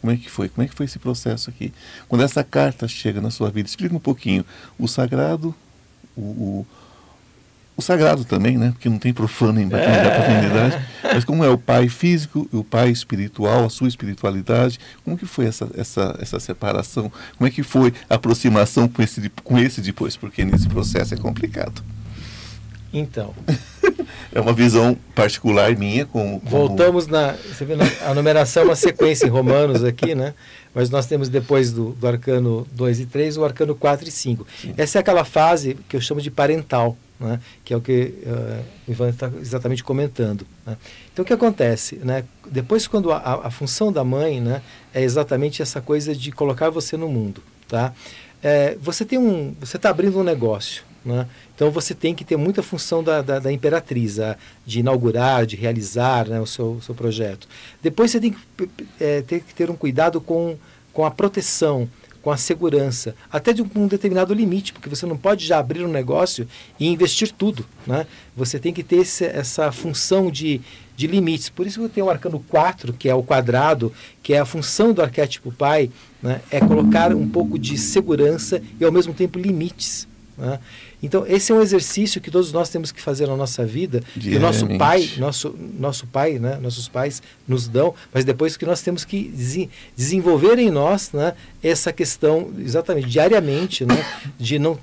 Como 0.00 0.10
é 0.10 0.16
que 0.16 0.30
foi? 0.30 0.48
Como 0.48 0.64
é 0.64 0.68
que 0.68 0.74
foi 0.74 0.86
esse 0.86 0.98
processo 0.98 1.50
aqui? 1.50 1.70
Quando 2.08 2.24
essa 2.24 2.42
carta 2.42 2.88
chega 2.88 3.20
na 3.20 3.30
sua 3.30 3.50
vida, 3.50 3.68
explica 3.68 3.94
um 3.94 4.00
pouquinho. 4.00 4.42
O 4.78 4.88
sagrado, 4.88 5.54
o, 6.16 6.20
o, 6.20 6.66
o 7.76 7.82
sagrado 7.82 8.24
também, 8.24 8.56
né? 8.56 8.70
Porque 8.70 8.88
não 8.88 8.98
tem 8.98 9.12
profano 9.12 9.60
em 9.60 9.68
paternidade. 9.68 10.76
É. 11.02 11.14
Mas 11.14 11.24
como 11.24 11.44
é 11.44 11.50
o 11.50 11.58
pai 11.58 11.90
físico 11.90 12.48
e 12.50 12.56
o 12.56 12.64
pai 12.64 12.88
espiritual, 12.88 13.66
a 13.66 13.70
sua 13.70 13.88
espiritualidade? 13.88 14.78
Como 15.04 15.18
que 15.18 15.26
foi 15.26 15.44
essa, 15.44 15.68
essa, 15.74 16.16
essa 16.18 16.40
separação? 16.40 17.12
Como 17.36 17.46
é 17.46 17.50
que 17.50 17.62
foi 17.62 17.92
a 18.08 18.14
aproximação 18.14 18.88
com 18.88 19.02
esse, 19.02 19.28
com 19.44 19.58
esse 19.58 19.82
depois? 19.82 20.16
Porque 20.16 20.42
nesse 20.42 20.68
processo 20.68 21.12
é 21.12 21.18
complicado. 21.18 21.84
Então. 22.92 23.34
É 24.32 24.40
uma 24.40 24.52
visão 24.52 24.96
particular 25.14 25.74
minha. 25.76 26.06
Como... 26.06 26.40
Voltamos 26.44 27.06
na. 27.06 27.32
Você 27.32 27.64
vê, 27.64 27.74
a 28.04 28.14
numeração 28.14 28.62
é 28.62 28.66
uma 28.66 28.76
sequência 28.76 29.26
em 29.26 29.30
Romanos 29.30 29.82
aqui, 29.84 30.14
né? 30.14 30.34
Mas 30.74 30.90
nós 30.90 31.06
temos 31.06 31.28
depois 31.28 31.72
do, 31.72 31.90
do 31.90 32.06
arcano 32.06 32.66
2 32.72 33.00
e 33.00 33.06
3 33.06 33.36
o 33.38 33.44
arcano 33.44 33.74
4 33.74 34.08
e 34.08 34.10
5. 34.10 34.46
Sim. 34.60 34.74
Essa 34.76 34.98
é 34.98 35.00
aquela 35.00 35.24
fase 35.24 35.76
que 35.88 35.96
eu 35.96 36.00
chamo 36.00 36.20
de 36.20 36.30
parental, 36.30 36.96
né? 37.18 37.40
que 37.64 37.72
é 37.72 37.76
o 37.76 37.80
que 37.80 38.14
uh, 38.24 38.64
o 38.86 38.92
Ivan 38.92 39.08
está 39.08 39.30
exatamente 39.40 39.82
comentando. 39.82 40.46
Né? 40.64 40.76
Então 41.12 41.22
o 41.22 41.26
que 41.26 41.32
acontece? 41.32 41.96
Né? 41.96 42.24
Depois, 42.50 42.86
quando 42.86 43.10
a, 43.10 43.40
a 43.44 43.50
função 43.50 43.90
da 43.90 44.04
mãe 44.04 44.40
né, 44.40 44.62
é 44.94 45.02
exatamente 45.02 45.62
essa 45.62 45.80
coisa 45.80 46.14
de 46.14 46.30
colocar 46.30 46.70
você 46.70 46.96
no 46.96 47.08
mundo. 47.08 47.42
Tá? 47.66 47.92
É, 48.42 48.76
você 48.80 49.04
tem 49.04 49.18
um. 49.18 49.54
Você 49.60 49.76
está 49.76 49.90
abrindo 49.90 50.18
um 50.18 50.22
negócio. 50.22 50.84
Né? 51.08 51.26
Então 51.54 51.70
você 51.70 51.94
tem 51.94 52.14
que 52.14 52.22
ter 52.22 52.36
muita 52.36 52.62
função 52.62 53.02
da, 53.02 53.22
da, 53.22 53.38
da 53.38 53.50
imperatriz, 53.50 54.20
a, 54.20 54.36
de 54.66 54.80
inaugurar, 54.80 55.46
de 55.46 55.56
realizar 55.56 56.28
né, 56.28 56.38
o 56.38 56.44
seu, 56.44 56.78
seu 56.82 56.94
projeto. 56.94 57.48
Depois 57.82 58.10
você 58.10 58.20
tem 58.20 58.32
que, 58.32 58.68
é, 59.00 59.22
ter 59.22 59.40
que 59.40 59.54
ter 59.54 59.70
um 59.70 59.74
cuidado 59.74 60.20
com, 60.20 60.54
com 60.92 61.06
a 61.06 61.10
proteção, 61.10 61.88
com 62.20 62.30
a 62.30 62.36
segurança, 62.36 63.14
até 63.32 63.54
de 63.54 63.62
um, 63.62 63.70
um, 63.74 63.86
determinado 63.86 64.34
limite, 64.34 64.74
porque 64.74 64.86
você 64.86 65.06
não 65.06 65.16
pode 65.16 65.46
já 65.46 65.58
abrir 65.58 65.82
um 65.82 65.88
negócio 65.88 66.46
e 66.78 66.86
investir 66.86 67.32
tudo. 67.32 67.64
Né? 67.86 68.06
Você 68.36 68.58
tem 68.58 68.74
que 68.74 68.82
ter 68.82 68.96
esse, 68.96 69.24
essa 69.24 69.72
função 69.72 70.30
de, 70.30 70.60
de 70.94 71.06
limites. 71.06 71.48
Por 71.48 71.66
isso 71.66 71.78
que 71.78 71.86
eu 71.86 71.88
tenho 71.88 72.06
o 72.06 72.10
arcano 72.10 72.38
4, 72.38 72.92
que 72.92 73.08
é 73.08 73.14
o 73.14 73.22
quadrado, 73.22 73.90
que 74.22 74.34
é 74.34 74.40
a 74.40 74.44
função 74.44 74.92
do 74.92 75.00
arquétipo 75.00 75.50
pai, 75.50 75.90
né? 76.22 76.42
é 76.50 76.60
colocar 76.60 77.14
um 77.14 77.26
pouco 77.26 77.58
de 77.58 77.78
segurança 77.78 78.60
e 78.78 78.84
ao 78.84 78.92
mesmo 78.92 79.14
tempo 79.14 79.38
limites. 79.38 80.06
Né? 80.38 80.60
Então, 81.02 81.24
esse 81.26 81.52
é 81.52 81.54
um 81.54 81.60
exercício 81.60 82.20
que 82.20 82.30
todos 82.30 82.52
nós 82.52 82.68
temos 82.68 82.90
que 82.90 83.00
fazer 83.00 83.26
na 83.26 83.36
nossa 83.36 83.64
vida, 83.64 84.02
que 84.18 84.36
o 84.36 84.40
nosso 84.40 84.66
pai, 84.76 85.10
nosso, 85.16 85.54
nosso 85.78 86.06
pai, 86.06 86.38
né, 86.38 86.58
nossos 86.60 86.88
pais 86.88 87.22
nos 87.46 87.68
dão, 87.68 87.94
mas 88.12 88.24
depois 88.24 88.56
que 88.56 88.66
nós 88.66 88.82
temos 88.82 89.04
que 89.04 89.32
desenvolver 89.96 90.58
em 90.58 90.70
nós 90.70 91.12
né, 91.12 91.34
essa 91.62 91.92
questão, 91.92 92.50
exatamente, 92.58 93.08
diariamente, 93.08 93.84
né, 93.84 94.04
de 94.38 94.58
não 94.58 94.76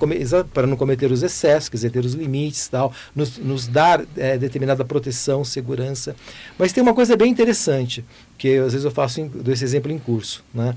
para 0.54 0.68
não 0.68 0.78
cometer 0.78 1.12
os 1.12 1.22
excessos, 1.22 1.70
quer 1.70 1.78
dizer, 1.78 1.92
ter 1.92 2.06
os 2.06 2.14
limites, 2.14 2.68
tal, 2.68 2.94
nos, 3.16 3.38
nos 3.38 3.68
dar 3.68 4.06
é, 4.16 4.38
determinada 4.38 4.86
proteção, 4.86 5.44
segurança. 5.44 6.16
Mas 6.58 6.72
tem 6.72 6.82
uma 6.82 6.94
coisa 6.94 7.18
bem 7.18 7.30
interessante, 7.30 8.06
que 8.38 8.58
às 8.58 8.72
vezes 8.72 8.86
eu 8.86 8.92
faço, 8.92 9.24
dou 9.26 9.54
esse 9.54 9.64
exemplo 9.64 9.92
em 9.92 10.00
curso, 10.00 10.44
né? 10.54 10.76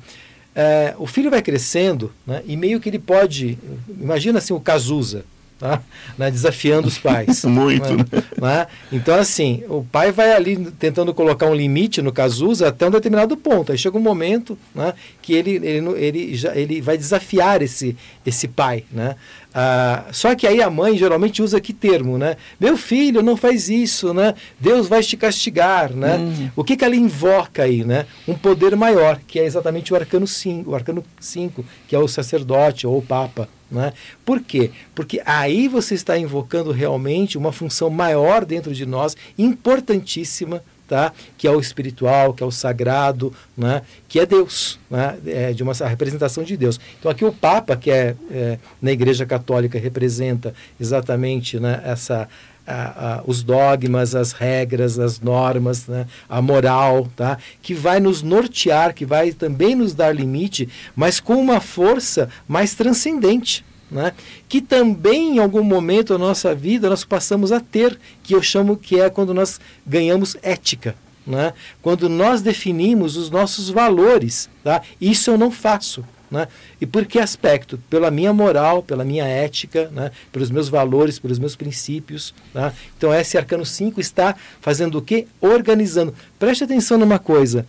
É, 0.58 0.92
o 0.98 1.06
filho 1.06 1.30
vai 1.30 1.40
crescendo 1.40 2.12
né, 2.26 2.42
e 2.44 2.56
meio 2.56 2.80
que 2.80 2.88
ele 2.88 2.98
pode. 2.98 3.56
Imagina 3.88 4.40
assim 4.40 4.52
o 4.52 4.58
Cazuza. 4.58 5.24
Tá? 5.58 5.82
Né, 6.16 6.30
desafiando 6.30 6.86
os 6.86 6.98
pais. 6.98 7.44
Muito. 7.46 7.96
Né? 7.96 8.04
Né? 8.40 8.66
Então, 8.92 9.16
assim, 9.16 9.64
o 9.68 9.82
pai 9.82 10.12
vai 10.12 10.32
ali 10.32 10.56
tentando 10.78 11.12
colocar 11.12 11.46
um 11.46 11.54
limite 11.54 12.00
no 12.00 12.12
Cazuza 12.12 12.68
até 12.68 12.86
um 12.86 12.90
determinado 12.90 13.36
ponto. 13.36 13.72
Aí 13.72 13.78
chega 13.78 13.98
um 13.98 14.00
momento 14.00 14.56
né, 14.74 14.94
que 15.20 15.34
ele, 15.34 15.56
ele, 15.56 15.88
ele, 15.96 16.36
já, 16.36 16.54
ele 16.54 16.80
vai 16.80 16.96
desafiar 16.96 17.60
esse, 17.60 17.96
esse 18.24 18.46
pai. 18.46 18.84
Né? 18.92 19.16
Ah, 19.52 20.04
só 20.12 20.34
que 20.36 20.46
aí 20.46 20.62
a 20.62 20.70
mãe 20.70 20.96
geralmente 20.96 21.42
usa 21.42 21.60
que 21.60 21.72
termo, 21.72 22.18
né? 22.18 22.36
Meu 22.60 22.76
filho, 22.76 23.22
não 23.22 23.36
faz 23.36 23.68
isso, 23.68 24.14
né? 24.14 24.34
Deus 24.60 24.86
vai 24.86 25.02
te 25.02 25.16
castigar, 25.16 25.92
né? 25.92 26.16
Uhum. 26.16 26.50
O 26.54 26.62
que, 26.62 26.76
que 26.76 26.84
ela 26.84 26.94
invoca 26.94 27.64
aí, 27.64 27.84
né? 27.84 28.06
Um 28.26 28.34
poder 28.34 28.76
maior, 28.76 29.18
que 29.26 29.40
é 29.40 29.44
exatamente 29.44 29.92
o 29.92 29.96
arcano 29.96 30.26
5, 30.26 30.70
o 30.70 30.74
arcano 30.74 31.02
5, 31.18 31.64
que 31.88 31.96
é 31.96 31.98
o 31.98 32.06
sacerdote 32.06 32.86
ou 32.86 32.98
o 32.98 33.02
papa, 33.02 33.48
né? 33.70 33.92
Por 34.24 34.40
quê? 34.40 34.70
Porque 34.94 35.20
aí 35.24 35.68
você 35.68 35.94
está 35.94 36.18
invocando 36.18 36.72
realmente 36.72 37.36
uma 37.36 37.52
função 37.52 37.90
maior 37.90 38.44
dentro 38.44 38.74
de 38.74 38.86
nós, 38.86 39.16
importantíssima, 39.36 40.62
tá? 40.88 41.12
que 41.36 41.46
é 41.46 41.50
o 41.50 41.60
espiritual, 41.60 42.32
que 42.32 42.42
é 42.42 42.46
o 42.46 42.50
sagrado, 42.50 43.32
né? 43.56 43.82
que 44.08 44.18
é 44.18 44.26
Deus, 44.26 44.80
né? 44.90 45.18
é 45.26 45.52
de 45.52 45.62
uma 45.62 45.74
representação 45.74 46.42
de 46.42 46.56
Deus. 46.56 46.80
Então 46.98 47.10
aqui 47.10 47.24
o 47.24 47.32
Papa, 47.32 47.76
que 47.76 47.90
é, 47.90 48.16
é 48.30 48.58
na 48.80 48.90
Igreja 48.90 49.26
Católica 49.26 49.78
representa 49.78 50.54
exatamente 50.80 51.60
né, 51.60 51.82
essa 51.84 52.26
a, 52.68 53.14
a, 53.14 53.22
os 53.26 53.42
dogmas, 53.42 54.14
as 54.14 54.32
regras, 54.32 54.98
as 54.98 55.18
normas, 55.20 55.86
né, 55.86 56.06
a 56.28 56.42
moral, 56.42 57.08
tá? 57.16 57.38
que 57.62 57.72
vai 57.72 57.98
nos 57.98 58.22
nortear, 58.22 58.94
que 58.94 59.06
vai 59.06 59.32
também 59.32 59.74
nos 59.74 59.94
dar 59.94 60.14
limite, 60.14 60.68
mas 60.94 61.18
com 61.18 61.36
uma 61.36 61.60
força 61.60 62.28
mais 62.46 62.74
transcendente. 62.74 63.64
Né? 63.90 64.12
que 64.46 64.60
também 64.60 65.36
em 65.36 65.38
algum 65.38 65.62
momento 65.62 66.12
da 66.12 66.18
nossa 66.18 66.54
vida 66.54 66.90
nós 66.90 67.04
passamos 67.04 67.52
a 67.52 67.58
ter, 67.58 67.98
que 68.22 68.34
eu 68.34 68.42
chamo 68.42 68.76
que 68.76 69.00
é 69.00 69.08
quando 69.08 69.32
nós 69.32 69.58
ganhamos 69.86 70.36
ética. 70.42 70.94
Né? 71.26 71.54
Quando 71.80 72.06
nós 72.06 72.42
definimos 72.42 73.16
os 73.16 73.30
nossos 73.30 73.70
valores. 73.70 74.50
Tá? 74.62 74.82
Isso 75.00 75.30
eu 75.30 75.38
não 75.38 75.50
faço. 75.50 76.04
Né? 76.30 76.46
E 76.80 76.86
por 76.86 77.06
que 77.06 77.18
aspecto? 77.18 77.78
Pela 77.88 78.10
minha 78.10 78.32
moral, 78.32 78.82
pela 78.82 79.04
minha 79.04 79.24
ética, 79.24 79.90
né? 79.92 80.10
pelos 80.30 80.50
meus 80.50 80.68
valores, 80.68 81.18
pelos 81.18 81.38
meus 81.38 81.56
princípios. 81.56 82.34
Tá? 82.52 82.72
Então, 82.96 83.12
esse 83.14 83.38
arcano 83.38 83.64
5 83.64 84.00
está 84.00 84.34
fazendo 84.60 84.98
o 84.98 85.02
quê? 85.02 85.26
Organizando. 85.40 86.14
Preste 86.38 86.64
atenção 86.64 86.98
numa 86.98 87.18
coisa. 87.18 87.66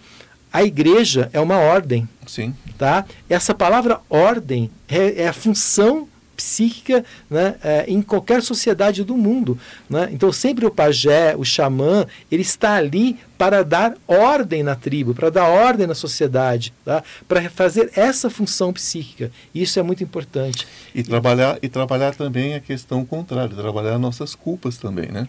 A 0.52 0.64
igreja 0.64 1.30
é 1.32 1.40
uma 1.40 1.58
ordem. 1.58 2.08
Sim. 2.26 2.56
Tá? 2.78 3.06
Essa 3.30 3.54
palavra 3.54 4.02
ordem 4.10 4.70
é, 4.88 5.24
é 5.24 5.28
a 5.28 5.34
função 5.34 6.08
psíquica 6.40 7.04
né, 7.30 7.56
é, 7.62 7.84
em 7.86 8.02
qualquer 8.02 8.42
sociedade 8.42 9.04
do 9.04 9.18
mundo. 9.18 9.60
Né? 9.90 10.08
Então, 10.14 10.32
sempre 10.32 10.66
o 10.66 10.72
pajé, 10.72 11.36
o 11.36 11.44
xamã, 11.44 12.08
ele 12.32 12.44
está 12.44 12.76
ali 12.76 13.20
para 13.38 13.62
dar 13.62 13.96
ordem 14.08 14.64
na 14.64 14.74
tribo, 14.76 15.14
para 15.14 15.30
dar 15.30 15.48
ordem 15.50 15.86
na 15.86 15.94
sociedade, 15.94 16.74
tá? 16.86 17.04
para 17.28 17.50
fazer 17.50 17.92
essa 17.94 18.30
função 18.30 18.72
psíquica. 18.72 19.30
Isso 19.54 19.78
é 19.80 19.84
muito 19.84 20.02
importante. 20.02 20.66
E 20.96 21.04
trabalhar, 21.04 21.60
e 21.62 21.68
trabalhar 21.68 22.16
também 22.16 22.56
a 22.56 22.62
questão 22.62 23.04
contrária, 23.04 23.54
trabalhar 23.54 24.00
nossas 24.00 24.34
culpas 24.34 24.78
também, 24.78 25.12
né? 25.12 25.28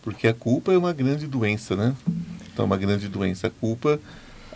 Porque 0.00 0.26
a 0.26 0.32
culpa 0.32 0.72
é 0.72 0.78
uma 0.78 0.92
grande 0.92 1.26
doença, 1.26 1.76
né? 1.76 1.94
Então, 2.52 2.64
uma 2.64 2.76
grande 2.76 3.08
doença. 3.08 3.48
A 3.48 3.50
culpa 3.50 4.00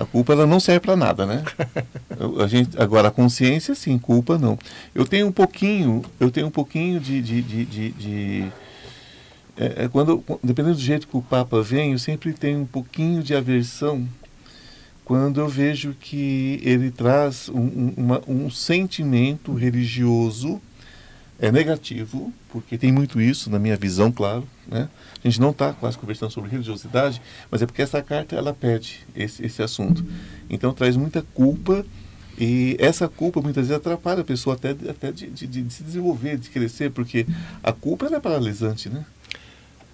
a 0.01 0.07
culpa 0.07 0.33
ela 0.33 0.47
não 0.47 0.59
serve 0.59 0.81
para 0.81 0.97
nada, 0.97 1.27
né? 1.27 1.45
a 2.43 2.47
gente, 2.47 2.81
agora 2.81 3.09
a 3.09 3.11
consciência 3.11 3.75
sim, 3.75 3.99
culpa 3.99 4.39
não. 4.39 4.59
Eu 4.95 5.05
tenho 5.05 5.27
um 5.27 5.33
pouquinho, 5.33 6.03
eu 6.19 6.31
tenho 6.31 6.47
um 6.47 6.51
pouquinho 6.51 6.99
de, 6.99 7.21
de, 7.21 7.43
de, 7.43 7.65
de, 7.67 7.91
de 7.91 8.53
é, 9.59 9.85
é, 9.85 9.89
quando 9.89 10.25
dependendo 10.43 10.77
do 10.77 10.81
jeito 10.81 11.07
que 11.07 11.17
o 11.17 11.21
Papa 11.21 11.61
vem, 11.61 11.93
eu 11.93 11.99
sempre 11.99 12.33
tenho 12.33 12.61
um 12.61 12.67
pouquinho 12.67 13.23
de 13.23 13.35
aversão 13.35 14.09
quando 15.05 15.39
eu 15.39 15.49
vejo 15.49 15.95
que 16.01 16.61
ele 16.63 16.91
traz 16.91 17.51
um, 17.51 17.93
uma, 17.95 18.23
um 18.27 18.49
sentimento 18.49 19.53
religioso 19.53 20.63
é 21.39 21.51
negativo, 21.53 22.33
porque 22.51 22.79
tem 22.79 22.93
muito 22.93 23.21
isso 23.21 23.51
na 23.51 23.59
minha 23.59 23.77
visão, 23.77 24.13
claro, 24.13 24.47
né? 24.67 24.89
A 25.23 25.29
gente 25.29 25.41
não 25.41 25.51
está 25.51 25.73
quase 25.73 25.99
conversando 25.99 26.31
sobre 26.31 26.51
religiosidade, 26.51 27.21
mas 27.51 27.61
é 27.61 27.67
porque 27.67 27.83
essa 27.83 28.03
carta 28.03 28.35
ela 28.35 28.55
pede 28.55 29.01
esse, 29.15 29.45
esse 29.45 29.63
assunto. 29.63 30.05
Então 30.49 30.73
traz 30.73 30.97
muita 30.97 31.23
culpa 31.35 31.85
e 32.39 32.75
essa 32.79 33.07
culpa 33.07 33.43
muitas 33.43 33.69
vezes 33.69 33.77
atrapalha 33.77 34.23
a 34.23 34.25
pessoa 34.25 34.57
até, 34.57 34.71
até 34.71 35.13
de, 35.13 35.27
de, 35.27 35.47
de 35.47 35.73
se 35.73 35.83
desenvolver, 35.83 36.39
de 36.39 36.49
crescer, 36.49 36.91
porque 36.91 37.27
a 37.63 37.71
culpa 37.71 38.07
é 38.07 38.19
paralisante, 38.19 38.89
né? 38.89 39.05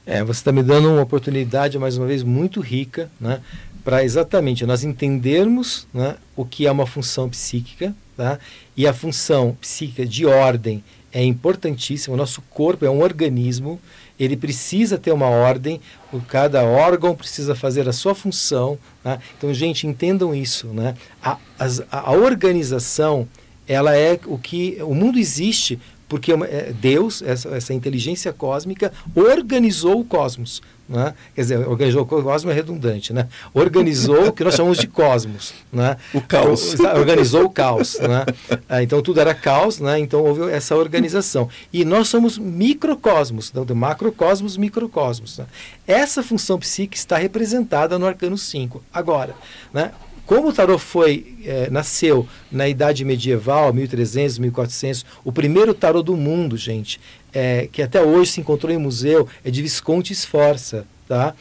É, 0.06 0.22
você 0.22 0.38
está 0.38 0.52
me 0.52 0.62
dando 0.62 0.88
uma 0.88 1.02
oportunidade, 1.02 1.76
mais 1.76 1.98
uma 1.98 2.06
vez, 2.06 2.22
muito 2.22 2.60
rica, 2.60 3.10
né? 3.20 3.40
Para 3.82 4.04
exatamente 4.04 4.64
nós 4.64 4.84
entendermos 4.84 5.88
né, 5.92 6.16
o 6.36 6.44
que 6.44 6.66
é 6.66 6.70
uma 6.70 6.86
função 6.86 7.28
psíquica, 7.28 7.92
tá? 8.16 8.38
E 8.76 8.86
a 8.86 8.94
função 8.94 9.56
psíquica 9.60 10.06
de 10.06 10.24
ordem 10.24 10.84
é 11.12 11.24
importantíssima. 11.24 12.14
O 12.14 12.16
nosso 12.16 12.40
corpo 12.42 12.84
é 12.84 12.90
um 12.90 13.02
organismo 13.02 13.80
ele 14.18 14.36
precisa 14.36 14.98
ter 14.98 15.12
uma 15.12 15.28
ordem, 15.28 15.80
cada 16.28 16.64
órgão 16.64 17.14
precisa 17.14 17.54
fazer 17.54 17.88
a 17.88 17.92
sua 17.92 18.14
função. 18.14 18.78
Né? 19.04 19.18
Então, 19.36 19.52
gente, 19.52 19.86
entendam 19.86 20.34
isso. 20.34 20.68
Né? 20.68 20.94
A, 21.22 21.36
a, 21.58 22.10
a 22.10 22.12
organização 22.12 23.28
ela 23.68 23.96
é 23.96 24.18
o 24.26 24.38
que 24.38 24.78
o 24.80 24.94
mundo 24.94 25.18
existe 25.18 25.78
porque 26.08 26.32
é, 26.32 26.72
Deus, 26.72 27.22
essa, 27.22 27.48
essa 27.50 27.74
inteligência 27.74 28.32
cósmica, 28.32 28.92
organizou 29.14 30.00
o 30.00 30.04
cosmos. 30.04 30.62
Né? 30.88 31.14
Quer 31.34 31.40
dizer, 31.40 31.68
organizou 31.68 32.02
o 32.02 32.06
cosmos 32.06 32.52
é 32.52 32.54
redundante, 32.54 33.12
né? 33.12 33.26
Organizou 33.52 34.28
o 34.28 34.32
que 34.32 34.44
nós 34.44 34.54
chamamos 34.54 34.78
de 34.78 34.86
cosmos, 34.86 35.52
né? 35.72 35.96
O 36.14 36.20
caos. 36.20 36.78
Organizou 36.96 37.44
o 37.44 37.50
caos, 37.50 37.98
né? 37.98 38.24
Ah, 38.68 38.82
então 38.82 39.02
tudo 39.02 39.20
era 39.20 39.34
caos, 39.34 39.80
né? 39.80 39.98
Então 39.98 40.22
houve 40.22 40.50
essa 40.52 40.76
organização. 40.76 41.48
E 41.72 41.84
nós 41.84 42.08
somos 42.08 42.38
microcosmos, 42.38 43.50
então 43.50 43.74
macrocosmos, 43.74 44.56
microcosmos. 44.56 45.38
Né? 45.38 45.46
Essa 45.86 46.22
função 46.22 46.58
psíquica 46.58 46.96
está 46.96 47.16
representada 47.16 47.98
no 47.98 48.06
arcano 48.06 48.38
5. 48.38 48.82
Agora, 48.92 49.34
né? 49.72 49.90
Como 50.26 50.48
o 50.48 50.52
tarot 50.52 50.82
foi, 50.82 51.36
é, 51.44 51.70
nasceu 51.70 52.28
na 52.50 52.68
idade 52.68 53.04
medieval, 53.04 53.72
1300, 53.72 54.38
1400, 54.38 55.06
o 55.24 55.30
primeiro 55.30 55.72
tarot 55.72 56.04
do 56.04 56.16
mundo, 56.16 56.56
gente, 56.56 57.00
é, 57.32 57.68
que 57.70 57.82
até 57.82 58.02
hoje 58.02 58.32
se 58.32 58.40
encontrou 58.40 58.72
em 58.72 58.78
museu, 58.78 59.28
é 59.44 59.50
de 59.50 59.62
Visconti 59.62 60.14
Sforza. 60.14 60.86
Tá? 61.08 61.34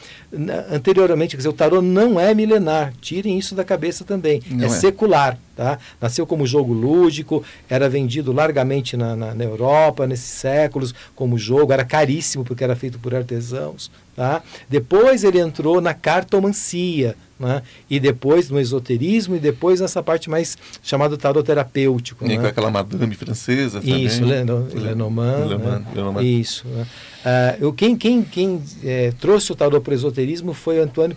Anteriormente, 0.70 1.32
quer 1.32 1.38
dizer, 1.38 1.48
o 1.48 1.52
tarô 1.52 1.82
não 1.82 2.20
é 2.20 2.32
milenar, 2.32 2.92
tirem 3.00 3.36
isso 3.36 3.52
da 3.52 3.64
cabeça 3.64 4.04
também, 4.04 4.40
é, 4.60 4.64
é, 4.64 4.68
secular. 4.68 5.36
Tá? 5.56 5.78
Nasceu 6.00 6.24
como 6.24 6.46
jogo 6.46 6.72
lúdico, 6.72 7.42
era 7.68 7.88
vendido 7.88 8.32
largamente 8.32 8.96
na, 8.96 9.16
na, 9.16 9.34
na, 9.34 9.44
Europa 9.44 10.06
nesses 10.06 10.26
séculos 10.26 10.94
como 11.16 11.36
jogo, 11.36 11.72
era 11.72 11.84
caríssimo 11.84 12.44
porque 12.44 12.62
era 12.62 12.76
feito 12.76 12.98
por 13.00 13.12
artesãos. 13.12 13.90
Tá? 14.14 14.40
Depois 14.68 15.24
ele 15.24 15.40
entrou 15.40 15.80
na 15.80 15.94
cartomancia, 15.94 17.16
né? 17.38 17.62
e 17.88 18.00
depois 18.00 18.50
no 18.50 18.58
esoterismo, 18.58 19.36
e 19.36 19.38
depois 19.38 19.80
nessa 19.80 20.02
parte 20.02 20.30
mais 20.30 20.56
chamada 20.82 21.16
tarot 21.16 21.44
terapêutico. 21.44 22.24
E 22.24 22.28
né? 22.28 22.38
com 22.38 22.46
aquela 22.46 22.70
madame 22.70 23.14
francesa 23.14 23.80
também. 23.80 24.04
Isso, 24.04 24.24
Lenormand. 24.24 25.82
Né? 26.14 26.22
Isso. 26.22 26.66
Né? 26.66 26.86
Uh, 27.26 27.58
eu, 27.58 27.72
quem 27.72 27.96
quem, 27.96 28.22
quem 28.22 28.62
é, 28.84 29.12
trouxe 29.18 29.50
o 29.50 29.56
tarot 29.56 29.82
para 29.82 29.90
o 29.90 29.94
esoterismo 29.94 30.54
foi 30.54 30.78
Antoine 30.78 31.16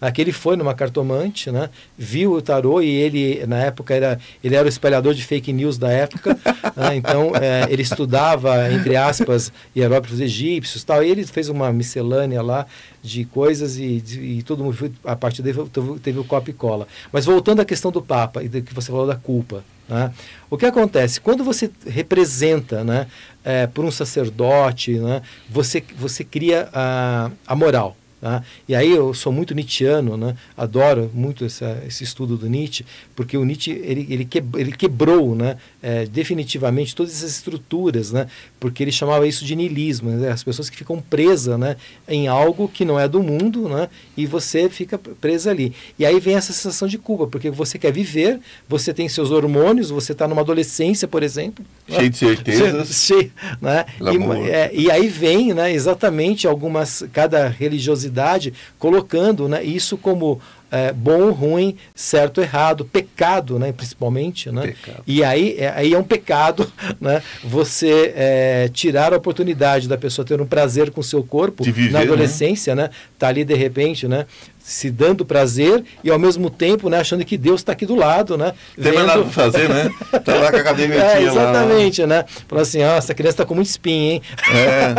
né? 0.00 0.10
que 0.10 0.20
ele 0.20 0.32
foi 0.32 0.56
numa 0.56 0.74
cartomante, 0.74 1.52
né? 1.52 1.70
viu 1.96 2.32
o 2.32 2.42
tarot 2.42 2.84
e 2.84 2.90
ele, 2.90 3.46
na 3.46 3.58
época, 3.58 3.94
era, 3.94 4.18
ele 4.42 4.56
era 4.56 4.66
o 4.66 4.68
espalhador 4.68 5.14
de 5.14 5.22
fake 5.22 5.52
news 5.52 5.78
da 5.78 5.88
época, 5.88 6.36
né? 6.74 6.96
então 6.96 7.30
é, 7.36 7.68
ele 7.70 7.82
estudava, 7.82 8.72
entre 8.72 8.96
aspas, 8.96 9.52
hieróglifos 9.76 10.18
egípcios 10.18 10.82
tal, 10.82 11.04
e 11.04 11.08
ele 11.08 11.24
fez 11.24 11.48
uma 11.48 11.72
miscelânea 11.72 12.42
lá 12.42 12.66
de 13.00 13.24
coisas 13.24 13.78
e, 13.78 14.00
de, 14.00 14.20
e 14.20 14.42
todo 14.42 14.64
mundo 14.64 14.76
foi, 14.76 14.90
a 15.04 15.14
partir 15.14 15.42
dele 15.42 15.62
teve, 15.72 15.98
teve 16.00 16.18
o 16.18 16.24
copo 16.24 16.50
e 16.50 16.52
cola. 16.52 16.88
Mas 17.12 17.24
voltando 17.24 17.60
à 17.60 17.64
questão 17.64 17.92
do 17.92 18.02
Papa 18.02 18.42
e 18.42 18.48
do 18.48 18.60
que 18.62 18.74
você 18.74 18.90
falou 18.90 19.06
da 19.06 19.14
culpa, 19.14 19.62
né? 19.88 20.12
o 20.50 20.58
que 20.58 20.66
acontece 20.66 21.20
quando 21.20 21.44
você 21.44 21.70
representa, 21.86 22.82
né, 22.82 23.06
é, 23.48 23.66
por 23.66 23.82
um 23.82 23.90
sacerdote, 23.90 24.98
né, 24.98 25.22
você 25.48 25.82
você 25.96 26.22
cria 26.22 26.68
a, 26.70 27.30
a 27.46 27.56
moral. 27.56 27.96
Tá? 28.20 28.42
E 28.68 28.74
aí 28.74 28.90
eu 28.90 29.14
sou 29.14 29.32
muito 29.32 29.54
nietzscheano, 29.54 30.16
né? 30.16 30.34
adoro 30.56 31.08
muito 31.14 31.44
essa, 31.44 31.80
esse 31.86 32.02
estudo 32.02 32.36
do 32.36 32.48
Nietzsche, 32.48 32.84
porque 33.14 33.38
o 33.38 33.44
Nietzsche 33.44 33.70
ele, 33.70 34.08
ele, 34.10 34.24
que, 34.24 34.42
ele 34.56 34.72
quebrou 34.72 35.36
né? 35.36 35.56
É, 35.80 36.06
definitivamente 36.06 36.92
todas 36.92 37.12
essas 37.12 37.30
estruturas, 37.36 38.10
né? 38.10 38.26
porque 38.58 38.82
ele 38.82 38.90
chamava 38.90 39.28
isso 39.28 39.44
de 39.44 39.54
niilismo, 39.54 40.10
né? 40.10 40.30
as 40.30 40.42
pessoas 40.42 40.68
que 40.68 40.76
ficam 40.76 41.00
presas 41.00 41.56
né? 41.56 41.76
em 42.08 42.26
algo 42.26 42.68
que 42.68 42.84
não 42.84 42.98
é 42.98 43.06
do 43.06 43.22
mundo 43.22 43.68
né? 43.68 43.88
e 44.16 44.26
você 44.26 44.68
fica 44.68 44.98
presa 44.98 45.50
ali. 45.50 45.72
E 45.96 46.04
aí 46.04 46.18
vem 46.18 46.34
essa 46.34 46.52
sensação 46.52 46.88
de 46.88 46.98
culpa, 46.98 47.28
porque 47.28 47.48
você 47.48 47.78
quer 47.78 47.92
viver, 47.92 48.40
você 48.68 48.92
tem 48.92 49.08
seus 49.08 49.30
hormônios, 49.30 49.90
você 49.90 50.10
está 50.10 50.26
numa 50.26 50.42
adolescência, 50.42 51.06
por 51.06 51.22
exemplo. 51.22 51.64
Cheio 51.88 52.02
né? 52.02 52.08
de 52.08 52.16
certezas. 52.18 52.94
Cheio, 52.94 53.32
né? 53.60 53.84
e, 54.00 54.50
é, 54.50 54.70
e 54.74 54.90
aí 54.90 55.08
vem 55.08 55.54
né, 55.54 55.72
exatamente 55.72 56.48
algumas, 56.48 57.04
cada 57.12 57.46
religiosidade 57.46 58.52
colocando 58.78 59.48
né, 59.48 59.62
isso 59.62 59.96
como 59.96 60.40
é, 60.70 60.92
bom, 60.92 61.30
ruim, 61.30 61.76
certo, 61.94 62.40
errado, 62.40 62.84
pecado, 62.84 63.58
né, 63.58 63.72
principalmente, 63.72 64.50
né? 64.50 64.68
Pecado. 64.68 65.02
E 65.06 65.24
aí 65.24 65.56
é, 65.58 65.72
aí 65.74 65.94
é 65.94 65.98
um 65.98 66.04
pecado, 66.04 66.70
né? 67.00 67.22
Você 67.42 68.12
é, 68.14 68.70
tirar 68.72 69.12
a 69.12 69.16
oportunidade 69.16 69.88
da 69.88 69.96
pessoa 69.96 70.24
ter 70.24 70.40
um 70.40 70.46
prazer 70.46 70.90
com 70.90 71.00
o 71.00 71.04
seu 71.04 71.22
corpo 71.22 71.64
viver, 71.64 71.90
na 71.90 72.00
né? 72.00 72.04
adolescência, 72.04 72.74
né? 72.74 72.90
Tá 73.18 73.28
ali 73.28 73.44
de 73.44 73.54
repente, 73.54 74.06
né? 74.06 74.26
Se 74.68 74.90
dando 74.90 75.24
prazer 75.24 75.82
e 76.04 76.10
ao 76.10 76.18
mesmo 76.18 76.50
tempo 76.50 76.90
né, 76.90 76.98
achando 76.98 77.24
que 77.24 77.38
Deus 77.38 77.62
está 77.62 77.72
aqui 77.72 77.86
do 77.86 77.94
lado, 77.94 78.36
né? 78.36 78.52
Tem 78.76 78.92
vendo... 78.92 79.06
nada 79.06 79.22
para 79.22 79.30
fazer, 79.30 79.66
né? 79.66 79.90
Tá 80.22 80.34
lá 80.34 80.50
com 80.50 80.58
a 80.58 80.60
academia 80.60 81.00
é, 81.00 81.22
Exatamente, 81.22 82.02
lá. 82.02 82.06
né? 82.06 82.24
Falando 82.46 82.62
assim, 82.62 82.82
ó, 82.82 82.96
essa 82.96 83.14
criança 83.14 83.32
está 83.32 83.44
com 83.46 83.54
muito 83.54 83.68
espinho, 83.68 84.12
hein? 84.12 84.22
É. 84.52 84.94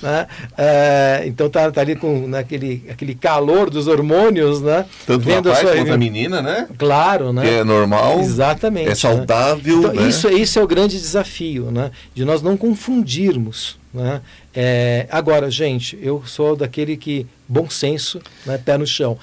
né? 0.02 0.26
É, 0.56 1.22
então 1.26 1.50
tá, 1.50 1.70
tá 1.70 1.82
ali 1.82 1.96
com 1.96 2.26
naquele 2.26 2.84
aquele 2.88 3.14
calor 3.14 3.68
dos 3.68 3.88
hormônios, 3.88 4.62
né? 4.62 4.86
Tanto 5.06 5.22
Vendo 5.22 5.50
rapaz 5.50 5.58
a 5.58 5.72
sua... 5.72 5.76
quanto 5.76 5.92
a 5.92 5.98
menina, 5.98 6.40
né? 6.40 6.66
Claro, 6.78 7.30
né? 7.30 7.42
Que 7.42 7.48
é 7.48 7.64
normal. 7.64 8.20
Exatamente. 8.20 8.88
É 8.88 8.94
saudável. 8.94 9.82
Né? 9.82 9.88
Então, 9.90 10.02
né? 10.02 10.08
isso, 10.08 10.30
isso 10.30 10.58
é 10.58 10.62
o 10.62 10.66
grande 10.66 10.98
desafio, 10.98 11.70
né? 11.70 11.90
De 12.14 12.24
nós 12.24 12.40
não 12.40 12.56
confundirmos 12.56 13.76
né? 13.94 14.20
É, 14.54 15.06
agora, 15.10 15.50
gente, 15.50 15.98
eu 16.00 16.22
sou 16.24 16.54
daquele 16.54 16.96
que 16.96 17.26
bom 17.48 17.68
senso, 17.68 18.20
né, 18.46 18.56
pé 18.58 18.78
no 18.78 18.86
chão. 18.86 19.18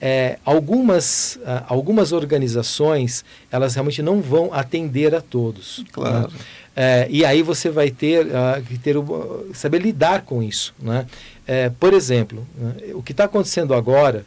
É, 0.00 0.38
algumas, 0.44 1.36
uh, 1.36 1.64
algumas 1.68 2.12
organizações 2.12 3.24
elas 3.50 3.74
realmente 3.74 4.02
não 4.02 4.20
vão 4.20 4.52
atender 4.52 5.14
a 5.14 5.22
todos. 5.22 5.78
Né? 5.78 5.84
Claro. 5.90 6.30
Né? 6.30 6.38
É, 6.78 7.06
e 7.08 7.24
aí 7.24 7.42
você 7.42 7.70
vai 7.70 7.90
ter 7.90 8.26
uh, 8.26 8.62
que 8.68 8.76
ter, 8.76 8.98
uh, 8.98 9.50
saber 9.54 9.80
lidar 9.80 10.22
com 10.22 10.42
isso. 10.42 10.74
Né? 10.78 11.06
É, 11.46 11.70
por 11.70 11.94
exemplo, 11.94 12.46
né, 12.58 12.74
o 12.92 13.02
que 13.02 13.12
está 13.12 13.24
acontecendo 13.24 13.72
agora, 13.72 14.26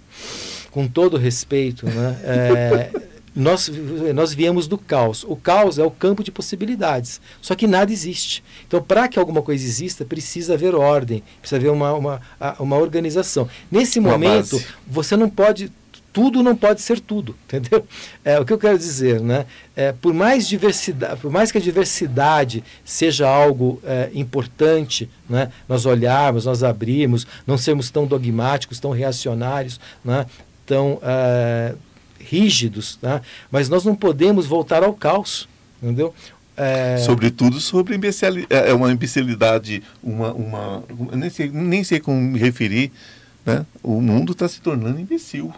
com 0.71 0.87
todo 0.87 1.17
respeito, 1.17 1.85
né, 1.85 2.19
é, 2.23 2.89
nós, 3.35 3.69
nós 4.13 4.33
viemos 4.33 4.67
do 4.67 4.77
caos. 4.77 5.23
O 5.23 5.35
caos 5.35 5.77
é 5.77 5.83
o 5.83 5.91
campo 5.91 6.23
de 6.23 6.31
possibilidades. 6.31 7.21
Só 7.41 7.55
que 7.55 7.67
nada 7.67 7.91
existe. 7.91 8.43
Então, 8.67 8.81
para 8.81 9.07
que 9.07 9.19
alguma 9.19 9.41
coisa 9.41 9.63
exista, 9.63 10.05
precisa 10.05 10.53
haver 10.53 10.75
ordem, 10.75 11.23
precisa 11.39 11.57
haver 11.57 11.71
uma, 11.71 11.93
uma, 11.93 12.21
uma 12.59 12.77
organização. 12.77 13.47
Nesse 13.71 13.99
uma 13.99 14.11
momento, 14.11 14.57
base. 14.57 14.67
você 14.87 15.15
não 15.15 15.29
pode. 15.29 15.71
Tudo 16.11 16.41
não 16.41 16.55
pode 16.55 16.81
ser 16.81 16.99
tudo, 16.99 17.35
entendeu? 17.45 17.85
É, 18.25 18.39
o 18.39 18.45
que 18.45 18.51
eu 18.51 18.57
quero 18.57 18.77
dizer, 18.77 19.21
né? 19.21 19.45
É, 19.75 19.91
por 19.91 20.11
mais 20.11 20.47
diversidade, 20.47 21.21
por 21.21 21.31
mais 21.31 21.51
que 21.51 21.59
a 21.59 21.61
diversidade 21.61 22.63
seja 22.83 23.29
algo 23.29 23.79
é, 23.85 24.09
importante, 24.15 25.07
né? 25.29 25.51
Nós 25.67 25.85
olharmos, 25.85 26.45
nós 26.45 26.63
abrirmos, 26.63 27.27
não 27.45 27.59
sermos 27.59 27.91
tão 27.91 28.07
dogmáticos, 28.07 28.79
tão 28.79 28.89
reacionários, 28.89 29.79
né? 30.03 30.25
Tão 30.65 30.99
é, 31.03 31.75
rígidos, 32.29 32.97
tá? 33.01 33.21
mas 33.51 33.67
nós 33.69 33.83
não 33.83 33.95
podemos 33.95 34.45
voltar 34.45 34.83
ao 34.83 34.93
caos, 34.93 35.47
entendeu? 35.81 36.13
É... 36.55 36.97
Sobretudo 36.97 37.59
sobre 37.59 37.95
é, 38.49 38.69
é 38.69 38.73
uma 38.73 38.91
imbecilidade, 38.91 39.81
uma, 40.03 40.33
uma, 40.33 40.83
nem, 41.13 41.29
sei, 41.29 41.49
nem 41.49 41.83
sei 41.83 41.99
como 41.99 42.19
me 42.19 42.37
referir, 42.37 42.91
né? 43.45 43.65
o 43.81 44.01
mundo 44.01 44.33
está 44.33 44.47
se 44.47 44.59
tornando 44.59 44.99
imbecil. 44.99 45.53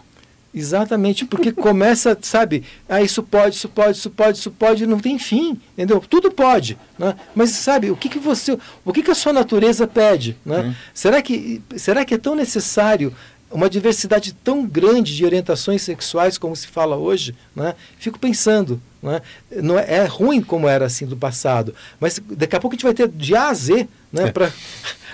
Exatamente, 0.54 1.24
porque 1.24 1.50
começa, 1.52 2.16
sabe, 2.20 2.62
ah, 2.88 3.02
isso 3.02 3.22
pode, 3.22 3.56
isso 3.56 3.68
pode, 3.68 3.96
isso 3.96 4.10
pode, 4.10 4.38
isso 4.38 4.50
pode, 4.50 4.86
não 4.86 5.00
tem 5.00 5.18
fim, 5.18 5.58
entendeu? 5.72 5.98
Tudo 6.00 6.30
pode, 6.30 6.78
né? 6.98 7.16
Mas 7.34 7.50
sabe, 7.50 7.90
o 7.90 7.96
que, 7.96 8.08
que 8.08 8.18
você, 8.18 8.58
o 8.84 8.92
que, 8.92 9.02
que 9.02 9.10
a 9.10 9.14
sua 9.14 9.32
natureza 9.32 9.86
pede, 9.86 10.36
né? 10.44 10.60
Hum. 10.60 10.74
Será 10.92 11.22
que, 11.22 11.62
será 11.76 12.04
que 12.04 12.14
é 12.14 12.18
tão 12.18 12.34
necessário 12.34 13.14
uma 13.52 13.68
diversidade 13.68 14.32
tão 14.32 14.66
grande 14.66 15.14
de 15.14 15.24
orientações 15.24 15.82
sexuais 15.82 16.38
como 16.38 16.54
se 16.56 16.66
fala 16.66 16.96
hoje, 16.96 17.34
né? 17.54 17.74
fico 17.98 18.18
pensando, 18.18 18.80
né? 19.02 19.20
não 19.62 19.78
é, 19.78 19.98
é, 19.98 20.04
ruim 20.04 20.40
como 20.40 20.68
era 20.68 20.86
assim 20.86 21.06
do 21.06 21.16
passado, 21.16 21.74
mas 22.00 22.20
daqui 22.30 22.56
a 22.56 22.60
pouco 22.60 22.74
a 22.74 22.76
gente 22.76 22.84
vai 22.84 22.94
ter 22.94 23.08
de 23.08 23.34
A 23.34 23.48
a 23.48 23.54
Z 23.54 23.88
né? 24.12 24.24
É. 24.24 24.30
para 24.30 24.52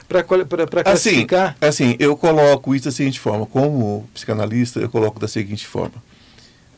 para 0.08 0.22
classificar. 0.82 1.54
Assim, 1.60 1.90
assim, 1.90 1.96
eu 1.98 2.16
coloco 2.16 2.74
isso 2.74 2.86
da 2.86 2.90
seguinte 2.90 3.20
forma, 3.20 3.44
como 3.44 4.08
psicanalista, 4.14 4.80
eu 4.80 4.88
coloco 4.88 5.20
da 5.20 5.28
seguinte 5.28 5.66
forma. 5.66 6.02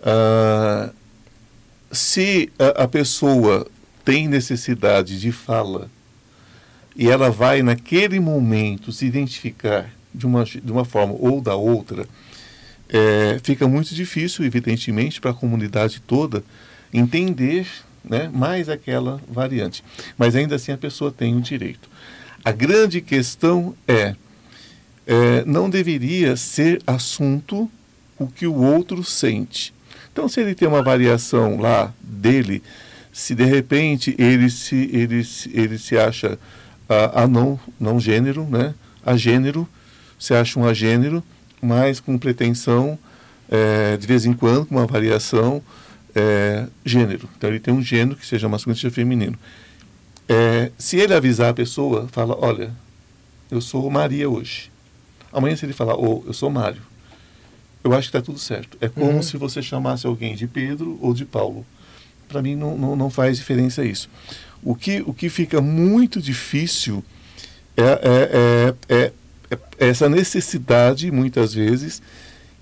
Uh, 0.00 0.92
se 1.92 2.50
a, 2.58 2.84
a 2.84 2.88
pessoa 2.88 3.68
tem 4.04 4.26
necessidade 4.26 5.20
de 5.20 5.30
fala 5.30 5.88
e 6.96 7.08
ela 7.08 7.30
vai 7.30 7.62
naquele 7.62 8.18
momento 8.18 8.90
se 8.90 9.06
identificar 9.06 9.90
de 10.14 10.26
uma, 10.26 10.44
de 10.44 10.72
uma 10.72 10.84
forma 10.84 11.14
ou 11.18 11.40
da 11.40 11.54
outra, 11.54 12.06
é, 12.88 13.38
fica 13.42 13.68
muito 13.68 13.94
difícil, 13.94 14.44
evidentemente, 14.44 15.20
para 15.20 15.30
a 15.30 15.34
comunidade 15.34 16.00
toda 16.00 16.42
entender 16.92 17.66
né, 18.04 18.30
mais 18.32 18.68
aquela 18.68 19.20
variante. 19.28 19.84
Mas 20.18 20.34
ainda 20.34 20.56
assim 20.56 20.72
a 20.72 20.78
pessoa 20.78 21.12
tem 21.12 21.36
o 21.36 21.40
direito. 21.40 21.88
A 22.44 22.50
grande 22.50 23.00
questão 23.00 23.74
é, 23.86 24.14
é 25.06 25.44
não 25.44 25.70
deveria 25.70 26.36
ser 26.36 26.82
assunto 26.86 27.70
o 28.18 28.26
que 28.26 28.46
o 28.46 28.54
outro 28.54 29.04
sente. 29.04 29.72
Então, 30.12 30.28
se 30.28 30.40
ele 30.40 30.54
tem 30.54 30.66
uma 30.66 30.82
variação 30.82 31.58
lá 31.58 31.92
dele, 32.02 32.62
se 33.12 33.34
de 33.34 33.44
repente 33.44 34.14
ele 34.18 34.50
se, 34.50 34.90
ele, 34.92 35.26
ele 35.52 35.78
se 35.78 35.96
acha 35.96 36.38
a, 36.88 37.22
a 37.22 37.28
não, 37.28 37.58
não 37.78 38.00
gênero, 38.00 38.44
né, 38.44 38.74
a 39.04 39.16
gênero, 39.16 39.68
você 40.20 40.34
acha 40.34 40.60
um 40.60 40.66
agênero, 40.66 41.24
mas 41.62 41.98
com 41.98 42.18
pretensão, 42.18 42.98
é, 43.50 43.96
de 43.96 44.06
vez 44.06 44.26
em 44.26 44.34
quando, 44.34 44.66
com 44.66 44.76
uma 44.76 44.86
variação, 44.86 45.62
é, 46.14 46.66
gênero. 46.84 47.26
Então 47.38 47.48
ele 47.48 47.58
tem 47.58 47.72
um 47.72 47.82
gênero 47.82 48.16
que 48.16 48.26
seja 48.26 48.48
masculino, 48.48 48.78
seja 48.78 48.92
feminino. 48.92 49.38
É, 50.28 50.70
se 50.76 50.98
ele 50.98 51.14
avisar 51.14 51.50
a 51.50 51.54
pessoa, 51.54 52.06
fala, 52.12 52.36
olha, 52.38 52.70
eu 53.50 53.62
sou 53.62 53.90
Maria 53.90 54.28
hoje. 54.28 54.70
Amanhã 55.32 55.56
se 55.56 55.64
ele 55.64 55.72
falar, 55.72 55.96
oh, 55.96 56.22
eu 56.26 56.34
sou 56.34 56.50
Mário, 56.50 56.82
eu 57.82 57.94
acho 57.94 58.10
que 58.10 58.16
está 58.16 58.22
tudo 58.22 58.38
certo. 58.38 58.76
É 58.80 58.88
como 58.88 59.12
uhum. 59.12 59.22
se 59.22 59.38
você 59.38 59.62
chamasse 59.62 60.06
alguém 60.06 60.34
de 60.34 60.46
Pedro 60.46 60.98
ou 61.00 61.14
de 61.14 61.24
Paulo. 61.24 61.64
Para 62.28 62.42
mim 62.42 62.54
não, 62.54 62.76
não, 62.76 62.94
não, 62.94 63.10
faz 63.10 63.38
diferença 63.38 63.82
isso. 63.82 64.08
O 64.62 64.74
que, 64.74 65.02
o 65.06 65.14
que 65.14 65.30
fica 65.30 65.62
muito 65.62 66.20
difícil 66.20 67.02
é, 67.76 67.82
é, 67.82 68.74
é, 68.88 68.94
é 68.94 69.12
essa 69.78 70.08
necessidade, 70.08 71.10
muitas 71.10 71.54
vezes, 71.54 72.02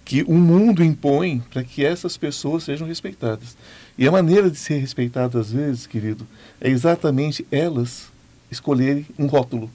que 0.05 0.23
o 0.23 0.35
mundo 0.35 0.83
impõe 0.83 1.43
para 1.51 1.63
que 1.63 1.85
essas 1.85 2.17
pessoas 2.17 2.65
sejam 2.65 2.87
respeitadas. 2.87 3.57
E 3.97 4.07
a 4.09 4.13
maneira 4.13 4.51
de 4.51 4.57
ser 4.57 4.79
respeitada, 4.79 5.39
às 5.39 5.53
vezes, 5.53 5.87
querido, 5.87 6.27
é 6.61 6.71
exatamente 6.71 7.47
elas 7.51 8.07
escolherem 8.51 9.05
um 9.19 9.27
rótulo. 9.27 9.71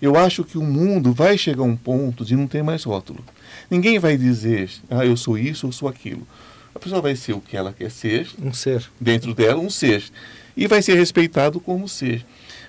Eu 0.00 0.16
acho 0.16 0.44
que 0.44 0.56
o 0.56 0.62
mundo 0.62 1.12
vai 1.12 1.36
chegar 1.36 1.62
a 1.62 1.66
um 1.66 1.76
ponto 1.76 2.24
de 2.24 2.36
não 2.36 2.46
ter 2.46 2.62
mais 2.62 2.84
rótulo. 2.84 3.24
Ninguém 3.68 3.98
vai 3.98 4.16
dizer, 4.16 4.70
ah, 4.88 5.04
eu 5.04 5.16
sou 5.16 5.36
isso, 5.36 5.66
eu 5.66 5.72
sou 5.72 5.88
aquilo. 5.88 6.24
A 6.72 6.78
pessoa 6.78 7.02
vai 7.02 7.16
ser 7.16 7.32
o 7.32 7.40
que 7.40 7.56
ela 7.56 7.72
quer 7.72 7.90
ser. 7.90 8.28
Um 8.40 8.52
ser. 8.52 8.88
Dentro 9.00 9.34
dela, 9.34 9.60
um 9.60 9.70
ser. 9.70 10.04
E 10.56 10.68
vai 10.68 10.80
ser 10.80 10.94
respeitado 10.94 11.58
como 11.58 11.88
ser. 11.88 12.24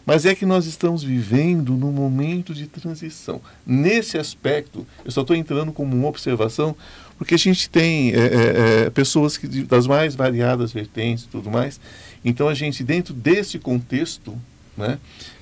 Mas 0.09 0.25
é 0.25 0.33
que 0.33 0.43
nós 0.43 0.65
estamos 0.65 1.03
vivendo 1.03 1.73
num 1.73 1.91
momento 1.91 2.51
de 2.51 2.65
transição. 2.65 3.39
Nesse 3.63 4.17
aspecto, 4.17 4.83
eu 5.05 5.11
só 5.11 5.21
estou 5.21 5.35
entrando 5.35 5.71
como 5.71 5.95
uma 5.95 6.07
observação, 6.07 6.75
porque 7.15 7.35
a 7.35 7.37
gente 7.37 7.69
tem 7.69 8.11
é, 8.11 8.17
é, 8.17 8.85
é, 8.85 8.89
pessoas 8.89 9.37
que, 9.37 9.47
das 9.65 9.85
mais 9.85 10.15
variadas 10.15 10.71
vertentes 10.71 11.25
e 11.25 11.27
tudo 11.27 11.51
mais. 11.51 11.79
Então, 12.25 12.47
a 12.47 12.55
gente, 12.55 12.83
dentro 12.83 13.13
desse 13.13 13.59
contexto, 13.59 14.35
né, 14.75 14.97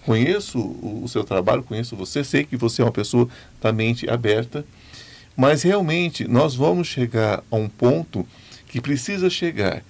conheço 0.06 0.60
o, 0.60 1.02
o 1.02 1.08
seu 1.08 1.24
trabalho, 1.24 1.64
conheço 1.64 1.96
você, 1.96 2.22
sei 2.22 2.44
que 2.44 2.58
você 2.58 2.82
é 2.82 2.86
uma 2.86 2.92
pessoa 2.92 3.30
da 3.62 3.72
mente 3.72 4.10
aberta, 4.10 4.66
mas 5.34 5.64
realmente 5.64 6.28
nós 6.28 6.56
vamos 6.56 6.90
chegar 6.90 7.42
a 7.50 7.56
um 7.56 7.70
ponto 7.70 8.28
que 8.68 8.82
precisa 8.82 9.30
chegar, 9.30 9.82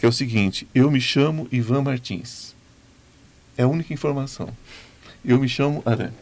que 0.00 0.04
é 0.04 0.08
o 0.08 0.12
seguinte: 0.12 0.66
eu 0.74 0.90
me 0.90 1.00
chamo 1.00 1.46
Ivan 1.52 1.82
Martins 1.82 2.45
é 3.56 3.62
a 3.62 3.68
única 3.68 3.92
informação. 3.92 4.48
Eu 5.24 5.38
me 5.38 5.48
chamo 5.48 5.82
Aran. 5.84 6.12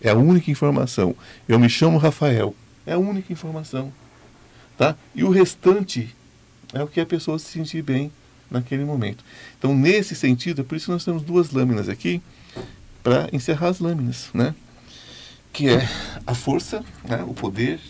É 0.00 0.10
a 0.10 0.14
única 0.14 0.50
informação. 0.50 1.16
Eu 1.48 1.58
me 1.58 1.68
chamo 1.68 1.98
Rafael. 1.98 2.54
É 2.86 2.92
a 2.92 2.98
única 2.98 3.32
informação. 3.32 3.92
Tá? 4.76 4.96
E 5.14 5.24
o 5.24 5.30
restante 5.30 6.14
é 6.72 6.82
o 6.82 6.86
que 6.86 7.00
a 7.00 7.06
pessoa 7.06 7.38
se 7.38 7.46
sentir 7.46 7.82
bem 7.82 8.10
naquele 8.50 8.84
momento. 8.84 9.24
Então, 9.58 9.74
nesse 9.74 10.14
sentido, 10.14 10.60
é 10.60 10.64
por 10.64 10.76
isso 10.76 10.86
que 10.86 10.92
nós 10.92 11.04
temos 11.04 11.22
duas 11.22 11.50
lâminas 11.50 11.88
aqui 11.88 12.20
para 13.02 13.28
encerrar 13.32 13.68
as 13.68 13.80
lâminas, 13.80 14.28
né? 14.34 14.54
Que 15.52 15.68
é 15.68 15.88
a 16.26 16.34
força, 16.34 16.84
né? 17.08 17.22
o 17.26 17.34
poder 17.34 17.80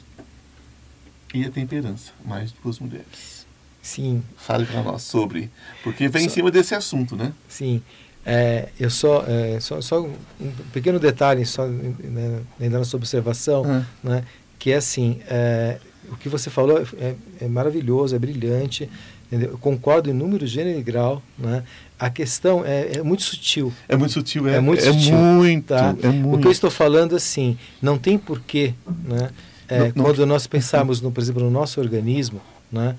e 1.32 1.44
a 1.44 1.50
temperança. 1.50 2.12
Mais 2.24 2.52
duas 2.52 2.78
mulheres. 2.78 3.46
Sim. 3.82 4.22
Fale 4.36 4.64
para 4.64 4.82
nós 4.82 5.02
sobre. 5.02 5.50
Porque 5.82 6.08
vem 6.08 6.26
em 6.26 6.28
cima 6.28 6.50
desse 6.50 6.74
assunto, 6.74 7.16
né? 7.16 7.32
Sim. 7.48 7.82
É, 8.26 8.68
eu 8.80 8.88
só, 8.88 9.24
é, 9.26 9.59
só, 9.60 9.80
só 9.80 10.01
um 10.01 10.51
pequeno 10.72 10.98
detalhe, 10.98 11.44
só 11.44 11.66
né, 11.66 12.40
ainda 12.60 12.78
na 12.78 12.84
sua 12.84 12.96
observação, 12.96 13.62
uhum. 13.62 13.84
né, 14.02 14.24
que 14.59 14.72
é 14.72 14.76
assim, 14.76 15.20
é, 15.28 15.78
o 16.10 16.16
que 16.16 16.28
você 16.28 16.48
falou 16.48 16.82
é, 16.98 17.14
é 17.40 17.48
maravilhoso, 17.48 18.16
é 18.16 18.18
brilhante. 18.18 18.88
Entendeu? 19.26 19.52
Eu 19.52 19.59
concordo 19.59 20.10
em 20.10 20.12
número, 20.12 20.46
gênero 20.46 20.78
e 20.78 20.82
grau. 20.82 21.22
Né? 21.36 21.64
A 21.98 22.10
questão 22.10 22.64
é, 22.64 22.98
é 22.98 23.02
muito 23.02 23.22
sutil. 23.22 23.72
É 23.88 23.96
muito 23.96 24.12
sutil, 24.12 24.46
é, 24.46 24.56
é 24.56 24.60
muito 24.60 24.84
é 24.84 24.92
sutil. 24.92 25.16
Muito, 25.16 25.66
tá? 25.66 25.94
é 26.02 26.09
muito. 26.09 26.36
O 26.36 26.40
que 26.40 26.46
eu 26.46 26.52
estou 26.52 26.70
falando, 26.70 27.16
assim, 27.16 27.59
não 27.80 27.98
tem 27.98 28.18
porquê, 28.18 28.74
né? 29.05 29.30
É, 29.66 29.78
não, 29.78 29.92
não... 29.96 30.05
Quando 30.05 30.26
nós 30.26 30.46
pensarmos, 30.46 31.01
no, 31.01 31.10
por 31.10 31.20
exemplo, 31.20 31.42
no 31.42 31.51
nosso 31.51 31.80
organismo, 31.80 32.40
né? 32.70 32.96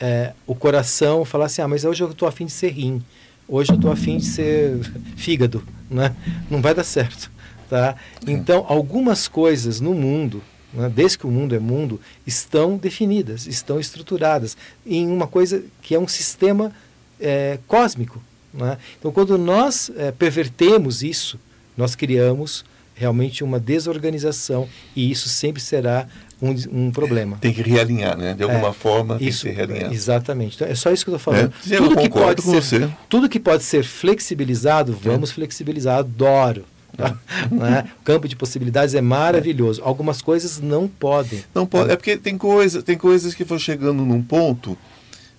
É, 0.00 0.32
o 0.46 0.54
coração 0.54 1.24
falar 1.24 1.46
assim, 1.46 1.62
ah, 1.62 1.68
mas 1.68 1.84
hoje 1.84 2.02
eu 2.02 2.10
estou 2.10 2.28
afim 2.28 2.46
de 2.46 2.52
ser 2.52 2.70
rim, 2.70 3.02
hoje 3.48 3.72
eu 3.72 3.76
estou 3.76 3.90
afim 3.90 4.18
de 4.18 4.24
ser 4.24 4.78
fígado, 5.16 5.62
né? 5.90 6.14
Não 6.50 6.60
vai 6.60 6.74
dar 6.74 6.84
certo, 6.84 7.30
tá? 7.68 7.96
Então, 8.26 8.64
algumas 8.68 9.28
coisas 9.28 9.80
no 9.80 9.94
mundo, 9.94 10.42
né, 10.72 10.90
desde 10.94 11.18
que 11.18 11.26
o 11.26 11.30
mundo 11.30 11.54
é 11.54 11.58
mundo, 11.58 12.00
estão 12.26 12.76
definidas, 12.76 13.46
estão 13.46 13.78
estruturadas 13.80 14.56
em 14.84 15.06
uma 15.08 15.26
coisa 15.26 15.62
que 15.82 15.94
é 15.94 15.98
um 15.98 16.08
sistema 16.08 16.72
é, 17.20 17.58
cósmico. 17.66 18.22
Né? 18.52 18.78
Então, 18.98 19.12
quando 19.12 19.36
nós 19.38 19.90
é, 19.96 20.10
pervertemos 20.10 21.02
isso, 21.02 21.38
nós 21.76 21.94
criamos 21.94 22.64
realmente 22.94 23.44
uma 23.44 23.60
desorganização 23.60 24.68
e 24.94 25.10
isso 25.10 25.28
sempre 25.28 25.60
será 25.62 26.08
um, 26.40 26.54
um 26.70 26.90
problema. 26.90 27.38
Tem 27.38 27.52
que 27.52 27.62
realinhar, 27.62 28.16
né? 28.16 28.34
De 28.34 28.42
alguma 28.42 28.68
é, 28.68 28.72
forma 28.72 29.18
tem 29.18 29.28
isso, 29.28 29.46
que 29.46 29.50
ser 29.50 29.56
realinhado. 29.56 29.94
Exatamente. 29.94 30.56
Então, 30.56 30.68
é 30.68 30.74
só 30.74 30.90
isso 30.90 31.04
que 31.04 31.10
eu 31.10 31.16
estou 31.16 31.32
falando. 31.32 31.52
É, 31.70 31.76
tudo, 31.76 31.96
que 31.96 32.08
pode 32.08 32.42
ser, 32.42 32.62
você. 32.62 32.90
tudo 33.08 33.28
que 33.28 33.40
pode 33.40 33.62
ser 33.62 33.84
flexibilizado, 33.84 34.92
vamos 34.92 35.30
flexibilizar. 35.30 35.98
Adoro. 35.98 36.64
né? 37.50 37.90
O 38.00 38.04
campo 38.04 38.28
de 38.28 38.36
possibilidades 38.36 38.94
é 38.94 39.00
maravilhoso. 39.00 39.82
Algumas 39.84 40.22
coisas 40.22 40.60
não 40.60 40.88
podem. 40.88 41.44
Não 41.54 41.66
pode. 41.66 41.90
É 41.90 41.96
porque 41.96 42.16
tem, 42.16 42.36
coisa, 42.38 42.82
tem 42.82 42.96
coisas 42.96 43.34
que 43.34 43.44
vão 43.44 43.58
chegando 43.58 44.04
num 44.04 44.22
ponto, 44.22 44.76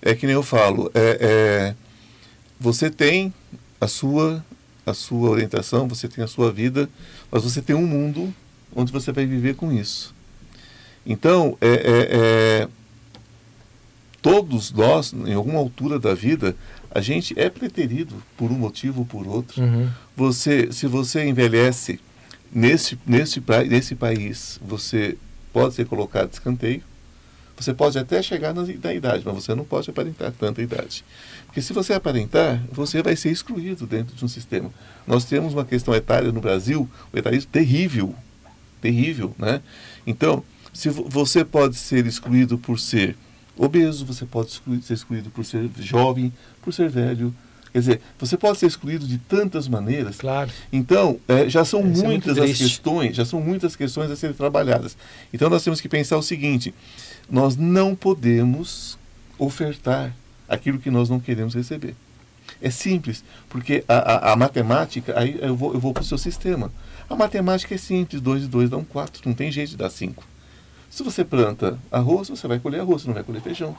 é 0.00 0.14
que 0.14 0.26
nem 0.26 0.34
eu 0.34 0.42
falo, 0.42 0.90
é, 0.94 1.18
é, 1.20 1.74
você 2.58 2.90
tem 2.90 3.32
a 3.80 3.88
sua, 3.88 4.44
a 4.86 4.94
sua 4.94 5.30
orientação, 5.30 5.88
você 5.88 6.06
tem 6.06 6.22
a 6.22 6.28
sua 6.28 6.52
vida, 6.52 6.88
mas 7.30 7.42
você 7.42 7.60
tem 7.60 7.74
um 7.74 7.86
mundo 7.86 8.32
onde 8.74 8.92
você 8.92 9.10
vai 9.10 9.26
viver 9.26 9.54
com 9.54 9.72
isso. 9.72 10.14
Então, 11.06 11.56
é, 11.60 11.68
é, 11.68 12.08
é 12.10 12.68
todos 14.20 14.72
nós, 14.72 15.12
em 15.12 15.34
alguma 15.34 15.58
altura 15.58 15.98
da 15.98 16.14
vida, 16.14 16.54
a 16.90 17.00
gente 17.00 17.38
é 17.38 17.48
preterido 17.48 18.14
por 18.36 18.50
um 18.50 18.58
motivo 18.58 19.00
ou 19.00 19.06
por 19.06 19.26
outro. 19.26 19.62
Uhum. 19.62 19.88
Você, 20.16 20.72
se 20.72 20.86
você 20.86 21.24
envelhece 21.26 22.00
nesse, 22.52 22.98
nesse, 23.06 23.42
nesse 23.68 23.94
país, 23.94 24.58
você 24.62 25.16
pode 25.52 25.74
ser 25.74 25.86
colocado 25.86 26.28
de 26.28 26.34
escanteio. 26.34 26.82
Você 27.56 27.74
pode 27.74 27.98
até 27.98 28.22
chegar 28.22 28.54
na, 28.54 28.62
na 28.62 28.94
idade, 28.94 29.22
mas 29.24 29.34
você 29.34 29.54
não 29.54 29.64
pode 29.64 29.90
aparentar 29.90 30.32
tanta 30.32 30.62
idade. 30.62 31.04
Porque 31.46 31.60
se 31.60 31.72
você 31.72 31.92
aparentar, 31.92 32.62
você 32.70 33.02
vai 33.02 33.16
ser 33.16 33.30
excluído 33.30 33.86
dentro 33.86 34.14
de 34.14 34.24
um 34.24 34.28
sistema. 34.28 34.70
Nós 35.06 35.24
temos 35.24 35.54
uma 35.54 35.64
questão 35.64 35.92
etária 35.94 36.30
no 36.30 36.40
Brasil, 36.40 36.88
o 37.12 37.18
etarismo 37.18 37.50
terrível, 37.50 38.14
terrível, 38.80 39.34
né? 39.36 39.60
Então, 40.06 40.44
se 40.72 40.88
você 40.88 41.44
pode 41.44 41.76
ser 41.76 42.06
excluído 42.06 42.58
por 42.58 42.78
ser 42.78 43.16
obeso, 43.56 44.06
você 44.06 44.24
pode 44.24 44.50
excluir, 44.50 44.82
ser 44.82 44.94
excluído 44.94 45.30
por 45.30 45.44
ser 45.44 45.68
jovem, 45.78 46.32
por 46.62 46.72
ser 46.72 46.88
velho. 46.88 47.34
Quer 47.72 47.78
dizer, 47.80 48.00
você 48.18 48.36
pode 48.36 48.58
ser 48.58 48.66
excluído 48.66 49.06
de 49.06 49.18
tantas 49.18 49.68
maneiras. 49.68 50.16
Claro. 50.16 50.50
Então, 50.72 51.20
é, 51.28 51.48
já 51.48 51.64
são 51.64 51.90
Isso 51.90 52.04
é 52.04 52.08
muitas 52.08 52.38
é 52.38 52.44
as 52.44 52.56
questões, 52.56 53.16
já 53.16 53.24
são 53.24 53.40
muitas 53.40 53.76
questões 53.76 54.10
a 54.10 54.16
serem 54.16 54.34
trabalhadas. 54.34 54.96
Então, 55.32 55.50
nós 55.50 55.62
temos 55.62 55.80
que 55.80 55.88
pensar 55.88 56.16
o 56.16 56.22
seguinte: 56.22 56.74
nós 57.30 57.56
não 57.56 57.94
podemos 57.94 58.98
ofertar 59.38 60.14
aquilo 60.48 60.78
que 60.78 60.90
nós 60.90 61.10
não 61.10 61.20
queremos 61.20 61.54
receber. 61.54 61.94
É 62.60 62.70
simples, 62.70 63.22
porque 63.48 63.84
a, 63.86 63.94
a, 63.94 64.32
a 64.32 64.36
matemática, 64.36 65.18
aí 65.18 65.38
eu 65.40 65.54
vou, 65.54 65.74
eu 65.74 65.80
vou 65.80 65.92
para 65.92 66.02
o 66.02 66.06
seu 66.06 66.16
sistema. 66.16 66.72
A 67.08 67.14
matemática 67.14 67.74
é 67.74 67.78
simples, 67.78 68.20
2 68.20 68.44
e 68.44 68.46
2 68.46 68.70
dá 68.70 68.76
um 68.76 68.84
4, 68.84 69.22
não 69.26 69.34
tem 69.34 69.52
jeito 69.52 69.70
de 69.70 69.76
dar 69.76 69.90
5. 69.90 70.24
Se 70.90 71.02
você 71.02 71.24
planta 71.24 71.78
arroz, 71.90 72.28
você 72.28 72.48
vai 72.48 72.58
colher 72.58 72.80
arroz, 72.80 73.02
você 73.02 73.08
não 73.08 73.14
vai 73.14 73.22
colher 73.22 73.42
feijão. 73.42 73.76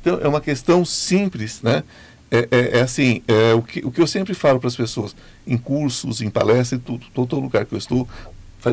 Então, 0.00 0.18
é 0.20 0.28
uma 0.28 0.40
questão 0.40 0.84
simples, 0.84 1.62
né? 1.62 1.82
É, 2.30 2.48
é, 2.50 2.78
é 2.78 2.80
assim, 2.82 3.22
é, 3.26 3.54
o, 3.54 3.62
que, 3.62 3.80
o 3.80 3.90
que 3.90 4.00
eu 4.00 4.06
sempre 4.06 4.34
falo 4.34 4.60
para 4.60 4.68
as 4.68 4.76
pessoas, 4.76 5.16
em 5.46 5.56
cursos, 5.56 6.20
em 6.20 6.28
palestras, 6.28 6.80
em 6.80 6.82
tudo, 6.82 7.06
todo 7.14 7.40
lugar 7.40 7.64
que 7.64 7.74
eu 7.74 7.78
estou, 7.78 8.06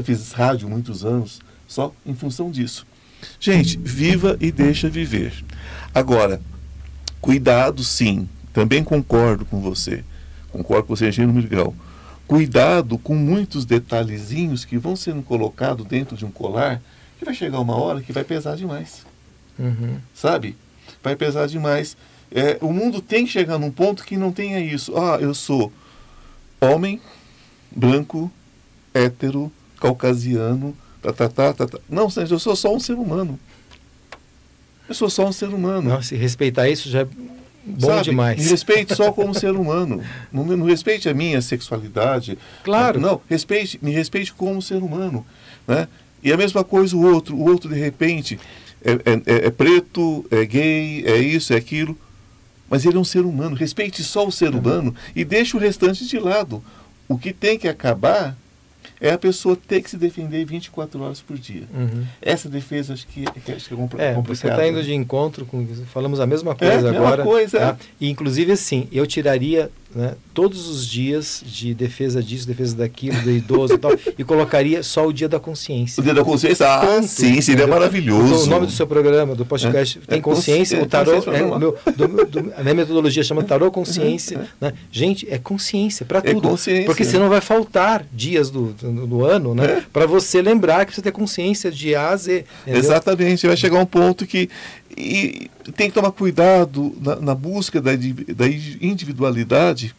fiz 0.03 0.33
rádio 0.33 0.67
muitos 0.67 1.05
anos, 1.05 1.39
só 1.67 1.93
em 2.05 2.13
função 2.13 2.51
disso. 2.51 2.85
Gente, 3.39 3.77
viva 3.77 4.37
e 4.41 4.51
deixa 4.51 4.89
viver. 4.89 5.33
Agora, 5.93 6.41
cuidado 7.21 7.83
sim, 7.83 8.27
também 8.51 8.83
concordo 8.83 9.45
com 9.45 9.61
você, 9.61 10.03
concordo 10.51 10.87
com 10.87 10.95
você, 10.95 11.07
Engenheiro 11.07 11.33
Miguel. 11.33 11.73
Cuidado 12.27 12.97
com 12.97 13.15
muitos 13.15 13.65
detalhezinhos 13.65 14.65
que 14.65 14.77
vão 14.77 14.95
sendo 14.95 15.21
colocados 15.21 15.85
dentro 15.85 16.17
de 16.17 16.25
um 16.25 16.31
colar 16.31 16.81
que 17.17 17.25
vai 17.25 17.33
chegar 17.33 17.59
uma 17.59 17.75
hora 17.75 18.01
que 18.01 18.13
vai 18.13 18.23
pesar 18.23 18.55
demais. 18.55 19.05
Uhum. 19.57 19.97
Sabe? 20.13 20.55
Vai 21.03 21.15
pesar 21.15 21.47
demais. 21.47 21.95
É, 22.31 22.57
o 22.61 22.71
mundo 22.73 23.01
tem 23.01 23.25
que 23.25 23.31
chegar 23.31 23.57
num 23.57 23.71
ponto 23.71 24.03
que 24.03 24.17
não 24.17 24.31
tenha 24.31 24.59
isso. 24.59 24.97
Ah, 24.97 25.17
eu 25.21 25.33
sou 25.33 25.71
homem, 26.59 27.01
branco, 27.71 28.31
hétero, 28.93 29.51
caucasiano, 29.79 30.75
tá, 31.01 31.13
tá, 31.13 31.29
tá, 31.29 31.53
tá, 31.53 31.67
tá. 31.67 31.79
Não, 31.89 32.07
eu 32.29 32.39
sou 32.39 32.55
só 32.55 32.73
um 32.73 32.79
ser 32.79 32.93
humano. 32.93 33.39
Eu 34.87 34.95
sou 34.95 35.09
só 35.09 35.27
um 35.27 35.31
ser 35.31 35.49
humano. 35.49 35.89
Não, 35.89 36.01
se 36.01 36.15
respeitar 36.15 36.69
isso 36.69 36.89
já 36.89 37.01
é 37.01 37.07
bom 37.65 37.87
Sabe, 37.87 38.03
demais. 38.03 38.43
Me 38.43 38.49
respeite 38.49 38.95
só 38.95 39.11
como 39.11 39.33
ser 39.37 39.51
humano. 39.51 40.03
Não, 40.31 40.45
não 40.45 40.65
respeite 40.65 41.09
a 41.09 41.13
minha 41.13 41.41
sexualidade. 41.41 42.37
Claro. 42.63 42.99
Não, 42.99 43.21
respeite, 43.27 43.79
me 43.81 43.91
respeite 43.91 44.33
como 44.33 44.61
ser 44.61 44.81
humano. 44.83 45.25
Né? 45.67 45.87
E 46.25 46.33
a 46.33 46.37
mesma 46.37 46.63
coisa 46.63 46.97
o 46.97 47.05
outro, 47.05 47.35
o 47.35 47.47
outro 47.47 47.69
de 47.69 47.79
repente 47.79 48.39
é, 48.83 48.93
é, 48.93 49.13
é, 49.25 49.45
é, 49.45 49.51
preto, 49.51 50.25
é 50.31 50.43
gay, 50.43 51.05
é 51.05 51.19
isso, 51.19 51.53
é 51.53 51.55
aquilo. 51.55 51.95
Mas 52.67 52.83
ele 52.83 52.97
é 52.97 52.99
um 52.99 53.05
ser 53.05 53.21
humano. 53.21 53.55
Respeite 53.55 54.03
só 54.03 54.25
o 54.25 54.31
ser 54.31 54.51
uhum. 54.51 54.59
humano 54.59 54.95
e 55.15 55.23
deixe 55.23 55.55
o 55.55 55.59
restante 55.59 56.03
de 56.07 56.17
lado. 56.17 56.63
O 57.07 57.15
que 57.15 57.31
tem 57.31 57.59
que 57.59 57.67
acabar 57.67 58.35
é 58.99 59.11
a 59.11 59.19
pessoa 59.19 59.55
ter 59.55 59.83
que 59.83 59.89
se 59.89 59.97
defender 59.97 60.43
24 60.45 60.99
horas 60.99 61.21
por 61.21 61.37
dia. 61.37 61.63
Uhum. 61.71 62.03
Essa 62.19 62.49
defesa 62.49 62.93
acho 62.93 63.05
que, 63.05 63.23
acho 63.27 63.67
que 63.67 63.73
é, 63.73 63.77
compl 63.77 64.01
é 64.01 64.13
complicada. 64.15 64.25
Você 64.25 64.47
está 64.47 64.67
indo 64.67 64.81
de 64.81 64.95
encontro 64.95 65.45
com. 65.45 65.63
Falamos 65.93 66.19
a 66.19 66.25
mesma 66.25 66.55
coisa 66.55 66.87
é, 66.87 66.97
agora. 66.97 67.23
Coisa, 67.23 67.59
tá? 67.59 67.77
E, 68.01 68.09
inclusive, 68.09 68.51
assim, 68.51 68.87
eu 68.91 69.05
tiraria 69.05 69.69
né, 69.95 70.15
todos 70.33 70.67
os 70.67 70.85
dias 70.85 71.41
de 71.45 71.73
defesa 71.73 72.21
disso, 72.21 72.45
defesa 72.45 72.75
daquilo, 72.75 73.19
do 73.21 73.31
idoso 73.31 73.75
e 73.75 73.77
tal, 73.77 73.91
e 74.17 74.23
colocaria 74.23 74.83
só 74.83 75.07
o 75.07 75.13
dia 75.13 75.29
da 75.29 75.39
consciência. 75.39 76.01
O 76.01 76.03
dia 76.03 76.13
da 76.13 76.23
consciência? 76.23 76.67
Ah, 76.67 76.85
Ponto, 76.85 77.07
sim, 77.07 77.39
seria 77.39 77.39
entendeu? 77.39 77.67
maravilhoso. 77.69 78.25
Então, 78.25 78.43
o 78.43 78.47
nome 78.47 78.65
do 78.65 78.71
seu 78.73 78.85
programa, 78.85 79.33
do 79.35 79.45
podcast, 79.45 79.99
é, 79.99 80.01
tem 80.05 80.19
é 80.19 80.21
consciência, 80.21 80.81
o 80.83 80.85
tarô, 80.85 81.13
é, 81.13 81.43
o 81.43 81.57
meu, 81.57 81.77
do, 81.95 82.25
do, 82.25 82.53
a 82.57 82.61
minha 82.61 82.75
metodologia 82.75 83.23
chama 83.23 83.43
tarô 83.43 83.71
consciência. 83.71 84.47
Né? 84.59 84.73
Gente, 84.91 85.25
é 85.29 85.37
consciência 85.37 86.05
para 86.05 86.19
é 86.19 86.33
tudo. 86.33 86.49
Consciência. 86.49 86.85
Porque 86.85 87.05
senão 87.05 87.29
vai 87.29 87.39
faltar 87.39 88.05
dias 88.11 88.49
do, 88.49 88.73
do, 88.73 89.07
do 89.07 89.25
ano, 89.25 89.55
né? 89.55 89.65
É. 89.65 89.83
Para 89.93 90.05
você 90.05 90.41
lembrar 90.41 90.85
que 90.85 90.93
você 90.93 91.01
tem 91.01 91.11
consciência 91.11 91.71
de 91.71 91.95
A 91.95 92.09
a 92.09 92.17
Z. 92.17 92.45
Entendeu? 92.63 92.79
Exatamente, 92.79 93.47
vai 93.47 93.55
chegar 93.55 93.79
um 93.79 93.85
ponto 93.85 94.25
que 94.25 94.49
e 94.97 95.49
tem 95.75 95.89
que 95.89 95.93
tomar 95.93 96.11
cuidado 96.11 96.95
na, 97.01 97.15
na 97.17 97.35
busca 97.35 97.81
da, 97.81 97.91
da, 97.91 98.47
individualidade, 98.47 99.95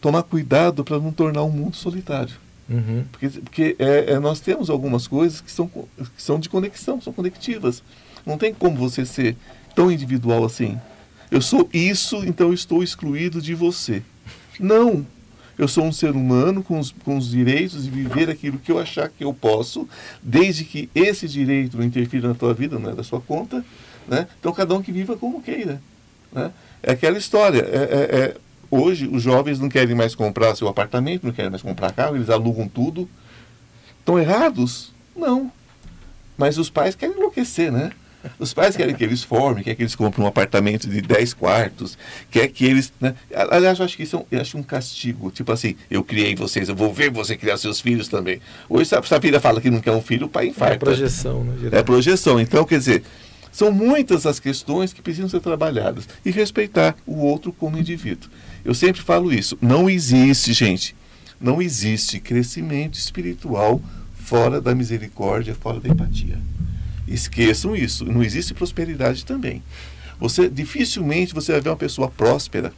tomar 0.00 0.22
cuidado 0.22 0.84
para 0.84 0.98
não 0.98 1.12
tornar 1.12 1.42
o 1.42 1.48
um 1.48 1.52
mundo 1.52 1.76
solitário. 1.76 2.34
Uhum. 2.68 3.04
Porque, 3.10 3.28
porque 3.40 3.76
é, 3.78 4.12
é, 4.12 4.18
nós 4.18 4.40
temos 4.40 4.70
algumas 4.70 5.06
coisas 5.06 5.40
que 5.40 5.50
são, 5.50 5.66
que 5.68 6.22
são 6.22 6.38
de 6.38 6.48
conexão, 6.48 7.00
são 7.00 7.12
conectivas. 7.12 7.82
Não 8.24 8.36
tem 8.38 8.52
como 8.52 8.76
você 8.76 9.04
ser 9.04 9.36
tão 9.74 9.90
individual 9.90 10.44
assim. 10.44 10.78
Eu 11.30 11.42
sou 11.42 11.68
isso, 11.72 12.16
então 12.24 12.52
estou 12.52 12.82
excluído 12.82 13.40
de 13.40 13.54
você. 13.54 14.02
Não! 14.58 15.06
Eu 15.58 15.66
sou 15.66 15.84
um 15.84 15.92
ser 15.92 16.12
humano 16.12 16.62
com 16.62 16.78
os, 16.78 16.92
com 17.04 17.16
os 17.16 17.30
direitos 17.30 17.82
de 17.82 17.90
viver 17.90 18.30
aquilo 18.30 18.58
que 18.58 18.70
eu 18.70 18.78
achar 18.78 19.08
que 19.08 19.24
eu 19.24 19.34
posso, 19.34 19.88
desde 20.22 20.62
que 20.62 20.88
esse 20.94 21.26
direito 21.26 21.76
não 21.76 21.84
interfira 21.84 22.28
na 22.28 22.34
tua 22.34 22.54
vida, 22.54 22.78
não 22.78 22.90
é 22.90 22.94
da 22.94 23.02
sua 23.02 23.20
conta, 23.20 23.64
né? 24.08 24.26
Então, 24.40 24.52
cada 24.52 24.74
um 24.74 24.82
que 24.82 24.90
viva 24.90 25.16
como 25.16 25.42
queira. 25.42 25.80
Né? 26.32 26.50
É 26.82 26.92
aquela 26.92 27.18
história. 27.18 27.60
É, 27.60 27.76
é, 27.76 28.18
é, 28.18 28.36
hoje, 28.70 29.08
os 29.08 29.22
jovens 29.22 29.58
não 29.58 29.68
querem 29.68 29.94
mais 29.94 30.14
comprar 30.14 30.54
seu 30.56 30.68
apartamento, 30.68 31.26
não 31.26 31.32
querem 31.32 31.50
mais 31.50 31.62
comprar 31.62 31.92
carro, 31.92 32.16
eles 32.16 32.30
alugam 32.30 32.68
tudo. 32.68 33.08
Estão 34.00 34.18
errados? 34.18 34.92
Não. 35.14 35.52
Mas 36.36 36.56
os 36.56 36.70
pais 36.70 36.94
querem 36.94 37.16
enlouquecer, 37.16 37.70
né? 37.70 37.90
Os 38.38 38.52
pais 38.52 38.76
querem 38.76 38.94
que 38.94 39.04
eles 39.04 39.22
formem, 39.22 39.62
querem 39.62 39.76
que 39.76 39.82
eles 39.82 39.94
comprem 39.94 40.24
um 40.24 40.28
apartamento 40.28 40.88
de 40.88 41.00
10 41.00 41.34
quartos, 41.34 41.96
quer 42.30 42.48
que 42.48 42.64
eles. 42.64 42.92
Né? 43.00 43.14
Aliás, 43.50 43.78
eu 43.78 43.84
acho 43.84 43.96
que 43.96 44.02
isso 44.02 44.16
é 44.16 44.36
um, 44.36 44.40
acho 44.40 44.58
um 44.58 44.62
castigo. 44.62 45.30
Tipo 45.30 45.52
assim, 45.52 45.76
eu 45.90 46.02
criei 46.02 46.34
vocês, 46.34 46.68
eu 46.68 46.74
vou 46.74 46.92
ver 46.92 47.10
você 47.10 47.36
criar 47.36 47.56
seus 47.58 47.80
filhos 47.80 48.08
também. 48.08 48.40
Hoje, 48.68 48.86
se 48.86 48.94
a 48.94 49.20
filha 49.20 49.40
fala 49.40 49.60
que 49.60 49.70
não 49.70 49.80
quer 49.80 49.92
um 49.92 50.02
filho, 50.02 50.26
o 50.26 50.28
pai 50.28 50.48
infarta. 50.48 50.74
É 50.74 50.78
projeção, 50.78 51.44
né? 51.44 51.68
É 51.72 51.82
projeção. 51.82 52.40
Então, 52.40 52.64
quer 52.64 52.78
dizer, 52.78 53.04
São 53.58 53.72
muitas 53.72 54.24
as 54.24 54.38
questões 54.38 54.92
que 54.92 55.02
precisam 55.02 55.28
ser 55.28 55.40
trabalhadas 55.40 56.08
e 56.24 56.30
respeitar 56.30 56.94
o 57.04 57.16
outro 57.16 57.52
como 57.52 57.76
indivíduo. 57.76 58.30
Eu 58.64 58.72
sempre 58.72 59.02
falo 59.02 59.32
isso. 59.32 59.58
Não 59.60 59.90
existe, 59.90 60.52
gente, 60.52 60.94
não 61.40 61.60
existe 61.60 62.20
crescimento 62.20 62.94
espiritual 62.94 63.82
fora 64.14 64.60
da 64.60 64.76
misericórdia, 64.76 65.56
fora 65.56 65.80
da 65.80 65.88
empatia. 65.88 66.38
Esqueçam 67.08 67.74
isso. 67.74 68.04
Não 68.04 68.22
existe 68.22 68.54
prosperidade 68.54 69.24
também. 69.24 69.60
Você 70.20 70.48
dificilmente 70.48 71.34
você 71.34 71.50
vai 71.50 71.60
ver 71.60 71.70
uma 71.70 71.76
pessoa 71.76 72.08
próspera. 72.08 72.72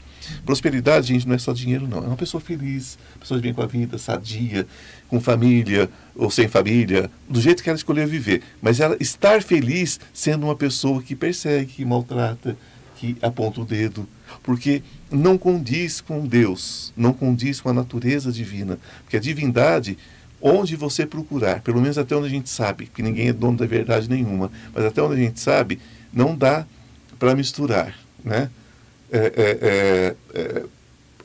Prosperidade, 0.45 1.09
gente, 1.09 1.27
não 1.27 1.35
é 1.35 1.39
só 1.39 1.53
dinheiro, 1.53 1.87
não. 1.87 1.99
É 1.99 2.07
uma 2.07 2.17
pessoa 2.17 2.41
feliz, 2.41 2.99
pessoa 3.19 3.41
bem 3.41 3.55
com 3.55 3.63
a 3.63 3.67
vida, 3.67 3.99
sadia, 3.99 4.67
com 5.09 5.21
família 5.21 5.89
ou 6.15 6.31
sem 6.31 6.49
família, 6.49 7.11
do 7.29 7.41
jeito 7.41 7.63
que 7.63 7.69
ela 7.69 7.77
escolher 7.77 8.07
viver. 8.07 8.43
Mas 8.61 8.81
ela 8.81 8.97
estar 9.01 9.43
feliz 9.43 10.01
sendo 10.13 10.45
uma 10.45 10.57
pessoa 10.57 11.03
que 11.03 11.15
persegue, 11.15 11.73
que 11.73 11.85
maltrata, 11.85 12.57
que 12.97 13.17
aponta 13.23 13.63
o 13.63 13.65
dedo, 13.65 14.07
porque 14.43 14.83
não 15.11 15.39
condiz 15.39 16.01
com 16.03 16.27
Deus, 16.27 16.93
não 16.95 17.15
condiz 17.15 17.61
com 17.61 17.71
a 17.71 17.73
natureza 17.73 18.31
divina, 18.31 18.79
porque 19.03 19.17
a 19.17 19.21
divindade 19.21 19.97
onde 20.41 20.77
você 20.77 21.07
procurar, 21.07 21.61
pelo 21.61 21.81
menos 21.81 21.99
até 21.99 22.15
onde 22.15 22.27
a 22.27 22.31
gente 22.31 22.49
sabe, 22.49 22.87
que 22.87 23.03
ninguém 23.03 23.29
é 23.29 23.33
dono 23.33 23.57
da 23.57 23.67
verdade 23.67 24.09
nenhuma, 24.09 24.51
mas 24.75 24.85
até 24.85 25.03
onde 25.03 25.15
a 25.15 25.25
gente 25.25 25.41
sabe, 25.41 25.79
não 26.13 26.37
dá 26.37 26.67
para 27.19 27.35
misturar, 27.35 27.95
né? 28.25 28.51
É, 29.13 29.19
é, 29.19 29.59
é, 29.63 30.17
é, 30.35 30.65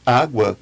água 0.06 0.58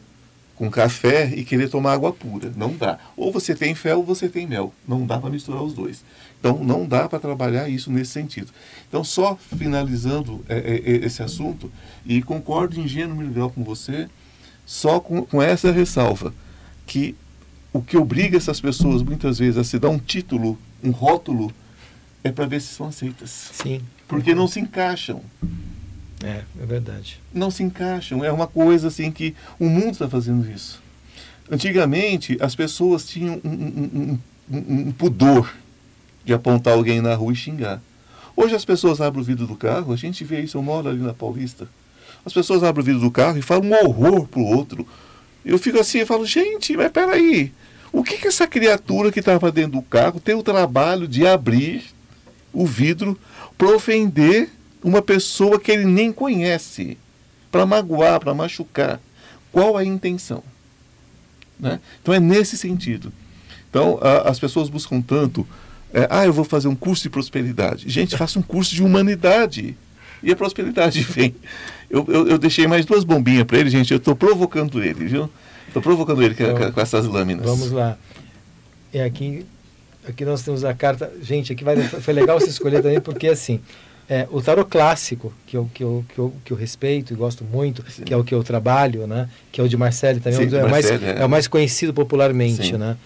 com 0.55 0.69
café 0.69 1.33
e 1.35 1.43
querer 1.43 1.69
tomar 1.69 1.93
água 1.93 2.11
pura, 2.13 2.51
não 2.55 2.75
dá. 2.75 2.99
Ou 3.17 3.31
você 3.31 3.55
tem 3.55 3.73
fel 3.73 3.99
ou 3.99 4.03
você 4.03 4.29
tem 4.29 4.45
mel, 4.45 4.73
não 4.87 5.05
dá 5.05 5.17
para 5.17 5.29
misturar 5.29 5.63
os 5.63 5.73
dois. 5.73 6.03
Então 6.39 6.63
não 6.63 6.85
dá 6.85 7.07
para 7.07 7.19
trabalhar 7.19 7.69
isso 7.69 7.91
nesse 7.91 8.11
sentido. 8.11 8.51
Então 8.87 9.03
só 9.03 9.35
finalizando 9.57 10.43
é, 10.47 10.81
esse 10.85 11.23
assunto 11.23 11.71
e 12.05 12.21
concordo 12.21 12.79
em 12.79 12.87
gênero 12.87 13.27
grau 13.29 13.49
com 13.49 13.63
você, 13.63 14.07
só 14.65 14.99
com, 14.99 15.25
com 15.25 15.41
essa 15.41 15.71
ressalva 15.71 16.33
que 16.85 17.15
o 17.73 17.81
que 17.81 17.97
obriga 17.97 18.37
essas 18.37 18.61
pessoas 18.61 19.01
muitas 19.01 19.39
vezes 19.39 19.57
a 19.57 19.63
se 19.63 19.79
dar 19.79 19.89
um 19.89 19.97
título, 19.97 20.59
um 20.83 20.91
rótulo, 20.91 21.51
é 22.23 22.31
para 22.31 22.45
ver 22.45 22.61
se 22.61 22.67
são 22.67 22.87
aceitas. 22.87 23.49
Sim. 23.51 23.81
Porque 24.07 24.35
não 24.35 24.47
se 24.47 24.59
encaixam. 24.59 25.21
É, 26.21 26.43
é 26.61 26.65
verdade. 26.65 27.19
Não 27.33 27.49
se 27.49 27.63
encaixam. 27.63 28.23
É 28.23 28.31
uma 28.31 28.47
coisa 28.47 28.87
assim 28.87 29.11
que 29.11 29.35
o 29.59 29.65
mundo 29.65 29.91
está 29.91 30.09
fazendo 30.09 30.49
isso. 30.49 30.81
Antigamente, 31.49 32.37
as 32.39 32.55
pessoas 32.55 33.05
tinham 33.05 33.39
um, 33.43 33.49
um, 33.49 34.19
um, 34.51 34.57
um, 34.87 34.91
pudor 34.91 35.53
de 36.23 36.33
apontar 36.33 36.73
alguém 36.73 37.01
na 37.01 37.15
rua 37.15 37.33
e 37.33 37.35
xingar. 37.35 37.81
Hoje 38.35 38.55
as 38.55 38.65
pessoas 38.65 39.01
abrem 39.01 39.21
o 39.21 39.25
vidro 39.25 39.45
do 39.45 39.55
carro, 39.55 39.93
a 39.93 39.95
gente 39.95 40.23
vê 40.23 40.41
isso, 40.41 40.57
eu 40.57 40.63
moro 40.63 40.89
ali 40.89 40.99
na 40.99 41.13
Paulista. 41.13 41.67
As 42.25 42.33
pessoas 42.33 42.63
abrem 42.63 42.81
o 42.81 42.85
vidro 42.85 43.01
do 43.01 43.11
carro 43.11 43.37
e 43.37 43.41
falam 43.41 43.65
um 43.65 43.73
horror 43.73 44.25
pro 44.27 44.41
outro. 44.41 44.87
Eu 45.45 45.59
fico 45.59 45.77
assim, 45.77 45.99
eu 45.99 46.07
falo, 46.07 46.25
gente, 46.25 46.75
mas 46.77 46.91
peraí, 46.91 47.51
o 47.91 48.03
que, 48.03 48.17
que 48.17 48.27
essa 48.27 48.47
criatura 48.47 49.11
que 49.11 49.19
estava 49.19 49.51
dentro 49.51 49.73
do 49.73 49.81
carro 49.81 50.19
tem 50.19 50.33
o 50.33 50.41
trabalho 50.41 51.07
de 51.07 51.27
abrir 51.27 51.83
o 52.53 52.65
vidro 52.65 53.19
para 53.57 53.75
ofender 53.75 54.49
uma 54.83 55.01
pessoa 55.01 55.59
que 55.59 55.71
ele 55.71 55.85
nem 55.85 56.11
conhece, 56.11 56.97
para 57.51 57.65
magoar, 57.65 58.19
para 58.19 58.33
machucar? 58.33 58.99
Qual 59.51 59.77
a 59.77 59.83
intenção? 59.83 60.43
Né? 61.59 61.79
Então 62.01 62.13
é 62.13 62.19
nesse 62.19 62.57
sentido. 62.57 63.13
Então 63.69 63.99
a, 64.01 64.29
as 64.29 64.39
pessoas 64.39 64.69
buscam 64.69 65.01
tanto, 65.01 65.47
é, 65.93 66.07
ah, 66.09 66.25
eu 66.25 66.33
vou 66.33 66.43
fazer 66.43 66.67
um 66.67 66.75
curso 66.75 67.03
de 67.03 67.09
prosperidade. 67.09 67.87
Gente, 67.87 68.17
faça 68.17 68.39
um 68.39 68.41
curso 68.41 68.73
de 68.73 68.83
humanidade. 68.83 69.77
E 70.23 70.31
a 70.31 70.35
prosperidade 70.35 71.01
vem. 71.03 71.35
Eu, 71.89 72.05
eu, 72.07 72.27
eu 72.29 72.37
deixei 72.39 72.65
mais 72.65 72.85
duas 72.85 73.03
bombinhas 73.03 73.43
para 73.43 73.59
ele, 73.59 73.69
gente. 73.69 73.91
Eu 73.91 73.97
estou 73.97 74.15
provocando 74.15 74.83
ele, 74.83 75.05
viu? 75.05 75.29
Estou 75.67 75.81
provocando 75.81 76.23
ele 76.23 76.33
com, 76.33 76.43
então, 76.43 76.71
com, 76.71 76.81
essas 76.81 77.05
lâminas. 77.05 77.45
Vamos 77.45 77.71
lá. 77.71 77.97
É 78.91 79.03
aqui, 79.03 79.45
aqui 80.07 80.25
nós 80.25 80.41
temos 80.41 80.65
a 80.65 80.73
carta. 80.73 81.11
Gente, 81.21 81.53
aqui 81.53 81.63
vai, 81.63 81.77
foi 81.77 82.13
legal 82.13 82.39
você 82.39 82.49
escolher 82.49 82.81
também, 82.81 82.99
porque 82.99 83.27
assim, 83.27 83.59
é, 84.09 84.27
o 84.31 84.41
tarot 84.41 84.69
clássico, 84.69 85.33
que 85.47 85.55
eu, 85.55 85.69
que, 85.73 85.83
eu, 85.83 86.05
que, 86.09 86.19
eu, 86.19 86.33
que 86.43 86.51
eu 86.51 86.57
respeito 86.57 87.13
e 87.13 87.15
gosto 87.15 87.43
muito, 87.43 87.83
Sim. 87.89 88.03
que 88.03 88.13
é 88.13 88.17
o 88.17 88.23
que 88.23 88.35
eu 88.35 88.43
trabalho, 88.43 89.07
né? 89.07 89.29
que 89.51 89.61
é 89.61 89.63
o 89.63 89.69
de 89.69 89.77
Marcelo 89.77 90.19
também, 90.19 90.49
Sim, 90.49 90.55
é, 90.55 90.63
o 90.63 90.69
mais, 90.69 90.91
é. 90.91 91.21
é. 91.21 91.25
o 91.25 91.29
mais 91.29 91.47
conhecido 91.47 91.93
popularmente. 91.93 92.75
Né? 92.77 92.97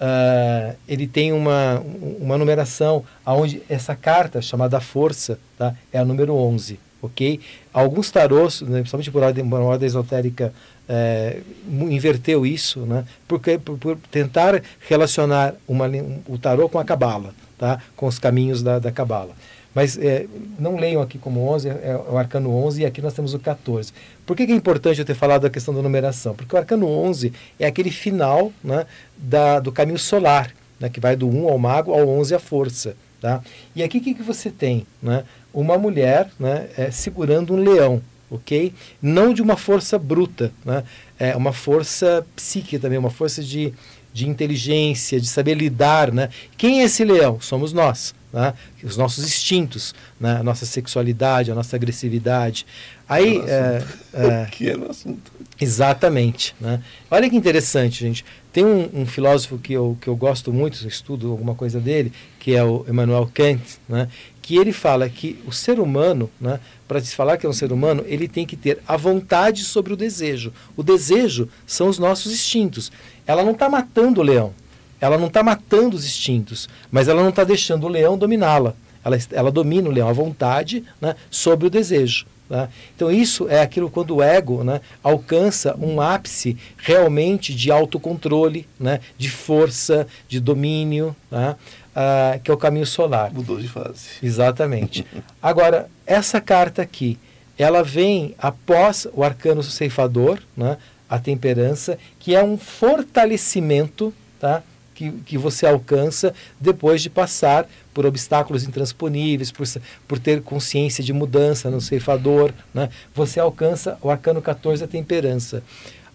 Uh, 0.00 0.76
ele 0.88 1.06
tem 1.06 1.32
uma, 1.32 1.82
uma 2.20 2.38
numeração 2.38 3.04
onde 3.24 3.62
essa 3.68 3.94
carta, 3.94 4.40
chamada 4.40 4.80
Força, 4.80 5.38
tá? 5.58 5.74
é 5.92 5.98
a 5.98 6.04
número 6.04 6.34
11. 6.34 6.78
ok? 7.02 7.40
Alguns 7.72 8.10
tarôs, 8.10 8.62
né, 8.62 8.78
principalmente 8.78 9.10
por 9.10 9.22
ordem, 9.22 9.48
por 9.48 9.60
ordem 9.60 9.86
esotérica 9.86 10.52
é, 10.88 11.40
inverteu 11.68 12.46
isso, 12.46 12.80
né? 12.80 13.04
Porque 13.26 13.58
por, 13.58 13.76
por 13.76 13.98
tentar 14.10 14.62
relacionar 14.88 15.54
uma, 15.66 15.86
um, 15.88 16.20
o 16.28 16.38
tarô 16.38 16.68
com 16.68 16.78
a 16.78 16.84
cabala, 16.84 17.34
tá? 17.58 17.80
Com 17.96 18.06
os 18.06 18.18
caminhos 18.18 18.62
da, 18.62 18.78
da 18.78 18.92
cabala. 18.92 19.34
Mas 19.76 19.98
é, 19.98 20.24
não 20.58 20.76
leiam 20.76 21.02
aqui 21.02 21.18
como 21.18 21.46
11, 21.52 21.68
é 21.68 22.00
o 22.08 22.16
arcano 22.16 22.50
11 22.50 22.80
e 22.80 22.86
aqui 22.86 23.02
nós 23.02 23.12
temos 23.12 23.34
o 23.34 23.38
14. 23.38 23.92
Por 24.24 24.34
que, 24.34 24.46
que, 24.46 24.52
é 24.52 24.56
importante 24.56 24.98
eu 25.00 25.04
ter 25.04 25.12
falado 25.12 25.42
da 25.42 25.50
questão 25.50 25.74
da 25.74 25.82
numeração? 25.82 26.34
Porque 26.34 26.56
o 26.56 26.58
arcano 26.58 26.88
11 26.88 27.30
é 27.60 27.66
aquele 27.66 27.90
final 27.90 28.50
né, 28.64 28.86
da, 29.18 29.60
do 29.60 29.70
caminho 29.70 29.98
solar, 29.98 30.50
né, 30.80 30.88
que 30.88 30.98
vai 30.98 31.14
do 31.14 31.28
1 31.28 31.48
ao 31.50 31.58
mago 31.58 31.92
ao 31.92 32.08
11 32.08 32.34
à 32.34 32.38
força. 32.38 32.96
Tá? 33.20 33.42
E 33.74 33.82
aqui 33.82 33.98
o 33.98 34.00
que, 34.00 34.14
que 34.14 34.22
você 34.22 34.50
tem? 34.50 34.86
Né? 35.02 35.24
Uma 35.52 35.76
mulher 35.76 36.30
né, 36.40 36.68
é, 36.78 36.90
segurando 36.90 37.52
um 37.52 37.62
leão 37.62 38.00
ok? 38.30 38.72
Não 39.00 39.34
de 39.34 39.42
uma 39.42 39.56
força 39.56 39.98
bruta, 39.98 40.52
né? 40.64 40.82
É 41.16 41.36
uma 41.36 41.52
força 41.52 42.26
psíquica 42.34 42.80
também, 42.80 42.98
uma 42.98 43.08
força 43.08 43.40
de, 43.40 43.72
de 44.12 44.28
inteligência, 44.28 45.20
de 45.20 45.28
saber 45.28 45.54
lidar, 45.54 46.10
né? 46.12 46.28
Quem 46.56 46.80
é 46.80 46.84
esse 46.84 47.04
leão? 47.04 47.40
Somos 47.40 47.72
nós, 47.72 48.16
né? 48.36 48.52
Os 48.84 48.98
nossos 48.98 49.24
instintos, 49.24 49.94
né? 50.20 50.36
A 50.36 50.42
nossa 50.42 50.66
sexualidade, 50.66 51.50
a 51.50 51.54
nossa 51.54 51.74
agressividade. 51.74 52.66
Aí, 53.08 53.38
é, 53.38 53.82
é, 54.12 54.46
que 54.52 54.68
é 54.68 54.76
o 54.76 54.90
assunto. 54.90 55.32
Exatamente, 55.58 56.54
né? 56.60 56.82
Olha 57.10 57.30
que 57.30 57.34
interessante, 57.34 58.00
gente. 58.00 58.26
Tem 58.52 58.62
um, 58.62 58.90
um, 58.92 59.06
filósofo 59.06 59.56
que 59.56 59.72
eu, 59.72 59.96
que 60.00 60.08
eu 60.08 60.14
gosto 60.14 60.52
muito, 60.52 60.86
estudo 60.86 61.30
alguma 61.30 61.54
coisa 61.54 61.80
dele, 61.80 62.12
que 62.38 62.54
é 62.54 62.62
o 62.62 62.84
Emmanuel 62.86 63.30
Kant, 63.32 63.62
né? 63.88 64.08
que 64.42 64.56
ele 64.56 64.72
fala 64.72 65.08
que 65.08 65.42
o 65.44 65.50
ser 65.50 65.80
humano, 65.80 66.30
né, 66.40 66.60
para 66.86 67.00
se 67.00 67.16
falar 67.16 67.36
que 67.36 67.44
é 67.44 67.48
um 67.48 67.52
ser 67.52 67.72
humano, 67.72 68.04
ele 68.06 68.28
tem 68.28 68.46
que 68.46 68.54
ter 68.54 68.78
a 68.86 68.96
vontade 68.96 69.64
sobre 69.64 69.92
o 69.92 69.96
desejo. 69.96 70.52
O 70.76 70.84
desejo 70.84 71.48
são 71.66 71.88
os 71.88 71.98
nossos 71.98 72.32
instintos. 72.32 72.92
Ela 73.26 73.42
não 73.42 73.50
está 73.50 73.68
matando 73.68 74.20
o 74.20 74.24
leão, 74.24 74.54
ela 75.00 75.18
não 75.18 75.26
está 75.26 75.42
matando 75.42 75.96
os 75.96 76.04
instintos, 76.04 76.68
mas 76.90 77.08
ela 77.08 77.22
não 77.22 77.30
está 77.30 77.44
deixando 77.44 77.84
o 77.84 77.88
leão 77.88 78.16
dominá-la. 78.16 78.74
Ela, 79.04 79.18
ela 79.32 79.52
domina 79.52 79.88
o 79.88 79.92
leão, 79.92 80.08
a 80.08 80.12
vontade 80.12 80.84
né, 81.00 81.14
sobre 81.30 81.66
o 81.66 81.70
desejo. 81.70 82.26
Né? 82.50 82.68
Então, 82.94 83.10
isso 83.10 83.48
é 83.48 83.60
aquilo 83.60 83.90
quando 83.90 84.16
o 84.16 84.22
ego 84.22 84.64
né, 84.64 84.80
alcança 85.02 85.76
um 85.78 86.00
ápice 86.00 86.56
realmente 86.76 87.54
de 87.54 87.70
autocontrole, 87.70 88.66
né, 88.78 89.00
de 89.16 89.28
força, 89.30 90.06
de 90.28 90.40
domínio. 90.40 91.14
Né? 91.30 91.54
uh, 91.96 92.38
que 92.40 92.50
é 92.50 92.54
o 92.54 92.58
caminho 92.58 92.86
solar. 92.86 93.32
Mudou 93.32 93.58
de 93.58 93.68
fase. 93.68 94.10
Exatamente. 94.22 95.06
Agora, 95.42 95.88
essa 96.06 96.40
carta 96.40 96.82
aqui, 96.82 97.18
ela 97.58 97.82
vem 97.82 98.34
após 98.38 99.08
o 99.12 99.24
arcano 99.24 99.62
ceifador, 99.62 100.38
né, 100.54 100.76
a 101.08 101.18
temperança, 101.18 101.98
que 102.18 102.34
é 102.34 102.44
um 102.44 102.58
fortalecimento 102.58 104.12
tá, 104.38 104.62
que, 104.96 105.12
que 105.26 105.38
você 105.38 105.66
alcança 105.66 106.34
depois 106.58 107.02
de 107.02 107.10
passar 107.10 107.68
por 107.94 108.06
obstáculos 108.06 108.64
intransponíveis, 108.64 109.52
por, 109.52 109.66
por 110.08 110.18
ter 110.18 110.42
consciência 110.42 111.04
de 111.04 111.12
mudança 111.12 111.70
no 111.70 111.80
ceifador. 111.80 112.52
Né, 112.74 112.88
você 113.14 113.38
alcança 113.38 113.98
o 114.02 114.10
arcano 114.10 114.42
14, 114.42 114.82
a 114.82 114.88
temperança. 114.88 115.62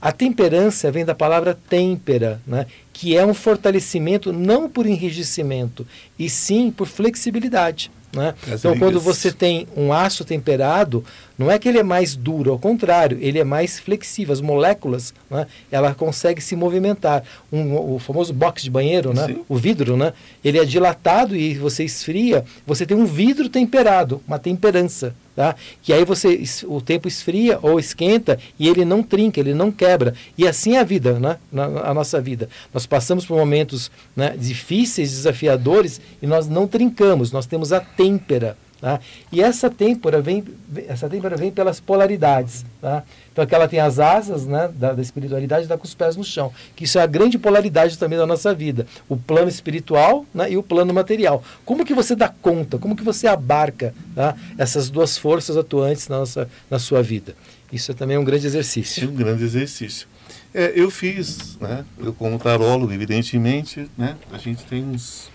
A 0.02 0.12
temperança 0.12 0.92
vem 0.92 1.06
da 1.06 1.14
palavra 1.14 1.58
têmpera, 1.70 2.42
né? 2.46 2.66
que 2.92 3.16
é 3.16 3.24
um 3.24 3.36
fortalecimento 3.36 4.34
não 4.34 4.68
por 4.68 4.88
enrijecimento, 4.88 5.86
e 6.18 6.28
sim 6.28 6.72
por 6.72 6.88
flexibilidade. 6.88 7.92
Né? 8.14 8.34
Então, 8.48 8.78
quando 8.78 9.00
você 9.00 9.32
tem 9.32 9.68
um 9.76 9.94
aço 9.94 10.26
temperado, 10.26 11.04
não 11.38 11.50
é 11.50 11.58
que 11.58 11.68
ele 11.68 11.80
é 11.80 11.84
mais 11.84 12.16
duro, 12.16 12.52
ao 12.52 12.60
contrário, 12.60 13.18
ele 13.22 13.40
é 13.40 13.44
mais 13.44 13.80
flexível. 13.80 14.34
As 14.34 14.42
moléculas, 14.42 15.14
né, 15.30 15.48
ela 15.72 15.94
consegue 15.94 16.42
se 16.42 16.56
movimentar. 16.56 17.24
Um, 17.52 17.96
o 17.96 18.00
famoso 18.00 18.34
box 18.34 18.64
de 18.64 18.70
banheiro, 18.70 19.14
né, 19.14 19.36
o 19.48 19.56
vidro, 19.56 19.96
né, 19.96 20.14
ele 20.44 20.60
é 20.60 20.66
dilatado 20.66 21.36
e 21.36 21.54
você 21.56 21.84
esfria, 21.84 22.44
você 22.68 22.86
tem 22.86 22.98
um 22.98 23.06
vidro 23.06 23.48
temperado, 23.50 24.22
uma 24.28 24.38
temperança. 24.38 25.16
Tá? 25.36 25.56
Que 25.82 25.94
aí 25.94 26.04
você 26.04 26.44
o 26.66 26.82
tempo 26.82 27.08
esfria 27.08 27.58
ou 27.62 27.80
esquenta 27.80 28.38
e 28.60 28.68
ele 28.68 28.84
não 28.84 29.02
trinca, 29.02 29.40
ele 29.40 29.54
não 29.54 29.72
quebra. 29.72 30.14
E 30.38 30.48
assim 30.48 30.76
é 30.76 30.80
a 30.80 30.84
vida, 30.84 31.20
né? 31.20 31.38
na, 31.52 31.66
a 31.66 31.94
nossa 31.94 32.20
vida. 32.20 32.50
Nós 32.74 32.86
passamos 32.86 33.26
por 33.26 33.38
momentos 33.38 33.90
né, 34.16 34.36
difíceis, 34.38 35.12
desafiadores 35.12 36.02
e 36.22 36.28
nós 36.28 36.48
não 36.48 36.68
trincamos, 36.68 37.32
nós 37.32 37.46
temos 37.46 37.72
a 37.72 37.80
têmpera 37.80 38.58
Tá? 38.82 39.00
E 39.32 39.44
essa 39.44 39.70
têmpora 39.70 40.20
vem, 40.20 40.44
essa 40.88 41.08
têmpora 41.08 41.38
vem 41.38 41.52
pelas 41.52 41.80
polaridades. 41.80 42.66
Tá? 42.82 43.04
Então, 43.32 43.44
aquela 43.44 43.68
tem 43.68 43.80
as 43.80 44.00
asas 44.00 44.48
né, 44.48 44.72
da, 44.74 44.94
da 44.94 45.02
espiritualidade 45.02 45.66
e 45.66 45.68
dá 45.68 45.78
com 45.78 45.86
os 45.86 45.94
pés 45.94 46.16
no 46.16 46.24
chão. 46.24 46.52
Que 46.76 46.86
isso 46.86 46.98
é 46.98 47.04
a 47.04 47.06
grande 47.06 47.38
polaridade 47.38 47.96
também 48.00 48.18
da 48.18 48.26
nossa 48.26 48.56
vida. 48.56 48.88
O 49.08 49.16
plano 49.16 49.48
espiritual 49.48 50.26
né, 50.34 50.52
e 50.52 50.58
o 50.58 50.64
plano 50.64 50.92
material. 50.92 51.44
Como 51.64 51.86
que 51.86 51.94
você 51.94 52.16
dá 52.16 52.28
conta? 52.28 52.80
Como 52.80 52.96
que 52.96 53.04
você 53.04 53.28
abarca 53.28 53.94
tá, 54.16 54.36
essas 54.58 54.90
duas 54.90 55.16
forças 55.16 55.56
atuantes 55.56 56.08
na, 56.08 56.18
nossa, 56.18 56.50
na 56.68 56.80
sua 56.80 57.04
vida? 57.04 57.36
Isso 57.72 57.92
é 57.92 57.94
também 57.94 58.18
um 58.18 58.24
grande 58.24 58.48
exercício. 58.48 59.04
É 59.04 59.08
um 59.08 59.16
grande 59.16 59.44
exercício. 59.44 60.08
É, 60.54 60.74
eu 60.76 60.90
fiz, 60.90 61.56
né? 61.62 61.86
Eu 62.00 62.14
como 62.14 62.40
tarólogo, 62.40 62.92
evidentemente, 62.92 63.88
né? 63.96 64.18
A 64.32 64.40
gente 64.40 64.66
tem 64.66 64.84
uns, 64.84 65.30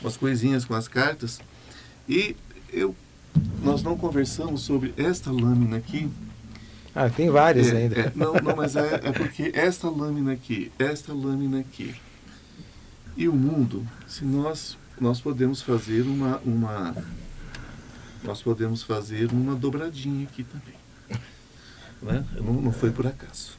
umas 0.00 0.16
coisinhas 0.16 0.64
com 0.64 0.74
as 0.74 0.86
cartas. 0.86 1.40
E 2.08 2.34
eu, 2.72 2.94
nós 3.62 3.82
não 3.82 3.96
conversamos 3.96 4.62
sobre 4.62 4.94
esta 4.96 5.30
lâmina 5.30 5.76
aqui. 5.76 6.10
Ah, 6.94 7.08
tem 7.08 7.30
várias 7.30 7.68
é, 7.68 7.76
ainda. 7.76 8.00
É, 8.00 8.12
não, 8.14 8.34
não, 8.34 8.56
mas 8.56 8.76
é, 8.76 8.94
é 8.94 9.12
porque 9.12 9.50
esta 9.54 9.88
lâmina 9.88 10.32
aqui, 10.32 10.70
esta 10.78 11.12
lâmina 11.12 11.60
aqui. 11.60 11.94
E 13.16 13.28
o 13.28 13.32
mundo, 13.32 13.86
se 14.06 14.24
nós, 14.24 14.76
nós 15.00 15.20
podemos 15.20 15.62
fazer 15.62 16.02
uma, 16.02 16.38
uma. 16.44 16.94
Nós 18.24 18.42
podemos 18.42 18.82
fazer 18.82 19.30
uma 19.32 19.54
dobradinha 19.54 20.24
aqui 20.24 20.44
também. 20.44 21.20
Né? 22.02 22.24
Não, 22.36 22.54
não 22.54 22.72
foi 22.72 22.90
por 22.90 23.06
acaso. 23.06 23.52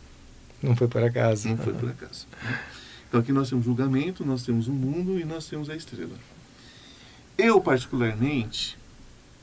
Não 0.61 0.75
foi 0.75 0.87
por 0.87 1.03
acaso. 1.03 1.49
Não 1.49 1.57
foi 1.57 1.73
por 1.73 1.89
acaso. 1.89 2.27
Então 3.07 3.19
aqui 3.19 3.31
nós 3.31 3.49
temos 3.49 3.65
julgamento, 3.65 4.25
nós 4.25 4.43
temos 4.43 4.67
o 4.67 4.71
mundo 4.71 5.19
e 5.19 5.25
nós 5.25 5.47
temos 5.47 5.69
a 5.69 5.75
estrela. 5.75 6.17
Eu 7.37 7.61
particularmente, 7.61 8.77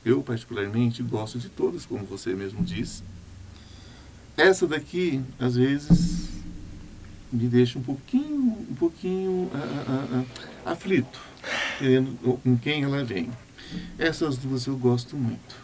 eu 0.05 0.21
particularmente 0.21 1.03
gosto 1.03 1.37
de 1.39 1.49
todas, 1.49 1.85
como 1.85 2.05
você 2.05 2.33
mesmo 2.33 2.63
disse. 2.63 3.03
Essa 4.35 4.67
daqui, 4.67 5.21
às 5.39 5.55
vezes, 5.55 6.29
me 7.31 7.47
deixa 7.47 7.77
um 7.77 7.81
pouquinho, 7.81 8.57
um 8.69 8.75
pouquinho 8.75 9.49
aflito, 10.65 11.19
com 12.43 12.57
quem 12.57 12.83
ela 12.83 13.03
vem. 13.03 13.29
Essas 13.97 14.37
duas 14.37 14.65
eu 14.65 14.75
gosto 14.75 15.15
muito. 15.15 15.55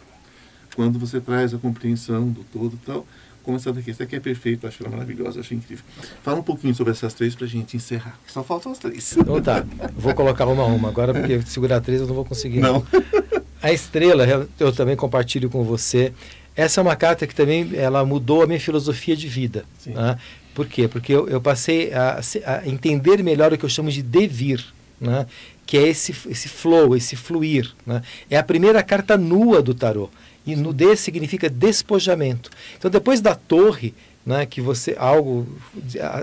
Quando 0.74 0.98
você 0.98 1.20
traz 1.20 1.52
a 1.52 1.58
compreensão 1.58 2.30
do 2.30 2.44
todo 2.44 2.74
e 2.74 2.86
tal, 2.86 3.06
como 3.48 3.56
essa 3.56 3.72
daqui. 3.72 3.90
Essa 3.90 4.04
aqui 4.04 4.14
é 4.14 4.20
perfeita, 4.20 4.68
acho 4.68 4.82
ela 4.82 4.90
maravilhosa, 4.90 5.40
acho 5.40 5.54
incrível. 5.54 5.82
Fala 6.22 6.38
um 6.38 6.42
pouquinho 6.42 6.74
sobre 6.74 6.92
essas 6.92 7.14
três 7.14 7.34
para 7.34 7.46
a 7.46 7.48
gente 7.48 7.78
encerrar. 7.78 8.18
Só 8.26 8.44
faltam 8.44 8.70
as 8.70 8.78
três. 8.78 9.16
Então 9.16 9.40
tá, 9.40 9.64
vou 9.96 10.14
colocar 10.14 10.46
uma 10.46 10.62
a 10.62 10.66
uma 10.66 10.88
agora, 10.88 11.14
porque 11.14 11.40
segurar 11.42 11.80
três 11.80 12.02
eu 12.02 12.06
não 12.06 12.14
vou 12.14 12.26
conseguir. 12.26 12.60
Não. 12.60 12.84
A 13.62 13.72
estrela, 13.72 14.48
eu 14.58 14.72
também 14.72 14.96
compartilho 14.96 15.50
com 15.50 15.64
você. 15.64 16.12
Essa 16.54 16.80
é 16.80 16.82
uma 16.82 16.96
carta 16.96 17.26
que 17.26 17.34
também 17.34 17.70
ela 17.74 18.04
mudou 18.04 18.42
a 18.42 18.46
minha 18.46 18.60
filosofia 18.60 19.16
de 19.16 19.28
vida. 19.28 19.64
Né? 19.86 20.18
Por 20.54 20.66
quê? 20.66 20.88
Porque 20.88 21.12
eu, 21.12 21.28
eu 21.28 21.40
passei 21.40 21.92
a, 21.92 22.20
a, 22.46 22.68
entender 22.68 23.22
melhor 23.22 23.52
o 23.52 23.58
que 23.58 23.64
eu 23.64 23.68
chamo 23.68 23.90
de 23.90 24.02
devir. 24.02 24.64
Né? 25.00 25.26
que 25.68 25.76
é 25.76 25.86
esse, 25.86 26.16
esse 26.30 26.48
flow, 26.48 26.96
esse 26.96 27.14
fluir. 27.14 27.70
Né? 27.84 28.00
É 28.30 28.38
a 28.38 28.42
primeira 28.42 28.82
carta 28.82 29.18
nua 29.18 29.60
do 29.60 29.74
tarô. 29.74 30.08
E 30.46 30.56
nudez 30.56 30.98
significa 30.98 31.50
despojamento. 31.50 32.48
Então, 32.78 32.90
depois 32.90 33.20
da 33.20 33.34
torre, 33.34 33.94
né, 34.28 34.44
que 34.44 34.60
você 34.60 34.94
algo 34.98 35.48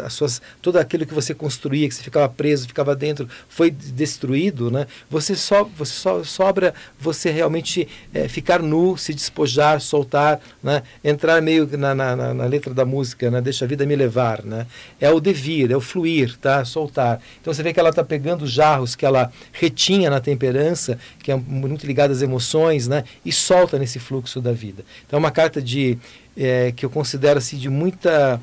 as 0.03 0.13
suas 0.13 0.39
todo 0.61 0.77
aquilo 0.77 1.07
que 1.07 1.13
você 1.13 1.33
construía 1.33 1.89
que 1.89 1.95
você 1.95 2.03
ficava 2.03 2.29
preso 2.29 2.67
ficava 2.67 2.95
dentro 2.95 3.27
foi 3.49 3.71
destruído 3.71 4.69
né 4.69 4.85
você 5.09 5.35
só 5.35 5.63
você 5.63 5.93
só 5.93 6.23
sobra 6.23 6.71
você 6.99 7.31
realmente 7.31 7.87
é, 8.13 8.27
ficar 8.27 8.61
nu 8.61 8.95
se 8.95 9.11
despojar 9.11 9.81
soltar 9.81 10.39
né 10.61 10.83
entrar 11.03 11.41
meio 11.41 11.67
na, 11.75 11.95
na, 11.95 12.15
na, 12.15 12.45
letra 12.45 12.75
da 12.75 12.85
música 12.85 13.31
né 13.31 13.41
deixa 13.41 13.65
a 13.65 13.67
vida 13.67 13.87
me 13.87 13.95
levar 13.95 14.43
né 14.43 14.67
é 15.01 15.09
o 15.09 15.19
devir 15.19 15.71
é 15.71 15.75
o 15.75 15.81
fluir 15.81 16.37
tá 16.37 16.63
soltar. 16.63 17.19
Então 17.41 17.51
você 17.51 17.63
vê 17.63 17.73
que 17.73 17.79
ela 17.79 17.89
está 17.89 18.03
pegando 18.03 18.45
jarros 18.45 18.95
que 18.95 19.03
ela 19.03 19.31
retinha 19.51 20.11
na 20.11 20.19
temperança 20.19 20.99
que 21.23 21.31
é 21.31 21.35
muito 21.35 21.87
ligada 21.87 22.13
às 22.13 22.21
emoções 22.21 22.87
né 22.87 23.03
e 23.25 23.31
solta 23.31 23.79
nesse 23.79 23.97
fluxo 23.97 24.39
da 24.39 24.51
vida. 24.51 24.85
Então 25.07 25.17
é 25.17 25.19
uma 25.19 25.31
carta 25.31 25.59
de 25.59 25.97
é, 26.37 26.71
que 26.71 26.85
eu 26.85 26.89
considero 26.89 27.39
assim 27.39 27.57
de 27.57 27.69
muita 27.69 28.41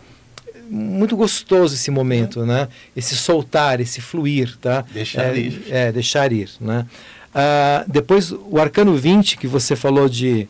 muito 0.68 1.16
gostoso 1.16 1.74
esse 1.74 1.90
momento, 1.90 2.46
né? 2.46 2.68
Esse 2.96 3.14
soltar, 3.14 3.80
esse 3.80 4.00
fluir, 4.00 4.56
tá? 4.56 4.84
Deixar 4.92 5.36
é, 5.36 5.38
ir. 5.38 5.62
É, 5.68 5.92
deixar 5.92 6.32
ir, 6.32 6.50
né? 6.60 6.86
Ah, 7.34 7.84
depois 7.86 8.32
o 8.32 8.58
arcano 8.58 8.94
20 8.96 9.36
que 9.36 9.46
você 9.46 9.76
falou 9.76 10.08
de 10.08 10.48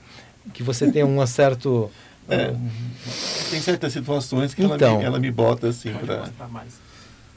que 0.52 0.62
você 0.62 0.90
tem 0.90 1.02
um 1.05 1.24
certo 1.27 1.90
é, 2.28 2.55
tem 3.51 3.60
certas 3.60 3.93
situações 3.93 4.55
que 4.55 4.62
então, 4.62 4.93
ela, 4.93 4.98
me, 4.98 5.05
ela 5.05 5.19
me 5.19 5.31
bota 5.31 5.69
assim 5.69 5.93
para 5.93 6.28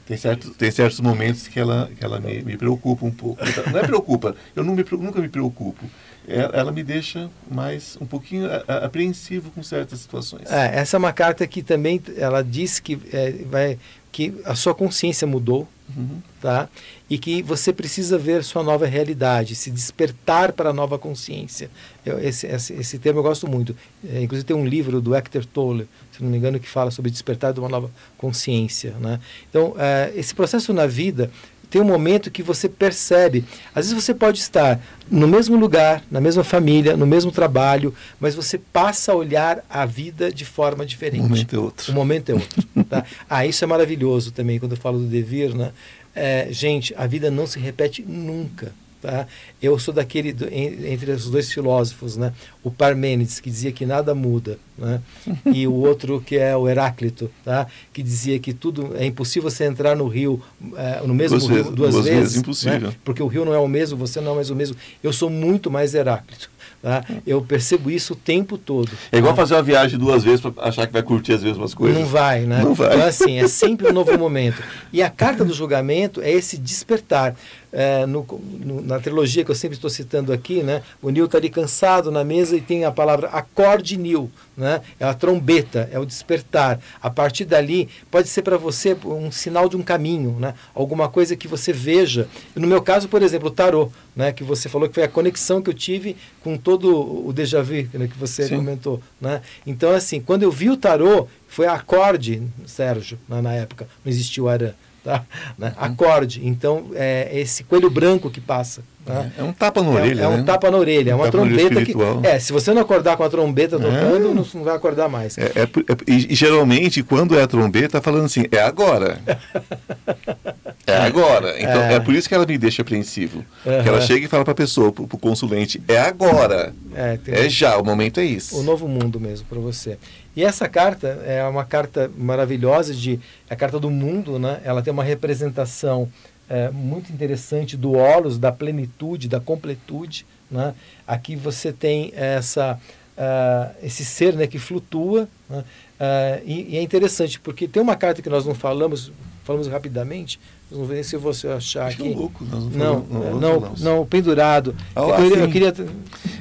tem, 0.06 0.16
certos, 0.16 0.56
tem 0.56 0.70
certos 0.70 1.00
momentos 1.00 1.48
que 1.48 1.58
ela, 1.58 1.90
que 1.96 2.04
ela 2.04 2.20
me, 2.20 2.40
me 2.42 2.56
preocupa 2.56 3.04
um 3.04 3.10
pouco. 3.10 3.42
Não 3.72 3.80
é 3.80 3.82
preocupa, 3.82 4.36
eu 4.54 4.62
não 4.62 4.74
me, 4.74 4.84
nunca 4.92 5.20
me 5.20 5.28
preocupo. 5.28 5.84
Ela, 6.28 6.56
ela 6.56 6.72
me 6.72 6.82
deixa 6.82 7.30
mais 7.48 7.96
um 8.00 8.06
pouquinho 8.06 8.48
apreensivo 8.66 9.50
com 9.50 9.62
certas 9.62 10.00
situações. 10.00 10.50
É, 10.50 10.78
essa 10.78 10.96
é 10.96 10.98
uma 10.98 11.12
carta 11.12 11.46
que 11.46 11.62
também 11.62 12.02
ela 12.16 12.42
diz 12.42 12.80
que 12.80 12.98
é, 13.12 13.32
vai 13.44 13.78
que 14.16 14.32
a 14.46 14.54
sua 14.54 14.74
consciência 14.74 15.26
mudou, 15.26 15.68
uhum. 15.94 16.22
tá? 16.40 16.70
E 17.08 17.18
que 17.18 17.42
você 17.42 17.70
precisa 17.70 18.16
ver 18.16 18.42
sua 18.42 18.62
nova 18.62 18.86
realidade, 18.86 19.54
se 19.54 19.70
despertar 19.70 20.52
para 20.52 20.70
a 20.70 20.72
nova 20.72 20.98
consciência. 20.98 21.68
Eu, 22.02 22.18
esse, 22.18 22.46
esse, 22.46 22.72
esse, 22.72 22.98
termo 22.98 23.18
eu 23.18 23.22
gosto 23.22 23.46
muito. 23.46 23.76
É, 24.08 24.22
inclusive 24.22 24.46
tem 24.46 24.56
um 24.56 24.64
livro 24.64 25.02
do 25.02 25.14
Hector 25.14 25.44
Tolle, 25.44 25.86
se 26.12 26.22
não 26.22 26.30
me 26.30 26.38
engano, 26.38 26.58
que 26.58 26.66
fala 26.66 26.90
sobre 26.90 27.10
despertar 27.10 27.52
de 27.52 27.60
uma 27.60 27.68
nova 27.68 27.90
consciência, 28.16 28.94
né? 28.98 29.20
Então, 29.50 29.74
é, 29.78 30.10
esse 30.16 30.34
processo 30.34 30.72
na 30.72 30.86
vida 30.86 31.30
tem 31.70 31.80
um 31.80 31.84
momento 31.84 32.30
que 32.30 32.42
você 32.42 32.68
percebe. 32.68 33.44
Às 33.74 33.86
vezes 33.88 34.04
você 34.04 34.14
pode 34.14 34.38
estar 34.38 34.80
no 35.10 35.26
mesmo 35.28 35.56
lugar, 35.56 36.02
na 36.10 36.20
mesma 36.20 36.42
família, 36.42 36.96
no 36.96 37.06
mesmo 37.06 37.30
trabalho, 37.30 37.94
mas 38.18 38.34
você 38.34 38.58
passa 38.58 39.12
a 39.12 39.14
olhar 39.14 39.64
a 39.68 39.84
vida 39.86 40.32
de 40.32 40.44
forma 40.44 40.84
diferente. 40.84 41.20
Um 41.22 41.28
momento 41.28 41.56
é 41.56 41.58
outro. 41.58 41.92
O 41.92 41.94
momento 41.94 42.30
é 42.30 42.34
outro. 42.34 42.62
tá? 42.88 43.04
Ah, 43.28 43.46
isso 43.46 43.62
é 43.64 43.66
maravilhoso 43.66 44.30
também, 44.32 44.58
quando 44.58 44.72
eu 44.72 44.78
falo 44.78 44.98
do 44.98 45.06
devir, 45.06 45.54
né? 45.54 45.72
É, 46.14 46.48
gente, 46.50 46.94
a 46.96 47.06
vida 47.06 47.30
não 47.30 47.46
se 47.46 47.58
repete 47.58 48.02
nunca. 48.02 48.72
Tá? 49.06 49.24
Eu 49.62 49.78
sou 49.78 49.94
daquele 49.94 50.32
do, 50.32 50.52
entre 50.52 51.12
os 51.12 51.30
dois 51.30 51.52
filósofos, 51.52 52.16
né? 52.16 52.32
O 52.64 52.72
Parmênides 52.72 53.38
que 53.38 53.48
dizia 53.48 53.70
que 53.70 53.86
nada 53.86 54.16
muda, 54.16 54.58
né? 54.76 55.00
e 55.46 55.64
o 55.64 55.74
outro 55.74 56.20
que 56.20 56.36
é 56.36 56.56
o 56.56 56.68
Heráclito, 56.68 57.30
tá? 57.44 57.68
Que 57.92 58.02
dizia 58.02 58.36
que 58.40 58.52
tudo 58.52 58.96
é 58.96 59.06
impossível 59.06 59.48
você 59.48 59.64
entrar 59.64 59.94
no 59.94 60.08
rio 60.08 60.42
é, 60.76 61.06
no 61.06 61.14
mesmo 61.14 61.38
duas 61.38 61.48
rio 61.48 61.54
vezes, 61.54 61.72
duas, 61.72 61.94
duas 61.94 62.04
vezes, 62.04 62.20
vezes 62.20 62.36
impossível. 62.38 62.88
Né? 62.88 62.94
porque 63.04 63.22
o 63.22 63.28
rio 63.28 63.44
não 63.44 63.54
é 63.54 63.58
o 63.60 63.68
mesmo, 63.68 63.96
você 63.96 64.20
não 64.20 64.32
é 64.32 64.34
mais 64.34 64.50
o 64.50 64.56
mesmo. 64.56 64.76
Eu 65.00 65.12
sou 65.12 65.30
muito 65.30 65.70
mais 65.70 65.94
Heráclito. 65.94 66.50
Tá? 66.82 67.04
Eu 67.26 67.42
percebo 67.42 67.90
isso 67.90 68.12
o 68.12 68.16
tempo 68.16 68.58
todo. 68.58 68.90
É 69.10 69.18
igual 69.18 69.32
tá? 69.32 69.42
fazer 69.42 69.54
uma 69.54 69.62
viagem 69.62 69.98
duas 69.98 70.22
vezes 70.22 70.40
para 70.40 70.52
achar 70.58 70.86
que 70.86 70.92
vai 70.92 71.02
curtir 71.02 71.32
as 71.32 71.42
mesmas 71.42 71.74
coisas. 71.74 71.98
Não 71.98 72.06
vai, 72.06 72.40
né? 72.42 72.62
Não 72.62 72.74
vai. 72.74 72.94
Então, 72.94 73.06
assim, 73.06 73.38
é 73.38 73.48
sempre 73.48 73.88
um 73.88 73.92
novo 73.92 74.16
momento. 74.18 74.62
E 74.92 75.02
a 75.02 75.10
carta 75.10 75.44
do 75.44 75.52
julgamento 75.52 76.20
é 76.20 76.30
esse 76.30 76.56
despertar. 76.56 77.34
É, 77.78 78.06
no, 78.06 78.26
no, 78.64 78.80
na 78.80 78.98
trilogia 78.98 79.44
que 79.44 79.50
eu 79.50 79.54
sempre 79.54 79.76
estou 79.76 79.90
citando 79.90 80.32
aqui, 80.32 80.62
né? 80.62 80.80
O 81.02 81.10
Neil 81.10 81.26
está 81.26 81.36
ali 81.36 81.50
cansado 81.50 82.10
na 82.10 82.24
mesa 82.24 82.56
e 82.56 82.60
tem 82.62 82.86
a 82.86 82.90
palavra 82.90 83.28
acorde 83.28 83.98
Neil, 83.98 84.30
né? 84.56 84.80
É 84.98 85.04
a 85.04 85.12
trombeta, 85.12 85.86
é 85.92 85.98
o 85.98 86.06
despertar. 86.06 86.80
A 87.02 87.10
partir 87.10 87.44
dali 87.44 87.86
pode 88.10 88.28
ser 88.28 88.40
para 88.40 88.56
você 88.56 88.96
um 89.04 89.30
sinal 89.30 89.68
de 89.68 89.76
um 89.76 89.82
caminho, 89.82 90.34
né? 90.40 90.54
Alguma 90.74 91.06
coisa 91.10 91.36
que 91.36 91.46
você 91.46 91.70
veja. 91.70 92.26
No 92.54 92.66
meu 92.66 92.80
caso, 92.80 93.08
por 93.10 93.22
exemplo, 93.22 93.48
o 93.48 93.50
tarô, 93.50 93.92
né? 94.16 94.32
Que 94.32 94.42
você 94.42 94.70
falou 94.70 94.88
que 94.88 94.94
foi 94.94 95.04
a 95.04 95.08
conexão 95.08 95.60
que 95.60 95.68
eu 95.68 95.74
tive 95.74 96.16
com 96.42 96.56
todo 96.56 97.28
o 97.28 97.30
déjà 97.30 97.60
vu 97.60 97.86
né? 97.92 98.08
que 98.08 98.16
você 98.16 98.44
Sim. 98.48 98.56
comentou, 98.56 99.02
né? 99.20 99.42
Então 99.66 99.92
assim, 99.92 100.18
quando 100.18 100.44
eu 100.44 100.50
vi 100.50 100.70
o 100.70 100.78
tarô, 100.78 101.28
foi 101.46 101.66
acorde, 101.66 102.42
Sérgio, 102.64 103.18
na, 103.28 103.42
na 103.42 103.52
época, 103.52 103.86
não 104.02 104.10
existia 104.10 104.42
o 104.42 104.48
Aran 104.48 104.72
tá? 105.06 105.24
Né? 105.56 105.72
Acorde. 105.76 106.46
Então, 106.46 106.90
é 106.94 107.30
esse 107.32 107.62
coelho 107.62 107.88
branco 107.88 108.28
que 108.28 108.40
passa. 108.40 108.82
Tá? 109.06 109.30
É 109.38 109.42
um 109.44 109.52
tapa 109.52 109.84
na 109.84 109.90
orelha. 109.90 110.22
É, 110.22 110.24
é 110.24 110.28
um 110.28 110.38
né? 110.38 110.42
tapa 110.42 110.68
na 110.68 110.76
orelha, 110.76 111.12
é 111.12 111.14
uma 111.14 111.30
trombeta 111.30 111.84
que. 111.84 111.94
É, 112.24 112.40
se 112.40 112.52
você 112.52 112.74
não 112.74 112.82
acordar 112.82 113.16
com 113.16 113.22
a 113.22 113.30
trombeta 113.30 113.78
tocando, 113.78 114.16
é. 114.16 114.18
não, 114.18 114.34
não, 114.34 114.64
vai 114.64 114.74
acordar 114.74 115.08
mais. 115.08 115.38
É, 115.38 115.44
é, 115.44 115.62
é 115.62 115.66
e, 116.08 116.34
geralmente, 116.34 117.04
quando 117.04 117.38
é 117.38 117.42
a 117.42 117.46
trombeta, 117.46 117.88
tá 117.90 118.02
falando 118.02 118.24
assim, 118.24 118.46
é 118.50 118.60
agora. 118.60 119.20
é 120.84 120.96
agora. 120.96 121.54
Então, 121.56 121.82
é. 121.82 122.00
por 122.00 122.16
isso 122.16 122.28
que 122.28 122.34
ela 122.34 122.44
me 122.44 122.58
deixa 122.58 122.82
apreensivo. 122.82 123.44
Uhum. 123.64 123.82
Que 123.82 123.88
ela 123.88 124.00
chega 124.00 124.26
e 124.26 124.28
fala 124.28 124.42
para 124.42 124.52
a 124.52 124.56
pessoa, 124.56 124.90
para 124.90 125.04
o 125.04 125.18
consulente, 125.18 125.80
é 125.86 126.00
agora. 126.00 126.74
É, 126.92 127.16
é 127.28 127.48
já, 127.48 127.78
o 127.78 127.84
momento 127.84 128.18
é 128.18 128.24
isso. 128.24 128.58
O 128.58 128.64
novo 128.64 128.88
mundo 128.88 129.20
mesmo 129.20 129.46
para 129.46 129.60
você. 129.60 129.98
E 130.34 130.42
essa 130.42 130.68
carta 130.68 131.22
é 131.24 131.44
uma 131.44 131.64
carta 131.64 132.10
maravilhosa 132.18 132.92
de 132.92 133.20
é 133.48 133.54
a 133.54 133.56
carta 133.56 133.78
do 133.78 133.88
mundo, 133.88 134.36
né? 134.36 134.60
Ela 134.64 134.82
tem 134.82 134.92
uma 134.92 135.04
representação 135.04 136.10
é, 136.48 136.70
muito 136.70 137.12
interessante 137.12 137.76
do 137.76 137.92
holos, 137.92 138.38
da 138.38 138.52
plenitude, 138.52 139.28
da 139.28 139.40
completude. 139.40 140.26
Né? 140.50 140.74
Aqui 141.06 141.34
você 141.34 141.72
tem 141.72 142.12
essa, 142.14 142.78
uh, 143.16 143.74
esse 143.82 144.04
ser 144.04 144.34
né, 144.34 144.46
que 144.46 144.58
flutua. 144.58 145.28
Né? 145.48 145.58
Uh, 145.58 146.42
e, 146.44 146.74
e, 146.74 146.76
é 146.76 146.82
interessante, 146.82 147.40
porque 147.40 147.66
tem 147.66 147.82
uma 147.82 147.96
carta 147.96 148.22
que 148.22 148.28
nós 148.28 148.44
não 148.44 148.54
falamos, 148.54 149.10
falamos 149.44 149.66
rapidamente, 149.66 150.38
vamos 150.70 150.88
ver 150.88 151.04
se 151.04 151.16
vou 151.16 151.30
achar 151.30 151.56
Acho 151.56 151.80
aqui. 151.80 152.12
É 152.12 152.14
louco, 152.14 152.44
não, 152.44 152.60
não, 152.60 153.00
não, 153.00 153.40
não, 153.40 153.74
não, 153.78 154.06
pendurado. 154.06 154.74
Ah, 154.94 155.00
eu, 155.00 155.14
assim, 155.14 155.34
eu, 155.34 155.50
queria, 155.50 155.74
eu 155.76 155.88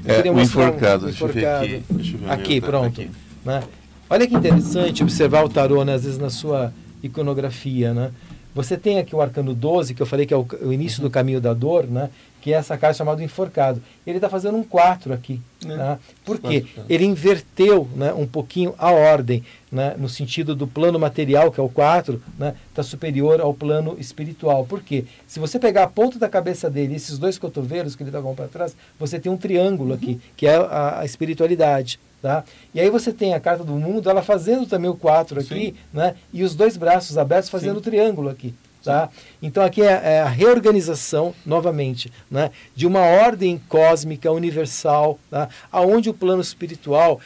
é, 0.06 0.16
queria 0.18 0.32
o 0.32 0.36
mostrar 0.36 0.68
enforcado, 0.68 1.04
um 1.04 1.08
deixa 1.08 1.24
eu 1.24 1.28
ver 1.30 1.40
enforcado. 1.40 1.66
aqui. 1.66 1.84
Deixa 1.90 2.16
eu 2.16 2.20
ver 2.20 2.30
aqui, 2.32 2.62
pronto. 2.62 3.02
aqui. 3.02 3.12
Né? 3.44 3.64
Olha 4.10 4.28
que 4.28 4.36
interessante 4.36 5.02
observar 5.02 5.44
o 5.44 5.50
tarô, 5.50 5.84
né, 5.84 5.94
às 5.94 6.04
vezes 6.04 6.20
na 6.20 6.30
sua 6.30 6.72
iconografia, 7.02 7.94
né? 7.94 8.12
Você 8.56 8.78
tem 8.78 8.98
aqui 8.98 9.14
o 9.14 9.22
arcano 9.22 9.54
12, 9.54 9.94
que 9.94 10.02
eu 10.02 10.06
falei 10.06 10.26
que 10.26 10.34
é 10.34 10.38
o, 10.38 10.48
o 10.62 10.72
início 10.72 11.02
Uhum. 11.04 11.10
do 11.10 11.12
caminho 11.12 11.42
da 11.42 11.54
dor, 11.54 11.86
né? 11.86 12.10
Que 12.46 12.54
é 12.54 12.58
essa 12.58 12.78
carta 12.78 12.96
chamada 12.96 13.24
enforcado. 13.24 13.82
Ele 14.06 14.18
está 14.20 14.30
fazendo 14.30 14.56
um 14.56 14.64
4 14.64 15.12
aqui. 15.12 15.42
É, 15.66 15.76
Tá? 15.78 15.98
Por 16.24 16.38
quê? 16.38 16.64
tá. 16.76 16.84
Ele 16.88 17.04
inverteu 17.04 17.90
né, 17.96 18.14
um 18.14 18.28
pouquinho 18.28 18.76
a 18.78 18.92
ordem, 18.92 19.44
né, 19.72 19.96
no 19.98 20.08
sentido 20.08 20.56
do 20.56 20.68
plano 20.68 21.00
material, 21.00 21.52
que 21.52 21.60
é 21.60 21.64
o 21.64 21.68
4, 21.68 22.14
está 22.14 22.30
né, 22.38 22.54
tá 22.72 22.84
superior 22.84 23.42
ao 23.42 23.52
plano 23.52 23.98
espiritual. 24.00 24.64
Por 24.64 24.84
quê? 24.84 25.06
Se 25.26 25.40
você 25.40 25.58
pegar 25.58 25.86
a 25.86 25.88
ponta 25.88 26.20
da 26.20 26.30
cabeça 26.30 26.70
dele, 26.70 26.94
esses 26.94 27.18
dois 27.18 27.40
cotovelos 27.40 27.96
que 27.96 28.04
ele 28.04 28.12
está 28.12 28.22
com 28.22 28.36
para 28.36 28.48
trás, 28.48 28.76
você 29.00 29.20
tem 29.20 29.32
um 29.32 29.38
triângulo 29.38 29.90
Uhum. 29.90 29.96
aqui, 29.96 30.22
que 30.38 30.46
é 30.46 30.54
a, 30.56 31.00
a 31.00 31.06
espiritualidade. 31.06 32.00
Tá? 32.22 32.44
E 32.76 32.80
aí 32.80 32.92
você 32.92 33.12
tem 33.12 33.34
a 33.34 33.40
carta 33.40 33.64
do 33.64 33.74
mundo, 33.74 34.08
ela 34.08 34.22
fazendo 34.22 34.68
também 34.68 34.90
o 34.92 34.96
4 34.96 35.40
aqui, 35.40 35.74
né, 35.92 36.14
e 36.32 36.44
os 36.44 36.54
dois 36.54 36.78
braços 36.78 37.18
abertos 37.18 37.50
fazendo 37.50 37.74
Sim. 37.74 37.80
o 37.80 37.82
triângulo 37.82 38.30
aqui. 38.30 38.54
Tá? 38.86 39.10
Então 39.42 39.64
aqui 39.64 39.82
é, 39.82 40.02
é 40.04 40.22
a 40.22 40.30
reorganização, 40.30 41.34
novamente, 41.46 42.12
né, 42.30 42.52
de 42.76 42.86
uma 42.86 43.02
ordem 43.02 43.60
cósmica 43.68 44.32
universal, 44.32 45.20
tá? 45.30 45.50
aonde 45.72 46.10
o 46.10 46.14
plano 46.14 46.42
espiritual 46.42 47.20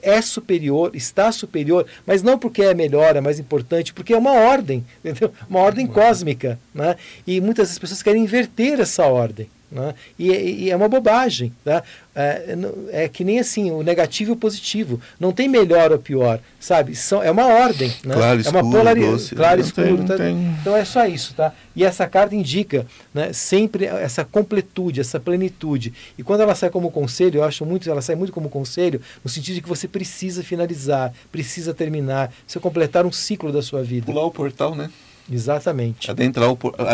é 0.00 0.22
superior, 0.22 0.90
está 0.94 1.30
superior, 1.30 1.86
mas 2.06 2.22
não 2.22 2.38
porque 2.38 2.62
é 2.62 2.74
melhor, 2.74 3.14
é 3.14 3.20
mais 3.20 3.38
importante, 3.38 3.92
porque 3.92 4.14
é 4.14 4.18
uma 4.18 4.32
ordem, 4.32 4.84
entendeu? 5.04 5.32
uma 5.48 5.60
ordem 5.60 5.86
cósmica. 5.86 6.58
Né? 6.74 6.96
E 7.26 7.40
muitas 7.40 7.68
das 7.68 7.78
pessoas 7.78 8.02
querem 8.02 8.22
inverter 8.22 8.80
essa 8.80 9.04
ordem. 9.06 9.48
Né? 9.72 9.94
E, 10.18 10.30
e 10.30 10.70
é 10.70 10.76
uma 10.76 10.88
bobagem. 10.88 11.50
Tá? 11.64 11.82
É, 12.14 12.54
é 12.90 13.08
que 13.08 13.24
nem 13.24 13.38
assim, 13.38 13.70
o 13.70 13.82
negativo 13.82 14.32
e 14.32 14.34
o 14.34 14.36
positivo. 14.36 15.00
Não 15.18 15.32
tem 15.32 15.48
melhor 15.48 15.90
ou 15.92 15.98
pior, 15.98 16.40
sabe? 16.60 16.94
São, 16.94 17.22
é 17.22 17.30
uma 17.30 17.46
ordem. 17.46 17.88
Né? 18.04 18.14
Claro, 18.14 18.40
é 18.44 18.48
uma 18.50 18.60
escuro, 18.60 18.70
polarização. 18.70 19.12
doce. 19.12 19.34
Claro, 19.34 19.60
escuro. 19.62 19.96
tem- 19.96 20.06
tá? 20.06 20.16
tem- 20.18 20.56
Então 20.60 20.76
é 20.76 20.84
só 20.84 21.06
isso, 21.06 21.32
tá? 21.34 21.54
E 21.74 21.82
essa 21.84 22.06
carta 22.06 22.34
indica 22.34 22.86
né, 23.14 23.32
sempre 23.32 23.86
essa 23.86 24.24
completude, 24.26 25.00
essa 25.00 25.18
plenitude. 25.18 25.94
E 26.18 26.22
quando 26.22 26.42
ela 26.42 26.54
sai 26.54 26.68
como 26.68 26.90
conselho, 26.90 27.38
eu 27.38 27.44
acho 27.44 27.64
muito, 27.64 27.88
ela 27.90 28.02
sai 28.02 28.14
muito 28.14 28.32
como 28.32 28.50
conselho, 28.50 29.00
no 29.24 29.30
sentido 29.30 29.54
de 29.54 29.62
que 29.62 29.68
você 29.68 29.88
precisa 29.88 30.42
finalizar, 30.44 31.14
precisa 31.32 31.72
terminar, 31.72 32.28
precisa 32.44 32.60
completar 32.60 33.06
um 33.06 33.12
ciclo 33.12 33.50
da 33.50 33.62
sua 33.62 33.82
vida. 33.82 34.04
Pular 34.04 34.26
o 34.26 34.30
portal, 34.30 34.74
né? 34.74 34.90
Exatamente. 35.30 36.10
Adentrar 36.10 36.50
o 36.50 36.56
portal. 36.56 36.86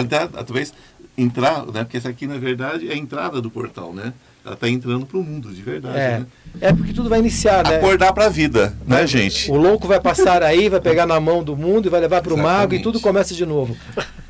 Talvez 0.47 0.73
entrar, 1.19 1.67
né? 1.67 1.83
Porque 1.85 1.97
essa 1.97 2.09
aqui, 2.09 2.27
na 2.27 2.39
verdade, 2.39 2.89
é 2.89 2.93
a 2.95 2.97
entrada 2.97 3.43
do 3.43 3.51
portal, 3.51 3.93
né? 3.93 4.13
Ela 4.45 4.55
está 4.55 4.69
entrando 4.69 5.05
para 5.05 5.19
o 5.19 5.23
mundo, 5.23 5.53
de 5.53 5.61
verdade. 5.61 5.99
É, 5.99 6.19
Né? 6.21 6.27
é 6.61 6.73
porque 6.73 6.93
tudo 6.95 7.09
vai 7.11 7.19
iniciar, 7.19 7.63
né? 7.69 7.77
Acordar 7.77 8.13
para 8.15 8.27
a 8.27 8.29
vida, 8.31 8.75
né, 8.87 9.07
gente? 9.07 9.51
O 9.51 9.57
louco 9.57 9.87
vai 9.87 10.01
passar 10.01 10.43
aí, 10.43 10.69
vai 10.71 10.81
pegar 10.81 11.07
na 11.07 11.21
mão 11.21 11.43
do 11.45 11.55
mundo 11.57 11.87
e 11.87 11.91
vai 11.91 12.01
levar 12.01 12.23
para 12.23 12.33
o 12.33 12.39
mago 12.39 12.73
e 12.75 12.81
tudo 12.81 12.99
começa 13.01 13.35
de 13.35 13.45
novo. 13.45 13.77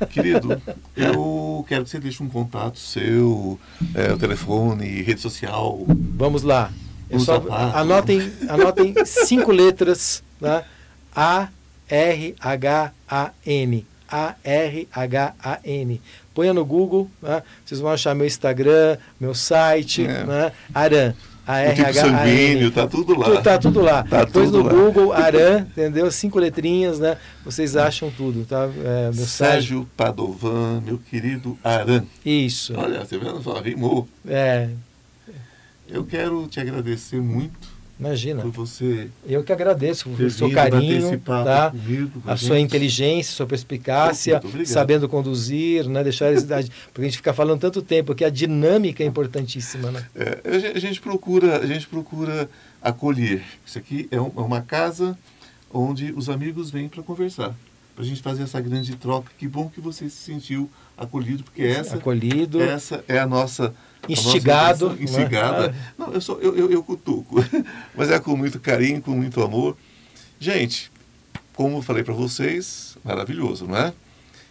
Querido, 0.09 0.61
eu 0.97 1.63
quero 1.69 1.83
que 1.85 1.89
você 1.91 1.99
deixe 1.99 2.21
um 2.21 2.27
contato 2.27 2.79
seu, 2.79 3.57
é, 3.95 4.11
o 4.11 4.17
telefone, 4.17 5.01
rede 5.03 5.21
social. 5.21 5.85
Vamos 5.87 6.43
lá. 6.43 6.71
É 7.09 7.15
Um 7.15 7.19
só- 7.19 7.43
anotem, 7.73 8.31
anotem 8.49 8.93
cinco 9.05 9.51
letras, 9.51 10.21
tá? 10.39 10.63
A 11.15 11.47
R 11.87 12.35
H 12.39 12.91
A 13.07 13.31
N. 13.45 13.85
A 14.11 14.35
R 14.43 14.87
H 14.91 15.33
A 15.43 15.59
N. 15.63 16.01
Ponha 16.33 16.53
no 16.53 16.63
Google, 16.65 17.09
né? 17.21 17.43
vocês 17.65 17.79
vão 17.81 17.91
achar 17.91 18.15
meu 18.15 18.25
Instagram, 18.25 18.97
meu 19.19 19.33
site, 19.35 20.05
É. 20.05 20.23
né? 20.23 20.51
Aran. 20.73 21.13
A 21.47 21.53
O 21.53 21.55
R 21.55 21.81
H 21.81 21.89
A 21.89 21.93
sanguíneo, 22.05 22.67
N. 22.67 22.71
tá 22.71 22.87
tudo 22.87 23.17
lá. 23.17 23.41
Tá 23.41 23.57
tudo 23.57 23.81
lá. 23.81 24.03
Tá 24.03 24.23
Depois 24.25 24.51
tudo 24.51 24.59
no 24.59 24.65
lá. 24.65 24.71
Google, 24.73 25.11
Aran, 25.13 25.61
entendeu? 25.61 26.11
Cinco 26.11 26.37
letrinhas, 26.39 26.99
né? 26.99 27.17
Vocês 27.43 27.75
acham 27.75 28.11
tudo, 28.11 28.45
tá? 28.45 28.69
É, 28.83 29.05
meu 29.05 29.25
site. 29.25 29.51
Sérgio 29.53 29.89
Padovan, 29.97 30.81
meu 30.85 30.97
querido 30.99 31.57
Aran. 31.63 32.03
Isso. 32.23 32.73
Olha, 32.77 32.99
você 33.03 33.17
vendo 33.17 33.41
só, 33.41 33.59
rimou. 33.59 34.07
É, 34.27 34.69
Eu 35.87 36.03
quero 36.05 36.45
te 36.47 36.59
agradecer 36.59 37.19
muito 37.19 37.67
imagina. 37.99 38.41
por 38.41 38.51
você 38.51 39.09
Eu 39.27 39.43
que 39.43 39.51
agradeço 39.51 40.09
o 40.09 40.29
seu 40.29 40.49
carinho, 40.51 41.19
tá? 41.19 41.71
comigo, 41.71 42.21
com 42.21 42.31
a 42.31 42.37
sua 42.37 42.55
gente. 42.55 42.65
inteligência, 42.65 43.33
sua 43.33 43.45
perspicácia, 43.45 44.41
sabendo 44.65 45.09
conduzir, 45.09 45.87
né, 45.89 46.03
deixar 46.03 46.27
a 46.27 46.31
idade, 46.33 46.71
porque 46.93 47.01
a 47.01 47.09
gente 47.09 47.17
fica 47.17 47.33
falando 47.33 47.59
tanto 47.59 47.81
tempo 47.81 48.15
que 48.15 48.23
a 48.23 48.29
dinâmica 48.29 49.03
é 49.03 49.05
importantíssima, 49.05 49.91
né? 49.91 50.05
É, 50.15 50.39
a 50.55 50.59
gen- 50.59 50.71
a 50.75 50.79
gente 50.79 51.01
procura, 51.01 51.57
a 51.59 51.65
gente 51.67 51.87
procura 51.87 52.49
acolher. 52.81 53.41
Isso 53.65 53.77
aqui 53.77 54.07
é 54.09 54.19
um- 54.19 54.31
é 54.37 54.39
uma 54.41 54.61
casa 54.61 55.17
onde 55.71 56.11
os 56.15 56.29
amigos 56.29 56.71
vêm 56.71 56.87
para 56.87 57.03
conversar, 57.03 57.53
para 57.95 58.03
a 58.03 58.07
gente 58.07 58.21
fazer 58.21 58.43
essa 58.43 58.59
grande 58.61 58.95
troca. 58.95 59.29
Que 59.37 59.47
bom 59.47 59.69
que 59.69 59.81
você 59.81 60.09
se 60.09 60.15
sentiu 60.17 60.69
acolhido, 60.97 61.43
porque 61.43 61.61
essa, 61.63 61.97
Acolhido, 61.97 62.61
essa 62.61 63.03
é 63.07 63.19
a 63.19 63.27
nossa 63.27 63.73
instigado, 64.07 64.97
instigada. 64.99 65.69
né? 65.69 65.75
Não, 65.97 66.13
eu 66.13 66.21
sou 66.21 66.39
eu, 66.41 66.55
eu, 66.55 66.71
eu 66.71 66.83
cutuco, 66.83 67.43
mas 67.95 68.09
é 68.09 68.19
com 68.19 68.35
muito 68.35 68.59
carinho, 68.59 69.01
com 69.01 69.11
muito 69.11 69.41
amor. 69.41 69.75
Gente, 70.39 70.91
como 71.53 71.77
eu 71.77 71.81
falei 71.81 72.03
para 72.03 72.13
vocês, 72.13 72.97
maravilhoso, 73.03 73.65
não 73.65 73.75
é? 73.75 73.93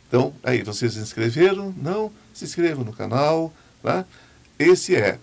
Então, 0.06 0.32
aí, 0.42 0.62
vocês 0.62 0.94
se 0.94 0.98
inscreveram? 0.98 1.74
Não? 1.76 2.10
Se 2.32 2.44
inscrevam 2.44 2.84
no 2.84 2.92
canal, 2.92 3.52
tá? 3.82 4.04
Esse 4.58 4.96
é 4.96 5.18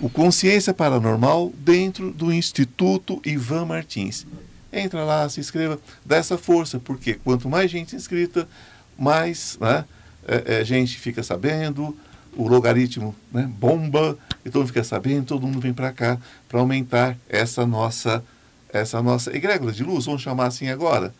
o 0.00 0.08
Consciência 0.10 0.74
Paranormal 0.74 1.52
dentro 1.56 2.10
do 2.10 2.32
Instituto 2.32 3.20
Ivan 3.24 3.66
Martins. 3.66 4.26
Entra 4.72 5.04
lá, 5.04 5.28
se 5.28 5.40
inscreva, 5.40 5.80
dá 6.04 6.16
essa 6.16 6.38
força, 6.38 6.78
porque 6.78 7.14
quanto 7.14 7.48
mais 7.48 7.70
gente 7.70 7.96
inscrita, 7.96 8.48
mais 8.96 9.58
né, 9.60 9.84
é, 10.26 10.60
é, 10.60 10.64
gente 10.64 10.98
fica 10.98 11.22
sabendo, 11.22 11.96
o 12.36 12.48
logaritmo 12.48 13.14
né, 13.32 13.50
bomba, 13.58 14.16
e 14.44 14.50
todo 14.50 14.62
mundo 14.62 14.68
fica 14.68 14.84
sabendo, 14.84 15.26
todo 15.26 15.46
mundo 15.46 15.60
vem 15.60 15.72
para 15.72 15.92
cá 15.92 16.18
para 16.48 16.60
aumentar 16.60 17.16
essa 17.28 17.66
nossa 17.66 18.24
essa 18.72 19.02
nossa 19.02 19.36
egrégora 19.36 19.72
de 19.72 19.82
luz, 19.82 20.06
vamos 20.06 20.22
chamar 20.22 20.46
assim 20.46 20.68
agora. 20.68 21.12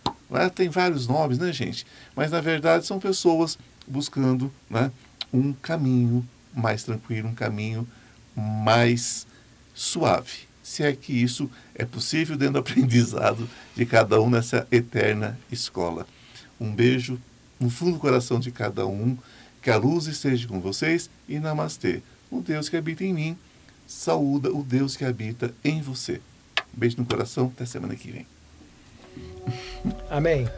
Tem 0.55 0.69
vários 0.69 1.09
nomes, 1.09 1.39
né, 1.39 1.53
gente? 1.53 1.85
Mas 2.15 2.31
na 2.31 2.41
verdade 2.41 2.87
são 2.87 3.01
pessoas 3.01 3.59
buscando 3.87 4.53
né, 4.69 4.93
um 5.33 5.53
caminho 5.53 6.27
mais 6.55 6.85
tranquilo, 6.85 7.29
um 7.29 7.35
caminho 7.35 7.87
mais 8.37 9.27
suave. 9.75 10.49
Se 10.63 10.85
é 10.85 10.93
que 10.93 11.13
isso 11.13 11.51
é 11.75 11.85
possível 11.85 12.37
dentro 12.37 12.55
do 12.55 12.59
aprendizado 12.61 13.49
de 13.77 13.85
cada 13.85 14.21
um 14.21 14.31
nessa 14.31 14.67
eterna 14.71 15.39
escola. 15.51 16.07
Um 16.61 16.73
beijo 16.73 17.19
no 17.59 17.69
fundo 17.69 17.93
do 17.93 17.99
coração 17.99 18.39
de 18.39 18.51
cada 18.51 18.87
um. 18.87 19.17
Que 19.63 19.71
a 19.71 19.77
luz 19.77 20.07
esteja 20.07 20.49
com 20.49 20.61
vocês 20.61 21.11
e 21.29 21.39
namastê. 21.39 22.03
O 22.31 22.41
Deus 22.41 22.69
que 22.69 22.77
habita 22.77 23.05
em 23.05 23.13
mim, 23.13 23.39
saúda 23.87 24.53
o 24.53 24.63
Deus 24.63 24.97
que 24.97 25.05
habita 25.05 25.53
em 25.65 25.83
você. 25.83 26.21
Beijo 26.73 26.97
no 26.99 27.05
coração, 27.05 27.51
até 27.55 27.67
semana 27.67 27.97
que 27.97 28.11
vem. 28.11 28.27
Amém. 30.09 30.49